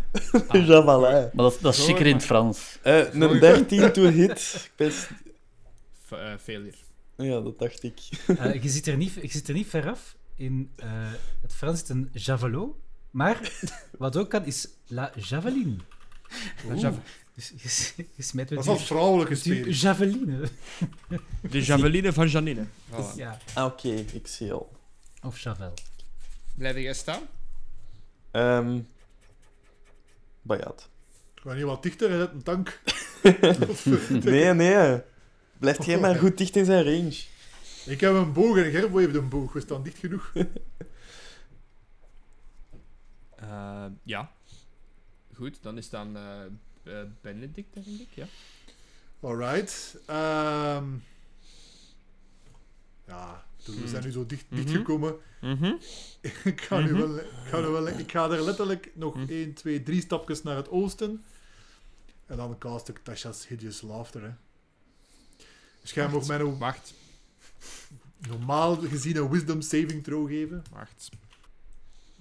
Een 0.48 0.66
javelin. 0.74 1.12
Maar 1.12 1.30
dat, 1.34 1.54
is- 1.54 1.60
dat 1.60 1.74
is 1.74 1.86
chiquer 1.86 2.06
in 2.06 2.14
het 2.16 2.26
Frans. 2.26 2.78
Eh, 2.82 3.14
een 3.14 3.40
13 3.40 3.92
to 3.92 4.02
hit. 4.04 4.72
Best... 4.76 5.10
F- 6.08 6.12
eh, 6.12 6.34
failure. 6.42 6.78
Ja, 7.18 7.40
dat 7.40 7.60
dacht 7.60 7.84
ik. 7.84 8.00
Eh, 8.28 8.64
je, 8.64 8.70
zit 8.70 8.88
er 8.88 8.98
niet, 8.98 9.14
je 9.14 9.28
zit 9.32 9.48
er 9.48 9.54
niet 9.54 9.68
ver 9.68 9.90
af. 9.90 10.16
In 10.36 10.72
eh, 10.76 10.88
het 11.42 11.54
Frans 11.56 11.74
is 11.82 11.88
het 11.88 11.98
een 11.98 12.10
javelot. 12.14 12.76
Maar 13.12 13.52
wat 13.98 14.18
ook 14.18 14.30
kan, 14.30 14.46
is 14.46 14.68
la 14.88 15.12
javeline. 15.16 15.76
Een 16.70 16.80
jav- 16.80 16.98
Dus 17.40 17.94
je 18.16 18.24
smijt 18.24 18.50
Dat 18.50 18.64
die, 18.64 18.76
vrouwelijke 18.76 19.36
speer. 19.36 19.70
javeline. 19.70 20.50
De 21.42 21.62
javeline 21.62 22.14
van 22.14 22.28
Janine. 22.28 22.66
Voilà. 22.92 23.16
Ja. 23.16 23.38
Ah, 23.54 23.66
Oké, 23.66 23.90
ik 23.90 24.28
zie 24.28 24.52
al. 24.52 24.72
Of 25.24 25.40
javel. 25.40 25.74
Blijf 26.56 26.76
jij 26.76 26.94
staan? 26.94 27.22
Ehm 28.32 28.80
Bayat. 30.42 30.90
Ga 31.36 31.54
niet 31.54 31.64
wat 31.64 31.84
dichter, 31.84 32.10
hij 32.10 32.20
zet 32.20 32.32
een 32.32 32.44
tank. 32.44 32.82
Nee, 34.24 34.54
nee. 34.54 35.02
Blijft 35.58 35.86
jij 35.86 36.00
maar 36.00 36.16
goed 36.16 36.38
dicht 36.38 36.56
in 36.56 36.66
zijn 36.66 36.84
range. 36.84 37.24
Ik 37.86 38.00
heb 38.02 38.14
een 38.14 38.34
boog 38.34 38.58
en 38.58 38.72
Gerbo 38.72 38.98
heeft 38.98 39.16
een 39.16 39.30
boog. 39.30 39.54
We 39.54 39.60
staan 39.60 39.84
dicht 39.84 39.98
genoeg. 39.98 40.32
Eh, 43.36 43.86
ja. 44.04 44.32
Goed, 45.34 45.58
dan 45.62 45.78
is 45.78 45.90
dan 45.90 46.18
eh 46.18 46.42
eh, 46.46 46.52
Benedict, 47.22 47.74
denk 47.74 47.86
ik. 47.86 48.08
Ja. 48.14 48.26
Alright. 49.20 49.98
Ehm 50.06 50.86
ja, 53.08 53.46
dus 53.58 53.66
we 53.76 53.80
Hmm. 53.82 53.88
zijn 53.90 54.04
nu 54.04 54.12
zo 54.12 54.26
dicht, 54.26 54.46
Mhm. 54.50 55.14
Mhm. 55.42 55.66
ik, 56.44 56.62
ga 56.62 56.80
nu 56.80 56.92
Mhm. 56.92 57.00
wel, 57.00 57.18
ik, 57.18 57.26
ga 57.46 57.60
nu 57.60 57.68
wel, 57.68 57.88
ik 57.88 58.12
ga 58.12 58.30
er 58.30 58.42
letterlijk 58.42 58.92
nog 58.96 59.16
Mhm. 59.16 59.26
1, 59.32 59.54
2, 59.54 59.84
3 59.84 60.02
stapjes 60.02 60.44
naar 60.44 60.56
het 60.56 60.70
oosten. 60.70 61.24
En 62.26 62.38
dan 62.38 62.58
cast 62.58 62.88
ik 62.88 62.98
Tasha's 63.04 63.48
Hideous 63.48 63.82
Laughter. 63.82 64.24
Hè. 64.24 64.30
Dus 65.82 65.92
jij 65.92 66.10
mag 66.10 66.28
mij 66.28 66.40
een 66.40 66.58
Wacht, 66.58 66.94
normaal 68.28 68.76
gezien 68.76 69.16
een 69.16 69.30
Wisdom 69.30 69.62
Saving 69.62 70.04
Throw 70.04 70.28
geven. 70.28 70.64
wacht. 70.72 71.10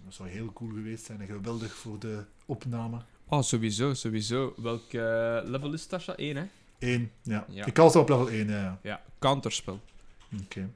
Dat 0.05 0.15
zou 0.15 0.29
heel 0.29 0.53
cool 0.53 0.71
geweest 0.71 1.05
zijn 1.05 1.21
en 1.21 1.27
geweldig 1.27 1.75
voor 1.75 1.99
de 1.99 2.25
opname. 2.47 3.01
Oh, 3.31 3.43
sowieso, 3.43 3.95
sowieso. 3.95 4.55
Welk 4.57 4.93
eh, 4.93 5.39
level 5.45 5.73
is 5.73 5.87
Tasha? 5.87 6.15
1, 6.17 6.37
hè? 6.37 6.45
1, 6.79 7.11
ja. 7.23 7.47
Ja. 7.49 7.67
Ik 7.67 7.75
cast 7.75 7.97
op 7.97 8.09
level 8.09 8.31
1, 8.31 8.49
ja. 8.49 8.79
ja. 8.83 9.03
Counterspel. 9.19 9.81
Oké. 10.43 10.71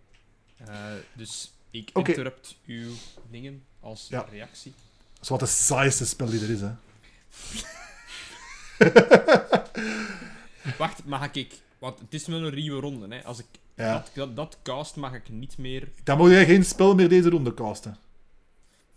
Eh, 0.56 0.76
dus 1.12 1.52
ik 1.70 1.90
interrupt 1.94 2.56
uw 2.66 2.90
dingen 3.30 3.62
als 3.80 4.06
Ja. 4.08 4.26
reactie. 4.30 4.72
Dat 5.14 5.22
is 5.22 5.28
wat 5.28 5.40
de 5.40 5.46
saaiste 5.46 6.06
spel 6.06 6.26
die 6.26 6.40
er 6.42 6.50
is, 6.50 6.60
hè. 6.60 6.70
Wacht, 10.78 11.04
mag 11.04 11.30
ik... 11.32 11.60
Want 11.78 11.98
het 11.98 12.14
is 12.14 12.26
wel 12.26 12.42
een 12.46 12.54
nieuwe 12.54 12.80
ronde, 12.80 13.16
hè. 13.16 13.24
Als 13.24 13.38
ik 13.38 13.46
Ja. 13.74 13.92
dat, 13.92 14.10
dat, 14.14 14.36
dat 14.36 14.58
cast, 14.62 14.96
mag 14.96 15.14
ik 15.14 15.28
niet 15.28 15.58
meer... 15.58 15.88
Dan 16.04 16.16
moet 16.18 16.30
jij 16.30 16.44
geen 16.46 16.64
spel 16.64 16.94
meer 16.94 17.08
deze 17.08 17.28
ronde 17.30 17.54
casten. 17.54 17.96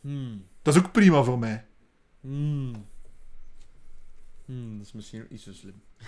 Hmm. 0.02 0.46
Dat 0.62 0.76
is 0.76 0.82
ook 0.82 0.92
prima 0.92 1.24
voor 1.24 1.40
mij. 1.40 1.66
Hmm. 2.22 2.86
Hmm, 4.46 4.78
dat 4.78 4.86
is 4.86 4.94
misschien 4.94 5.26
niet 5.30 5.42
zo 5.42 5.54
slim. 5.54 5.82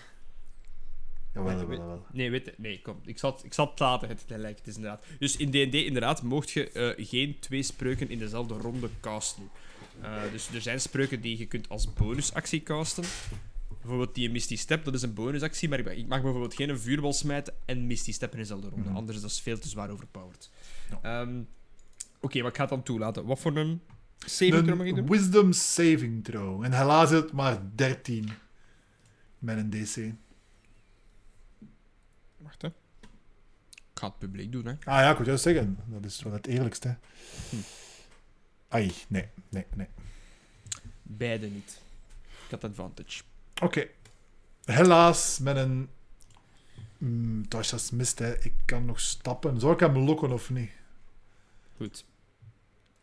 Jawel, 1.33 1.67
Nee, 1.67 1.77
jawel. 1.77 2.05
Nee, 2.11 2.31
weet 2.31 2.57
nee, 2.57 2.81
kom. 2.81 2.99
Ik 3.05 3.17
zal, 3.19 3.31
het- 3.35 3.43
ik 3.43 3.53
zal 3.53 3.69
het 3.69 3.79
laten, 3.79 4.07
het 4.09 4.23
is 4.67 4.75
inderdaad. 4.75 5.03
Dus 5.19 5.37
in 5.37 5.49
D&D, 5.49 5.73
inderdaad, 5.73 6.21
mocht 6.23 6.51
je 6.51 6.71
eh, 6.71 7.05
geen 7.07 7.39
twee 7.39 7.63
spreuken 7.63 8.09
in 8.09 8.19
dezelfde 8.19 8.53
ronde 8.53 8.89
casten. 9.01 9.49
Eh, 10.01 10.21
dus 10.31 10.49
er 10.53 10.61
zijn 10.61 10.81
spreuken 10.81 11.21
die 11.21 11.37
je 11.37 11.45
kunt 11.45 11.69
als 11.69 11.93
bonusactie 11.93 12.63
casten. 12.63 13.03
bijvoorbeeld 13.67 14.15
die 14.15 14.29
Misty 14.31 14.55
Step, 14.55 14.83
dat 14.83 14.93
is 14.93 15.01
een 15.01 15.13
bonusactie, 15.13 15.69
maar 15.69 15.79
ik, 15.79 16.07
mag 16.07 16.21
bijvoorbeeld 16.21 16.53
geen 16.53 16.79
vuurbal 16.79 17.13
smijten 17.13 17.53
en 17.65 17.87
Misty 17.87 18.11
Step 18.11 18.31
in 18.31 18.37
dezelfde 18.37 18.69
ronde. 18.69 18.87
Mhm. 18.87 18.95
Anders 18.97 19.15
is 19.17 19.23
dat 19.23 19.39
veel 19.39 19.59
te 19.59 19.67
zwaar 19.69 19.89
overpowered. 19.89 20.49
Ehm, 21.01 21.41
Oké, 22.21 22.39
maar 22.39 22.49
ik 22.49 22.55
ga 22.55 22.61
het 22.61 22.69
dan 22.69 22.83
toelaten. 22.83 23.25
Wat 23.25 23.39
voor 23.39 23.55
een 23.57 23.81
saving 24.17 24.63
throw 24.63 24.77
mag 24.77 24.87
ik 24.87 24.95
doen? 24.95 25.07
wisdom 25.07 25.53
saving 25.53 26.23
throw. 26.23 26.63
En 26.63 26.73
helaas 26.73 27.11
is 27.11 27.19
het 27.19 27.31
maar 27.31 27.59
13 27.75 28.29
met 29.39 29.57
een 29.57 29.69
DC. 29.69 30.13
Wacht, 32.37 32.61
hè. 32.61 32.67
Ik 33.73 34.03
ga 34.03 34.07
het 34.07 34.17
publiek 34.17 34.51
doen, 34.51 34.65
hè. 34.65 34.71
Ah 34.71 34.77
ja, 34.99 35.11
ik 35.11 35.17
wil 35.17 35.25
juist 35.25 35.43
zeggen. 35.43 35.77
Dat 35.85 36.05
is 36.05 36.23
wel 36.23 36.33
het 36.33 36.47
eerlijkste. 36.47 36.97
Hm. 37.49 37.55
Ai, 38.67 38.93
nee, 39.07 39.27
nee, 39.49 39.65
nee. 39.75 39.87
Beide 41.03 41.47
niet. 41.47 41.81
Ik 42.45 42.51
had 42.51 42.63
advantage. 42.63 43.23
Oké. 43.61 43.87
Helaas 44.63 45.39
met 45.39 45.55
een... 45.55 45.89
Mm, 46.97 47.45
juist 47.49 47.91
mist, 47.91 48.19
hè. 48.19 48.43
Ik 48.43 48.53
kan 48.65 48.85
nog 48.85 48.99
stappen. 48.99 49.59
Zou 49.59 49.73
ik 49.73 49.79
hem 49.79 49.97
lokken 49.97 50.31
of 50.31 50.49
niet? 50.49 50.71
Goed. 51.77 52.05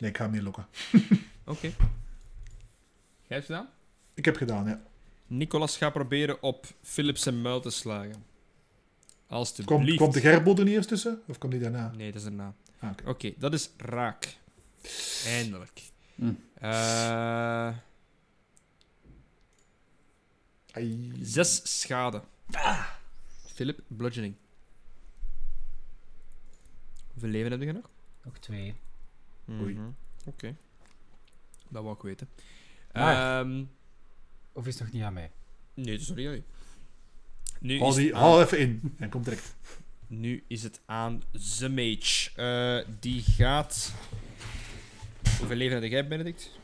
Nee, 0.05 0.13
ik 0.13 0.19
ga 0.19 0.25
hem 0.25 0.33
niet 0.35 0.43
lokken. 0.43 0.67
Oké. 1.45 1.67
Jij 1.67 3.37
hebt 3.37 3.45
gedaan? 3.47 3.69
Ik 4.15 4.25
heb 4.25 4.37
gedaan, 4.37 4.67
ja. 4.69 4.83
Nicolas 5.27 5.77
gaat 5.77 5.93
proberen 5.93 6.43
op 6.43 6.67
Philips 6.83 7.23
zijn 7.23 7.43
muil 7.43 7.61
te 7.61 7.71
slagen. 7.71 8.13
Komt, 8.13 8.25
Alsjeblieft. 9.27 9.99
komt 9.99 10.13
de 10.15 10.21
Gerbo 10.21 10.55
er 10.57 10.65
niet 10.65 10.75
eerst 10.75 10.89
tussen? 10.89 11.23
Of 11.27 11.39
komt 11.39 11.53
die 11.53 11.61
daarna? 11.61 11.93
Nee, 11.97 12.13
dat 12.13 12.21
is 12.21 12.27
erna. 12.27 12.55
Ah, 12.79 12.91
oké. 12.91 13.09
Oké, 13.09 13.33
dat 13.39 13.53
is 13.53 13.71
raak. 13.77 14.37
Eindelijk. 15.27 15.83
Hm. 16.15 16.33
Eh, 16.55 16.71
Ai. 20.73 21.13
zes 21.23 21.81
schade. 21.81 22.23
Philip, 23.55 23.81
bludgeoning. 23.87 24.35
Hoeveel 27.13 27.31
leven 27.31 27.51
heb 27.51 27.61
je 27.61 27.73
nog? 27.73 27.91
Nog 28.25 28.39
twee. 28.39 28.75
Oei. 29.51 29.75
Mhm. 29.75 29.89
Oké. 30.27 30.57
Dat 31.69 31.83
wou 31.83 31.95
ik 31.97 32.03
weten. 32.03 32.29
Maar- 32.93 33.41
Ehm, 33.41 33.65
Of 34.53 34.67
is 34.67 34.75
het 34.75 34.83
nog 34.83 34.93
niet 34.93 35.03
aan 35.03 35.13
mij? 35.13 35.31
nee, 35.75 35.85
dat 35.93 36.01
is 36.01 36.09
nog 36.09 36.17
niet 36.17 36.27
aan 36.27 36.35
u. 36.35 36.43
Nu 37.61 37.79
Haal, 37.79 37.89
is, 37.89 37.95
die, 37.95 38.15
haal 38.15 38.41
even 38.43 38.59
in. 38.59 38.95
En 38.99 39.09
komt 39.09 39.25
direct. 39.25 39.57
nu 40.07 40.45
is 40.47 40.63
het 40.63 40.81
aan 40.87 41.23
The 41.59 41.69
Mage. 41.69 42.31
Eh, 42.35 42.95
die 43.01 43.23
gaat... 43.23 43.93
Hoeveel 45.39 45.57
leven 45.57 45.83
heb 45.83 45.91
jij, 45.91 46.09
Benedict? 46.09 46.59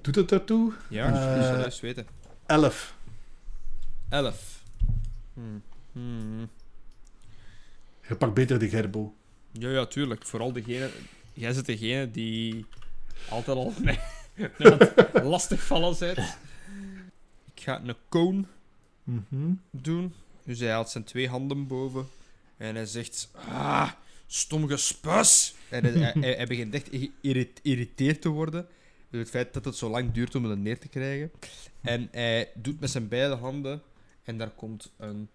Doet 0.00 0.14
het 0.14 0.32
ertoe? 0.32 0.72
Ja, 0.88 1.06
Eh, 1.06 1.34
dus 1.40 1.56
dat 1.56 1.64
eens 1.64 1.80
weten. 1.80 2.06
11. 2.46 2.96
11. 4.08 4.62
Hmm. 5.34 5.62
Hmm. 5.92 6.48
Je 8.08 8.16
pakt 8.16 8.34
beter 8.34 8.58
de 8.58 8.68
Gerbo. 8.68 9.14
Ja, 9.52 9.68
ja, 9.70 9.86
tuurlijk. 9.86 10.26
Vooral 10.26 10.52
degene... 10.52 10.90
Jij 11.34 11.52
zit 11.52 11.66
degene 11.66 12.10
die 12.10 12.66
altijd 13.28 13.56
al 13.56 13.72
nee, 13.82 13.98
lastig 15.22 15.62
vallen 15.66 15.96
bent. 15.98 16.18
Ik 17.54 17.62
ga 17.62 17.80
een 17.82 17.94
cone 18.08 18.44
Mhm. 19.04 19.52
doen. 19.70 20.14
Dus 20.44 20.58
hij 20.58 20.70
haalt 20.70 20.90
zijn 20.90 21.04
twee 21.04 21.28
handen 21.28 21.66
boven. 21.66 22.06
En 22.56 22.74
hij 22.74 22.86
zegt... 22.86 23.30
Ah, 23.48 23.90
stom 24.26 24.68
gespuis. 24.68 25.54
En 25.68 25.82
hij, 25.84 25.92
hij, 25.92 26.12
hij- 26.20 26.34
hij 26.34 26.46
begint 26.46 26.74
echt 26.74 26.88
geïrriteerd 26.90 28.20
te 28.22 28.28
worden. 28.28 28.66
Door 29.10 29.20
het 29.20 29.30
feit 29.30 29.54
dat 29.54 29.64
het 29.64 29.76
zo 29.76 29.88
lang 29.90 30.12
duurt 30.12 30.34
om 30.34 30.44
het 30.44 30.58
neer 30.58 30.78
te 30.78 30.88
krijgen. 30.88 31.30
En 31.80 32.08
hij 32.10 32.50
doet 32.54 32.80
met 32.80 32.90
zijn 32.90 33.08
beide 33.08 33.34
handen. 33.34 33.82
En 34.22 34.38
daar 34.38 34.50
komt 34.50 34.92
een 34.96 35.28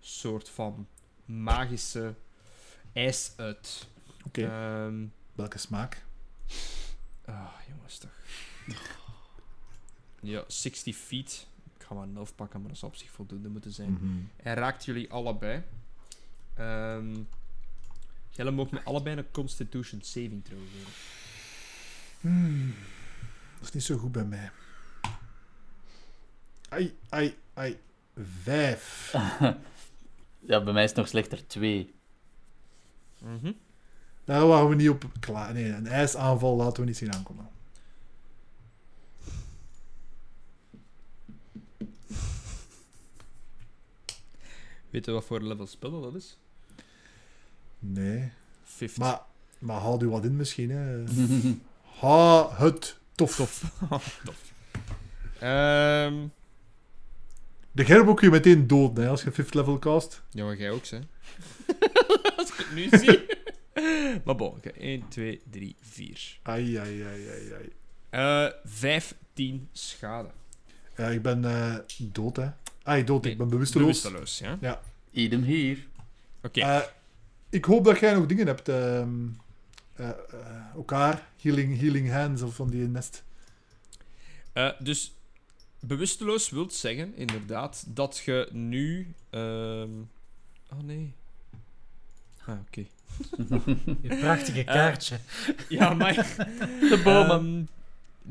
soort 0.00 0.48
van 0.48 0.86
magische 1.24 2.14
ijs 2.92 3.32
uit. 3.36 3.86
Oké. 4.26 4.42
Ehm, 4.46 5.04
Welke 5.36 5.58
smaak? 5.58 6.04
ah, 7.24 7.52
jongens 7.68 7.98
toch. 7.98 8.18
Ja, 10.20 10.44
60 10.46 10.96
feet. 10.96 11.46
Ik 11.78 11.82
ga 11.82 11.94
maar 11.94 12.02
een 12.02 12.16
elf 12.16 12.34
pakken, 12.34 12.60
maar 12.60 12.68
dat 12.68 12.78
zal 12.78 12.88
op 12.88 12.96
zich 12.96 13.10
voldoende 13.10 13.48
moeten 13.48 13.72
zijn. 13.72 13.92
Mhm. 13.92 14.22
Hij 14.36 14.54
raakt 14.54 14.84
jullie 14.84 15.12
allebei. 15.12 15.62
Ehm 16.54 17.14
jullie 18.30 18.52
mogen 18.52 18.74
me 18.74 18.82
allebei 18.84 19.16
een 19.16 19.30
Constitution 19.30 20.02
saving 20.02 20.44
throw 20.44 20.58
geven. 20.72 20.92
Hmm. 22.20 22.74
Dat 23.58 23.68
is 23.68 23.72
niet 23.72 23.82
zo 23.82 23.96
goed 23.98 24.12
bij 24.12 24.24
mij. 24.24 24.50
Ai, 26.68 26.96
ai, 27.08 27.36
ai. 27.54 27.78
Vijf. 28.42 29.14
Ja, 30.46 30.62
bij 30.64 30.72
mij 30.72 30.82
is 30.82 30.88
het 30.88 30.98
nog 30.98 31.08
slechter 31.08 31.46
2. 31.46 31.94
Mhm. 33.18 33.52
Daar 34.26 34.46
waren 34.46 34.68
we 34.68 34.74
niet 34.74 34.88
op 34.88 35.04
klaar. 35.20 35.52
Nee, 35.52 35.64
een 35.72 35.86
ijsaanval 35.86 36.56
laten 36.56 36.80
we 36.82 36.88
niet 36.88 36.96
zien 36.96 37.14
aankomen. 37.14 37.48
Weet 44.90 45.04
je 45.04 45.10
wat 45.10 45.24
voor 45.24 45.40
level 45.40 45.66
spel 45.66 46.00
dat 46.00 46.14
is? 46.14 46.38
Nee. 47.78 48.30
50. 48.64 48.98
Maar, 49.02 49.20
maar 49.58 49.80
haal 49.80 50.02
u 50.02 50.08
wat 50.08 50.24
in 50.24 50.36
misschien. 50.36 50.70
Hè. 50.70 51.04
Ha 52.00 52.50
het 52.56 52.96
tof. 53.14 53.36
Tof. 53.36 53.60
Tof. 54.24 54.52
Ehm, 55.38 56.14
De 57.72 57.84
Gerbo 57.84 58.14
kun 58.14 58.26
je 58.26 58.32
meteen 58.32 58.66
doden 58.66 59.04
hè, 59.04 59.10
als 59.10 59.22
je 59.22 59.32
5th 59.32 59.48
level 59.50 59.78
cast. 59.78 60.22
ja, 60.30 60.44
maar 60.44 60.56
jij 60.56 60.70
ook, 60.70 60.86
hè? 60.86 60.98
Als 62.36 62.48
ik 62.52 62.54
het 62.56 62.72
nu 62.74 62.88
zie. 62.98 63.26
Maar 64.24 64.36
bon, 64.36 64.48
oké. 64.48 64.68
1, 64.68 65.08
2, 65.08 65.40
3, 65.50 65.76
4. 65.80 66.38
Ai, 66.42 66.76
ai, 66.78 67.02
ai, 67.02 67.28
ai, 67.28 67.52
ai. 67.52 67.72
Eh 68.10 68.52
15 68.64 69.68
schade. 69.72 70.28
Ja, 70.96 71.08
ik 71.08 71.22
ben 71.22 71.44
eh, 71.44 71.74
dood, 71.98 72.36
hè. 72.36 72.48
Ai, 72.82 73.04
dood. 73.04 73.22
Nee, 73.22 73.32
ik 73.32 73.38
ben 73.38 73.48
bewusteloos. 73.48 74.02
Bewusteloos, 74.02 74.58
ja? 74.60 74.80
Idem 75.10 75.42
hier. 75.42 75.86
Oké. 76.42 76.60
Eh, 76.60 76.82
ik 77.50 77.64
hoop 77.64 77.84
dat 77.84 77.98
jij 77.98 78.14
nog 78.14 78.26
dingen 78.26 78.46
hebt. 78.46 78.68
ehm, 78.68 79.26
eh, 79.94 80.08
eh, 80.08 80.16
elkaar. 80.74 81.28
Healing, 81.40 81.80
healing 81.80 82.10
hands 82.10 82.42
of 82.42 82.54
van 82.54 82.70
die 82.70 82.88
nest. 82.88 83.24
Eh, 84.52 84.70
dus 84.78 85.14
bewusteloos 85.80 86.50
wilt 86.50 86.72
zeggen, 86.74 87.16
inderdaad, 87.16 87.84
dat 87.88 88.22
je 88.24 88.48
nu. 88.52 89.14
ehm 89.30 89.90
Oh 90.72 90.82
nee. 90.82 91.14
Ah, 92.46 92.58
oké. 92.66 92.80
Je 94.02 94.16
prachtige 94.20 94.58
Eh, 94.58 94.64
kaartje. 94.66 95.18
Ja, 95.68 95.94
maar. 95.94 96.14
De 96.90 97.00
bomen. 97.04 97.30
Ehm, 97.30 97.64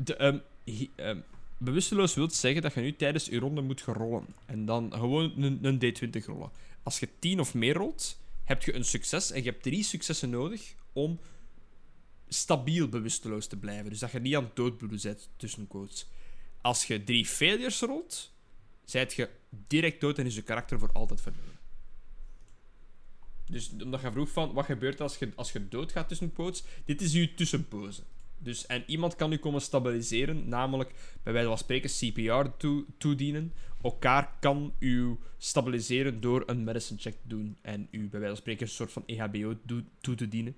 de, 0.04 0.16
ehm, 0.16 0.38
hi- 0.64 0.90
ehm, 0.94 1.18
bewusteloos 1.58 2.14
wilt 2.14 2.34
zeggen 2.34 2.62
dat 2.62 2.74
je 2.74 2.80
nu 2.80 2.96
tijdens 2.96 3.24
je 3.24 3.38
ronde 3.38 3.60
moet 3.60 3.80
gaan 3.82 3.94
rollen. 3.94 4.26
En 4.46 4.64
dan 4.64 4.92
gewoon 4.92 5.32
een, 5.42 5.58
een 5.64 5.78
D20 5.78 6.24
rollen. 6.26 6.50
Als 6.82 6.98
je 7.00 7.08
10 7.18 7.40
of 7.40 7.54
meer 7.54 7.74
rolt, 7.74 8.18
heb 8.44 8.62
je 8.62 8.74
een 8.74 8.84
succes. 8.84 9.30
En 9.30 9.42
je 9.42 9.50
hebt 9.50 9.62
drie 9.62 9.82
successen 9.82 10.30
nodig 10.30 10.74
om 10.92 11.18
stabiel 12.28 12.88
bewusteloos 12.88 13.46
te 13.46 13.56
blijven. 13.56 13.90
Dus 13.90 13.98
dat 13.98 14.10
je 14.12 14.18
niet 14.20 14.36
aan 14.36 14.44
het 14.44 14.56
doodbloeden 14.56 15.00
bent, 15.02 15.28
tussen 15.36 15.66
quotes. 15.68 16.06
Als 16.60 16.84
je 16.84 17.04
drie 17.04 17.26
failures 17.26 17.80
rolt, 17.80 18.32
zijt 18.84 19.14
je 19.14 19.28
direct 19.66 20.00
dood 20.00 20.18
en 20.18 20.26
is 20.26 20.34
je 20.34 20.42
karakter 20.42 20.78
voor 20.78 20.92
altijd 20.92 21.20
verloren. 21.20 21.55
Dus 23.48 23.70
omdat 23.82 24.00
je 24.00 24.10
vroeg 24.12 24.28
van, 24.28 24.52
wat 24.52 24.64
gebeurt 24.64 25.00
als 25.00 25.18
je, 25.18 25.28
als 25.34 25.52
je 25.52 25.68
doodgaat 25.68 26.08
tussen 26.08 26.32
quotes? 26.32 26.62
Dit 26.84 27.00
is 27.00 27.14
uw 27.14 27.26
tussenpose. 27.36 28.02
Dus, 28.38 28.66
en 28.66 28.84
iemand 28.86 29.14
kan 29.16 29.32
u 29.32 29.36
komen 29.36 29.60
stabiliseren, 29.60 30.48
namelijk 30.48 30.94
bij 31.22 31.32
wijze 31.32 31.48
van 31.48 31.58
spreken 31.58 31.90
CPR 31.90 32.48
toe, 32.56 32.84
toedienen. 32.98 33.52
Elkaar 33.82 34.36
kan 34.40 34.72
u 34.78 35.16
stabiliseren 35.38 36.20
door 36.20 36.42
een 36.46 36.64
medicine 36.64 37.00
check 37.00 37.12
te 37.12 37.28
doen 37.28 37.56
en 37.62 37.88
u 37.90 37.98
bij 37.98 38.20
wijze 38.20 38.26
van 38.26 38.36
spreken 38.36 38.66
een 38.66 38.72
soort 38.72 38.92
van 38.92 39.02
EHBO 39.06 39.56
doe- 39.62 39.84
toe 40.00 40.14
te 40.14 40.28
dienen. 40.28 40.56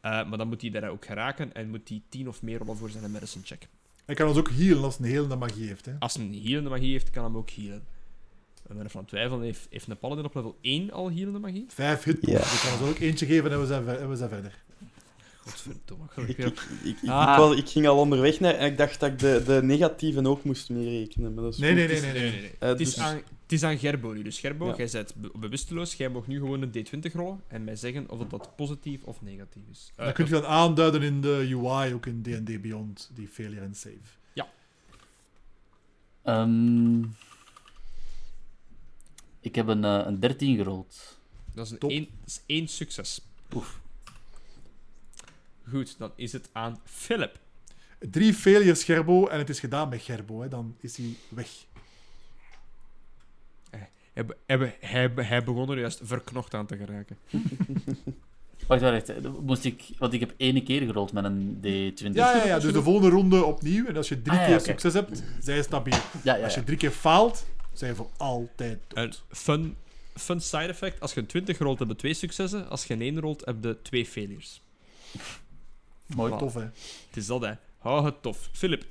Eh, 0.00 0.28
maar 0.28 0.38
dan 0.38 0.48
moet 0.48 0.60
hij 0.60 0.70
daar 0.70 0.90
ook 0.90 1.04
geraken 1.06 1.54
en 1.54 1.70
moet 1.70 1.88
hij 1.88 2.02
10 2.08 2.28
of 2.28 2.42
meer 2.42 2.58
rollen 2.58 2.76
voor 2.76 2.90
zijn 2.90 3.10
medicine 3.10 3.44
check. 3.44 3.68
Hij 4.04 4.14
kan 4.14 4.28
ons 4.28 4.38
ook 4.38 4.50
healen 4.50 4.84
als 4.84 4.98
hij 4.98 5.06
een 5.06 5.12
helende 5.12 5.36
magie 5.36 5.66
heeft. 5.66 5.84
Hè. 5.84 5.92
Als 5.98 6.14
hij 6.14 6.24
een 6.24 6.42
healende 6.42 6.70
magie 6.70 6.90
heeft, 6.90 7.10
kan 7.10 7.24
hem 7.24 7.36
ook 7.36 7.50
healen. 7.50 7.86
We 8.62 8.74
ben 8.74 8.84
ervan 8.84 9.00
aan 9.00 9.06
het 9.06 9.08
twijfelen, 9.14 9.42
heeft, 9.44 9.66
heeft 9.70 9.86
een 9.88 9.98
paladin 9.98 10.24
op 10.24 10.34
level 10.34 10.56
1 10.60 10.90
al 10.90 11.10
healende 11.10 11.38
magie? 11.38 11.64
Vijf 11.68 12.02
hit 12.04 12.18
Ja. 12.20 12.38
Ik 12.38 12.60
kan 12.62 12.80
ons 12.80 12.90
ook 12.90 12.98
eentje 12.98 13.26
geven 13.26 13.52
en 13.52 13.60
we 13.60 13.66
zijn, 13.66 13.84
ver- 13.84 14.00
en 14.00 14.08
we 14.08 14.16
zijn 14.16 14.28
verder. 14.28 14.62
Godverdomme. 15.42 16.04
Ik, 16.16 16.28
ik, 16.28 16.38
ik, 16.38 16.60
ik, 16.84 17.02
ik, 17.02 17.08
Ah. 17.08 17.38
was- 17.38 17.56
ik 17.56 17.68
ging 17.68 17.86
al 17.86 17.98
onderweg 17.98 18.40
naar 18.40 18.54
en 18.54 18.66
ik 18.70 18.76
dacht 18.78 19.00
dat 19.00 19.10
ik 19.12 19.18
de, 19.18 19.42
de 19.46 19.60
negatieve 19.62 20.28
ook 20.28 20.44
moest 20.44 20.70
meerekenen. 20.70 21.34
Maar 21.34 21.44
dat 21.44 21.52
is 21.52 21.58
Nee, 21.58 21.74
nee, 21.74 21.86
nee, 21.86 21.96
Het 21.96 22.04
is- 22.04 22.12
nee. 22.20 22.30
nee. 22.30 22.50
eh, 22.58 22.68
het, 22.68 22.80
is 22.80 22.94
dus- 22.94 23.04
aan, 23.04 23.14
het 23.16 23.52
is 23.52 23.62
aan 23.62 23.78
Gerbo 23.78 24.12
nu. 24.12 24.22
Dus 24.22 24.38
Gerbo, 24.40 24.66
Ja. 24.66 24.74
jij 24.76 24.88
bent 24.92 25.14
be- 25.14 25.30
bewusteloos. 25.38 25.94
Jij 25.94 26.08
mag 26.08 26.26
nu 26.26 26.38
gewoon 26.38 26.62
een 26.62 26.70
D20 26.72 27.12
rollen 27.12 27.40
en 27.48 27.64
mij 27.64 27.76
zeggen 27.76 28.10
of 28.10 28.18
dat 28.28 28.56
positief 28.56 29.02
of 29.02 29.22
negatief 29.22 29.62
is. 29.70 29.92
Eh, 29.96 30.04
Dat 30.06 30.14
kun 30.14 30.24
je 30.24 30.30
dan 30.30 30.46
aanduiden 30.46 31.02
in 31.02 31.20
de 31.20 31.48
UI, 31.62 31.94
ook 31.94 32.06
in 32.06 32.22
D&D 32.22 32.60
Beyond, 32.62 33.10
die 33.14 33.28
failure 33.28 33.64
en 33.64 33.74
save. 33.74 34.20
Ehm, 36.24 37.02
Ik 39.42 39.54
heb 39.54 39.66
een, 39.66 39.84
eh, 39.84 40.00
een 40.04 40.20
13 40.20 40.56
gerold. 40.56 41.18
Dat 41.54 41.66
is, 41.66 41.72
een 41.72 41.78
Top. 41.78 41.90
één, 41.90 42.06
dat 42.20 42.28
is 42.28 42.40
één 42.46 42.68
succes. 42.68 43.20
Oef. 43.54 43.80
Goed, 45.68 45.98
dan 45.98 46.12
is 46.16 46.32
het 46.32 46.48
aan 46.52 46.80
Philip. 46.84 47.38
Drie 47.98 48.34
failures 48.34 48.84
Gerbo 48.84 49.26
en 49.26 49.38
het 49.38 49.48
is 49.48 49.60
gedaan 49.60 49.88
met 49.88 50.02
Gerbo. 50.02 50.40
Hè. 50.40 50.48
Dan 50.48 50.76
is 50.80 50.96
hij 50.96 51.14
weg. 51.28 51.48
Hij, 54.12 54.26
be- 54.26 54.36
hij, 54.46 54.76
hij, 54.80 55.14
be- 55.14 55.22
hij 55.22 55.44
begon 55.44 55.70
er 55.70 55.78
juist 55.78 56.00
verknocht 56.02 56.54
aan 56.54 56.66
te 56.66 56.76
geraken. 56.76 57.16
Wacht, 58.68 58.80
wacht. 58.82 59.08
eh, 59.08 59.30
Moest 59.40 59.64
ik... 59.64 59.82
Want 59.98 60.12
ik 60.12 60.20
heb 60.20 60.34
één 60.36 60.64
keer 60.64 60.80
gerold 60.86 61.12
met 61.12 61.24
een 61.24 61.56
D20. 61.56 62.12
Ja, 62.12 62.36
ja, 62.36 62.44
ja. 62.44 62.58
Dus 62.58 62.72
de 62.72 62.82
volgende 62.82 63.08
ronde 63.08 63.44
opnieuw. 63.44 63.86
En 63.86 63.96
als 63.96 64.08
je 64.08 64.22
drie 64.22 64.38
Ah, 64.38 64.42
ja, 64.42 64.46
keer 64.56 64.60
succes 64.60 64.92
hebt, 64.94 65.22
zij 65.40 65.56
je 65.56 65.62
stabiel. 65.62 65.98
Ja, 66.24 66.36
ja, 66.36 66.44
Als 66.44 66.54
je 66.54 66.64
drie 66.64 66.78
keer 66.78 66.90
faalt, 66.90 67.46
zijn 67.72 67.96
voor 67.96 68.10
altijd 68.16 68.78
dood. 68.88 68.98
Een 69.28 69.36
fun, 69.36 69.76
fun 70.14 70.40
side 70.40 70.66
effect. 70.66 71.00
Als 71.00 71.14
je 71.14 71.20
een 71.20 71.26
20 71.26 71.58
rolt, 71.58 71.78
heb 71.78 71.88
je 71.88 71.96
twee 71.96 72.14
successen. 72.14 72.68
Als 72.68 72.84
je 72.84 72.94
een 72.94 73.00
1 73.02 73.20
rolt, 73.20 73.44
heb 73.44 73.56
je 73.64 73.82
twee 73.82 74.06
failures. 74.06 74.62
Mooi. 76.06 76.32
Voilà. 76.32 76.36
Tof, 76.38 76.54
hè. 76.54 76.60
Het 77.06 77.16
is 77.16 77.26
dat, 77.26 77.40
hè. 77.40 77.52
Hou 77.78 78.04
het 78.04 78.22
tof. 78.22 78.48
Philip. 78.52 78.84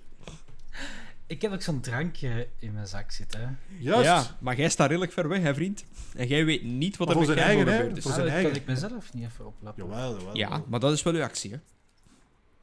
Ik 1.27 1.41
heb 1.41 1.51
ook 1.51 1.61
zo'n 1.61 1.81
drankje 1.81 2.47
in 2.59 2.73
mijn 2.73 2.87
zak 2.87 3.11
zitten. 3.11 3.39
hè. 3.41 3.75
Juist. 3.79 4.03
Ja, 4.05 4.37
maar 4.39 4.55
jij 4.57 4.69
staat 4.69 4.87
redelijk 4.87 5.11
ver 5.11 5.27
weg, 5.27 5.41
hè, 5.41 5.53
vriend. 5.53 5.83
En 6.15 6.27
jij 6.27 6.45
weet 6.45 6.63
niet 6.63 6.97
wat 6.97 7.07
er 7.09 7.13
voor 7.15 7.27
met 7.27 7.37
eigen, 7.37 7.67
gebeurd 7.67 7.97
is. 7.97 8.03
Voor 8.03 8.11
Ah, 8.11 8.17
zijn 8.17 8.27
dat 8.27 8.35
eigen. 8.35 8.51
kan 8.51 8.61
ik 8.61 8.67
mezelf 8.67 9.13
niet 9.13 9.23
even 9.25 9.45
oplappen. 9.45 9.83
Jawel, 9.85 10.17
jawel. 10.17 10.37
Ja, 10.37 10.63
maar 10.67 10.79
dat 10.79 10.91
is 10.91 11.03
wel 11.03 11.13
uw 11.13 11.23
actie, 11.23 11.51
hè. 11.51 11.57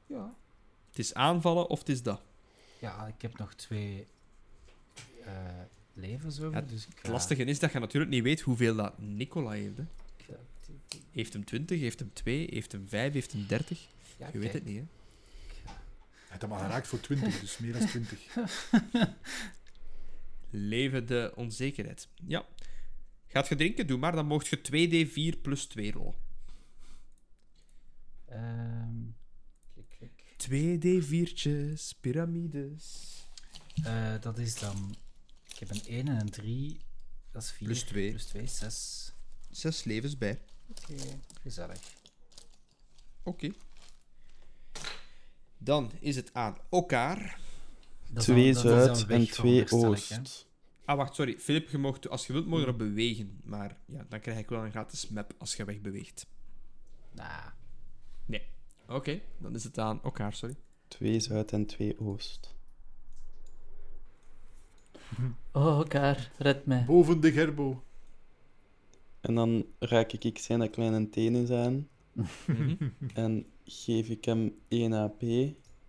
Ja. 0.07 0.35
Het 0.89 0.99
is 0.99 1.15
aanvallen 1.15 1.69
of 1.69 1.79
het 1.79 1.89
is 1.89 2.03
dat. 2.03 2.21
Ja, 2.79 3.07
ik 3.07 3.23
heb 3.23 3.39
nog 3.39 3.55
twee 3.55 4.07
eh, 5.25 5.33
levens 5.99 6.41
over. 6.41 6.61
Ja, 6.61 6.67
dus 6.67 6.87
ik 6.87 6.93
Het 6.97 7.07
ga- 7.07 7.13
lastige 7.13 7.45
is 7.45 7.59
dat 7.59 7.73
je 7.73 7.79
natuurlijk 7.79 8.13
niet 8.13 8.23
weet 8.23 8.41
hoeveel 8.41 8.77
dat 8.77 8.99
Nicola 8.99 9.51
heeft. 9.51 9.77
Hè. 9.77 9.85
Heeft 11.11 11.33
hem 11.33 11.45
20, 11.45 11.81
heeft 11.81 11.99
hem 11.99 12.13
2, 12.13 12.49
heeft 12.51 12.73
hem 12.73 12.89
5, 12.89 13.13
heeft 13.13 13.33
hem 13.33 13.47
30? 13.47 13.87
Ja, 14.19 14.29
Je 14.33 14.39
weet 14.39 14.53
het 14.53 14.65
niet, 14.65 14.77
hè. 14.77 14.85
Hij 15.65 15.75
heeft 16.29 16.43
hem 16.43 16.53
al 16.53 16.59
geraakt 16.59 16.87
voor 16.87 17.01
20, 17.01 17.41
dus 17.41 17.59
meer 17.59 17.73
dan 17.73 17.87
20. 17.87 18.37
Leven 20.51 21.07
de 21.07 21.33
onzekerheid. 21.37 22.09
Ja. 22.27 22.47
Gaat 23.27 23.49
je 23.49 23.55
drinken? 23.57 23.87
Doe 23.87 23.99
maar. 23.99 24.13
Dan 24.13 24.27
mocht 24.27 24.47
je 24.47 24.59
2d4 24.59 25.41
plus 25.43 25.65
2 25.67 25.93
rollen. 25.93 26.15
Ehm, 28.27 28.97
klik, 29.73 29.89
klik. 29.99 30.25
2d4'tjes, 30.37 32.01
piramides. 32.01 33.17
Eh, 33.85 34.15
dat 34.21 34.39
is 34.39 34.59
dan... 34.59 34.95
Ik 35.59 35.69
heb 35.69 35.77
een 35.77 35.93
1 35.93 36.09
en 36.09 36.21
een 36.21 36.31
3. 36.31 36.81
Dat 37.31 37.43
is 37.43 37.51
4. 37.51 37.67
Plus 37.67 37.83
twee. 37.83 38.11
Plus 38.11 38.25
2, 38.25 38.47
6. 38.47 39.15
Zes 39.51 39.85
levens 39.85 40.19
bij. 40.19 40.41
Oké, 40.71 40.95
gezellig. 41.41 41.81
Oké. 43.23 43.53
Dan 45.59 45.93
is 46.01 46.17
het 46.17 46.35
aan 46.35 46.57
elkaar. 46.71 47.41
Twee 48.15 48.55
zuid 48.55 49.07
en 49.09 49.31
twee 49.31 49.71
oost. 49.71 50.47
Ah, 50.85 50.97
wacht, 50.97 51.15
sorry. 51.15 51.39
Filip, 51.39 51.69
je 51.69 51.79
mocht, 51.79 52.09
als 52.09 52.27
je 52.27 52.33
wilt, 52.33 52.47
mogen 52.47 52.65
erop 52.65 52.79
bewegen. 52.79 53.41
Maar 53.45 53.77
ja, 53.87 54.07
dan 54.09 54.21
krijg 54.21 54.39
ik 54.39 54.49
wel 54.49 54.65
een 54.65 54.71
gratis 54.71 55.09
map 55.09 55.35
als 55.39 55.57
je 55.57 55.65
wegbeweegt. 55.65 56.27
Nah. 57.13 57.47
Oké, 58.89 59.21
dan 59.39 59.55
is 59.55 59.65
het 59.65 59.79
aan 59.79 60.03
elkaar, 60.03 60.33
sorry. 60.33 60.57
Twee 60.89 61.21
zuid 61.21 61.53
en 61.53 61.67
twee 61.67 62.01
oost. 62.01 62.57
Oh, 65.53 65.77
elkaar. 65.79 66.31
Red 66.39 66.67
mij. 66.67 66.85
Boven 66.87 67.21
de 67.21 67.33
Gerbo. 67.33 67.83
En 69.21 69.35
dan 69.35 69.65
raak 69.79 70.13
ik, 70.13 70.25
ik 70.25 70.39
zijn 70.39 70.71
kleine 70.71 71.09
tenen 71.09 71.47
zijn 71.47 71.89
Mhm. 72.47 72.75
en 73.15 73.47
geef 73.65 74.09
ik 74.09 74.25
hem 74.25 74.55
1 74.69 74.93
AP. 74.93 75.23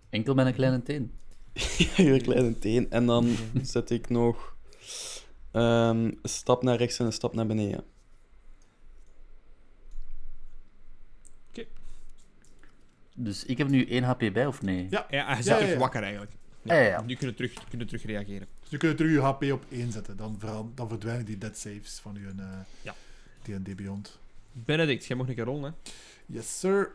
Enkel 0.09 0.33
met 0.33 0.45
een 0.45 0.53
kleine 0.53 0.83
teen. 0.83 1.11
Een 1.97 2.21
kleine 2.21 2.57
teen. 2.59 2.91
En 2.91 3.05
dan 3.05 3.35
zet 3.61 3.89
ik 3.89 4.09
nog 4.09 4.55
ehm, 5.51 5.97
een 5.97 6.19
stap 6.23 6.63
naar 6.63 6.77
rechts 6.77 6.99
en 6.99 7.05
een 7.05 7.13
stap 7.13 7.33
naar 7.33 7.47
beneden. 7.47 7.83
Dus 13.15 13.45
ik 13.45 13.57
heb 13.57 13.67
nu 13.69 13.85
1 13.85 14.03
HP 14.03 14.33
bij, 14.33 14.45
of 14.45 14.61
nee? 14.61 14.87
Ja. 14.89 15.05
Ja, 15.09 15.25
hij 15.25 15.37
Ja, 15.37 15.43
ja, 15.51 15.55
terug 15.57 15.71
ja. 15.73 15.77
wakker 15.77 16.01
eigenlijk. 16.03 16.31
Ja, 16.61 16.75
ja, 16.75 16.81
ja. 16.87 17.01
Nu 17.01 17.15
kunnen 17.15 17.35
we 17.35 17.47
terug, 17.47 17.67
kunnen 17.69 17.87
terug 17.87 18.03
reageren. 18.03 18.47
Dus 18.61 18.69
nu 18.69 18.77
kun 18.77 18.89
je 18.89 18.95
terug 18.95 19.11
je 19.11 19.19
HP 19.19 19.43
op 19.51 19.65
1 19.71 19.91
zetten. 19.91 20.17
Dan, 20.17 20.35
veran- 20.39 20.71
dan 20.75 20.87
verdwijnen 20.89 21.25
die 21.25 21.37
dead 21.37 21.57
saves 21.57 21.99
van 21.99 22.13
je 22.13 22.31
uh, 22.39 22.59
Ja. 22.81 22.95
D&D 23.41 23.75
Beyond. 23.75 24.19
Benedict, 24.51 25.05
jij 25.05 25.17
mag 25.17 25.27
een 25.27 25.35
keer 25.35 25.43
rollen, 25.45 25.63
hè. 25.83 25.91
Yes, 26.25 26.59
sir. 26.59 26.91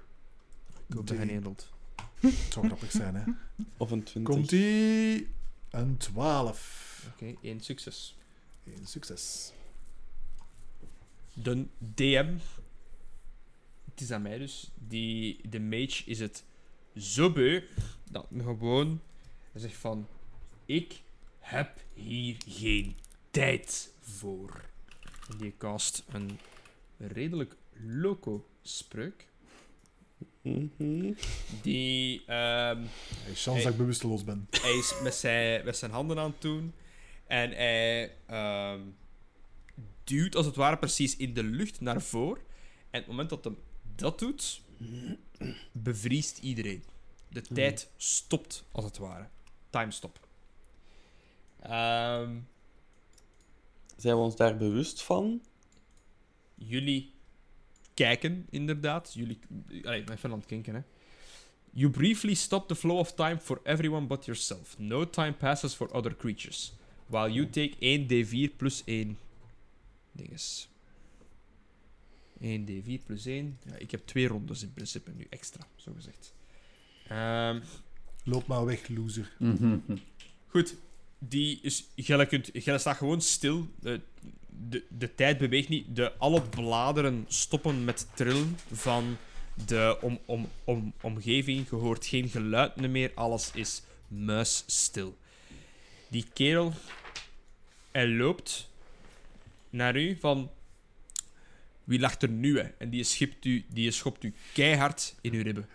Ik 0.89 0.95
hoop 0.95 1.07
dat 1.07 1.17
hij 1.17 1.29
één 1.29 1.43
rolt. 1.45 1.73
Het 2.21 2.35
zou 2.53 2.67
grappig 2.67 2.91
zijn, 2.91 3.15
hè. 3.15 3.23
Of 3.77 3.91
een 3.91 4.03
20. 4.03 4.35
Komt-ie. 4.35 5.29
Een 5.71 5.97
12. 5.97 7.11
Oké, 7.15 7.35
één 7.43 7.61
succes. 7.61 8.17
Eén 8.67 8.87
succes. 8.87 9.53
De 11.33 11.67
DM, 11.79 12.35
het 13.91 14.01
is 14.01 14.11
aan 14.11 14.23
mij 14.23 14.39
dus, 14.39 14.71
die, 14.89 15.49
de 15.49 15.61
mage 15.61 16.03
is 16.05 16.19
het 16.19 16.45
zo 16.97 17.33
beu 17.33 17.63
dat 18.11 18.27
gewoon 18.39 19.01
hij 19.55 19.63
zegt 19.63 19.77
van, 19.77 20.09
ik 20.65 21.03
heb 21.39 21.81
hier 21.95 22.37
geen 22.49 22.97
tijd 23.31 23.93
voor. 24.01 24.65
En 25.31 25.39
die 25.39 25.55
cast 25.59 26.05
een 26.09 26.39
redelijk 26.97 27.57
loco 27.87 28.47
spreuk. 28.63 29.27
Mhm. 30.43 31.13
Die, 31.63 32.19
ehm, 32.27 32.83
Hey, 33.23 33.35
chance 33.35 33.51
Hey. 33.51 33.63
dat 33.63 33.73
ik 33.73 33.79
bewusteloos 33.79 34.25
ben. 34.25 34.49
hij 34.51 34.73
is 34.79 34.95
met 35.03 35.15
zijn, 35.15 35.65
met 35.65 35.77
zijn 35.77 35.91
handen 35.91 36.19
aan 36.19 36.31
het 36.31 36.41
doen 36.41 36.73
en 37.27 37.51
hij 37.51 38.15
ehm, 38.27 38.81
duwt 40.05 40.37
als 40.37 40.47
het 40.47 40.57
ware 40.57 40.77
precies 40.79 41.17
in 41.17 41.35
de 41.35 41.43
lucht 41.45 41.81
naar 41.81 42.03
voren. 42.03 42.43
En 42.91 43.01
op 43.01 43.07
het 43.07 43.07
moment 43.07 43.29
dat 43.31 43.45
hij 43.45 43.55
dat 43.97 44.19
doet, 44.19 44.63
bevriest 45.73 46.39
iedereen. 46.39 46.85
De 47.29 47.43
tijd 47.43 47.91
stopt, 47.97 48.65
als 48.73 48.85
het 48.85 48.99
ware. 48.99 49.29
Time 49.75 49.91
stop. 49.91 50.19
Ehm, 51.61 52.39
Zijn 53.97 54.17
we 54.17 54.23
ons 54.23 54.37
daar 54.37 54.57
bewust 54.57 55.03
van? 55.03 55.43
jullie 56.55 57.13
kijken, 57.95 58.47
inderdaad. 58.51 59.13
Jullie... 59.15 59.39
Allee, 59.83 60.05
aan 60.23 60.31
het 60.31 60.47
kinken, 60.47 60.75
hè. 60.75 60.81
You 61.71 61.91
briefly 61.91 62.35
stop 62.35 62.69
the 62.69 62.75
flow 62.75 62.99
of 62.99 63.15
time 63.15 63.39
for 63.39 63.61
everyone 63.65 64.07
but 64.07 64.25
yourself. 64.25 64.79
No 64.79 65.11
time 65.11 65.33
passes 65.33 65.75
for 65.75 65.95
other 65.95 66.17
creatures. 66.17 66.73
While 67.07 67.33
you 67.33 67.51
take 67.51 67.77
1d4 67.79 68.57
plus 68.57 68.83
1 68.85 69.19
dinges. 70.13 70.69
1d4 72.41 73.05
plus 73.07 73.27
1. 73.27 73.59
Ja, 73.65 73.77
ik 73.77 73.91
heb 73.91 74.07
twee 74.07 74.29
rondes 74.29 74.63
in 74.63 74.73
principe 74.73 75.11
nu 75.11 75.27
extra, 75.31 75.67
zo 75.77 75.93
gezegd. 75.93 76.35
Ehm, 77.09 77.61
Loop 78.25 78.47
maar 78.47 78.65
weg, 78.65 78.89
loser. 78.89 79.33
Goed, 80.47 80.77
die 81.19 81.59
is, 81.63 81.85
Gelle, 81.97 82.27
kunt, 82.27 82.51
staat 82.55 82.97
gewoon 82.97 83.21
stil. 83.21 83.69
De, 83.81 84.01
de, 84.69 84.85
de 84.89 85.15
tijd 85.15 85.39
beweegt 85.39 85.69
niet. 85.69 85.97
De, 85.97 86.13
alle 86.19 86.43
bladeren 86.43 87.25
stoppen 87.29 87.85
met 87.85 88.09
trillen 88.15 88.59
van 88.73 89.17
de 89.67 89.99
om, 90.01 90.19
om, 90.25 90.49
om, 90.65 90.93
omgeving. 91.01 91.69
Je 91.69 91.77
hoort 91.77 92.07
geen 92.07 92.29
geluid 92.29 92.77
meer. 92.77 93.13
Alles 93.15 93.51
is 93.55 93.83
muisstil. 94.09 95.17
Die 96.09 96.25
kerel, 96.33 96.73
hij 97.91 98.09
loopt 98.09 98.71
naar 99.71 99.97
u 99.97 100.17
van... 100.21 100.51
Wie 101.85 102.01
lacht 102.01 102.23
er 102.23 102.29
nu, 102.29 102.59
hè? 102.59 102.69
En 102.79 102.91
die, 102.91 103.05
schipt 103.05 103.45
u, 103.45 103.65
die 103.69 103.91
schopt 103.91 104.25
u 104.25 104.35
keihard 104.53 105.15
in 105.21 105.33
uw 105.33 105.43
ribben. 105.43 105.69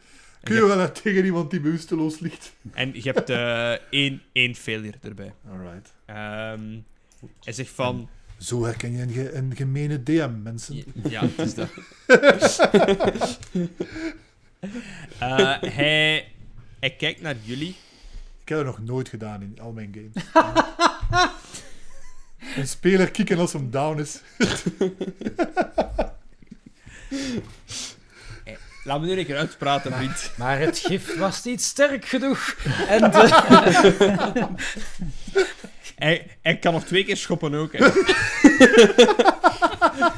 Kun 0.44 0.56
je 0.56 0.62
je 0.62 0.68
wel 0.68 0.80
uit 0.80 1.02
tegen 1.02 1.26
iemand 1.26 1.52
die 1.52 1.60
bewusteloos 1.60 2.20
ligt? 2.20 2.54
en 2.74 2.92
je 2.94 3.02
hebt 3.02 3.30
eh, 3.30 3.72
één, 3.90 4.22
één 4.32 4.56
failure 4.56 4.98
erbij. 5.02 5.34
Alright. 5.52 5.94
Ehm, 6.06 6.80
hij 7.44 7.54
zegt 7.54 7.70
van... 7.70 8.10
Zo 8.38 8.64
herken 8.64 8.92
je 8.92 9.02
een, 9.02 9.12
ge- 9.12 9.34
een 9.34 9.56
gemene 9.56 10.04
DM, 10.04 10.42
mensen. 10.44 10.84
Ja, 11.10 11.22
het 11.36 11.48
is 11.48 11.54
dat. 11.56 11.70
Eh, 15.20 15.62
hij, 15.62 16.32
hij 16.80 16.90
kijkt 16.98 17.22
naar 17.22 17.36
jullie. 17.42 17.76
Ik 18.42 18.50
heb 18.50 18.58
dat 18.58 18.66
nog 18.66 18.80
nooit 18.88 19.10
gedaan 19.10 19.42
in 19.42 19.58
al 19.62 19.72
mijn 19.72 19.96
games. 19.96 20.26
een 22.58 22.68
speler 22.68 23.12
kicken 23.12 23.40
als 23.40 23.54
hem 23.54 23.72
down 23.72 24.00
is. 24.00 24.22
Laat 28.90 29.02
me 29.02 29.08
nu 29.08 29.20
een 29.20 29.26
keer 29.26 29.38
uitpraten, 29.38 29.94
vriend. 29.94 30.32
Maar 30.36 30.60
het 30.60 30.80
gif 30.80 31.18
was 31.18 31.44
niet 31.44 31.62
sterk 31.62 32.06
genoeg. 32.06 32.56
En 32.88 33.12
de... 33.12 34.48
hij, 35.96 36.38
hij 36.42 36.58
kan 36.58 36.74
nog 36.74 36.84
twee 36.86 37.04
keer 37.04 37.18
schoppen 37.18 37.54
ook. 37.54 37.74
Hè. 37.74 37.80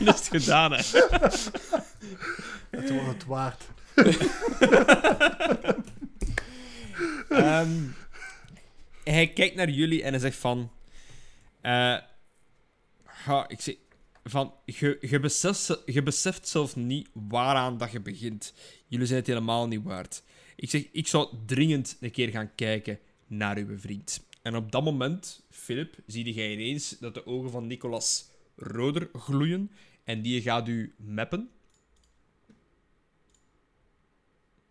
Dat 0.06 0.20
is 0.20 0.28
het 0.28 0.28
gedaan, 0.28 0.72
hè. 0.72 0.78
Het 2.70 2.90
was 2.90 3.08
het 3.08 3.26
waard. 3.26 3.64
Ehm, 7.30 7.72
hij 9.04 9.28
kijkt 9.28 9.56
naar 9.56 9.70
jullie 9.70 10.04
en 10.04 10.12
hij 10.12 10.20
zegt 10.20 10.38
van... 10.38 10.72
eh, 11.62 11.98
ga, 13.06 13.48
ik 13.48 13.62
zeg... 13.62 13.76
Van, 14.24 14.54
je, 14.66 14.98
je, 15.02 15.20
beseft, 15.20 15.82
je 15.86 16.04
beseft 16.04 16.48
zelf 16.48 16.76
niet 16.76 17.10
waaraan 17.14 17.78
dat 17.78 17.92
je 17.92 18.00
begint. 18.00 18.54
Jullie 18.88 19.06
zijn 19.06 19.20
het 19.20 19.28
helemaal 19.28 19.68
niet 19.68 19.84
waard. 19.84 20.24
Ik 20.56 20.70
zeg, 20.70 20.88
ik 20.92 21.08
zou 21.08 21.36
dringend 21.46 21.98
een 22.00 22.12
keer 22.12 22.30
gaan 22.30 22.56
kijken 22.56 23.00
naar 23.28 23.58
uw 23.58 23.78
vriend. 23.78 24.24
En 24.42 24.56
op 24.56 24.72
dat 24.72 24.84
moment, 24.84 25.42
Philip, 25.50 25.96
zie 26.06 26.34
jij 26.34 26.52
ineens 26.52 26.98
dat 27.00 27.14
de 27.14 27.26
ogen 27.26 27.52
van 27.52 27.68
Nicolas 27.68 28.30
roder 28.56 29.10
gloeien. 29.14 29.72
En 30.04 30.22
die 30.22 30.42
gaat 30.42 30.68
u 30.68 30.94
mappen. 30.98 31.50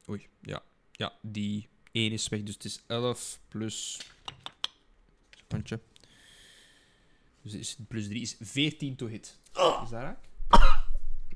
Oei, 0.08 0.26
ja. 0.42 0.62
Ja, 0.92 1.12
die 1.22 1.68
1 1.92 2.12
is 2.12 2.28
weg. 2.28 2.42
Dus 2.42 2.54
het 2.54 2.64
is 2.64 2.82
11 2.86 3.40
plus... 3.48 4.00
Puntje. 5.46 5.80
Dus 7.42 7.54
is 7.54 7.76
plus 7.88 8.06
3 8.08 8.20
is 8.20 8.36
14 8.40 8.96
to 8.96 9.06
hit. 9.06 9.38
Is 9.52 9.90
dat 9.90 9.90
raak? 9.90 10.18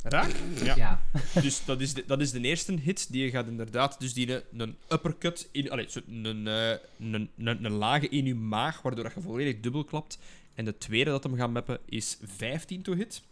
Raak? 0.02 0.32
Ja. 0.62 0.76
Ja. 0.76 1.02
Dus 1.40 1.64
dat 1.64 1.80
is, 1.80 1.94
de, 1.94 2.04
dat 2.06 2.20
is 2.20 2.30
de 2.30 2.40
eerste 2.40 2.72
hit. 2.72 3.12
Die 3.12 3.30
gaat 3.30 3.46
inderdaad 3.46 4.00
dus 4.00 4.12
die 4.14 4.32
een, 4.34 4.42
een 4.60 4.76
uppercut 4.88 5.48
in... 5.52 5.70
Allee, 5.70 5.86
zo, 5.90 6.00
een, 6.08 6.46
eh, 6.48 6.70
een, 6.98 7.30
een, 7.36 7.64
een 7.64 7.72
lage 7.72 8.08
in 8.08 8.24
je 8.26 8.34
maag, 8.34 8.82
waardoor 8.82 9.04
dat 9.04 9.14
je 9.14 9.20
volledig 9.20 9.60
dubbel 9.60 9.84
klapt. 9.84 10.18
En 10.54 10.64
de 10.64 10.78
tweede 10.78 11.10
dat 11.10 11.22
hem 11.22 11.36
gaat 11.36 11.50
mappen 11.50 11.78
is 11.84 12.18
15 12.22 12.82
to 12.82 12.94
hit. 12.94 13.22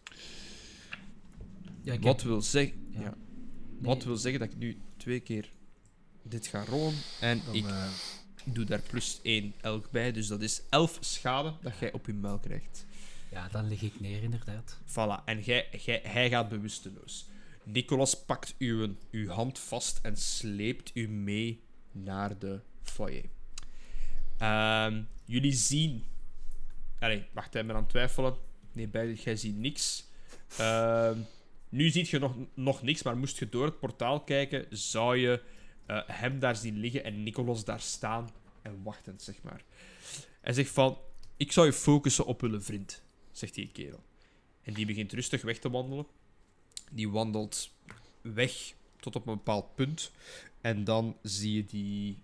ja 1.82 1.92
ik 1.92 2.02
Wat 2.02 2.20
heb- 2.20 2.30
wil, 2.30 2.42
zeg, 2.42 2.72
ja. 2.90 3.00
ja. 3.00 3.14
nee, 3.78 3.94
wat 3.94 4.04
wil 4.04 4.16
zeggen 4.16 4.40
dat 4.40 4.50
ik 4.52 4.56
nu 4.58 4.78
twee 4.96 5.20
keer 5.20 5.50
dit 6.22 6.46
ga 6.46 6.64
rollen. 6.64 6.94
En 7.20 7.42
Dan, 7.46 7.54
ik 7.54 7.66
eh, 7.66 7.86
doe 8.44 8.64
daar 8.64 8.82
plus 8.82 9.20
1 9.23 9.55
elk 9.60 9.90
bij. 9.90 10.12
Dus 10.12 10.27
dat 10.27 10.40
is 10.40 10.62
11 10.69 10.98
schade 11.01 11.55
dat 11.60 11.78
jij 11.78 11.93
op 11.93 12.06
je 12.06 12.14
muil 12.14 12.39
krijgt. 12.39 12.86
Ja, 13.31 13.48
dan 13.48 13.69
lig 13.69 13.82
ik 13.82 14.01
neer, 14.01 14.23
inderdaad. 14.23 14.78
Voilà, 14.86 15.24
en 15.24 15.40
jij, 15.40 15.69
jij, 15.85 16.01
hij 16.05 16.28
gaat 16.28 16.48
bewusteloos. 16.48 17.27
Nicolas 17.62 18.24
pakt 18.24 18.55
uw, 18.59 18.94
uw 19.10 19.28
hand 19.28 19.59
vast 19.59 19.98
en 20.02 20.16
sleept 20.16 20.90
u 20.94 21.09
mee 21.09 21.62
naar 21.93 22.39
de 22.39 22.60
foyer. 22.82 23.24
Ehm, 24.39 25.02
jullie 25.24 25.52
zien... 25.52 26.05
Allee, 26.98 27.24
wacht, 27.32 27.52
hij 27.52 27.66
ben 27.66 27.74
aan 27.74 27.81
het 27.81 27.90
twijfelen. 27.90 28.36
Nee, 28.73 28.89
bij, 28.89 29.12
jij 29.12 29.36
ziet 29.36 29.56
niks. 29.56 30.05
Ehm, 30.56 31.19
nu 31.69 31.90
ziet 31.90 32.09
je 32.09 32.19
nog, 32.19 32.35
nog 32.55 32.82
niks, 32.82 33.02
maar 33.02 33.16
moest 33.16 33.39
je 33.39 33.48
door 33.48 33.64
het 33.64 33.78
portaal 33.78 34.20
kijken, 34.20 34.66
zou 34.70 35.16
je 35.16 35.43
eh, 35.93 36.02
hem 36.06 36.39
daar 36.39 36.56
zien 36.56 36.77
liggen 36.77 37.05
en 37.05 37.23
Nicolas 37.23 37.64
daar 37.64 37.81
staan 37.81 38.31
en 38.62 38.82
wachtend, 38.82 39.23
zeg 39.23 39.43
maar. 39.43 39.64
Hij 40.40 40.52
zegt 40.52 40.70
van, 40.70 40.98
ik 41.36 41.52
zou 41.52 41.66
je 41.66 41.73
focussen 41.73 42.27
op 42.27 42.43
uw 42.43 42.60
vriend, 42.60 43.02
zegt 43.31 43.55
die 43.55 43.69
kerel. 43.73 44.02
En 44.62 44.74
die 44.74 44.86
begint 44.86 45.12
rustig 45.12 45.43
weg 45.43 45.59
te 45.59 45.70
wandelen. 45.70 46.06
Die 46.90 47.10
wandelt 47.10 47.70
weg 48.20 48.74
tot 49.01 49.16
op 49.16 49.27
een 49.27 49.35
bepaald 49.35 49.74
punt. 49.74 50.10
En 50.60 50.85
dan 50.85 51.16
zie 51.23 51.52
je 51.56 51.64
die. 51.64 52.19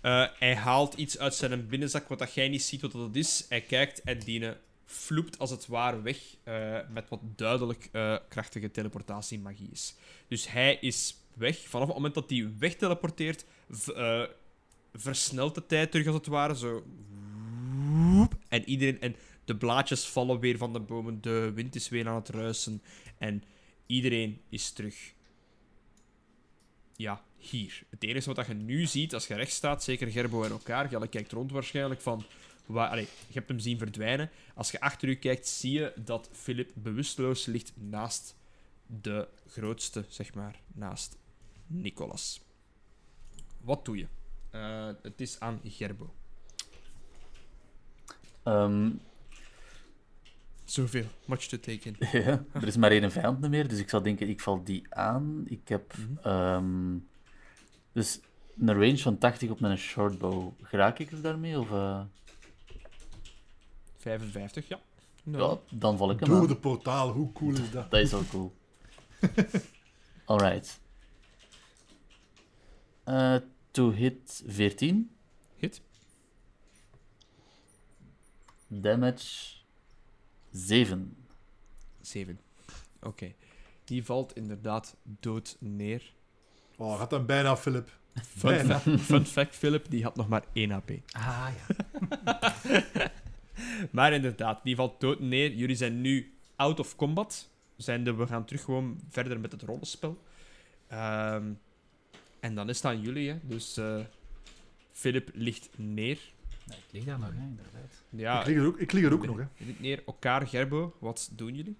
Eh, 0.00 0.26
hij 0.38 0.56
haalt 0.56 0.94
iets 0.94 1.18
uit 1.18 1.34
zijn 1.34 1.66
binnenzak 1.66 2.08
wat 2.08 2.18
dat 2.18 2.34
jij 2.34 2.48
niet 2.48 2.62
ziet 2.62 2.80
wat 2.80 2.92
dat 2.92 3.16
is. 3.16 3.46
Hij 3.48 3.60
kijkt 3.60 4.02
en 4.02 4.18
die 4.18 4.54
floept 4.84 5.38
als 5.38 5.50
het 5.50 5.66
ware 5.66 6.02
weg 6.02 6.18
eh, 6.42 6.78
met 6.88 7.08
wat 7.08 7.20
duidelijk 7.22 7.88
eh, 7.92 8.16
krachtige 8.28 8.70
teleportatie-magie 8.70 9.68
is. 9.72 9.94
Dus 10.28 10.48
hij 10.48 10.74
is 10.80 11.16
weg. 11.34 11.68
Vanaf 11.68 11.86
het 11.86 11.96
moment 11.96 12.14
dat 12.14 12.30
hij 12.30 12.52
wegteleporteert, 12.58 13.44
eh, 13.94 14.22
versnelt 14.94 15.54
de 15.54 15.66
tijd 15.66 15.90
terug 15.90 16.06
als 16.06 16.16
het 16.16 16.26
ware. 16.26 16.56
Zo. 16.56 16.84
En 18.48 18.68
iedereen. 18.68 19.00
En 19.00 19.16
de 19.44 19.56
blaadjes 19.56 20.04
vallen 20.04 20.40
weer 20.40 20.58
van 20.58 20.72
de 20.72 20.80
bomen. 20.80 21.20
De 21.20 21.52
wind 21.54 21.74
is 21.74 21.88
weer 21.88 22.08
aan 22.08 22.14
het 22.14 22.28
ruisen. 22.28 22.82
En 23.18 23.42
iedereen 23.86 24.40
is 24.48 24.70
terug. 24.70 25.12
Ja, 26.96 27.22
hier. 27.36 27.82
Het 27.90 28.02
enige 28.02 28.34
wat 28.34 28.46
je 28.46 28.54
nu 28.54 28.86
ziet 28.86 29.14
als 29.14 29.26
je 29.26 29.34
rechts 29.34 29.54
staat, 29.54 29.84
zeker 29.84 30.10
Gerbo 30.10 30.42
en 30.42 30.50
elkaar, 30.50 30.90
Jelle 30.90 31.08
kijkt 31.08 31.32
rond 31.32 31.50
waarschijnlijk 31.50 32.00
van. 32.00 32.24
Waar, 32.66 32.88
allee, 32.90 33.08
je 33.26 33.32
hebt 33.32 33.48
hem 33.48 33.58
zien 33.58 33.78
verdwijnen. 33.78 34.30
Als 34.54 34.70
je 34.70 34.80
achter 34.80 35.08
u 35.08 35.14
kijkt, 35.14 35.48
zie 35.48 35.72
je 35.72 35.92
dat 36.04 36.28
Philip 36.32 36.70
bewusteloos 36.74 37.46
ligt 37.46 37.72
naast 37.74 38.36
de 38.86 39.28
grootste, 39.46 40.04
zeg 40.08 40.34
maar, 40.34 40.60
naast 40.74 41.16
Nicolas. 41.82 42.40
Wat 43.60 43.84
doe 43.84 43.96
je? 43.96 44.06
Eh, 44.50 44.90
het 45.02 45.20
is 45.20 45.40
aan 45.40 45.60
Gerbo. 45.64 46.14
Ehm, 48.42 48.90
Zoveel. 50.64 51.04
Much 51.24 51.46
to 51.46 51.58
take 51.58 51.88
in. 51.88 51.96
ja, 52.24 52.44
er 52.52 52.66
is 52.66 52.76
maar 52.76 52.90
één 52.90 53.12
vijand 53.12 53.48
meer, 53.48 53.68
dus 53.68 53.78
ik 53.78 53.88
zou 53.88 54.02
denken, 54.02 54.28
ik 54.28 54.40
val 54.40 54.64
die 54.64 54.94
aan. 54.94 55.42
Ik 55.46 55.68
heb 55.68 55.94
ehm, 56.22 56.98
dus 57.92 58.20
een 58.58 58.72
range 58.72 58.98
van 58.98 59.18
80 59.18 59.50
op 59.50 59.60
mijn 59.60 59.78
shortbow. 59.78 60.52
Geraak 60.62 60.98
ik 60.98 61.10
er 61.12 61.22
daarmee? 61.22 61.58
Of, 61.58 61.70
eh, 61.70 62.00
55, 63.96 64.68
ja. 64.68 64.80
ja, 65.22 65.58
dan 65.70 65.96
val 65.96 66.10
ik 66.10 66.20
hem 66.20 66.28
Door 66.28 66.40
aan. 66.40 66.46
de 66.46 66.56
portaal, 66.56 67.10
hoe 67.10 67.32
cool 67.32 67.52
is 67.52 67.70
dat? 67.70 67.90
Dat 67.90 68.00
is 68.00 68.10
wel 68.10 68.24
cool. 68.30 68.54
Alright. 70.24 70.80
Eh 73.04 73.36
to 73.70 73.90
hit 73.90 74.42
14. 74.46 75.10
Hit. 75.56 75.82
Damage 78.68 79.56
7. 80.50 81.16
7. 82.00 82.40
Oké. 83.02 83.32
Die 83.84 84.04
valt 84.04 84.36
inderdaad 84.36 84.96
dood 85.02 85.56
neer. 85.60 86.12
Oh, 86.76 86.98
gaat 86.98 87.10
dan 87.10 87.26
bijna, 87.26 87.56
Philip. 87.56 87.98
Fun, 88.22 88.50
Bijna. 88.50 88.78
fa- 88.80 88.98
fun 88.98 89.26
fact, 89.26 89.54
Philip, 89.56 89.86
die 89.90 90.02
had 90.02 90.16
nog 90.16 90.28
maar 90.28 90.44
1 90.52 90.70
HP. 90.70 90.90
Ah, 91.12 91.48
ja. 91.56 91.66
Maar 93.90 94.12
inderdaad, 94.12 94.60
die 94.64 94.76
valt 94.76 95.00
dood 95.00 95.20
neer. 95.20 95.52
Jullie 95.52 95.76
zijn 95.76 96.00
nu 96.00 96.34
out 96.56 96.80
of 96.80 96.96
combat. 96.96 97.48
Zijnde, 97.76 98.14
we 98.14 98.26
gaan 98.26 98.44
terug 98.44 98.62
gewoon 98.64 99.00
verder 99.08 99.40
met 99.40 99.52
het 99.52 99.62
rollenspel. 99.62 100.22
Ehm, 100.88 101.52
en 102.44 102.54
dan 102.54 102.68
is 102.68 102.76
het 102.76 102.84
aan 102.84 103.00
jullie, 103.00 103.30
hè. 103.30 103.36
Dus 103.42 103.76
eh 103.76 104.00
Philip 104.92 105.30
ligt 105.34 105.68
neer. 105.76 106.18
Nee, 106.64 106.78
ik 106.78 106.92
lig 106.92 107.04
daar 107.04 107.18
nog, 107.18 107.30
hè, 107.32 107.42
inderdaad. 107.42 108.02
Ja, 108.10 108.40
ik, 108.40 108.46
lig 108.46 108.56
er 108.56 108.66
ook, 108.66 108.78
ik 108.78 108.92
lig 108.92 109.04
er 109.04 109.12
ook 109.12 109.26
nog, 109.26 109.36
hè. 109.36 109.42
je 109.56 109.64
ligt 109.64 109.80
neer. 109.80 110.02
Elkaar, 110.06 110.46
Gerbo, 110.46 110.94
wat 110.98 111.30
doen 111.32 111.54
jullie? 111.54 111.76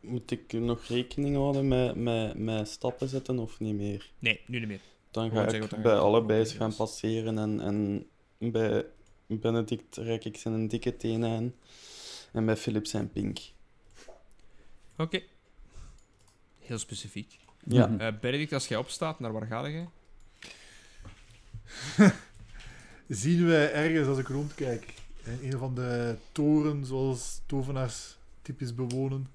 Moet 0.00 0.30
ik 0.30 0.52
nog 0.52 0.84
rekening 0.84 1.36
houden 1.36 1.68
met, 1.68 1.94
met, 1.94 2.38
met 2.38 2.68
stappen 2.68 3.08
zetten 3.08 3.38
of 3.38 3.60
niet 3.60 3.74
meer? 3.74 4.10
Nee, 4.18 4.40
nu 4.46 4.58
niet 4.58 4.68
meer. 4.68 4.80
Dan 5.10 5.28
Gewoon 5.28 5.44
ga 5.44 5.50
zeggen 5.50 5.76
ik 5.76 5.82
bij 5.82 5.98
allebei 5.98 6.38
eens 6.38 6.52
gaan 6.52 6.74
passeren 6.74 7.38
en, 7.38 7.60
en 7.60 8.06
bij 8.50 8.84
Benedict 9.26 9.96
reik 9.96 10.24
ik 10.24 10.36
zijn 10.36 10.68
dikke 10.68 10.96
tenen 10.96 11.30
aan 11.30 11.54
en 12.32 12.46
bij 12.46 12.56
Philip 12.56 12.86
zijn 12.86 13.10
pink. 13.12 13.38
Oké. 14.96 15.22
Heel 16.58 16.78
specifiek. 16.78 17.38
Ja. 17.64 17.86
Mhm. 17.86 18.00
Eh 18.00 18.12
Benedict, 18.20 18.52
als 18.52 18.68
jij 18.68 18.78
opstaat, 18.78 19.20
naar 19.20 19.32
waar 19.32 19.46
ga 19.46 19.68
jij? 19.70 19.88
Zien 23.08 23.46
wij 23.46 23.72
ergens, 23.72 24.08
als 24.08 24.18
ik 24.18 24.28
rondkijk, 24.28 24.94
in 25.24 25.52
een 25.52 25.58
van 25.58 25.74
de 25.74 26.16
toren, 26.32 26.84
zoals 26.86 27.40
tovenaars 27.46 28.16
typisch 28.42 28.74
bewonen? 28.74 29.28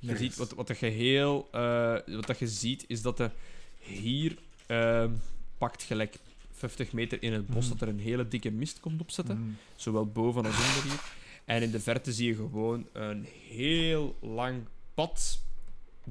Je 0.00 0.06
Nergens. 0.06 0.28
ziet, 0.28 0.36
wat, 0.38 0.52
wat 0.54 0.66
dat 0.66 0.78
je 0.78 0.86
heel... 0.86 1.48
eh, 1.52 1.96
wat 2.06 2.26
dat 2.26 2.38
je 2.38 2.48
ziet, 2.48 2.84
is 2.88 3.02
dat 3.02 3.18
er 3.20 3.32
hier 3.78 4.38
ehm, 4.66 5.10
pakt 5.58 5.82
gelijk 5.82 6.18
50 6.52 6.92
meter 6.92 7.22
in 7.22 7.32
het 7.32 7.46
bos, 7.46 7.64
Mhm. 7.68 7.72
dat 7.78 7.80
er 7.88 7.94
een 7.94 8.00
hele 8.00 8.28
dikke 8.28 8.50
mist 8.50 8.80
komt 8.80 9.00
opzetten. 9.00 9.38
Mm. 9.38 9.56
Zowel 9.76 10.06
boven 10.06 10.44
als 10.46 10.54
onder 10.56 10.82
hier. 10.82 11.00
En 11.44 11.62
in 11.62 11.70
de 11.70 11.80
verte 11.80 12.12
zie 12.12 12.26
je 12.28 12.34
gewoon 12.34 12.86
een 12.92 13.26
heel 13.48 14.16
lang 14.20 14.62
pad 14.94 15.40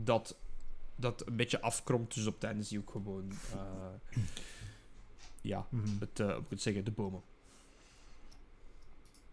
dat, 0.03 0.37
dat 0.95 1.27
een 1.27 1.35
beetje 1.35 1.61
afkromt. 1.61 2.13
Dus 2.13 2.25
op 2.25 2.33
het 2.33 2.43
einde 2.43 2.63
zie 2.63 2.77
je 2.77 2.83
ook 2.83 2.91
gewoon... 2.91 3.31
eh, 3.53 4.19
ja, 5.41 5.65
Mhm. 5.69 5.87
het, 5.99 6.17
het 6.49 6.61
zeggen, 6.61 6.83
de 6.83 6.91
bomen. 6.91 7.21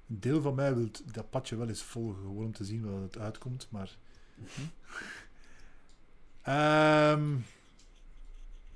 Een 0.08 0.20
deel 0.20 0.42
van 0.42 0.54
mij 0.54 0.74
wil 0.74 0.88
dat 1.12 1.30
padje 1.30 1.56
wel 1.56 1.68
eens 1.68 1.82
volgen, 1.82 2.22
gewoon 2.22 2.44
om 2.44 2.52
te 2.52 2.64
zien 2.64 2.90
waar 2.92 3.02
het 3.02 3.18
uitkomt, 3.18 3.66
maar... 3.70 3.96
Ehm, 6.42 7.36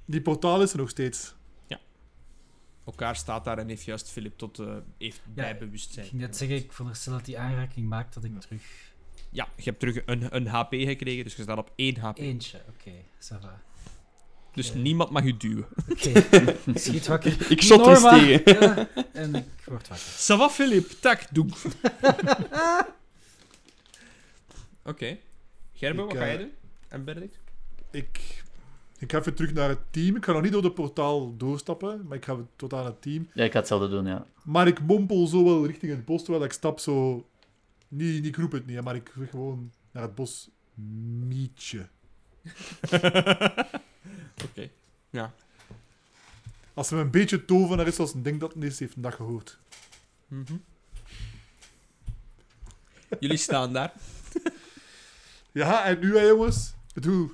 die 0.04 0.22
portaal 0.22 0.62
is 0.62 0.72
er 0.72 0.78
nog 0.78 0.90
steeds. 0.90 1.36
Elkaar 2.84 3.16
staat 3.16 3.44
daar 3.44 3.58
en 3.58 3.68
heeft 3.68 3.84
juist 3.84 4.10
Philip 4.10 4.38
tot 4.38 4.58
eh, 4.58 4.76
heeft 4.98 5.20
Ja, 5.26 5.32
bij 5.34 5.58
bewustzijn. 5.58 6.04
Ik 6.04 6.10
ging 6.10 6.22
net 6.22 6.36
zeggen, 6.36 6.56
ik 6.56 6.72
veronderstel 6.72 7.12
dat 7.12 7.24
die 7.24 7.38
aanraking 7.38 7.88
maakt 7.88 8.14
dat 8.14 8.24
ik 8.24 8.40
terug... 8.40 8.92
Ja, 9.30 9.48
je 9.56 9.62
hebt 9.62 9.80
terug 9.80 10.02
een, 10.06 10.36
een 10.36 10.46
HP 10.46 10.70
gekregen, 10.70 11.24
dus 11.24 11.34
je 11.34 11.42
staat 11.42 11.58
op 11.58 11.72
1 11.76 11.98
HP. 11.98 12.18
Eentje, 12.18 12.60
oké, 12.68 12.92
ça 13.20 13.40
va. 13.40 13.62
Dus 14.52 14.74
niemand 14.74 15.10
mag 15.10 15.24
je 15.24 15.36
duwen. 15.36 15.66
Oké, 15.90 16.08
ik 16.72 16.78
schiet 16.78 17.06
wakker. 17.06 17.50
Ik 17.50 17.62
shot 17.62 17.86
eens 17.86 18.02
tegen. 18.02 18.60
ja, 18.60 18.88
en 19.12 19.34
ik 19.34 19.44
word 19.64 19.88
wakker. 19.88 20.06
Ça 20.06 20.36
va, 20.36 20.48
Philip? 20.48 20.90
Tak, 21.00 21.26
doe. 21.30 21.46
Oké. 24.82 25.18
Gerbo, 25.72 26.02
Ik, 26.02 26.08
wat 26.08 26.18
ga 26.18 26.24
eh, 26.24 26.28
jij 26.28 26.38
doen? 26.38 26.52
En 26.88 27.04
Benedict? 27.04 27.38
Ik, 27.90 28.44
ik 28.98 29.12
ga 29.12 29.18
even 29.18 29.34
terug 29.34 29.52
naar 29.52 29.68
het 29.68 29.78
team. 29.90 30.16
Ik 30.16 30.24
ga 30.24 30.32
nog 30.32 30.42
niet 30.42 30.52
door 30.52 30.62
de 30.62 30.70
portaal 30.70 31.36
doorstappen, 31.36 32.06
maar 32.06 32.16
ik 32.16 32.24
ga 32.24 32.36
tot 32.56 32.72
aan 32.72 32.84
het 32.84 33.02
team. 33.02 33.28
Ja, 33.34 33.44
ik 33.44 33.52
ga 33.52 33.58
hetzelfde 33.58 33.88
doen, 33.88 34.06
ja. 34.06 34.26
Maar 34.44 34.66
ik 34.66 34.80
mompel 34.80 35.26
zo 35.26 35.44
wel 35.44 35.66
richting 35.66 35.92
het 35.92 36.04
bos, 36.04 36.22
terwijl 36.22 36.44
ik 36.44 36.52
stap 36.52 36.78
zo... 36.78 37.26
Niet, 37.88 38.14
niet 38.14 38.26
ik 38.26 38.36
roep 38.36 38.52
het 38.52 38.66
niet, 38.66 38.82
maar 38.82 38.94
ik 38.94 39.12
zeg 39.18 39.30
gewoon 39.30 39.72
naar 39.90 40.02
het 40.02 40.14
bos. 40.14 40.50
Mietje. 40.74 41.88
Oké. 44.44 44.70
Ja. 45.10 45.34
Als 46.74 46.88
ze 46.88 46.94
me 46.94 47.00
een 47.00 47.10
beetje 47.10 47.44
tovenaar 47.44 47.86
is, 47.86 47.98
als 47.98 48.14
een 48.14 48.22
denkt 48.22 48.40
dat 48.40 48.54
het 48.54 48.62
eens 48.62 48.78
heeft 48.78 48.96
een 48.96 49.02
dag 49.02 49.14
gehoord. 49.14 49.58
Mhm. 50.26 50.56
Jullie 53.20 53.36
staan 53.36 53.72
daar. 53.72 53.92
Ja, 55.52 55.84
en 55.84 55.98
nu 55.98 56.16
hè, 56.16 56.22
jongens. 56.22 56.74
Ik 56.86 56.94
bedoel... 56.94 57.30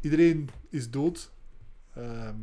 Iedereen 0.00 0.48
is 0.70 0.90
dood. 0.90 1.30
Ehm, 1.94 2.36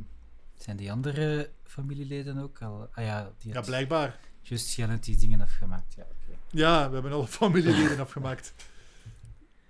Zijn 0.55 0.77
die 0.77 0.91
andere 0.91 1.49
familieleden 1.63 2.37
ook 2.37 2.61
al... 2.61 2.89
Ah 2.91 3.03
ja, 3.03 3.31
die 3.37 3.53
ja, 3.53 3.61
blijkbaar. 3.61 4.19
Juist 4.43 4.75
Janet 4.75 5.03
die 5.03 5.17
dingen 5.17 5.41
afgemaakt. 5.41 5.93
Ja, 5.93 6.03
oké. 6.03 6.37
Ja, 6.49 6.87
we 6.87 6.93
hebben 6.93 7.11
alle 7.11 7.27
familieleden 7.41 7.99
afgemaakt. 7.99 8.53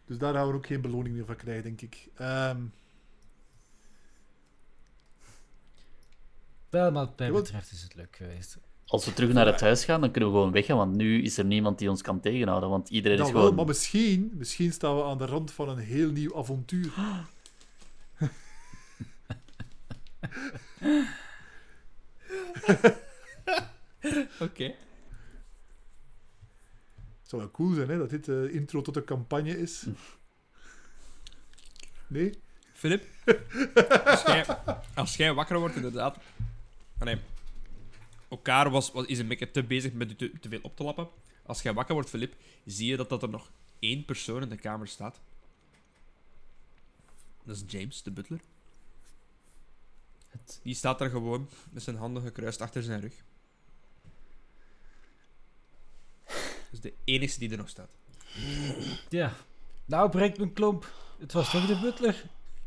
Dus 0.06 0.18
daar 0.18 0.34
gaan 0.34 0.48
we 0.48 0.54
ook 0.54 0.66
geen 0.66 0.82
beloning 0.82 1.16
meer 1.16 1.26
van 1.26 1.36
krijgen, 1.36 1.64
denk 1.64 1.82
ik. 1.82 2.08
Ehm, 2.16 2.62
Wel, 6.70 6.92
maar 6.92 7.06
wat 7.06 7.20
mij 7.20 7.32
betreft 7.32 7.72
is 7.72 7.82
het 7.82 7.96
leuk 7.96 8.16
geweest. 8.16 8.58
Als 8.86 9.06
we 9.06 9.14
terug 9.14 9.34
naar 9.34 9.46
het 9.46 9.62
huis 9.62 9.86
gaan, 9.86 10.02
dan 10.02 10.12
kunnen 10.12 10.30
we 10.30 10.36
gewoon 10.36 10.52
weggaan, 10.52 10.78
want 10.78 10.96
nu 10.96 11.24
is 11.24 11.38
er 11.38 11.46
niemand 11.46 11.80
die 11.80 11.90
ons 11.90 12.02
kan 12.02 12.20
tegenhouden, 12.20 12.70
want 12.70 12.90
iedereen 12.90 13.20
is 13.20 13.32
wel, 13.32 13.54
maar 13.54 13.66
misschien, 13.66 14.32
misschien 14.34 14.72
staan 14.72 14.96
we 14.96 15.04
aan 15.04 15.18
de 15.18 15.26
rand 15.26 15.52
van 15.52 15.70
een 15.70 15.78
heel 15.78 16.12
nieuw 16.12 16.38
avontuur. 16.38 16.94
Oké. 24.40 24.64
Het 27.22 27.30
zou 27.32 27.42
wel 27.42 27.52
cool 27.52 27.74
zijn, 27.74 27.90
hè, 27.90 27.98
dat 27.98 28.10
dit 28.10 28.26
de 28.26 28.50
intro 28.52 28.82
tot 28.82 28.94
de 28.94 29.04
campagne 29.04 29.58
is. 29.60 29.86
Nee? 32.08 32.40
Philip? 32.74 33.06
als, 34.06 34.22
jij, 34.24 34.46
als 34.96 35.16
jij 35.16 35.34
wakker 35.34 35.60
wordt, 35.60 35.76
inderdaad... 35.76 36.18
Ah, 36.98 37.06
nee. 37.06 37.18
Elkaar 38.30 38.70
was, 38.70 38.92
was, 38.92 39.06
is 39.06 39.20
een 39.20 39.28
beetje 39.28 39.52
te 39.52 39.64
bezig 39.64 39.94
met 39.94 40.12
u 40.12 40.16
te, 40.16 40.32
te 40.40 40.50
veel 40.50 40.60
op 40.62 40.76
te 40.76 40.84
lappen. 40.84 41.08
Als 41.46 41.62
jij 41.62 41.74
wakker 41.74 41.94
wordt, 41.94 42.10
Philip, 42.10 42.36
zie 42.66 42.88
je 42.88 42.98
dat, 42.98 43.10
dat 43.10 43.24
er 43.24 43.30
nog 43.30 43.52
één 43.80 44.06
persoon 44.06 44.42
in 44.42 44.50
de 44.50 44.58
kamer 44.58 44.88
staat. 44.88 45.20
Dat 47.44 47.56
is 47.56 47.64
James, 47.68 48.04
de 48.04 48.12
butler. 48.12 48.40
Het- 50.30 50.60
Die 50.64 50.76
staat 50.76 51.00
daar 51.00 51.10
gewoon 51.10 51.50
met 51.72 51.84
zijn 51.84 51.96
handen 51.96 52.24
gekruist 52.24 52.62
achter 52.62 52.84
zijn 52.84 53.02
rug. 53.02 53.14
Dat 56.26 56.36
is 56.74 56.80
de 56.80 56.94
enige 57.04 57.40
die 57.40 57.52
er 57.52 57.58
nog 57.58 57.70
staat. 57.70 57.92
Ja. 59.10 59.34
Nou 59.86 60.10
breekt 60.10 60.38
mijn 60.38 60.54
klomp. 60.54 60.94
Het 61.20 61.34
was 61.34 61.52
toch 61.52 61.66
de 61.66 61.80
butler? 61.80 62.24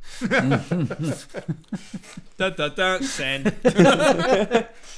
Ta 2.37 2.55
ta 2.55 2.71
ta, 2.71 3.03
zijn. 3.03 3.43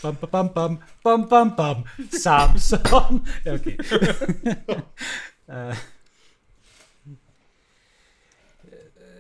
Pam 0.01 0.19
pam 0.19 0.31
pam 0.31 0.53
pam 0.53 0.81
pam 1.03 1.29
pam 1.29 1.55
pam. 1.55 1.85
Samson. 2.11 3.27
Ja, 3.45 3.55
oké. 3.55 3.75
Eh, 5.45 5.79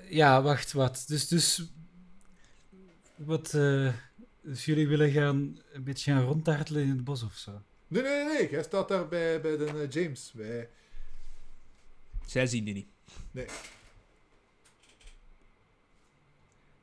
ja, 0.08 0.42
wacht, 0.42 0.72
wat? 0.72 1.04
Dus, 1.06 1.28
dus, 1.28 1.62
wat, 3.16 3.54
eh, 3.54 3.92
dus 4.42 4.64
jullie 4.64 4.88
willen 4.88 5.10
gaan 5.10 5.58
een 5.72 5.84
beetje 5.84 6.12
gaan 6.12 6.24
ronddartelen 6.24 6.82
in 6.82 6.88
het 6.88 7.04
bos 7.04 7.22
of 7.22 7.34
zo? 7.34 7.62
Nee, 7.88 8.02
nee, 8.02 8.24
nee, 8.24 8.38
nee. 8.38 8.50
Jij 8.50 8.62
staat 8.62 8.88
daar 8.88 9.08
bij, 9.08 9.40
bij 9.40 9.56
de 9.56 9.64
eh, 9.66 9.90
James. 9.90 10.32
Bij... 10.34 10.68
Zij 12.26 12.46
zien 12.46 12.64
die 12.64 12.74
niet. 12.74 12.88
Nee. 13.30 13.46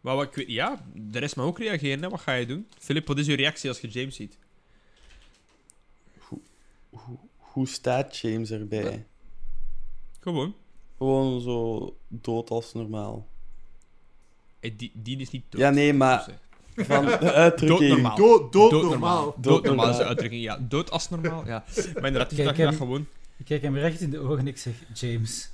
Maar 0.01 0.15
wat 0.15 0.27
ik 0.27 0.33
weet, 0.35 0.47
ja, 0.49 0.85
de 0.93 1.19
rest 1.19 1.35
mag 1.35 1.45
ook 1.45 1.59
reageren. 1.59 2.03
Hè. 2.03 2.09
Wat 2.09 2.19
ga 2.21 2.33
je 2.33 2.45
doen? 2.45 2.67
Philip, 2.79 3.07
wat 3.07 3.17
is 3.17 3.25
je 3.25 3.35
reactie 3.35 3.69
als 3.69 3.79
je 3.81 3.87
James 3.87 4.15
ziet? 4.15 4.37
Hoe 7.37 7.67
staat 7.67 8.17
James 8.17 8.51
erbij? 8.51 9.05
Gewoon. 10.19 10.55
Gewoon 10.97 11.41
zo 11.41 11.97
dood 12.07 12.49
als 12.49 12.73
normaal. 12.73 13.27
Eh, 14.59 14.71
Die, 14.77 14.91
die 14.93 15.17
is 15.19 15.29
niet 15.29 15.43
dood. 15.49 15.61
Ja, 15.61 15.69
nee, 15.69 15.93
maar 15.93 16.39
van 16.75 17.05
de 17.25 17.31
uitdrukking. 17.33 17.79
Doodnormaal. 17.89 18.15
Dood, 18.17 18.51
dood, 18.53 18.71
Dood 18.71 18.81
normaal. 18.83 19.15
normaal. 19.23 19.35
Dood 19.41 19.63
normaal 19.63 19.89
is 19.89 19.97
de 19.97 20.05
uitdrukking, 20.05 20.41
ja. 20.43 20.57
Dood 20.57 20.91
als 20.91 21.09
normaal, 21.09 21.45
ja. 21.45 21.63
Maar 21.75 21.85
inderdaad, 22.05 22.31
is 22.31 22.35
Kijk, 22.37 22.47
dat 22.47 22.57
je 22.57 22.63
dat 22.63 22.71
hem- 22.73 22.81
gewoon... 22.81 23.07
Ik 23.37 23.45
kijk 23.45 23.61
hem 23.61 23.77
recht 23.77 24.01
in 24.01 24.09
de 24.09 24.19
ogen 24.19 24.37
en 24.39 24.47
ik 24.47 24.57
zeg, 24.57 24.73
James, 24.93 25.49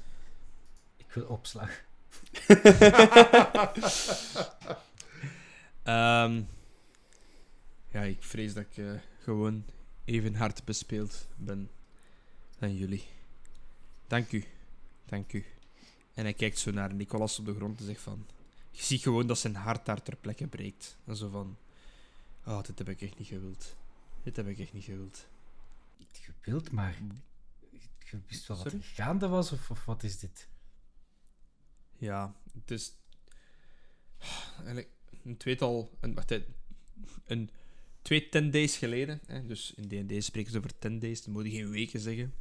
ik 0.97 1.05
wil 1.13 1.23
opslag. 1.23 1.69
Ehm, 5.83 6.41
ja, 7.91 8.01
ik 8.01 8.17
vrees 8.23 8.53
dat 8.53 8.63
ik 8.71 8.77
eh, 8.77 8.91
gewoon 9.23 9.63
even 10.05 10.35
hard 10.35 10.65
bespeeld 10.65 11.27
ben 11.35 11.69
dan 12.59 12.75
jullie. 12.75 13.03
Dank 14.07 14.31
u. 14.31 14.43
Dank 15.05 15.33
u. 15.33 15.45
En 16.13 16.23
hij 16.23 16.33
kijkt 16.33 16.59
zo 16.59 16.71
naar 16.71 16.93
Nicolas 16.93 17.39
op 17.39 17.45
de 17.45 17.53
grond 17.55 17.79
en 17.79 17.85
zegt 17.85 18.01
van... 18.01 18.25
Je 18.71 18.83
ziet 18.83 19.01
gewoon 19.01 19.27
dat 19.27 19.39
zijn 19.39 19.55
hart 19.55 19.85
daar 19.85 20.03
ter 20.03 20.15
plekke 20.15 20.47
breekt. 20.47 20.97
En 21.05 21.15
zo 21.15 21.29
van... 21.29 21.57
Oh, 22.45 22.63
dit 22.63 22.77
heb 22.77 22.89
ik 22.89 23.01
echt 23.01 23.17
niet 23.19 23.27
gewild. 23.27 23.75
Dit 24.23 24.35
heb 24.35 24.47
ik 24.47 24.59
echt 24.59 24.73
niet 24.73 24.83
gewild. 24.83 25.27
Gewild, 26.41 26.71
maar 26.71 26.97
je 27.99 28.19
wist 28.27 28.47
wel 28.47 28.57
wat 28.57 28.65
Sorry? 28.65 28.85
er 28.85 28.91
gaande 28.93 29.27
was, 29.27 29.51
of, 29.51 29.69
of 29.69 29.85
wat 29.85 30.03
is 30.03 30.19
dit? 30.19 30.47
Ja, 31.97 32.35
het 32.53 32.71
is... 32.71 32.93
Eigenlijk 34.55 34.89
een 35.23 35.37
tweetal... 35.37 35.97
Een, 35.99 36.13
wacht, 36.13 36.33
een, 37.25 37.49
twee 38.01 38.29
ten 38.29 38.51
days 38.51 38.77
geleden. 38.77 39.21
Hè, 39.25 39.45
dus 39.45 39.73
in 39.73 39.87
D&D 39.87 40.23
spreken 40.23 40.51
ze 40.51 40.57
over 40.57 40.79
ten 40.79 40.99
days. 40.99 41.23
Dan 41.23 41.33
moet 41.33 41.43
je 41.43 41.51
geen 41.51 41.69
weken 41.69 41.99
zeggen. 41.99 42.33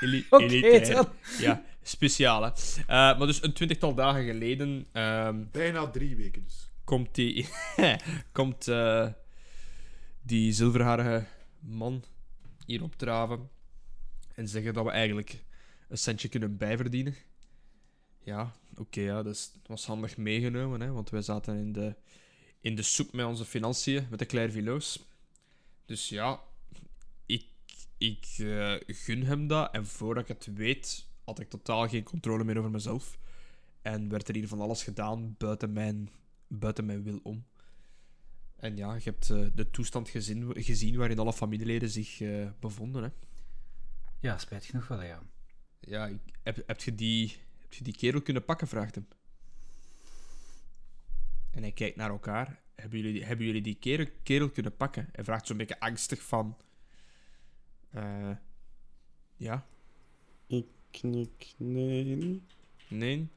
Eli- 0.00 0.26
Oké, 0.30 0.44
elitair. 0.44 0.94
dan. 0.94 1.08
Ja, 1.38 1.64
speciaal, 1.82 2.42
hè. 2.42 2.48
Eh, 2.80 2.86
maar 2.86 3.26
dus 3.26 3.42
een 3.42 3.52
twintigtal 3.52 3.94
dagen 3.94 4.24
geleden 4.24 4.86
ehm, 4.92 5.44
Bijna 5.52 5.90
drie 5.90 6.16
weken 6.16 6.44
dus. 6.44 6.70
komt 6.84 7.14
die... 7.14 7.48
komt 8.32 8.68
eh, 8.68 9.08
die 10.22 10.52
zilverharige 10.52 11.26
man 11.60 12.04
hier 12.66 12.82
opdraven. 12.82 13.48
En 14.34 14.48
zeggen 14.48 14.74
dat 14.74 14.84
we 14.84 14.90
eigenlijk 14.90 15.42
een 15.88 15.98
centje 15.98 16.28
kunnen 16.28 16.56
bijverdienen. 16.56 17.14
Ja, 18.22 18.52
oké, 18.76 19.00
ja, 19.00 19.22
dat 19.22 19.50
dat 19.52 19.66
was 19.66 19.86
handig 19.86 20.16
meegenomen, 20.16 20.80
hè, 20.80 20.92
want 20.92 21.10
wij 21.10 21.22
zaten 21.22 21.56
in 21.56 21.72
de, 21.72 21.94
in 22.60 22.74
de 22.76 22.82
soep 22.82 23.12
met 23.12 23.26
onze 23.26 23.44
financiën, 23.44 24.06
met 24.10 24.18
de 24.18 24.26
Clairvillo's. 24.26 25.04
Dus 25.86 26.08
ja, 26.08 26.40
ik 28.00 28.26
eh, 28.38 28.74
gun 28.86 29.22
hem 29.22 29.46
dat. 29.46 29.74
En 29.74 29.86
voordat 29.86 30.22
ik 30.22 30.28
het 30.28 30.54
weet, 30.54 31.06
had 31.24 31.40
ik 31.40 31.48
totaal 31.48 31.88
geen 31.88 32.02
controle 32.02 32.44
meer 32.44 32.58
over 32.58 32.70
mezelf. 32.70 33.18
En 33.82 34.08
werd 34.08 34.28
er 34.28 34.34
hier 34.34 34.48
van 34.48 34.60
alles 34.60 34.82
gedaan 34.82 35.34
buiten 35.38 35.72
mijn, 35.72 36.10
buiten 36.48 36.84
mijn 36.84 37.02
wil 37.02 37.20
om. 37.22 37.44
En 38.56 38.76
ja, 38.76 38.94
je 38.94 39.00
hebt 39.04 39.30
eh, 39.30 39.46
de 39.54 39.70
toestand 39.70 40.08
gezien, 40.08 40.52
gezien 40.62 40.96
waarin 40.96 41.18
alle 41.18 41.32
familieleden 41.32 41.90
zich 41.90 42.20
eh, 42.20 42.48
bevonden. 42.60 43.02
Hè. 43.02 43.08
Ja, 44.20 44.38
spijt 44.38 44.64
genoeg 44.64 44.88
wel, 44.88 45.02
ja. 45.02 45.22
Ja, 45.80 46.06
ik, 46.06 46.18
heb, 46.42 46.62
heb, 46.66 46.80
je 46.80 46.94
die, 46.94 47.36
heb 47.58 47.72
je 47.72 47.84
die 47.84 47.96
kerel 47.96 48.22
kunnen 48.22 48.44
pakken? 48.44 48.68
vraagt 48.68 48.94
hem. 48.94 49.08
En 51.50 51.62
hij 51.62 51.72
kijkt 51.72 51.96
naar 51.96 52.10
elkaar. 52.10 52.60
Hebben 52.74 52.98
jullie, 52.98 53.14
die- 53.14 53.24
hebben 53.24 53.46
jullie 53.46 53.62
die 53.62 53.74
kerel, 53.74 54.06
kerel 54.22 54.50
kunnen 54.50 54.76
pakken? 54.76 55.08
Hij 55.12 55.24
vraagt 55.24 55.46
zo'n 55.46 55.56
beetje 55.56 55.80
angstig 55.80 56.22
van... 56.22 56.56
eh, 57.90 58.36
ja, 59.36 59.66
Ik 60.46 60.66
knik, 60.90 61.54
nee. 61.56 62.42
nee. 62.88 63.28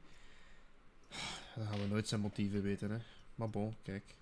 Dan 1.54 1.66
gaan 1.66 1.80
we 1.80 1.86
nooit 1.86 2.08
zijn 2.08 2.20
motieven 2.20 2.62
weten, 2.62 2.90
hè. 2.90 2.98
Maar 3.34 3.50
bon, 3.50 3.74
kijk. 3.82 4.14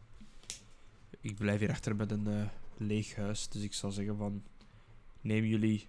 Ik 1.20 1.36
blijf 1.36 1.60
hier 1.60 1.70
achter 1.70 1.96
met 1.96 2.10
een 2.10 2.26
eh, 2.26 2.48
leeg 2.76 3.16
huis, 3.16 3.48
dus 3.48 3.62
ik 3.62 3.74
zal 3.74 3.90
zeggen 3.90 4.16
van... 4.16 4.42
Neem 5.20 5.44
jullie 5.44 5.88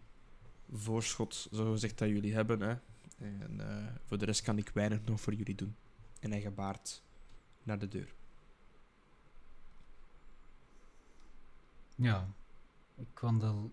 voorschot, 0.72 1.48
zo 1.52 1.72
gezegd 1.72 1.98
dat 1.98 2.10
jullie 2.10 2.34
hebben, 2.34 2.60
hè. 2.60 2.76
En 3.18 3.60
eh, 3.60 3.96
voor 4.06 4.18
de 4.18 4.26
rest 4.26 4.42
kan 4.42 4.58
ik 4.58 4.70
weinig 4.70 5.04
nog 5.06 5.22
voor 5.22 5.34
jullie 5.34 5.56
doen. 5.56 5.76
En 6.20 6.32
hij 6.32 6.42
gebaart 6.42 7.04
naar 7.64 7.80
de 7.80 7.88
deur. 7.88 8.14
Ja, 11.96 12.34
ik 12.96 13.20
wandel 13.20 13.72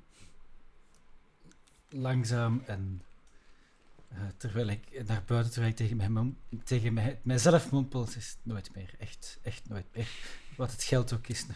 langzaam 1.91 2.63
en 2.67 3.03
eh, 4.09 4.19
terwijl 4.37 4.69
ik 4.69 5.03
naar 5.07 5.23
buiten, 5.27 5.53
terwijl 5.53 5.73
ik 5.73 5.79
tegen, 5.79 5.97
mij 5.97 6.09
mom- 6.09 6.39
tegen 6.65 6.93
mij, 6.93 7.21
mijzelf 7.23 7.71
mompel, 7.71 8.01
het 8.05 8.17
is 8.17 8.37
nooit 8.43 8.75
meer, 8.75 8.95
echt, 8.99 9.39
echt 9.43 9.69
nooit 9.69 9.87
meer. 9.95 10.09
Wat 10.57 10.71
het 10.73 10.83
geld 10.83 11.13
ook 11.13 11.27
is. 11.27 11.47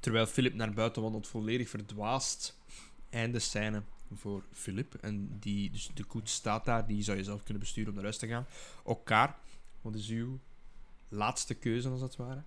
Terwijl 0.00 0.26
Philip 0.26 0.54
naar 0.54 0.72
buiten 0.72 1.02
wandelt, 1.02 1.28
volledig 1.28 1.68
verdwaasd. 1.68 2.58
Einde 3.10 3.38
scène 3.38 3.82
voor 4.14 4.44
Philip. 4.52 4.94
En 4.94 5.38
die, 5.38 5.70
dus 5.70 5.90
de 5.94 6.04
koets 6.04 6.32
staat 6.32 6.64
daar, 6.64 6.86
die 6.86 7.02
zou 7.02 7.16
je 7.16 7.24
zelf 7.24 7.42
kunnen 7.42 7.62
besturen 7.62 7.88
om 7.88 7.94
naar 7.94 8.04
huis 8.04 8.18
te 8.18 8.26
gaan. 8.26 8.46
Elkaar, 8.86 9.38
wat 9.80 9.94
is 9.94 10.08
uw 10.08 10.38
laatste 11.08 11.54
keuze 11.54 11.88
als 11.88 12.00
het 12.00 12.16
ware? 12.16 12.42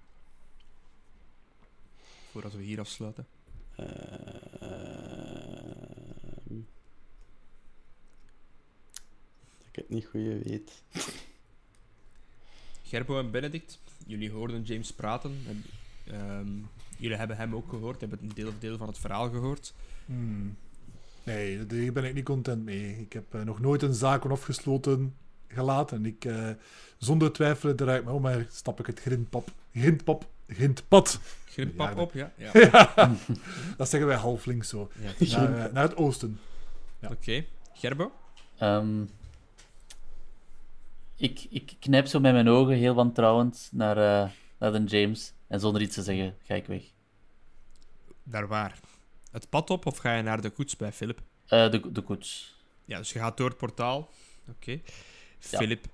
Voordat 2.31 2.53
we 2.53 2.61
hier 2.61 2.79
afsluiten. 2.79 3.27
Ehm, 3.75 4.54
ik 9.75 9.81
het 9.81 9.89
niet 9.89 10.05
goed 10.05 10.21
weet. 10.43 10.71
Gerbo 12.83 13.19
en 13.19 13.31
Benedict, 13.31 13.79
jullie 14.07 14.31
hoorden 14.31 14.61
James 14.63 14.93
praten. 14.93 15.37
En, 15.47 15.63
ehm, 16.13 16.47
jullie 16.97 17.17
hebben 17.17 17.37
hem 17.37 17.55
ook 17.55 17.69
gehoord, 17.69 17.99
hebben 17.99 18.19
een 18.21 18.31
deel, 18.35 18.51
deel 18.59 18.77
van 18.77 18.87
het 18.87 18.97
verhaal 18.99 19.29
gehoord. 19.29 19.73
Hmm. 20.05 20.57
Nee, 21.23 21.65
hier 21.69 21.93
ben 21.93 22.03
ik 22.03 22.13
niet 22.13 22.25
content 22.25 22.63
mee. 22.63 22.99
Ik 22.99 23.13
heb 23.13 23.33
eh, 23.33 23.41
nog 23.41 23.59
nooit 23.59 23.81
een 23.81 23.93
zaak 23.93 24.25
onafgesloten 24.25 25.15
gelaten. 25.47 26.05
Ik, 26.05 26.25
eh, 26.25 26.49
zonder 26.97 27.31
twijfelen 27.31 27.75
draai 27.75 27.99
ik 27.99 28.05
me 28.05 28.11
om, 28.11 28.21
maar 28.21 28.45
stap 28.49 28.79
ik 28.79 28.85
het 28.85 28.99
grindpap, 28.99 29.49
grindpap, 29.73 30.25
grindpad. 30.47 31.19
Grimpap 31.45 31.95
Ja, 31.95 32.01
op, 32.01 32.13
ja? 32.13 32.31
ja. 32.37 32.51
dat 33.77 33.89
zeggen 33.89 34.07
wij 34.09 34.17
halflings 34.17 34.69
zo. 34.69 34.91
ja. 35.19 35.37
Naar, 35.37 35.65
eh, 35.65 35.73
naar 35.73 35.83
het 35.83 35.95
oosten. 35.95 36.39
Ja. 36.99 37.09
Oké, 37.11 37.45
Gerbo? 37.73 38.11
Ehm, 38.57 39.03
ik, 41.15 41.45
ik 41.49 41.75
knijp 41.79 42.07
zo 42.07 42.19
met 42.19 42.33
mijn 42.33 42.49
ogen 42.49 42.75
heel 42.75 42.93
wantrouwend 42.93 43.69
naar, 43.71 43.97
eh, 43.97 44.29
naar 44.59 44.71
de 44.71 44.83
James. 44.83 45.33
En 45.47 45.59
zonder 45.59 45.81
iets 45.81 45.95
te 45.95 46.03
zeggen 46.03 46.37
ga 46.43 46.53
ik 46.55 46.65
weg. 46.65 46.83
Naar 48.23 48.47
waar? 48.47 48.79
Het 49.31 49.49
pad 49.49 49.69
op 49.69 49.85
of 49.85 49.97
ga 49.97 50.15
je 50.15 50.21
naar 50.23 50.41
de 50.41 50.49
koets 50.49 50.75
bij 50.75 50.91
Philip? 50.91 51.21
Eh, 51.47 51.71
de, 51.71 51.91
de 51.91 52.01
koets. 52.01 52.55
Ja, 52.85 52.97
dus 52.97 53.13
je 53.13 53.19
gaat 53.19 53.37
door 53.37 53.49
het 53.49 53.57
portaal. 53.57 54.09
Oké. 54.49 54.79
Philip 55.39 55.85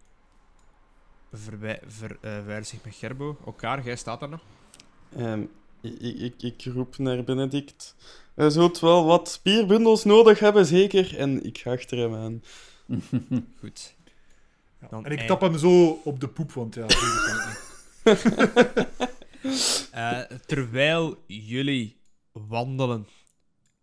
verwij- 1.34 1.81
ver, 1.88 2.11
eh, 2.11 2.18
verwijdt 2.31 2.68
zich 2.68 2.84
met 2.84 2.95
Gerbo. 2.95 3.38
Elkaar, 3.45 3.84
jij 3.84 3.95
staat 3.95 4.19
daar 4.19 4.30
nog. 4.30 4.41
Ehm, 5.15 5.41
ik, 5.81 5.99
ik, 5.99 6.19
ik, 6.22 6.41
ik 6.41 6.73
roep 6.73 6.98
naar 6.98 7.23
Benedict. 7.23 7.95
Hij 8.35 8.49
zult 8.49 8.80
wel 8.80 9.06
wat 9.06 9.30
spierbundels 9.30 10.03
nodig 10.03 10.39
hebben, 10.39 10.65
zeker. 10.65 11.18
En 11.18 11.43
ik 11.43 11.57
ga 11.57 11.72
achter 11.72 11.98
hem 11.98 12.15
aan. 12.15 12.43
Goed. 13.60 13.95
Ja. 14.82 14.88
Dan 14.88 15.06
en 15.06 15.12
ik 15.12 15.28
tap 15.28 15.41
hem 15.41 15.58
zo 15.58 15.90
op 16.03 16.20
de 16.20 16.28
poep, 16.28 16.52
want 16.52 16.76
ja. 16.76 16.86
Eh, 19.91 20.20
terwijl 20.45 21.24
jullie 21.28 22.02
wandelen 22.32 23.08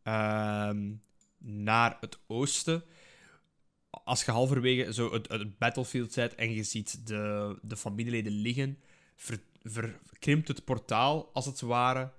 ehm, 0.02 0.92
naar 1.38 1.96
het 2.00 2.18
oosten, 2.26 2.84
als 3.90 4.24
je 4.24 4.30
halverwege 4.30 4.92
zo 4.92 5.12
het, 5.12 5.28
het 5.28 5.58
battlefield 5.58 6.14
bent 6.14 6.34
en 6.34 6.52
je 6.52 6.62
ziet 6.62 7.06
de, 7.06 7.56
de 7.62 7.76
familieleden 7.76 8.32
liggen, 8.32 8.78
ver, 9.16 9.40
verkrimpt 9.62 10.48
het 10.48 10.64
portaal 10.64 11.30
als 11.32 11.46
het 11.46 11.60
ware 11.60 12.12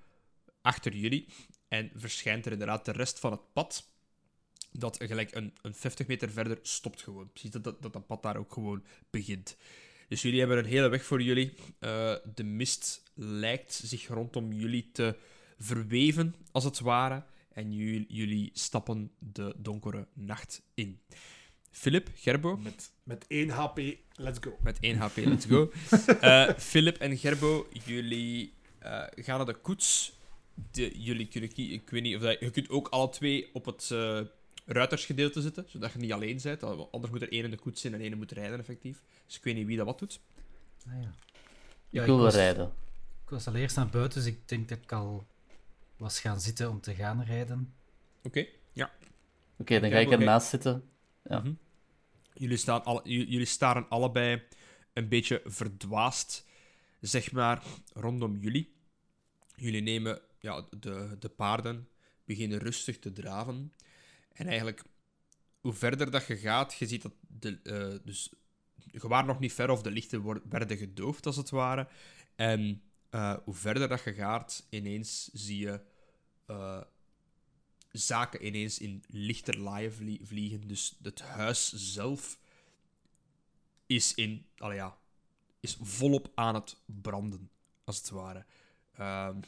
achter 0.61 0.95
jullie 0.95 1.27
en 1.67 1.91
verschijnt 1.95 2.45
er 2.45 2.51
inderdaad 2.51 2.85
de 2.85 2.91
rest 2.91 3.19
van 3.19 3.31
het 3.31 3.53
pad. 3.53 3.87
Dat 4.71 4.97
gelijk 5.03 5.35
een, 5.35 5.53
een 5.61 5.73
50 5.73 6.07
meter 6.07 6.31
verder 6.31 6.59
stopt 6.61 7.01
gewoon. 7.01 7.29
Ziet 7.33 7.51
dat 7.51 7.63
dat, 7.63 7.81
dat 7.81 7.93
dat 7.93 8.07
pad 8.07 8.21
daar 8.23 8.37
ook 8.37 8.53
gewoon 8.53 8.83
begint. 9.09 9.57
Dus 10.07 10.21
jullie 10.21 10.39
hebben 10.39 10.57
een 10.57 10.65
hele 10.65 10.87
weg 10.89 11.03
voor 11.05 11.21
jullie. 11.21 11.53
Eh, 11.79 12.15
de 12.35 12.43
mist 12.43 13.03
lijkt 13.13 13.73
zich 13.83 14.07
rondom 14.07 14.53
jullie 14.53 14.89
te 14.91 15.15
verweven, 15.57 16.35
als 16.51 16.63
het 16.63 16.79
ware. 16.79 17.23
En 17.53 17.73
ju- 17.73 18.05
jullie 18.07 18.49
stappen 18.53 19.11
de 19.19 19.55
donkere 19.57 20.07
nacht 20.13 20.61
in. 20.73 20.99
Philip, 21.71 22.09
Gerbo, 22.15 22.57
Met, 22.57 22.91
met 23.03 23.25
1 23.27 23.49
HP, 23.49 23.77
let's 24.15 24.37
go. 24.41 24.57
met 24.61 24.77
1 24.79 24.97
HP, 24.97 25.15
let's 25.17 25.45
go. 25.45 25.71
Eh 26.21 26.49
Philip 26.57 26.97
en 26.97 27.17
Gerbo, 27.17 27.67
jullie 27.85 28.53
eh, 28.79 29.03
gaan 29.15 29.37
naar 29.37 29.45
de 29.45 29.53
koets. 29.61 30.13
De, 30.71 30.99
jullie 31.01 31.27
kunnen 31.27 31.53
kiezen, 31.53 31.73
ik 31.75 31.89
weet 31.89 32.01
niet 32.01 32.15
of 32.15 32.21
dat, 32.21 32.39
je 32.39 32.49
kunt 32.49 32.69
ook 32.69 32.87
alle 32.87 33.09
twee 33.09 33.49
op 33.53 33.65
het 33.65 33.91
eh, 33.91 34.21
ruitersgedeelte 34.71 35.41
zitten, 35.41 35.65
zodat 35.67 35.91
je 35.91 35.99
niet 35.99 36.11
alleen 36.11 36.39
bent. 36.43 36.63
Anders 36.63 37.11
moet 37.11 37.21
er 37.21 37.31
één 37.31 37.43
in 37.43 37.49
de 37.49 37.57
koets 37.57 37.81
zijn 37.81 37.93
en 37.93 38.01
één 38.01 38.17
moet 38.17 38.31
rijden, 38.31 38.59
effectief. 38.59 39.03
Dus 39.25 39.35
ik 39.35 39.43
weet 39.43 39.55
niet 39.55 39.65
wie 39.67 39.77
dat 39.77 39.85
wat 39.85 39.99
doet. 39.99 40.19
Ah, 40.87 41.01
ja. 41.01 41.07
Ik 41.09 41.15
Ja, 41.89 42.05
wil 42.05 42.17
was, 42.17 42.33
rijden. 42.33 42.71
Ik 43.23 43.29
was 43.29 43.47
al 43.47 43.55
eerst 43.55 43.75
naar 43.75 43.89
buiten, 43.89 44.23
dus 44.23 44.33
ik 44.33 44.47
denk 44.47 44.69
dat 44.69 44.77
ik 44.77 44.91
al 44.91 45.27
was 45.97 46.19
gaan 46.19 46.41
zitten 46.41 46.69
om 46.69 46.81
te 46.81 46.95
gaan 46.95 47.23
rijden. 47.23 47.73
Oké. 48.23 48.47
Oké, 49.59 49.79
dan 49.79 49.89
ga 49.89 49.97
Ja, 49.97 50.05
ik 50.05 50.11
ernaast 50.11 50.47
zitten. 50.49 50.89
Ja. 51.23 51.39
Mhm. 51.39 51.53
Jullie, 52.33 52.57
staan 52.57 52.83
alle, 52.83 53.01
jullie 53.03 53.45
staren 53.45 53.89
allebei 53.89 54.41
een 54.93 55.07
beetje 55.07 55.41
verdwaasd, 55.45 56.45
zeg 57.01 57.31
maar, 57.31 57.63
rondom 57.93 58.37
jullie. 58.37 58.73
Jullie 59.55 59.81
nemen 59.81 60.21
ja, 60.39 60.65
de, 60.79 61.15
de 61.19 61.29
paarden, 61.29 61.87
beginnen 62.23 62.59
rustig 62.59 62.99
te 62.99 63.11
draven. 63.11 63.73
En 64.33 64.47
eigenlijk, 64.47 64.83
hoe 65.59 65.73
verder 65.73 66.11
dat 66.11 66.25
je 66.25 66.37
gaat, 66.37 66.73
je 66.73 66.87
ziet 66.87 67.01
dat 67.01 67.13
de, 67.27 67.59
eh, 67.63 68.05
dus, 68.05 68.33
je 68.75 69.07
waren 69.07 69.27
nog 69.27 69.39
niet 69.39 69.53
ver 69.53 69.69
of 69.69 69.81
de 69.81 69.91
lichten 69.91 70.49
werden 70.49 70.77
gedoofd, 70.77 71.25
als 71.25 71.35
het 71.35 71.49
ware. 71.49 71.87
En 72.35 72.81
eh, 73.09 73.37
hoe 73.43 73.53
verder 73.53 73.87
dat 73.87 74.03
je 74.03 74.13
gaat, 74.13 74.65
ineens 74.69 75.29
zie 75.33 75.59
je 75.59 75.81
eh, 76.45 76.81
zaken 77.91 78.45
ineens 78.45 78.79
in 78.79 79.03
lichter 79.07 79.57
laaien 79.59 79.93
vlie- 79.93 80.21
vliegen. 80.23 80.67
Dus 80.67 80.97
het 81.01 81.21
huis 81.21 81.73
zelf 81.73 82.39
is, 83.85 84.13
in, 84.13 84.45
ja, 84.55 84.97
is 85.59 85.77
volop 85.81 86.31
aan 86.35 86.55
het 86.55 86.77
branden, 86.85 87.49
als 87.83 87.97
het 87.97 88.09
ware. 88.09 88.45
Ehm, 88.95 89.39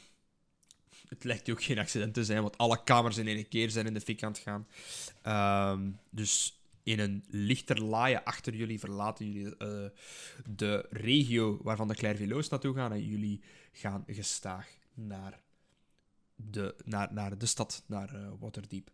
het 1.12 1.24
lijkt 1.24 1.50
ook 1.50 1.62
geen 1.62 1.78
accident 1.78 2.14
te 2.14 2.24
zijn, 2.24 2.42
want 2.42 2.58
alle 2.58 2.84
kamers 2.84 3.16
in 3.16 3.26
één 3.26 3.48
keer 3.48 3.70
zijn 3.70 3.86
in 3.86 3.94
de 3.94 4.00
fik 4.00 4.22
aan 4.22 4.32
het 4.32 4.40
gaan. 4.40 4.66
Ehm, 5.22 5.90
dus 6.10 6.60
in 6.82 6.98
een 6.98 7.24
lichter 7.28 7.82
laaien 7.82 8.24
achter 8.24 8.54
jullie 8.54 8.78
verlaten 8.78 9.32
jullie 9.32 9.56
eh, 9.56 9.84
de 10.46 10.86
regio 10.90 11.60
waarvan 11.62 11.88
de 11.88 11.94
Clairvilleaux 11.94 12.48
naartoe 12.48 12.74
gaan. 12.74 12.92
En 12.92 13.06
jullie 13.06 13.40
gaan 13.72 14.04
gestaag 14.06 14.68
naar 14.94 15.40
de, 16.36 16.74
naar, 16.84 17.12
naar 17.12 17.38
de 17.38 17.46
stad, 17.46 17.82
naar 17.86 18.14
eh, 18.14 18.28
Waterdeep. 18.40 18.90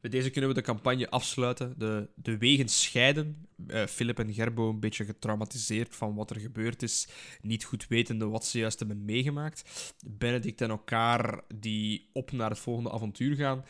Bij 0.00 0.10
deze 0.10 0.30
kunnen 0.30 0.50
we 0.50 0.56
de 0.56 0.62
campagne 0.62 1.10
afsluiten. 1.10 1.74
De, 1.76 2.08
de 2.14 2.38
wegen 2.38 2.68
scheiden. 2.68 3.48
Eh, 3.66 3.86
Philip 3.86 4.18
en 4.18 4.32
Gerbo 4.32 4.68
een 4.68 4.80
beetje 4.80 5.04
getraumatiseerd 5.04 5.96
van 5.96 6.14
wat 6.14 6.30
er 6.30 6.40
gebeurd 6.40 6.82
is. 6.82 7.08
Niet 7.42 7.64
goed 7.64 7.86
wetende 7.86 8.26
wat 8.26 8.46
ze 8.46 8.58
juist 8.58 8.78
hebben 8.78 9.04
meegemaakt. 9.04 9.94
Benedict 10.06 10.60
en 10.60 10.70
elkaar 10.70 11.40
die 11.54 12.10
op 12.12 12.32
naar 12.32 12.50
het 12.50 12.58
volgende 12.58 12.90
avontuur 12.90 13.36
gaan. 13.36 13.64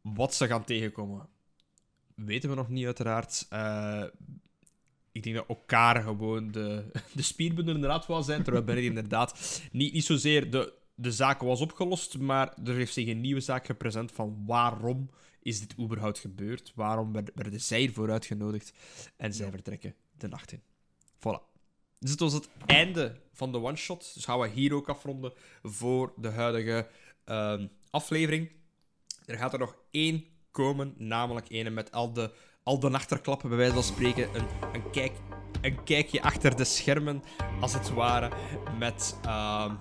Wat 0.00 0.34
ze 0.34 0.46
gaan 0.46 0.64
tegenkomen, 0.64 1.28
weten 2.14 2.50
we 2.50 2.56
nog 2.56 2.68
niet 2.68 2.84
uiteraard. 2.84 3.46
Eh, 3.50 4.04
ik 5.12 5.22
denk 5.22 5.36
dat 5.36 5.48
elkaar 5.48 6.02
gewoon 6.02 6.50
de, 6.50 6.90
de 7.14 7.22
spierbundel 7.22 7.74
inderdaad 7.74 8.06
wel 8.06 8.22
zijn. 8.22 8.42
Terwijl 8.42 8.64
Benedict 8.64 8.94
inderdaad 8.94 9.60
niet, 9.72 9.92
niet 9.92 10.04
zozeer 10.04 10.50
de, 10.50 10.72
de 10.94 11.12
zaak 11.12 11.40
was 11.40 11.60
opgelost, 11.60 12.18
maar 12.18 12.54
er 12.64 12.74
heeft 12.74 12.92
zich 12.92 13.08
een 13.08 13.20
nieuwe 13.20 13.40
zaak 13.40 13.66
gepresent 13.66 14.12
van 14.12 14.42
waarom 14.46 15.10
is 15.46 15.60
dit 15.60 15.78
überhaupt 15.78 16.18
gebeurd? 16.18 16.72
Waarom 16.74 17.12
werd- 17.12 17.30
werden 17.34 17.60
zij 17.60 17.78
hiervoor 17.80 18.10
uitgenodigd? 18.10 18.72
En 19.16 19.32
zij 19.34 19.50
vertrekken 19.50 19.94
de 20.18 20.28
nacht 20.28 20.52
in. 20.52 20.62
Voilà. 21.18 21.54
Dus 21.98 22.10
het 22.10 22.20
was 22.20 22.32
het 22.32 22.48
einde 22.66 23.20
van 23.32 23.52
de 23.52 23.58
one-shot. 23.58 24.14
Dus 24.14 24.24
gaan 24.24 24.38
we 24.40 24.48
hier 24.48 24.74
ook 24.74 24.88
afronden 24.88 25.32
voor 25.62 26.12
de 26.16 26.28
huidige 26.30 26.88
ehm, 27.24 27.66
aflevering. 27.90 28.50
Er 29.24 29.38
gaat 29.38 29.52
er 29.52 29.58
nog 29.58 29.76
één 29.90 30.24
komen, 30.50 30.94
namelijk 30.98 31.48
ene 31.48 31.70
met 31.70 31.92
al 31.92 32.12
de, 32.12 32.32
al 32.62 32.78
de 32.78 32.90
achterklappen, 32.90 33.48
bij 33.48 33.58
wijze 33.58 33.74
van 33.74 33.82
spreken. 33.82 34.34
Een, 34.34 34.46
een, 34.72 34.90
kijk, 34.90 35.12
een 35.60 35.84
kijkje 35.84 36.22
achter 36.22 36.56
de 36.56 36.64
schermen, 36.64 37.22
als 37.60 37.74
het 37.74 37.88
ware, 37.88 38.36
met 38.78 39.18
ehm, 39.22 39.74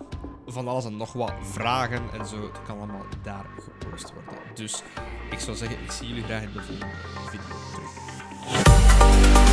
van 0.48 0.68
alles 0.68 0.86
en 0.86 0.98
nog 0.98 1.14
wat 1.14 1.34
vragen 1.42 2.02
en 2.14 2.26
zo. 2.26 2.42
Het 2.42 2.62
kan 2.66 2.78
allemaal 2.78 3.06
daar 3.24 3.46
gepost 3.60 4.14
worden. 4.14 4.34
Dus 4.54 4.84
ik 5.32 5.40
zou 5.40 5.58
zeggen, 5.58 5.82
ik 5.82 5.92
zie 5.92 6.08
jullie 6.08 6.24
graag 6.24 6.42
in 6.42 6.52
de 6.54 6.62
volgende 6.62 6.96
video 7.30 7.56
terug. 7.74 9.45